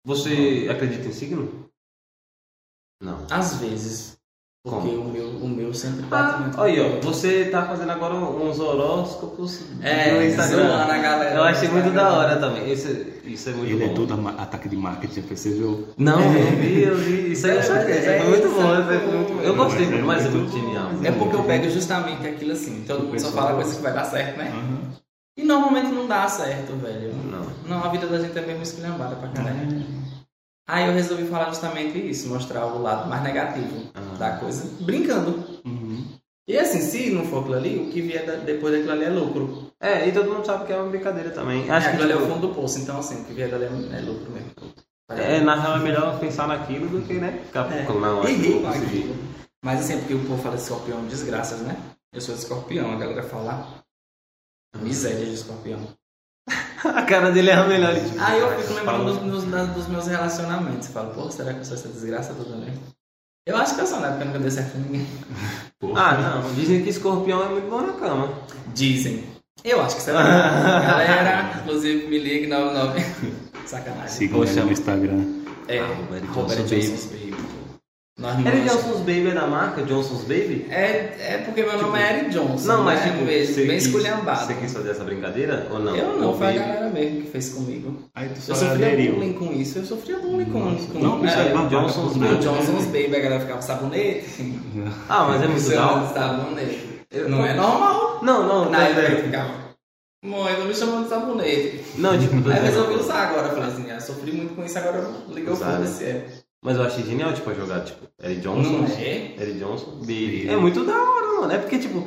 Você 0.05 0.69
acredita 0.71 1.09
em 1.09 1.13
signo? 1.13 1.71
Não. 3.01 3.27
Às 3.31 3.55
vezes. 3.57 4.18
Porque 4.69 4.89
Como? 4.89 5.03
o 5.09 5.13
meu, 5.13 5.29
o 5.29 5.49
meu 5.49 5.73
sempre 5.75 6.03
bate 6.03 6.35
Ah, 6.35 6.39
muito. 6.39 6.61
olha, 6.61 6.87
ó, 6.87 7.01
você 7.01 7.47
tá 7.47 7.63
fazendo 7.63 7.91
agora 7.91 8.15
uns 8.15 8.59
horóscopos 8.61 9.61
no 9.79 9.87
É, 9.87 10.27
Instagram. 10.29 10.57
zoando 10.69 10.93
a 10.93 10.99
galera. 10.99 11.35
Eu 11.37 11.43
achei 11.45 11.69
no 11.69 11.75
muito 11.75 11.91
da 11.95 12.13
hora 12.13 12.37
também. 12.37 12.71
Isso, 12.73 12.89
isso 13.25 13.49
é 13.49 13.53
muito 13.53 13.73
Ele 13.73 13.85
bom. 13.87 13.93
é 13.93 13.95
todo 13.95 14.29
ataque 14.39 14.69
de 14.69 14.77
marketing, 14.77 15.21
você 15.23 15.51
viu? 15.51 15.89
Não, 15.97 16.21
eu 16.21 16.57
vi, 16.57 16.83
eu 16.83 16.97
vi. 16.97 17.33
Isso 17.33 17.47
É, 17.47 17.55
bom. 17.55 17.61
isso 17.61 17.73
foi 17.73 17.93
é 17.93 18.23
muito- 18.25 18.49
bom. 18.49 19.41
Eu 19.43 19.55
gostei 19.57 19.87
Mas 19.87 19.89
é 19.89 19.91
muito, 19.93 20.07
mas 20.07 20.27
é 20.27 20.29
muito 20.31 20.53
genial. 20.53 20.91
É 21.05 21.13
porque 21.13 21.37
eu 21.37 21.43
pego 21.45 21.71
justamente 21.71 22.27
aquilo 22.27 22.53
assim. 22.53 22.85
Todo 22.87 23.05
mundo 23.05 23.21
só 23.21 23.31
fala 23.33 23.55
coisas 23.55 23.77
que 23.77 23.83
vai 23.83 23.93
dar 23.93 24.05
certo, 24.05 24.37
né? 24.39 24.53
Aham. 24.55 24.79
E 25.37 25.45
normalmente 25.45 25.93
não 25.93 26.07
dá 26.09 26.27
certo, 26.29 26.73
velho. 26.77 27.13
Não. 27.31 27.47
Não, 27.69 27.85
a 27.85 27.89
vida 27.91 28.07
da 28.09 28.19
gente 28.19 28.37
é 28.37 28.43
mesmo 28.45 28.63
esculhambada 28.63 29.15
pra 29.17 29.29
caralho. 29.29 29.98
Aí 30.69 30.87
eu 30.87 30.93
resolvi 30.93 31.27
falar 31.27 31.47
justamente 31.47 31.99
isso, 31.99 32.29
mostrar 32.29 32.67
o 32.67 32.83
lado 32.83 33.09
mais 33.09 33.23
negativo 33.23 33.91
Ah. 33.95 34.01
da 34.19 34.37
coisa, 34.37 34.69
brincando. 34.85 35.43
Uhum. 35.65 36.07
E 36.47 36.59
assim, 36.59 36.81
se 36.81 37.11
não 37.11 37.25
for 37.25 37.41
aquilo 37.41 37.55
ali, 37.57 37.79
o 37.79 37.91
que 37.91 38.03
vier 38.03 38.27
da- 38.27 38.37
depois 38.37 38.73
daquilo 38.75 38.93
ali 38.93 39.05
é 39.05 39.09
lucro. 39.11 39.73
É, 39.81 40.07
e 40.07 40.13
todo 40.13 40.31
mundo 40.31 40.45
sabe 40.45 40.67
que 40.67 40.73
é 40.73 40.77
uma 40.77 40.91
brincadeira 40.91 41.31
também. 41.31 41.71
Acho 41.71 41.89
é, 41.89 41.91
que 41.91 41.97
aquilo 41.97 42.03
ali 42.05 42.13
é 42.13 42.17
o 42.17 42.19
tipo, 42.21 42.33
fundo 42.35 42.49
do 42.49 42.55
poço, 42.55 42.79
então 42.81 42.99
assim, 42.99 43.23
o 43.23 43.25
que 43.25 43.33
vier 43.33 43.49
dali 43.51 43.65
é, 43.65 43.99
é 43.99 44.01
lucro 44.03 44.31
mesmo. 44.31 44.51
é, 45.11 45.41
na 45.41 45.55
real 45.59 45.77
é 45.77 45.81
melhor 45.81 46.19
pensar 46.21 46.47
naquilo 46.47 46.87
do 46.89 47.07
que, 47.07 47.15
né? 47.15 47.41
Ficar 47.47 47.73
É. 47.73 47.85
não, 47.89 48.23
acho 48.23 48.35
que 48.35 48.49
vou 48.51 48.63
conseguir. 48.63 49.15
Mas 49.65 49.81
assim, 49.81 49.95
é 49.95 49.97
porque 49.99 50.15
o 50.15 50.25
povo 50.27 50.43
fala 50.43 50.57
de 50.57 50.63
escorpião 50.63 51.05
desgraças, 51.07 51.61
né? 51.61 51.77
Eu 52.13 52.21
sou 52.21 52.35
de 52.35 52.43
escorpião, 52.43 52.93
a 52.93 52.97
galera 52.97 53.23
fala 53.23 53.83
miséria 54.77 55.25
de 55.25 55.33
escorpião. 55.35 55.81
A 56.85 57.03
cara 57.03 57.31
dele 57.31 57.51
é 57.51 57.55
a 57.55 57.65
melhor. 57.67 57.95
tipo, 57.95 58.15
Aí 58.21 58.39
eu 58.41 58.59
fico 58.61 58.75
lembrando 58.75 59.05
dos, 59.05 59.23
meus- 59.23 59.45
da- 59.45 59.65
dos 59.65 59.87
meus 59.89 60.07
relacionamentos. 60.07 60.89
Eu 60.89 60.95
falo, 60.95 61.11
pô, 61.15 61.31
será 61.31 61.53
que 61.53 61.61
eu 61.61 61.65
sou 61.65 61.77
essa 61.77 61.89
desgraça 61.89 62.35
toda 62.35 62.57
mesmo? 62.57 62.79
Eu 63.47 63.57
acho 63.57 63.75
que 63.75 63.81
eu 63.81 63.87
sou, 63.87 64.01
né? 64.01 64.09
Porque 64.11 64.25
nunca 64.25 64.39
deu 64.39 64.51
certo 64.51 64.73
com 64.73 64.79
ninguém. 64.79 65.07
Ah, 65.95 66.15
não. 66.43 66.55
Dizem 66.55 66.83
que 66.83 66.91
escorpião 66.91 67.41
é 67.43 67.49
muito 67.49 67.71
bom 67.71 67.81
na 67.81 67.93
cama. 67.93 68.33
Dizem. 68.75 69.25
Eu 69.65 69.81
acho 69.81 69.97
que 69.97 70.03
você 70.03 70.13
vai. 70.13 70.25
Galera, 70.83 71.61
inclusive, 71.63 72.07
me 72.09 72.19
ligue 72.19 72.47
99. 72.49 73.01
Sacanagem. 73.65 74.25
Ele 74.25 74.61
no 74.65 74.73
Instagram. 74.73 75.25
É, 75.69 75.79
Arroba 75.81 76.17
Eric 76.17 76.33
Robert 76.33 76.57
Johnson 76.59 76.75
Johnson's 76.77 77.05
Baby. 77.07 77.37
Eric. 78.21 78.69
Johnson's 78.69 78.99
Baby 79.01 79.29
é 79.29 79.35
da 79.35 79.47
marca 79.47 79.83
Johnson's 79.83 80.23
Baby? 80.23 80.67
É, 80.71 81.15
é 81.21 81.43
porque 81.45 81.63
meu 81.63 81.81
nome 81.81 81.99
é 82.01 82.17
Eric 82.17 82.31
Johnson. 82.31 82.67
Não, 82.67 82.83
mas 82.83 83.01
né? 83.05 83.13
tipo, 83.13 83.25
Mesmo, 83.25 83.55
bem 83.57 83.67
quis- 83.69 83.87
esculhambado. 83.87 84.47
Você 84.47 84.55
quis 84.55 84.73
fazer 84.73 84.91
essa 84.91 85.05
brincadeira 85.05 85.69
ou 85.71 85.79
não? 85.79 85.95
Eu 85.97 86.19
não, 86.19 86.37
foi 86.37 86.47
a 86.49 86.51
Baby? 86.51 86.59
galera 86.65 86.91
mesmo 86.91 87.21
que 87.23 87.31
fez 87.31 87.49
comigo. 87.51 87.97
Aí 88.15 88.29
tu 88.29 88.35
Eu 88.37 88.43
só 88.43 88.55
sofria 88.55 88.87
aderiu. 88.89 89.15
bullying 89.15 89.33
com 89.35 89.53
isso, 89.53 89.79
eu 89.79 89.85
sofria 89.85 90.19
bullying 90.19 90.47
com, 90.47 90.61
com 90.77 90.99
não, 90.99 91.25
isso 91.25 91.39
é, 91.39 91.47
é 91.47 91.49
babaca 91.53 91.69
Johnson's 91.69 92.17
nada. 92.17 92.35
Johnson's 92.37 92.87
Baby, 92.87 93.15
a 93.17 93.21
galera 93.21 93.41
ficava 93.41 93.63
sabonete. 93.63 94.25
Ah, 95.09 95.25
mas 95.29 95.43
é 95.43 95.47
muito 95.47 95.61
Isso 95.61 95.71
legal. 95.71 96.13
sabonete. 96.13 96.89
Eu- 97.11 97.29
Não 97.29 97.47
é 97.47 97.55
normal. 97.55 98.19
Não, 98.23 98.47
não, 98.47 98.71
Na 98.71 98.79
não, 98.79 98.85
época 98.87 99.01
eu 99.13 99.25
ficava. 99.25 99.69
Mãe, 100.25 100.59
não 100.59 100.67
me 100.67 100.75
chamando 100.75 101.05
de 101.05 101.11
sabonete. 101.11 101.85
não, 101.99 102.19
tipo, 102.19 102.35
Aí 102.51 102.57
eu 102.59 102.63
resolvi 102.65 102.95
usar 102.95 103.29
agora. 103.29 103.47
Eu 103.47 103.55
falei 103.55 103.71
assim, 103.71 103.91
ah, 103.93 104.01
sofri 104.01 104.33
muito 104.33 104.55
com 104.57 104.65
isso, 104.65 104.77
agora 104.77 104.99
eu 104.99 105.33
liguei 105.35 105.53
o 105.53 105.57
foda-se. 105.57 106.05
É. 106.05 106.27
Mas 106.65 106.77
eu 106.77 106.83
achei 106.83 107.05
genial, 107.05 107.33
tipo, 107.33 107.55
jogar, 107.55 107.85
tipo, 107.85 108.07
Eric 108.23 108.41
Johnson. 108.41 108.71
Não 108.79 108.85
é? 108.87 109.35
Eric 109.41 109.59
Johnson, 109.59 109.99
Baby. 110.01 110.49
É 110.49 110.57
muito 110.57 110.85
da 110.85 110.93
hora, 111.01 111.41
mano. 111.41 111.53
É 111.53 111.59
porque, 111.59 111.79
tipo, 111.79 112.07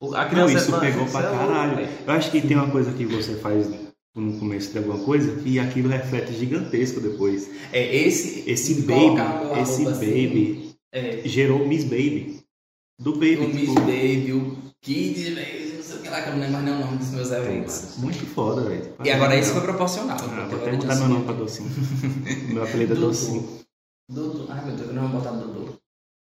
o- 0.00 0.14
a 0.14 0.22
Não, 0.22 0.30
criança... 0.30 0.54
isso 0.58 0.70
mano, 0.70 0.82
pegou 0.82 1.06
pra 1.06 1.20
é 1.20 1.22
caralho. 1.30 1.88
Eu 2.06 2.12
acho 2.12 2.30
que 2.30 2.40
tem 2.40 2.56
uma 2.56 2.70
coisa 2.70 2.92
que 2.92 3.04
você 3.04 3.34
faz 3.34 3.68
no 4.14 4.38
começo 4.38 4.70
de 4.72 4.78
alguma 4.78 4.98
coisa 4.98 5.40
e 5.44 5.58
aquilo 5.58 5.88
reflete 5.88 6.32
gigantesco 6.32 7.00
depois. 7.00 7.50
É 7.72 7.96
esse. 7.96 8.48
Esse 8.48 8.82
baby, 8.82 9.20
esse 9.62 9.86
assim, 9.86 10.00
baby 10.26 10.74
É. 10.92 11.20
gerou 11.24 11.66
Miss 11.66 11.84
Baby. 11.84 12.38
Do 13.00 13.12
baby, 13.14 13.36
O 13.36 13.48
Miss 13.48 13.60
tipo, 13.68 13.80
Baby, 13.80 14.32
o 14.32 14.56
Kid 14.82 15.30
Baby, 15.36 15.72
não 15.76 15.82
sei 15.84 15.96
o 15.96 16.02
que 16.02 16.08
lá, 16.08 16.22
que 16.22 16.28
eu 16.30 16.32
não 16.32 16.40
lembro 16.40 16.52
mais 16.54 16.64
nem 16.64 16.74
o 16.74 16.78
nome 16.80 16.96
dos 16.98 17.10
meus 17.10 17.30
eventos. 17.30 17.94
muito 17.98 18.26
foda, 18.26 18.62
velho. 18.62 18.92
E 19.04 19.10
agora 19.10 19.36
isso 19.38 19.52
foi 19.52 19.60
proporcional. 19.62 20.16
Ah, 20.20 20.46
vou 20.50 20.58
até 20.60 20.72
mudar 20.72 20.96
meu 20.96 21.08
nome 21.08 21.14
assim, 21.16 21.24
pra 21.24 21.34
Docinho. 21.34 22.54
meu 22.54 22.62
apelido 22.64 22.94
é. 22.94 22.96
Docinho. 22.96 23.58
Dudu. 24.08 24.46
Ai 24.50 24.64
meu 24.64 24.76
Deus, 24.76 24.88
eu 24.88 24.94
não 24.94 25.08
vou 25.08 25.20
botar 25.20 25.32
Dudu. 25.32 25.78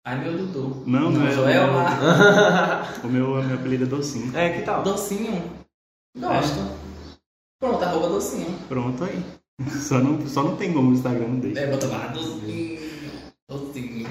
Ai 0.04 0.18
meu 0.18 0.36
Dudu. 0.38 0.84
Não, 0.86 1.10
não 1.10 1.26
é. 1.26 1.30
Joel 1.32 1.72
lá. 1.72 1.90
meu- 3.04 3.08
O 3.08 3.12
meu, 3.34 3.42
meu 3.44 3.56
apelido 3.58 3.84
é 3.84 3.86
Docinho. 3.86 4.36
É, 4.36 4.50
que 4.58 4.62
tal? 4.62 4.82
Docinho. 4.82 5.42
Gosto. 6.16 6.58
Pronto, 7.60 7.82
arroba 7.84 8.08
docinho. 8.08 8.58
Pronto 8.68 9.04
aí. 9.04 9.22
Só 9.80 9.98
não, 9.98 10.26
só 10.26 10.42
não 10.42 10.56
tem 10.56 10.72
como 10.72 10.90
o 10.90 10.94
Instagram 10.94 11.28
não 11.28 11.38
deixa. 11.40 11.60
É, 11.60 11.70
bota 11.70 11.86
lá, 11.86 12.06
docinho. 12.08 12.80
Todinho. 13.46 14.08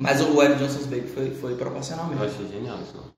Mas 0.00 0.20
o 0.22 0.42
Eric 0.42 0.58
Johnson's 0.58 0.86
Baby 0.86 1.06
foi, 1.08 1.30
foi 1.34 1.56
proporcional 1.56 2.06
Eu 2.06 2.18
mesmo. 2.18 2.24
achei 2.24 2.48
genial 2.48 2.80
isso. 2.80 2.96
não. 2.96 3.12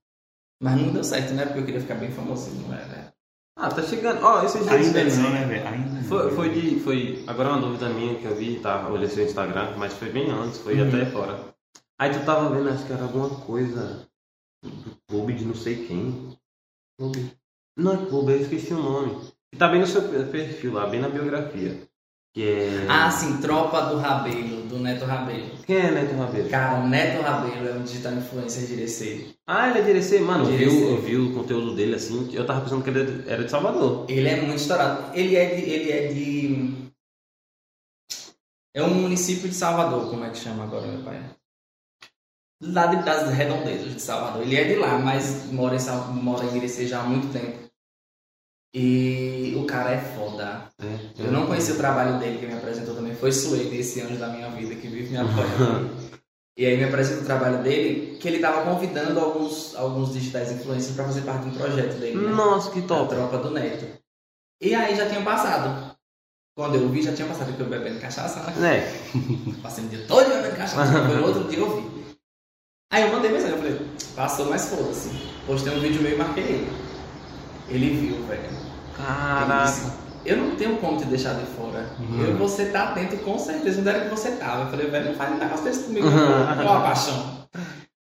Mas 0.61 0.81
não 0.81 0.93
deu 0.93 1.05
certo, 1.05 1.33
né? 1.35 1.45
Porque 1.47 1.61
eu 1.61 1.65
queria 1.65 1.81
ficar 1.81 1.95
bem 1.95 2.11
famosinho, 2.11 2.67
não 2.69 2.75
é, 2.77 2.85
né? 2.87 3.13
Ah, 3.61 3.69
tá 3.71 3.83
chegando. 3.83 4.23
Ó, 4.25 4.43
esses 4.45 4.63
dias 4.63 4.73
Ainda 4.97 5.05
não, 5.17 5.31
né, 5.31 5.45
velho? 5.47 5.67
Ainda 5.69 5.91
não. 5.91 6.03
Foi, 6.05 6.31
foi 6.31 6.49
de. 6.51 6.79
Foi. 6.81 7.25
Agora 7.27 7.49
é 7.49 7.53
uma 7.53 7.61
dúvida 7.61 7.89
minha 7.89 8.15
que 8.15 8.25
eu 8.25 8.37
vi, 8.37 8.61
tá? 8.61 8.89
Olhei 8.89 9.09
seu 9.09 9.25
Instagram, 9.25 9.75
mas 9.77 9.93
foi 9.95 10.11
bem 10.11 10.31
antes, 10.31 10.59
foi 10.59 10.81
Uhum. 10.81 10.87
até 10.89 11.07
fora. 11.07 11.39
Aí 11.99 12.11
tu 12.13 12.25
tava 12.25 12.55
vendo, 12.55 12.69
acho 12.69 12.87
que 12.87 12.93
era 12.93 13.03
alguma 13.03 13.29
coisa 13.29 14.07
do 14.63 14.97
clube 15.09 15.33
de 15.35 15.45
não 15.45 15.57
sei 15.57 15.87
quem. 15.87 16.39
Clube. 16.97 17.33
Não 17.77 17.93
é 17.95 18.07
clube, 18.07 18.33
eu 18.33 18.41
esqueci 18.41 18.73
o 18.73 18.79
nome. 18.83 19.17
Que 19.51 19.59
tá 19.59 19.67
bem 19.69 19.81
no 19.81 19.87
seu 19.87 20.03
perfil 20.03 20.75
lá, 20.75 20.87
bem 20.87 21.01
na 21.01 21.09
biografia. 21.09 21.88
É. 22.41 22.87
Ah, 22.89 23.11
sim, 23.11 23.39
Tropa 23.39 23.83
do 23.87 23.99
Rabelo, 23.99 24.63
do 24.69 24.79
Neto 24.79 25.05
Rabelo. 25.05 25.51
Quem 25.67 25.77
é 25.77 25.91
Neto 25.91 26.17
Rabelo? 26.17 26.49
Cara, 26.49 26.79
o 26.81 26.89
Neto 26.89 27.23
Rabelo 27.23 27.69
é 27.69 27.73
um 27.73 27.83
digital 27.83 28.13
influencer 28.13 28.67
de 28.67 28.75
Irecê. 28.75 29.27
Ah, 29.47 29.69
ele 29.69 29.79
é 29.81 29.83
de 29.83 29.91
Irecê. 29.91 30.21
Mano, 30.21 30.45
eu 30.45 30.57
vi, 30.71 30.83
eu 30.83 31.01
vi 31.03 31.17
o 31.17 31.35
conteúdo 31.35 31.75
dele 31.75 31.97
assim, 31.97 32.29
eu 32.33 32.47
tava 32.47 32.61
pensando 32.61 32.85
que 32.85 32.91
ele 32.91 33.25
era 33.27 33.45
de 33.45 33.51
Salvador. 33.51 34.05
Ele 34.09 34.29
é 34.29 34.37
muito 34.41 34.57
estourado. 34.61 35.17
Ele 35.17 35.35
é 35.37 35.55
de. 35.55 35.63
Ele 35.63 35.91
é 35.93 36.07
de. 36.13 36.89
É 38.75 38.83
um 38.83 38.95
município 38.95 39.49
de 39.49 39.55
Salvador, 39.55 40.09
como 40.09 40.25
é 40.25 40.31
que 40.31 40.39
chama 40.39 40.65
agora, 40.65 40.87
meu 40.87 41.03
pai? 41.03 41.21
Lá 42.63 42.87
de- 42.87 43.05
das 43.05 43.33
redondezas 43.35 43.95
de 43.95 44.01
Salvador. 44.01 44.43
Ele 44.43 44.57
é 44.57 44.65
de 44.65 44.75
lá, 44.77 44.99
mas 44.99 45.51
mora 45.51 45.77
em, 45.77 46.13
mora 46.15 46.45
em 46.45 46.57
Irecê 46.57 46.87
já 46.87 47.01
há 47.01 47.05
muito 47.05 47.33
tempo. 47.33 47.68
E 48.75 49.55
o 49.57 49.65
cara 49.65 49.93
é 49.93 49.99
foda. 49.99 50.65
É, 50.81 51.23
Eu 51.25 51.33
não 51.33 51.47
conheci 51.47 51.73
o 51.73 51.77
trabalho 51.77 52.19
dele, 52.19 52.39
que 52.39 52.47
me 52.47 52.53
apresentou 52.55 52.95
também. 52.95 53.15
Foi 53.15 53.33
Suede, 53.33 53.77
esse 53.77 54.01
anjo 54.03 54.17
da 54.17 54.29
minha 54.29 54.51
vida, 54.51 54.75
que 54.75 54.89
vive 54.89 55.11
me 55.11 55.17
apoiando. 55.17 55.91
e 56.57 56.67
aí 56.67 56.77
me 56.77 56.85
apresentou 56.85 57.23
o 57.23 57.27
trabalho 57.27 57.63
dele, 57.63 58.19
que 58.19 58.29
ele 58.29 58.41
tava 58.41 58.63
convidando 58.71 59.19
alguns, 59.19 59.75
alguns 59.75 60.13
digitais 60.13 60.53
influencers 60.53 60.95
para 60.95 61.07
fazer 61.07 61.23
parte 61.23 61.45
de 61.45 61.51
um 61.51 61.59
projeto 61.59 61.99
dele, 61.99 62.17
né? 62.21 62.31
Nossa, 62.31 62.71
que 62.71 62.81
A 62.81 62.83
top. 62.83 63.09
tropa 63.15 63.39
do 63.39 63.51
Neto. 63.51 63.87
E 64.61 64.75
aí 64.75 64.95
já 64.95 65.09
tinha 65.09 65.23
passado. 65.23 65.97
Quando 66.57 66.75
eu 66.75 66.89
vi, 66.89 67.03
já 67.03 67.15
tinha 67.15 67.29
passado, 67.29 67.47
porque 67.49 67.63
eu 67.63 67.69
bebendo 67.69 68.01
cachaça, 68.01 68.41
né? 68.61 68.79
É. 68.79 68.93
Passei 69.63 69.85
o 69.85 69.89
dia 69.89 70.05
todo 70.07 70.29
bebendo 70.29 70.57
cachaça. 70.57 71.07
Foi 71.07 71.21
outro 71.21 71.45
dia 71.45 71.59
eu 71.59 71.81
vi. 71.81 71.99
Aí 72.93 73.03
eu 73.03 73.13
mandei 73.13 73.31
mensagem, 73.31 73.57
eu 73.57 73.63
falei, 73.63 73.81
passou, 74.17 74.47
mas 74.47 74.69
foda-se. 74.69 75.11
Postei 75.47 75.73
um 75.73 75.81
vídeo 75.81 76.03
meu 76.03 76.13
e 76.13 76.17
marquei 76.17 76.43
ele. 76.45 76.88
Ele 77.69 77.91
viu, 77.97 78.25
velho. 78.27 78.69
Caraca. 78.97 79.73
eu 80.25 80.37
não 80.37 80.57
tenho 80.57 80.77
como 80.79 80.99
te 80.99 81.05
deixar 81.07 81.35
de 81.35 81.47
fora. 81.47 81.87
Uhum. 82.01 82.21
Eu, 82.25 82.37
você 82.37 82.67
tá 82.67 82.91
atento 82.91 83.17
com 83.19 83.39
certeza. 83.39 83.81
Onde 83.81 83.89
era 83.89 84.01
que 84.05 84.11
você 84.11 84.33
tava? 84.33 84.63
Eu 84.65 84.71
falei, 84.71 84.91
velho, 84.91 85.07
não 85.11 85.15
faz 85.15 85.33
um 85.35 85.39
negócio 85.39 85.65
desse 85.65 85.85
comigo, 85.85 86.07
Uhum. 86.07 86.15
não. 86.57 86.65
Qual 86.65 86.77
a 86.79 86.81
paixão? 86.81 87.39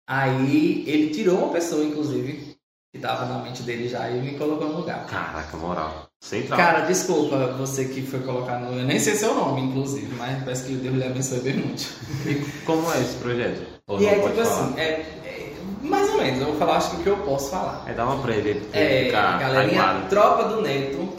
Aí 0.08 0.84
ele 0.88 1.10
tirou 1.14 1.38
uma 1.38 1.50
pessoa, 1.54 1.84
inclusive, 1.84 2.56
que 2.91 3.00
tava 3.00 3.26
na 3.26 3.43
mente 3.43 3.62
dele 3.64 3.88
já 3.88 4.10
e 4.10 4.20
me 4.22 4.38
colocou 4.38 4.68
no 4.70 4.78
lugar. 4.78 5.06
Caraca, 5.06 5.56
moral. 5.58 6.08
Central. 6.22 6.58
Cara, 6.60 6.80
desculpa 6.82 7.54
você 7.58 7.86
que 7.86 8.02
foi 8.02 8.20
colocar 8.22 8.60
no. 8.60 8.78
Eu 8.78 8.86
nem 8.86 9.00
sei 9.00 9.16
seu 9.16 9.34
nome, 9.36 9.62
inclusive, 9.62 10.14
mas 10.16 10.43
parece 10.43 10.66
que 10.66 10.74
Deus 10.74 10.95
lhe 10.95 11.04
abençoe 11.06 11.39
bem 11.39 11.54
muito. 11.58 11.84
E 12.26 12.36
como 12.66 12.91
é 12.91 13.00
esse 13.00 13.16
projeto? 13.18 13.62
Ou 13.88 14.02
e 14.02 14.04
não 14.04 14.10
é 14.10 14.16
tipo 14.16 14.30
falar? 14.43 14.64
assim, 14.66 14.80
é, 14.80 14.84
é, 14.84 15.49
mais 15.82 16.10
ou 16.10 16.18
menos, 16.18 16.40
eu 16.40 16.48
vou 16.48 16.56
falar 16.58 16.78
acho 16.78 16.92
que 16.92 16.96
o 16.98 17.04
que 17.04 17.10
eu 17.10 17.18
posso 17.24 17.50
falar. 17.52 17.84
É 17.90 17.94
dar 17.94 18.06
uma 18.06 18.22
pra 18.22 18.36
ele 18.36 18.68
É, 18.74 19.06
ficar 19.06 19.40
galerinha, 19.40 19.82
hypado. 19.82 20.10
Tropa 20.10 20.44
do 20.50 20.62
Neto 20.62 21.10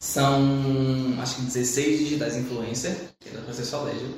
são 0.00 1.16
acho 1.20 1.36
que 1.36 1.42
16 1.42 1.98
digitais 2.00 2.36
influencer, 2.36 2.96
que 3.18 3.30
dá 3.30 3.40
pra 3.42 3.52
ser 3.52 3.64
só 3.64 3.84
10, 3.84 4.00
viu? 4.00 4.14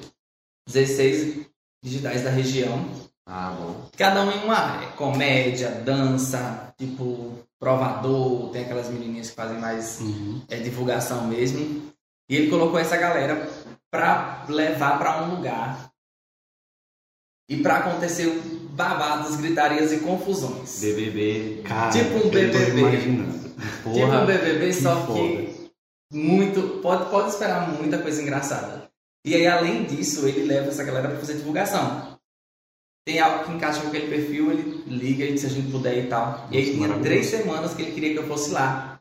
16 0.69 1.47
digitais 1.83 2.23
da 2.23 2.31
região, 2.31 2.85
Ah, 3.27 3.55
bom. 3.59 3.89
cada 3.97 4.23
um 4.23 4.31
em 4.31 4.45
uma 4.45 4.57
área, 4.57 4.89
comédia, 4.89 5.71
dança, 5.71 6.73
tipo 6.79 7.39
provador, 7.59 8.51
tem 8.51 8.65
aquelas 8.65 8.89
menininhas 8.89 9.31
que 9.31 9.37
fazem 9.37 9.59
mais 9.59 10.01
Uhum. 10.01 10.43
é, 10.49 10.57
divulgação 10.57 11.27
mesmo. 11.27 11.91
E 12.29 12.37
ele 12.37 12.51
colocou 12.51 12.79
essa 12.79 12.97
galera 12.97 13.49
pra 13.91 14.45
levar 14.49 14.99
pra 14.99 15.23
um 15.25 15.35
lugar 15.37 15.90
e 17.51 17.57
pra 17.59 17.79
acontecer 17.79 18.27
babados, 18.73 19.37
gritarias 19.37 19.93
e 19.93 19.99
confusões. 19.99 20.81
BBB. 20.81 21.63
Cara, 21.65 21.91
Tipo 21.91 22.27
um 22.27 22.31
BBB. 22.31 22.79
imaginando. 22.81 23.39
Tipo 23.51 23.91
Porra. 23.93 24.23
um 24.23 24.27
BBB, 24.27 24.73
só 24.73 24.95
que 25.07 25.61
que 26.11 26.17
muito. 26.17 26.81
Pode, 26.81 27.11
pode 27.11 27.29
esperar 27.31 27.69
muita 27.73 27.99
coisa 27.99 28.23
engraçada. 28.23 28.89
E 29.27 29.35
aí, 29.35 29.47
além 29.47 29.85
disso, 29.85 30.27
ele 30.27 30.45
leva 30.47 30.69
essa 30.69 30.83
galera 30.83 31.09
pra 31.09 31.19
fazer 31.19 31.35
divulgação. 31.35 32.19
Tem 33.07 33.19
algo 33.19 33.45
que 33.45 33.53
encaixa 33.53 33.81
com 33.81 33.89
aquele 33.89 34.09
perfil, 34.09 34.51
ele 34.51 34.85
liga 34.87 35.25
e 35.25 35.37
se 35.37 35.47
a 35.47 35.49
gente 35.49 35.71
puder 35.71 36.05
e 36.05 36.07
tal. 36.09 36.47
E 36.51 36.57
aí 36.57 36.75
tinha 36.75 36.99
três 37.01 37.27
semanas 37.27 37.75
que 37.75 37.83
ele 37.83 37.93
queria 37.93 38.13
que 38.13 38.19
eu 38.19 38.27
fosse 38.29 38.51
lá. 38.51 38.99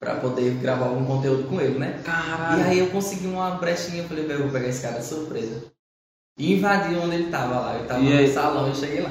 Pra 0.00 0.14
poder 0.14 0.54
gravar 0.60 0.86
algum 0.86 1.04
conteúdo 1.04 1.48
com 1.48 1.60
ele, 1.60 1.76
né? 1.76 2.00
Caralho. 2.04 2.60
E 2.60 2.64
aí 2.64 2.78
eu 2.78 2.88
consegui 2.90 3.26
uma 3.26 3.52
brechinha, 3.56 4.04
falei, 4.04 4.30
eu 4.30 4.42
vou 4.44 4.50
pegar 4.52 4.68
esse 4.68 4.80
cara 4.82 5.00
de 5.00 5.04
surpresa. 5.06 5.72
E 6.38 6.54
invadi 6.54 6.94
onde 6.94 7.14
ele 7.16 7.30
tava 7.30 7.58
lá. 7.60 7.74
Eu 7.74 7.86
tava 7.86 8.00
E 8.00 8.12
aí? 8.12 8.26
no 8.28 8.32
salão 8.34 8.70
e 8.70 8.74
cheguei 8.74 9.00
lá. 9.02 9.10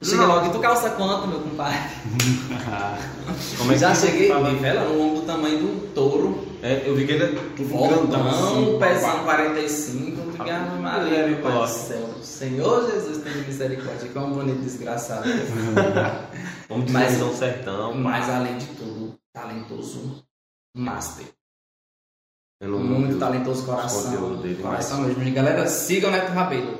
Eu 0.00 0.06
cheguei 0.06 0.26
Não. 0.26 0.34
logo, 0.34 0.46
e 0.46 0.50
tu 0.50 0.58
calça 0.58 0.90
quanto, 0.90 1.28
meu 1.28 1.40
compadre? 1.40 1.78
Como 3.58 3.70
é 3.70 3.74
que 3.74 3.80
Já 3.80 3.94
você 3.94 4.06
cheguei, 4.08 4.28
fala? 4.28 4.50
vi 4.50 4.56
vela, 4.56 4.90
um 4.90 5.00
ombro 5.02 5.20
do 5.20 5.26
tamanho 5.26 5.58
do 5.58 5.94
touro. 5.94 6.46
É, 6.62 6.82
eu 6.86 6.94
vi 6.96 7.06
que 7.06 7.12
ele 7.12 7.24
é 7.24 7.62
Voltão, 7.62 8.28
assim, 8.28 8.78
pesando 8.78 9.24
45, 9.24 10.20
eu 10.20 10.30
digo, 10.32 10.44
ah, 10.50 10.78
Maria, 10.80 11.26
meu 11.26 11.36
pai 11.42 11.52
do 11.52 11.66
céu. 11.68 12.08
Senhor 12.22 12.90
Jesus 12.90 13.18
tem 13.22 13.32
misericórdia, 13.44 14.08
que 14.08 14.16
é 14.16 14.20
um 14.20 14.32
bonito 14.32 14.60
desgraçado. 14.62 15.24
Vamos 16.68 16.86
dizer 16.86 16.98
Mas- 16.98 17.12
que 17.12 17.18
são 17.18 17.34
sertão. 17.34 17.94
Mas 17.94 18.28
além 18.28 18.58
de 18.58 18.66
tudo, 18.66 19.14
talentoso, 19.32 20.22
master. 20.74 21.26
Vi 22.60 22.68
Muito 22.68 23.18
talentoso 23.18 23.60
os 23.60 23.66
coração. 23.66 24.36
dele, 24.36 24.60
coração 24.62 25.00
mesmo. 25.00 25.22
E 25.22 25.30
galera, 25.30 25.66
sigam 25.66 26.10
o 26.10 26.12
Neto 26.12 26.30
Rabelo. 26.32 26.78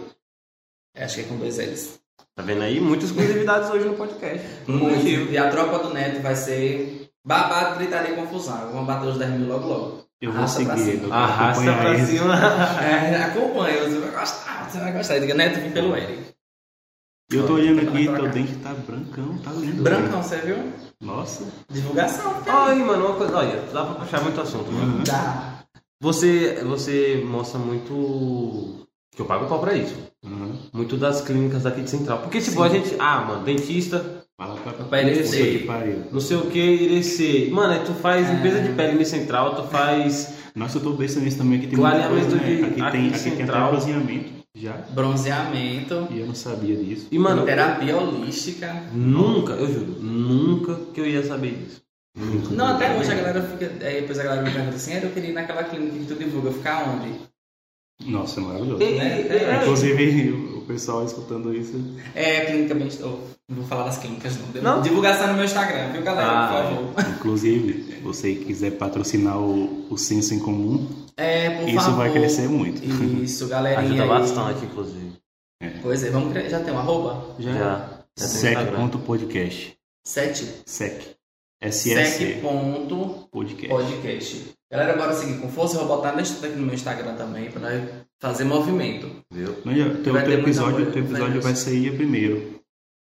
Acho 0.96 1.14
que 1.16 1.20
é 1.22 1.24
com 1.24 1.36
dois 1.36 1.56
L's. 1.58 1.98
Tá 2.36 2.42
vendo 2.42 2.62
aí? 2.62 2.78
Muitas 2.80 3.08
exclusividades 3.10 3.70
hoje 3.70 3.86
no 3.88 3.94
podcast. 3.94 4.46
Muito. 4.66 5.06
E 5.06 5.38
a 5.38 5.50
tropa 5.50 5.78
do 5.78 5.94
Neto 5.94 6.20
vai 6.20 6.36
ser 6.36 7.10
babado, 7.24 7.76
gritaria 7.78 8.12
e 8.12 8.16
confusão. 8.16 8.58
Vamos 8.70 8.86
bater 8.86 9.08
os 9.08 9.18
10 9.18 9.30
mil 9.32 9.48
logo 9.48 9.66
logo. 9.68 10.04
Eu 10.20 10.32
vou 10.32 10.40
Arrasta 10.40 10.64
pra 10.66 10.76
seguir. 10.76 11.00
quero 11.00 11.12
Arrasta 11.14 11.62
pra 11.72 11.94
ele. 11.94 12.06
cima. 12.06 12.34
É, 12.82 13.22
acompanha, 13.24 13.82
você 13.88 13.98
vai 14.00 14.10
gostar, 14.10 14.68
você 14.70 14.78
vai 14.78 14.92
gostar. 14.92 15.18
Diga, 15.18 15.34
Neto, 15.34 15.60
vim 15.60 15.70
pelo 15.70 15.96
Eric. 15.96 16.24
Eu 17.32 17.46
tô 17.46 17.54
olhando 17.54 17.80
aqui, 17.88 18.04
Pra 18.06 18.16
teu 18.16 18.28
dente 18.28 18.54
tá 18.56 18.74
brancão, 18.74 19.38
tá 19.38 19.50
lindo. 19.52 19.82
Brancão, 19.82 20.22
você 20.22 20.36
viu? 20.38 20.72
Nossa. 21.00 21.44
Divulgação. 21.70 22.34
Ai, 22.46 22.74
mano, 22.82 23.06
uma 23.06 23.16
coisa. 23.16 23.34
Olha, 23.38 23.62
dá 23.72 23.84
pra 23.86 23.94
puxar 23.94 24.20
muito 24.22 24.40
assunto, 24.40 24.70
mano. 24.70 24.96
Uhum. 24.98 25.04
Dá. 25.04 25.59
Você, 26.00 26.62
você 26.64 27.22
mostra 27.26 27.58
muito. 27.58 28.86
Que 29.14 29.20
eu 29.20 29.26
pago 29.26 29.46
pau 29.46 29.58
pra 29.60 29.74
isso. 29.74 29.94
Uhum. 30.24 30.52
Muito 30.72 30.96
das 30.96 31.20
clínicas 31.20 31.62
daqui 31.64 31.82
de 31.82 31.90
Central. 31.90 32.18
Porque, 32.20 32.40
tipo, 32.40 32.56
Sim. 32.56 32.62
a 32.62 32.68
gente. 32.68 32.94
Ah, 32.98 33.24
mano, 33.26 33.44
dentista, 33.44 34.18
Fala 34.40 34.54
pra 34.54 34.72
Pra 34.72 35.00
que 35.04 35.10
não 36.10 36.18
sei 36.18 36.38
o 36.38 36.46
que, 36.46 36.58
Irecê. 36.58 37.48
Mano, 37.52 37.74
aí 37.74 37.80
tu 37.84 37.92
faz 37.92 38.26
É. 38.26 38.32
limpeza 38.32 38.62
de 38.62 38.72
pele 38.72 38.98
no 38.98 39.04
Central, 39.04 39.54
tu 39.54 39.64
faz. 39.68 40.32
Nossa, 40.54 40.78
eu 40.78 40.82
tô 40.82 40.94
pensando 40.94 41.24
nisso 41.24 41.36
também. 41.36 41.58
Aqui 41.58 41.66
tem 41.66 41.78
muita 41.78 41.90
Clareamento 41.98 42.30
coisa, 42.30 42.36
né? 42.36 42.46
de- 42.56 42.62
Aqui, 42.64 42.64
aqui 42.64 42.74
tem, 42.76 42.84
aqui 42.86 42.92
tem 42.92 43.08
até 43.08 43.18
central. 43.18 43.70
bronzeamento 43.70 44.30
já. 44.56 44.72
Bronzeamento. 44.94 46.08
E 46.10 46.20
eu 46.20 46.26
não 46.26 46.34
sabia 46.34 46.74
disso. 46.76 47.06
E, 47.12 47.18
mano, 47.18 47.44
terapia 47.44 47.94
holística. 47.98 48.82
nunca, 48.94 49.52
eu 49.52 49.70
juro, 49.70 50.00
nunca 50.00 50.74
que 50.94 51.00
eu 51.02 51.06
ia 51.06 51.22
saber 51.22 51.52
disso. 51.62 51.82
Não, 52.16 52.66
até 52.66 52.96
hoje 52.98 53.10
a 53.12 53.14
galera 53.14 53.42
fica. 53.42 53.66
Aí 53.86 54.00
depois 54.00 54.18
a 54.18 54.22
galera 54.24 54.42
me 54.42 54.50
pergunta 54.50 54.76
assim, 54.76 54.94
"Ah, 54.94 54.98
eu 55.00 55.10
queria 55.10 55.30
ir 55.30 55.32
naquela 55.32 55.62
clínica 55.64 55.96
que 55.98 56.06
tu 56.06 56.14
divulga, 56.16 56.50
ficar 56.52 56.88
onde? 56.88 57.20
Nossa, 58.04 58.40
é 58.40 58.42
maravilhoso. 58.42 58.82
E- 58.82 58.96
né? 58.98 59.20
e- 59.20 59.28
É. 59.28 59.54
e- 59.58 59.62
Inclusive, 59.62 60.30
o 60.56 60.62
pessoal 60.62 61.04
escutando 61.04 61.54
isso. 61.54 61.72
É 62.14 62.38
a 62.38 62.46
clínica 62.46 62.74
bem. 62.74 62.88
Não 63.48 63.56
vou 63.56 63.64
falar 63.66 63.84
das 63.84 63.98
clínicas, 63.98 64.36
não. 64.54 64.62
Não? 64.62 64.82
Divulgação 64.82 65.26
no 65.28 65.34
meu 65.34 65.44
Instagram, 65.44 65.92
viu, 65.92 66.02
galera? 66.02 66.28
Ah, 66.30 66.48
por 66.94 66.94
favor. 67.04 67.14
Inclusive, 67.16 67.84
se 67.94 68.00
você 68.00 68.34
quiser 68.36 68.72
patrocinar 68.72 69.38
o, 69.38 69.86
o 69.90 69.98
Senso 69.98 70.32
em 70.34 70.38
Comum, 70.38 70.88
É, 71.16 71.50
por 71.50 71.68
isso 71.68 71.76
favor. 71.80 71.96
vai 71.98 72.12
crescer 72.12 72.48
muito. 72.48 72.82
Isso, 73.22 73.46
galerinha. 73.48 73.82
Ajuda 73.86 74.02
aí. 74.02 74.08
bastante, 74.08 74.64
inclusive. 74.64 75.12
Pois 75.82 76.02
é, 76.02 76.10
vamos 76.10 76.32
criar. 76.32 76.48
Já 76.48 76.60
tem 76.60 76.72
um 76.72 76.78
arroba? 76.78 77.34
Já. 77.38 77.52
Já. 77.52 77.88
Já. 78.18 78.26
Sec.podcast. 78.26 79.76
Sete. 80.04 80.46
Sec. 80.64 81.02
Sec 81.68 82.40
ponto 82.40 83.28
Podcast. 83.30 83.68
podcast. 83.68 84.54
Galera, 84.72 84.96
bora 84.96 85.12
seguir 85.12 85.38
com 85.40 85.48
força. 85.50 85.76
Eu 85.76 85.86
vou 85.86 85.96
botar 85.96 86.16
nesse 86.16 86.44
aqui 86.44 86.56
no 86.56 86.64
meu 86.64 86.74
Instagram 86.74 87.16
também, 87.16 87.50
nós 87.60 87.82
fazer 88.18 88.44
movimento. 88.44 89.10
Viu? 89.30 89.52
Teu, 90.02 90.02
teu 90.02 90.32
episódio, 90.32 90.90
teu 90.90 91.04
episódio 91.04 91.42
vai 91.42 91.54
sair 91.54 91.94
primeiro. 91.94 92.59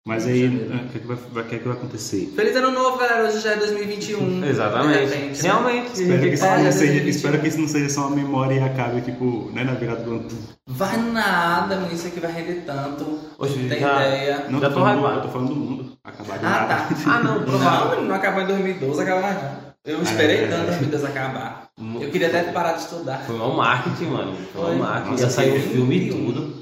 Mas 0.04 0.26
aí, 0.26 0.42
Janeiro. 0.42 0.74
o 0.74 0.88
que, 0.88 0.98
é 0.98 1.00
que 1.00 1.06
vai, 1.06 1.44
que 1.44 1.54
é 1.54 1.58
que 1.60 1.68
vai 1.68 1.76
acontecer? 1.76 2.32
Feliz 2.34 2.56
ano 2.56 2.72
novo, 2.72 2.98
galera. 2.98 3.22
Hoje 3.28 3.38
já 3.38 3.52
é 3.52 3.56
2021. 3.56 4.40
De 4.40 4.46
Exatamente. 4.50 4.98
repente, 5.14 5.42
né? 5.42 5.48
Realmente. 5.48 5.92
Espero 6.02 6.20
que, 6.20 6.28
isso 6.28 6.44
É, 6.44 6.56
não 6.56 6.64
já 6.64 6.72
seja, 6.72 6.86
2021. 6.92 7.08
espero 7.10 7.38
que 7.40 7.48
isso 7.48 7.60
não 7.60 7.68
seja 7.68 7.88
só 7.88 8.00
uma 8.08 8.16
memória 8.16 8.54
e 8.54 8.58
acabe, 8.64 9.00
tipo, 9.02 9.48
né, 9.54 9.62
na 9.62 9.74
virada 9.74 10.02
do 10.02 10.10
ano. 10.10 10.28
Vai 10.66 10.96
nada, 10.96 11.76
menino. 11.76 11.94
Isso 11.94 12.08
aqui 12.08 12.18
vai 12.18 12.32
render 12.32 12.62
tanto. 12.66 13.20
Hoje 13.38 13.68
Tem 13.68 13.78
já- 13.78 14.06
ideia. 14.08 14.46
Não, 14.50 14.58
Já 14.60 14.68
tô 14.70 14.74
tô 14.74 14.80
falando, 14.80 15.06
eu 15.06 15.22
tô 15.22 15.28
falando 15.28 15.48
do 15.48 15.54
mundo. 15.54 15.92
Acabar 16.02 16.38
de 16.38 16.46
Ah, 16.46 16.50
nada. 16.50 16.66
tá. 16.74 16.88
Ah, 17.06 17.22
não, 17.22 17.42
provável. 17.44 17.96
Não, 18.02 18.08
não 18.08 18.14
acabou 18.16 18.42
em 18.42 18.46
2012, 18.46 19.00
acaba 19.02 19.20
mais 19.20 19.36
não. 19.40 19.72
Eu 19.84 20.02
esperei 20.02 20.44
É, 20.44 20.48
tanto 20.48 20.62
é. 20.62 20.66
2012 20.66 21.06
acabar. 21.06 21.68
Eu 22.00 22.10
queria 22.10 22.26
até 22.26 22.42
parar 22.50 22.72
de 22.72 22.80
estudar. 22.80 23.18
Foi 23.24 23.36
mal 23.36 23.52
marketing, 23.56 24.06
mano. 24.06 24.36
Foi 24.52 24.62
Foi. 24.64 24.76
marketing. 24.76 25.10
Nossa, 25.12 25.22
Já 25.24 25.30
saiu 25.30 25.54
o 25.56 25.60
filme 25.60 25.96
e 25.96 26.10
tudo. 26.10 26.61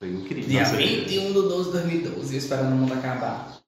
Foi 0.00 0.08
incrível. 0.08 0.48
Dia 0.48 0.60
Nossa, 0.60 0.76
21 0.76 1.26
de 1.26 1.32
12 1.34 1.64
de 1.64 1.70
2012, 1.72 2.32
eu 2.32 2.38
esperando 2.38 2.72
o 2.72 2.76
mundo 2.76 2.94
acabar. 2.94 3.60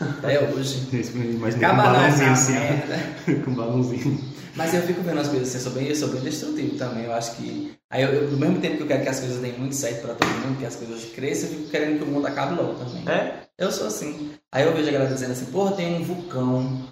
Até 0.00 0.40
hoje. 0.48 0.88
Mas 1.40 1.54
com 1.56 1.60
um 1.60 1.68
não 1.68 1.76
balãozinho 1.76 2.30
assim, 2.30 2.52
merda. 2.52 2.98
com 3.44 3.50
um 3.50 3.54
balãozinho. 3.54 4.32
Mas 4.54 4.74
eu 4.74 4.82
fico 4.82 5.02
vendo 5.02 5.18
as 5.18 5.28
coisas 5.28 5.48
assim, 5.48 5.58
eu 5.58 5.64
sou 5.64 5.72
bem, 5.72 5.88
eu 5.88 5.96
sou 5.96 6.08
bem 6.10 6.20
destrutivo 6.22 6.78
também. 6.78 7.04
Eu 7.04 7.12
acho 7.12 7.34
que. 7.34 7.76
Aí 7.90 8.02
eu, 8.02 8.10
eu, 8.10 8.30
ao 8.30 8.36
mesmo 8.36 8.60
tempo 8.60 8.76
que 8.76 8.82
eu 8.84 8.86
quero 8.86 9.02
que 9.02 9.08
as 9.08 9.18
coisas 9.18 9.40
deem 9.40 9.58
muito 9.58 9.74
certo 9.74 10.02
pra 10.02 10.14
todo 10.14 10.28
mundo, 10.28 10.58
que 10.58 10.64
as 10.64 10.76
coisas 10.76 11.04
cresçam, 11.06 11.48
eu 11.48 11.56
fico 11.56 11.70
querendo 11.70 11.98
que 11.98 12.04
o 12.04 12.06
mundo 12.06 12.28
acabe 12.28 12.54
logo 12.54 12.74
também. 12.74 13.02
É? 13.08 13.42
Eu 13.58 13.72
sou 13.72 13.88
assim. 13.88 14.30
Aí 14.52 14.64
eu 14.64 14.72
vejo 14.72 14.88
a 14.88 14.92
galera 14.92 15.12
dizendo 15.12 15.32
assim, 15.32 15.46
porra, 15.46 15.72
tem 15.72 15.96
um 15.96 16.04
vulcão 16.04 16.88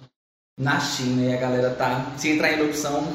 na 0.59 0.81
China 0.81 1.21
e 1.21 1.33
a 1.33 1.39
galera 1.39 1.69
tá. 1.69 2.13
Se 2.17 2.29
entrar 2.29 2.51
em 2.51 2.59
erupção, 2.59 3.07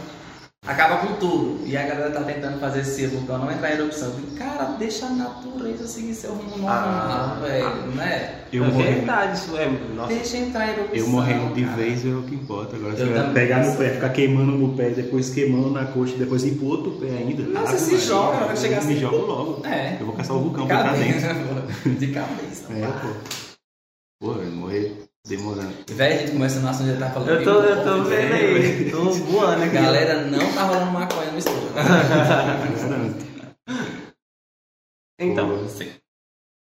acaba 0.67 0.99
com 0.99 1.15
tudo. 1.15 1.67
E 1.67 1.77
a 1.77 1.83
galera 1.87 2.11
tá 2.11 2.23
tentando 2.23 2.59
fazer 2.59 2.81
esse 2.81 3.07
vulcão 3.07 3.39
não 3.39 3.51
entrar 3.51 3.71
em 3.71 3.75
erupção. 3.75 4.09
Eu 4.09 4.37
cara, 4.39 4.65
deixa 4.79 5.07
a 5.07 5.11
natureza 5.11 5.87
seguir 5.87 6.15
seu 6.15 6.33
rumo 6.33 6.51
normal, 6.59 6.69
Ah, 6.69 7.39
velho, 7.41 7.87
né? 7.95 8.41
Eu 8.53 8.65
é 8.65 8.69
morrendo, 8.69 8.95
verdade, 8.97 9.39
isso 9.39 9.57
é. 9.57 9.69
Nossa. 9.95 10.09
Deixa 10.15 10.37
entrar 10.37 10.67
em 10.69 10.71
erupção. 10.73 10.97
eu 10.97 11.09
morrendo 11.09 11.55
de 11.55 11.65
cara. 11.65 11.77
vez 11.77 12.05
é 12.07 12.09
o 12.09 12.23
que 12.23 12.35
importa. 12.35 12.77
Agora, 12.77 12.95
Eu 12.95 13.07
eu 13.07 13.15
também. 13.15 13.35
pegar 13.35 13.65
no 13.65 13.77
pé, 13.77 13.91
ficar 13.91 14.09
queimando 14.11 14.53
no 14.53 14.75
pé, 14.77 14.91
depois 14.91 15.31
queimando 15.31 15.71
na 15.71 15.87
coxa, 15.87 16.17
depois 16.17 16.45
ir 16.45 16.53
pro 16.53 16.67
outro 16.67 16.93
pé 16.93 17.09
ainda. 17.09 17.43
Nossa, 17.45 17.71
Ave 17.73 17.79
se 17.79 17.99
joga, 17.99 18.47
eu 18.47 18.57
chegar 18.57 18.85
Me 18.85 18.93
assim, 18.93 19.01
jogo 19.01 19.17
logo. 19.19 19.67
É. 19.67 19.97
Eu 20.01 20.07
vou 20.07 20.15
caçar 20.15 20.37
o 20.37 20.41
vulcão 20.41 20.67
pra 20.67 20.93
dentro. 20.93 21.27
De 21.99 22.07
cabeça. 22.09 22.73
É, 22.73 22.87
pô. 22.87 23.09
Pô, 24.19 24.33
eu 24.41 24.51
morrer 24.51 25.06
demorando. 25.27 25.75
Velho, 25.89 26.15
a 26.15 26.19
gente 26.19 26.33
começa 26.33 26.61
no 26.61 26.69
assunto 26.69 26.91
já 26.91 26.99
tá 26.99 27.11
falando. 27.11 27.31
Eu 27.31 27.45
tô, 27.45 27.63
eu 27.63 27.85
tô 27.85 28.05
vendo 28.05 28.33
aí. 28.33 28.91
Tô 28.91 29.11
voando 29.11 29.63
aqui. 29.65 29.75
Galera, 29.75 30.27
não 30.27 30.53
tá 30.53 30.63
rolando 30.63 30.93
maconha 30.93 31.33
no 31.33 31.39
estúdio. 31.39 31.71
Então, 35.19 35.67
Sim. 35.67 35.93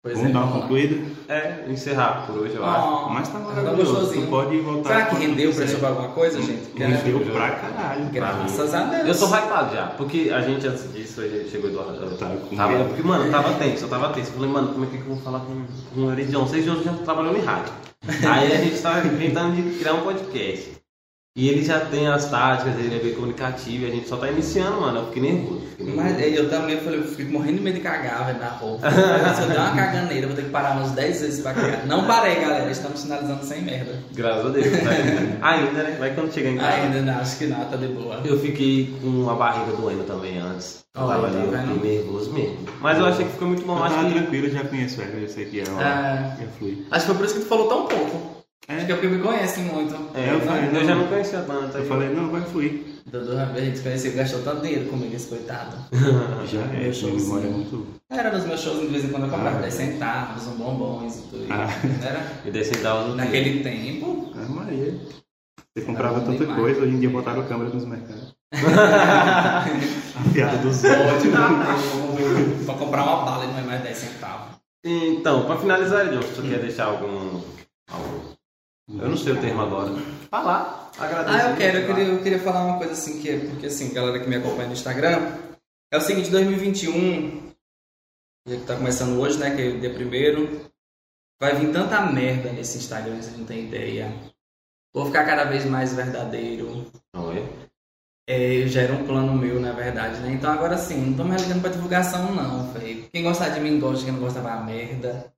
Pois 0.04 0.18
Vamos 0.18 0.32
é, 0.32 0.34
dar 0.34 0.44
uma 0.44 0.60
concluída? 0.60 1.02
é, 1.30 1.64
encerrar 1.70 2.28
por 2.28 2.40
hoje, 2.40 2.56
eu 2.56 2.66
acho. 2.66 3.10
Mas 3.10 3.30
tá 3.30 3.40
tá 3.40 3.46
maravilhoso. 3.46 4.12
Tu 4.12 4.28
pode 4.28 4.58
voltar. 4.60 4.90
Será 4.90 5.06
que 5.06 5.16
rendeu 5.16 5.54
pra 5.54 5.66
sobre 5.66 5.86
alguma 5.86 6.10
coisa, 6.10 6.42
gente? 6.42 6.68
Porque, 6.68 6.86
né, 6.86 7.02
Rendeu 7.06 7.32
pra 7.32 7.52
caralho. 7.52 8.06
Graças 8.12 8.74
a 8.74 8.84
Deus. 8.84 9.22
Eu 9.22 9.30
tô 9.30 9.34
hypado 9.34 9.74
já, 9.74 9.88
porque 9.88 10.30
a 10.30 10.42
gente 10.42 10.68
antes 10.68 10.92
disso, 10.92 11.22
a 11.22 11.28
gente 11.30 11.50
chegou 11.50 11.70
do 11.70 11.78
eu 11.78 12.18
Tá 12.18 12.26
com 12.28 12.54
tava, 12.54 12.74
medo. 12.74 12.90
Porque, 12.90 13.02
mano, 13.02 13.26
eu 13.28 13.32
tava 13.32 13.54
tenso, 13.54 13.86
eu 13.86 13.88
tava 13.88 14.10
tenso. 14.10 14.32
Eu 14.32 14.34
falei, 14.34 14.50
mano, 14.50 14.74
como 14.74 14.84
é 14.84 14.88
que 14.90 14.96
eu 14.98 15.04
vou 15.04 15.18
falar 15.20 15.40
com, 15.40 15.66
com 15.96 16.02
o 16.02 16.12
Eridion? 16.12 16.42
Vocês 16.42 16.66
já 16.66 16.76
trabalhando 17.06 17.38
em 17.38 17.42
rádio. 17.42 17.72
Aí 18.30 18.52
a 18.52 18.58
gente 18.58 18.82
tava 18.82 19.08
inventando 19.08 19.56
de 19.56 19.80
criar 19.80 19.94
um 19.94 20.02
podcast. 20.02 20.83
E 21.36 21.50
ele 21.50 21.64
já 21.66 21.80
tem 21.80 22.08
as 22.08 22.30
táticas, 22.30 22.78
ele 22.78 22.96
é 22.96 23.00
bem 23.00 23.16
comunicativo, 23.16 23.86
e 23.86 23.88
a 23.88 23.90
gente 23.90 24.08
só 24.08 24.18
tá 24.18 24.30
iniciando, 24.30 24.80
mano. 24.82 25.00
Eu 25.00 25.06
fiquei 25.08 25.24
nervoso. 25.32 25.62
Fiquei 25.62 25.86
nervoso. 25.88 26.14
Mas 26.16 26.38
eu 26.38 26.48
também 26.48 26.78
falei, 26.78 27.00
eu 27.00 27.04
fico 27.06 27.32
morrendo 27.32 27.58
de 27.58 27.64
medo 27.64 27.74
de 27.74 27.82
cagar, 27.82 28.28
velho, 28.28 28.38
na 28.38 28.50
roupa. 28.50 28.86
Se 29.34 29.42
eu 29.42 29.48
der 29.48 29.58
uma 29.58 29.76
caganeira, 29.76 30.26
eu 30.26 30.28
vou 30.28 30.36
ter 30.36 30.44
que 30.44 30.52
parar 30.52 30.78
umas 30.78 30.92
10 30.92 31.22
vezes 31.22 31.42
pra 31.42 31.56
cagar. 31.56 31.88
Não 31.88 32.06
parei, 32.06 32.36
galera. 32.36 32.70
Estamos 32.70 33.02
finalizando 33.02 33.44
sem 33.44 33.64
merda. 33.64 33.98
Graças 34.14 34.46
a 34.46 34.50
Deus. 34.50 34.66
Tá 34.68 34.90
ainda, 35.50 35.84
né? 35.84 35.96
Vai 35.98 36.14
quando 36.14 36.32
chegar 36.32 36.52
em 36.52 36.58
casa. 36.58 36.78
Ainda 36.78 37.02
não, 37.02 37.20
acho 37.20 37.38
que 37.40 37.48
não, 37.48 37.66
tá 37.66 37.78
de 37.78 37.88
boa. 37.88 38.22
Eu 38.24 38.40
fiquei 38.40 38.96
com 39.02 39.28
a 39.28 39.34
barriga 39.34 39.76
doendo 39.76 40.04
também 40.04 40.38
antes. 40.38 40.84
Eu 40.96 41.02
Olha, 41.02 41.16
tava 41.16 41.28
tá 41.32 41.40
ali, 41.40 41.48
eu 41.48 41.74
fiquei 41.74 41.98
nervoso 41.98 42.32
mesmo. 42.32 42.58
Mas 42.80 43.00
eu 43.00 43.06
achei 43.08 43.26
que 43.26 43.32
ficou 43.32 43.48
muito 43.48 43.66
bom. 43.66 43.76
Eu 43.80 43.84
Acho 43.84 43.96
tava 43.96 44.08
que 44.08 44.14
tranquilo, 44.14 44.46
eu 44.46 44.52
já 44.52 44.64
conheço 44.66 45.02
ela, 45.02 45.10
eu 45.20 45.28
sei 45.28 45.46
que 45.46 45.62
é 45.62 45.64
Ah. 45.80 46.38
ia 46.40 46.48
fluir. 46.60 46.78
Acho 46.92 47.08
que 47.08 47.12
foi 47.12 47.16
por 47.16 47.26
isso 47.26 47.34
que 47.34 47.42
tu 47.42 47.48
falou 47.48 47.68
tão 47.68 47.88
pouco. 47.88 48.43
É. 48.68 48.76
Acho 48.76 48.86
que 48.86 48.92
é 48.92 48.96
porque 48.96 49.08
me 49.10 49.22
conhecem 49.22 49.64
muito. 49.66 49.94
É, 50.16 50.30
Eu 50.30 50.34
eu, 50.36 50.42
falei, 50.42 50.66
eu 50.68 50.72
não. 50.74 50.84
já 50.86 50.96
não 50.96 51.08
conhecia 51.08 51.40
tanto. 51.42 51.76
Eu 51.78 51.82
aí 51.82 51.88
falei, 51.88 52.10
não, 52.10 52.30
vai 52.30 52.42
fluir. 52.42 52.84
Dudu, 53.06 53.38
a 53.38 53.60
gente 53.60 53.82
conheceu, 53.82 54.14
gastou 54.14 54.42
tanto 54.42 54.62
dinheiro 54.62 54.90
comigo, 54.90 55.14
esse 55.14 55.28
coitado. 55.28 55.76
Já 56.48 56.62
é, 56.74 56.92
showzinho. 56.94 57.22
memória 57.22 57.48
é 57.48 57.52
muito. 57.52 57.88
Era 58.10 58.32
nos 58.32 58.46
meus 58.46 58.62
shows, 58.62 58.80
de 58.80 58.88
vez 58.88 59.04
em 59.04 59.10
quando 59.10 59.24
eu 59.26 59.30
comprava 59.30 59.58
Ah. 59.58 59.62
10 59.62 59.74
centavos, 59.74 60.48
um 60.48 60.52
bombons 60.56 61.18
e 61.18 61.22
tudo. 61.24 61.46
Ah. 61.52 61.68
Era 62.06 62.26
E 62.46 62.50
descer 62.52 62.82
da 62.82 62.94
no 63.04 63.16
naquele 63.16 63.62
tempo. 63.62 64.32
Ah, 64.36 64.46
Maria. 64.50 64.98
Você 65.76 65.86
comprava 65.86 66.22
tanta 66.22 66.38
demais. 66.40 66.60
coisa, 66.60 66.82
hoje 66.82 66.96
em 66.96 67.00
dia 67.00 67.10
botaram 67.10 67.44
câmera 67.46 67.70
nos 67.70 67.86
mercados. 67.86 68.34
A 68.54 70.34
piada 70.34 70.58
dos 70.58 70.84
outros. 70.84 71.34
pra 72.66 72.76
comprar 72.76 73.04
uma 73.04 73.26
bala 73.26 73.46
não 73.48 73.60
é 73.60 73.62
mais 73.64 73.82
10 73.84 73.98
centavos. 73.98 74.56
Então, 74.86 75.46
pra 75.46 75.58
finalizar, 75.58 76.08
John, 76.10 76.22
se 76.22 76.34
tu 76.36 76.42
quer 76.44 76.60
deixar 76.60 76.86
algum, 76.86 77.42
algum- 77.92 78.23
Eu 78.90 79.10
não 79.10 79.18
sei 79.18 79.34
o 79.34 79.42
termo 79.42 79.62
agora. 79.62 79.92
Falar. 80.30 80.92
Agradecer. 81.00 81.42
Ah, 81.42 81.50
eu 81.50 81.58
quero, 81.58 81.78
eu 81.78 81.88
queria, 81.88 82.04
eu 82.04 82.24
queria 82.24 82.40
falar 82.40 82.66
uma 82.66 82.78
coisa 82.78 82.94
assim, 82.94 83.22
que 83.22 83.30
é 83.30 83.40
porque 83.40 83.68
assim, 83.68 83.94
galera 83.94 84.20
que 84.20 84.28
me 84.28 84.36
acompanha 84.36 84.68
no 84.68 84.74
Instagram, 84.74 85.38
é 85.92 85.98
o 85.98 86.02
seguinte, 86.02 86.30
2021, 86.30 87.54
dia 88.46 88.60
que 88.60 88.66
tá 88.66 88.76
começando 88.76 89.20
hoje, 89.20 89.40
né, 89.40 89.56
que 89.56 89.62
é 89.62 89.68
o 89.70 89.80
dia 89.80 89.94
primeiro, 89.94 90.70
vai 91.40 91.56
vir 91.56 91.72
tanta 91.72 92.02
merda 92.02 92.52
nesse 92.52 92.78
Instagram, 92.78 93.22
vocês 93.22 93.38
não 93.38 93.46
têm 93.46 93.68
ideia. 93.68 94.14
Vou 94.94 95.06
ficar 95.06 95.26
cada 95.26 95.46
vez 95.46 95.66
mais 95.66 95.94
verdadeiro. 95.94 96.92
É? 97.16 97.64
É, 98.64 98.68
já 98.68 98.82
era 98.82 98.94
um 98.94 99.06
plano 99.06 99.34
meu, 99.34 99.60
na 99.60 99.72
verdade, 99.72 100.20
né? 100.22 100.32
Então 100.32 100.52
agora 100.52 100.78
sim, 100.78 100.98
não 100.98 101.18
tô 101.18 101.24
mais 101.24 101.42
ligando 101.42 101.62
pra 101.62 101.72
divulgação 101.72 102.34
não, 102.34 102.72
velho. 102.72 103.10
Quem 103.12 103.24
gostar 103.24 103.50
de 103.50 103.60
mim 103.60 103.80
gosta, 103.80 104.06
quem 104.06 104.14
não 104.14 104.20
gosta 104.20 104.40
vai 104.40 104.54
a 104.54 104.62
merda. 104.62 105.34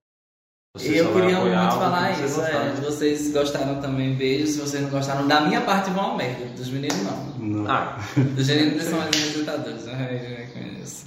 Você 0.78 1.00
eu 1.00 1.12
queria 1.12 1.40
muito 1.40 1.54
falar 1.78 2.14
que 2.14 2.24
isso, 2.24 2.40
é. 2.42 2.72
Se 2.76 2.80
vocês 2.82 3.32
gostaram 3.32 3.80
também, 3.80 4.14
beijo. 4.14 4.46
Se 4.52 4.60
vocês 4.60 4.82
não 4.82 4.90
gostaram, 4.90 5.26
da 5.26 5.40
minha 5.42 5.60
parte 5.62 5.90
vão 5.90 6.12
a 6.12 6.16
merda. 6.16 6.44
Dos 6.56 6.68
meninos 6.68 7.02
não. 7.02 7.26
Não. 7.38 7.70
Ah, 7.70 7.98
Dos 8.16 8.46
meninos 8.48 8.72
eles 8.74 8.84
são 8.84 8.98
mais 8.98 9.10
respeitadores. 9.14 9.88
Ai, 9.88 10.46
eu 10.48 10.52
conheço. 10.62 11.04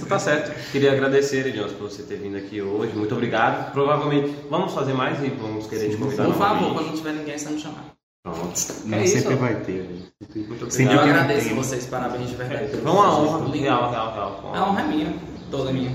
tu 0.00 0.06
tá 0.06 0.18
certo. 0.18 0.70
Queria 0.72 0.92
agradecer, 0.92 1.46
Edilson, 1.46 1.74
por 1.76 1.90
você 1.90 2.02
ter 2.02 2.16
vindo 2.16 2.36
aqui 2.36 2.60
hoje. 2.60 2.92
Muito 2.94 3.14
obrigado. 3.14 3.72
Provavelmente 3.72 4.34
vamos 4.50 4.72
fazer 4.74 4.92
mais 4.92 5.18
e 5.22 5.28
vamos 5.28 5.66
querer 5.66 5.90
te 5.90 5.96
convidar 5.96 6.24
Por 6.24 6.34
favor, 6.34 6.54
novamente. 6.54 6.74
quando 6.74 6.86
não 6.88 6.96
tiver 6.96 7.12
ninguém, 7.12 7.38
só 7.38 7.50
me 7.50 7.60
chamar. 7.60 7.84
Pronto. 8.22 8.54
Não, 8.86 8.98
é 8.98 9.04
isso. 9.04 9.18
sempre 9.18 9.34
vai 9.36 9.54
ter. 9.56 9.86
gente. 10.22 10.48
Muito 10.48 10.70
Sem 10.72 10.86
Eu 10.90 11.00
agradeço 11.00 11.46
tem. 11.48 11.54
vocês, 11.56 11.86
parabéns 11.86 12.28
de 12.30 12.36
verdade. 12.36 12.68
Foi 12.70 12.80
uma 12.90 13.02
projeto 13.02 13.44
honra. 13.44 13.54
Real, 13.56 13.90
real, 13.90 14.12
real. 14.14 14.52
A 14.54 14.70
honra 14.70 14.80
é 14.80 14.86
minha, 14.86 15.14
toda 15.50 15.72
minha. 15.72 15.92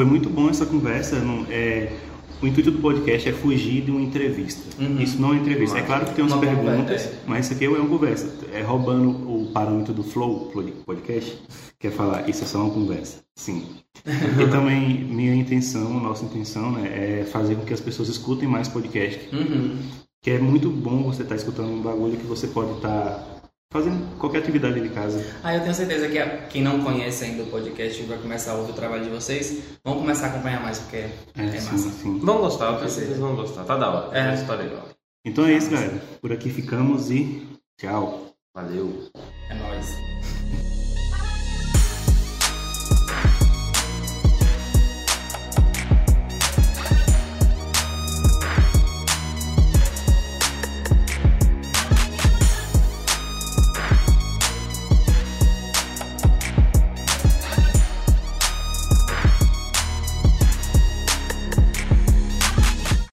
Foi 0.00 0.06
muito 0.06 0.30
bom 0.30 0.48
essa 0.48 0.64
conversa. 0.64 1.18
não- 1.20 1.44
é, 1.50 1.92
o 2.40 2.46
intuito 2.46 2.70
do 2.70 2.78
podcast 2.78 3.28
é 3.28 3.32
fugir 3.34 3.82
de 3.82 3.90
uma 3.90 4.00
entrevista. 4.00 4.62
Uhum. 4.82 4.98
Isso 4.98 5.20
não 5.20 5.28
é 5.28 5.32
uma 5.32 5.40
entrevista. 5.42 5.76
É 5.76 5.82
claro 5.82 6.06
que 6.06 6.14
tem 6.14 6.24
umas 6.24 6.32
Uma 6.32 6.40
perguntas, 6.40 7.02
é. 7.04 7.12
mas 7.26 7.44
isso 7.44 7.54
aqui 7.54 7.66
é 7.66 7.68
uma 7.68 7.86
conversa. 7.86 8.32
É 8.50 8.62
roubando 8.62 9.10
o 9.10 9.50
parâmetro 9.52 9.92
do 9.92 10.02
Flow 10.02 10.50
podcast, 10.86 11.36
que 11.78 11.88
é 11.88 11.90
falar 11.90 12.26
isso 12.30 12.44
é 12.44 12.46
só 12.46 12.64
uma 12.64 12.70
conversa. 12.72 13.18
Sim. 13.36 13.66
e 14.06 14.46
também 14.50 15.04
minha 15.04 15.34
intenção, 15.34 15.92
nossa 16.00 16.24
intenção, 16.24 16.72
né, 16.72 17.20
é 17.20 17.24
fazer 17.26 17.56
com 17.56 17.66
que 17.66 17.74
as 17.74 17.80
pessoas 17.82 18.08
escutem 18.08 18.48
mais 18.48 18.68
podcast. 18.68 19.20
Uhum. 19.36 19.76
Que 20.22 20.30
é 20.30 20.38
muito 20.38 20.70
bom 20.70 21.02
você 21.02 21.24
estar 21.24 21.34
escutando 21.34 21.68
um 21.68 21.82
bagulho 21.82 22.16
que 22.16 22.26
você 22.26 22.46
pode 22.46 22.72
estar 22.72 23.39
fazendo 23.72 24.18
qualquer 24.18 24.38
atividade 24.38 24.80
de 24.80 24.88
casa. 24.88 25.24
Ah, 25.44 25.54
eu 25.54 25.60
tenho 25.60 25.74
certeza 25.74 26.08
que 26.08 26.18
a- 26.18 26.38
quem 26.48 26.60
não 26.62 26.82
conhece 26.82 27.24
ainda 27.24 27.44
o 27.44 27.46
podcast 27.46 28.02
e 28.02 28.06
vai 28.06 28.18
começar 28.18 28.52
a 28.52 28.54
ouvir 28.56 28.72
o 28.72 28.74
trabalho 28.74 29.04
de 29.04 29.10
vocês, 29.10 29.62
vão 29.84 29.94
começar 29.96 30.26
a 30.26 30.30
acompanhar 30.30 30.60
mais, 30.60 30.78
porque 30.80 30.96
é, 30.96 31.10
É, 31.36 31.44
é 31.44 31.60
sim, 31.60 31.70
massa. 31.72 31.90
sim. 31.90 32.18
Vão 32.18 32.38
gostar, 32.38 32.72
eu 32.72 32.78
tenho 32.78 32.90
certeza 32.90 33.14
que 33.14 33.20
vão 33.20 33.36
gostar. 33.36 33.64
Tá 33.64 33.76
da 33.76 33.88
hora. 33.90 34.18
É. 34.18 34.30
É. 34.30 34.34
História 34.34 34.64
legal. 34.64 34.88
Então 35.24 35.44
é 35.46 35.52
isso, 35.52 35.70
galera. 35.70 36.02
Por 36.20 36.32
aqui 36.32 36.50
ficamos 36.50 37.10
e 37.12 37.46
tchau. 37.80 38.32
Valeu. 38.54 39.08
É 39.48 39.54
nóis. 39.54 40.69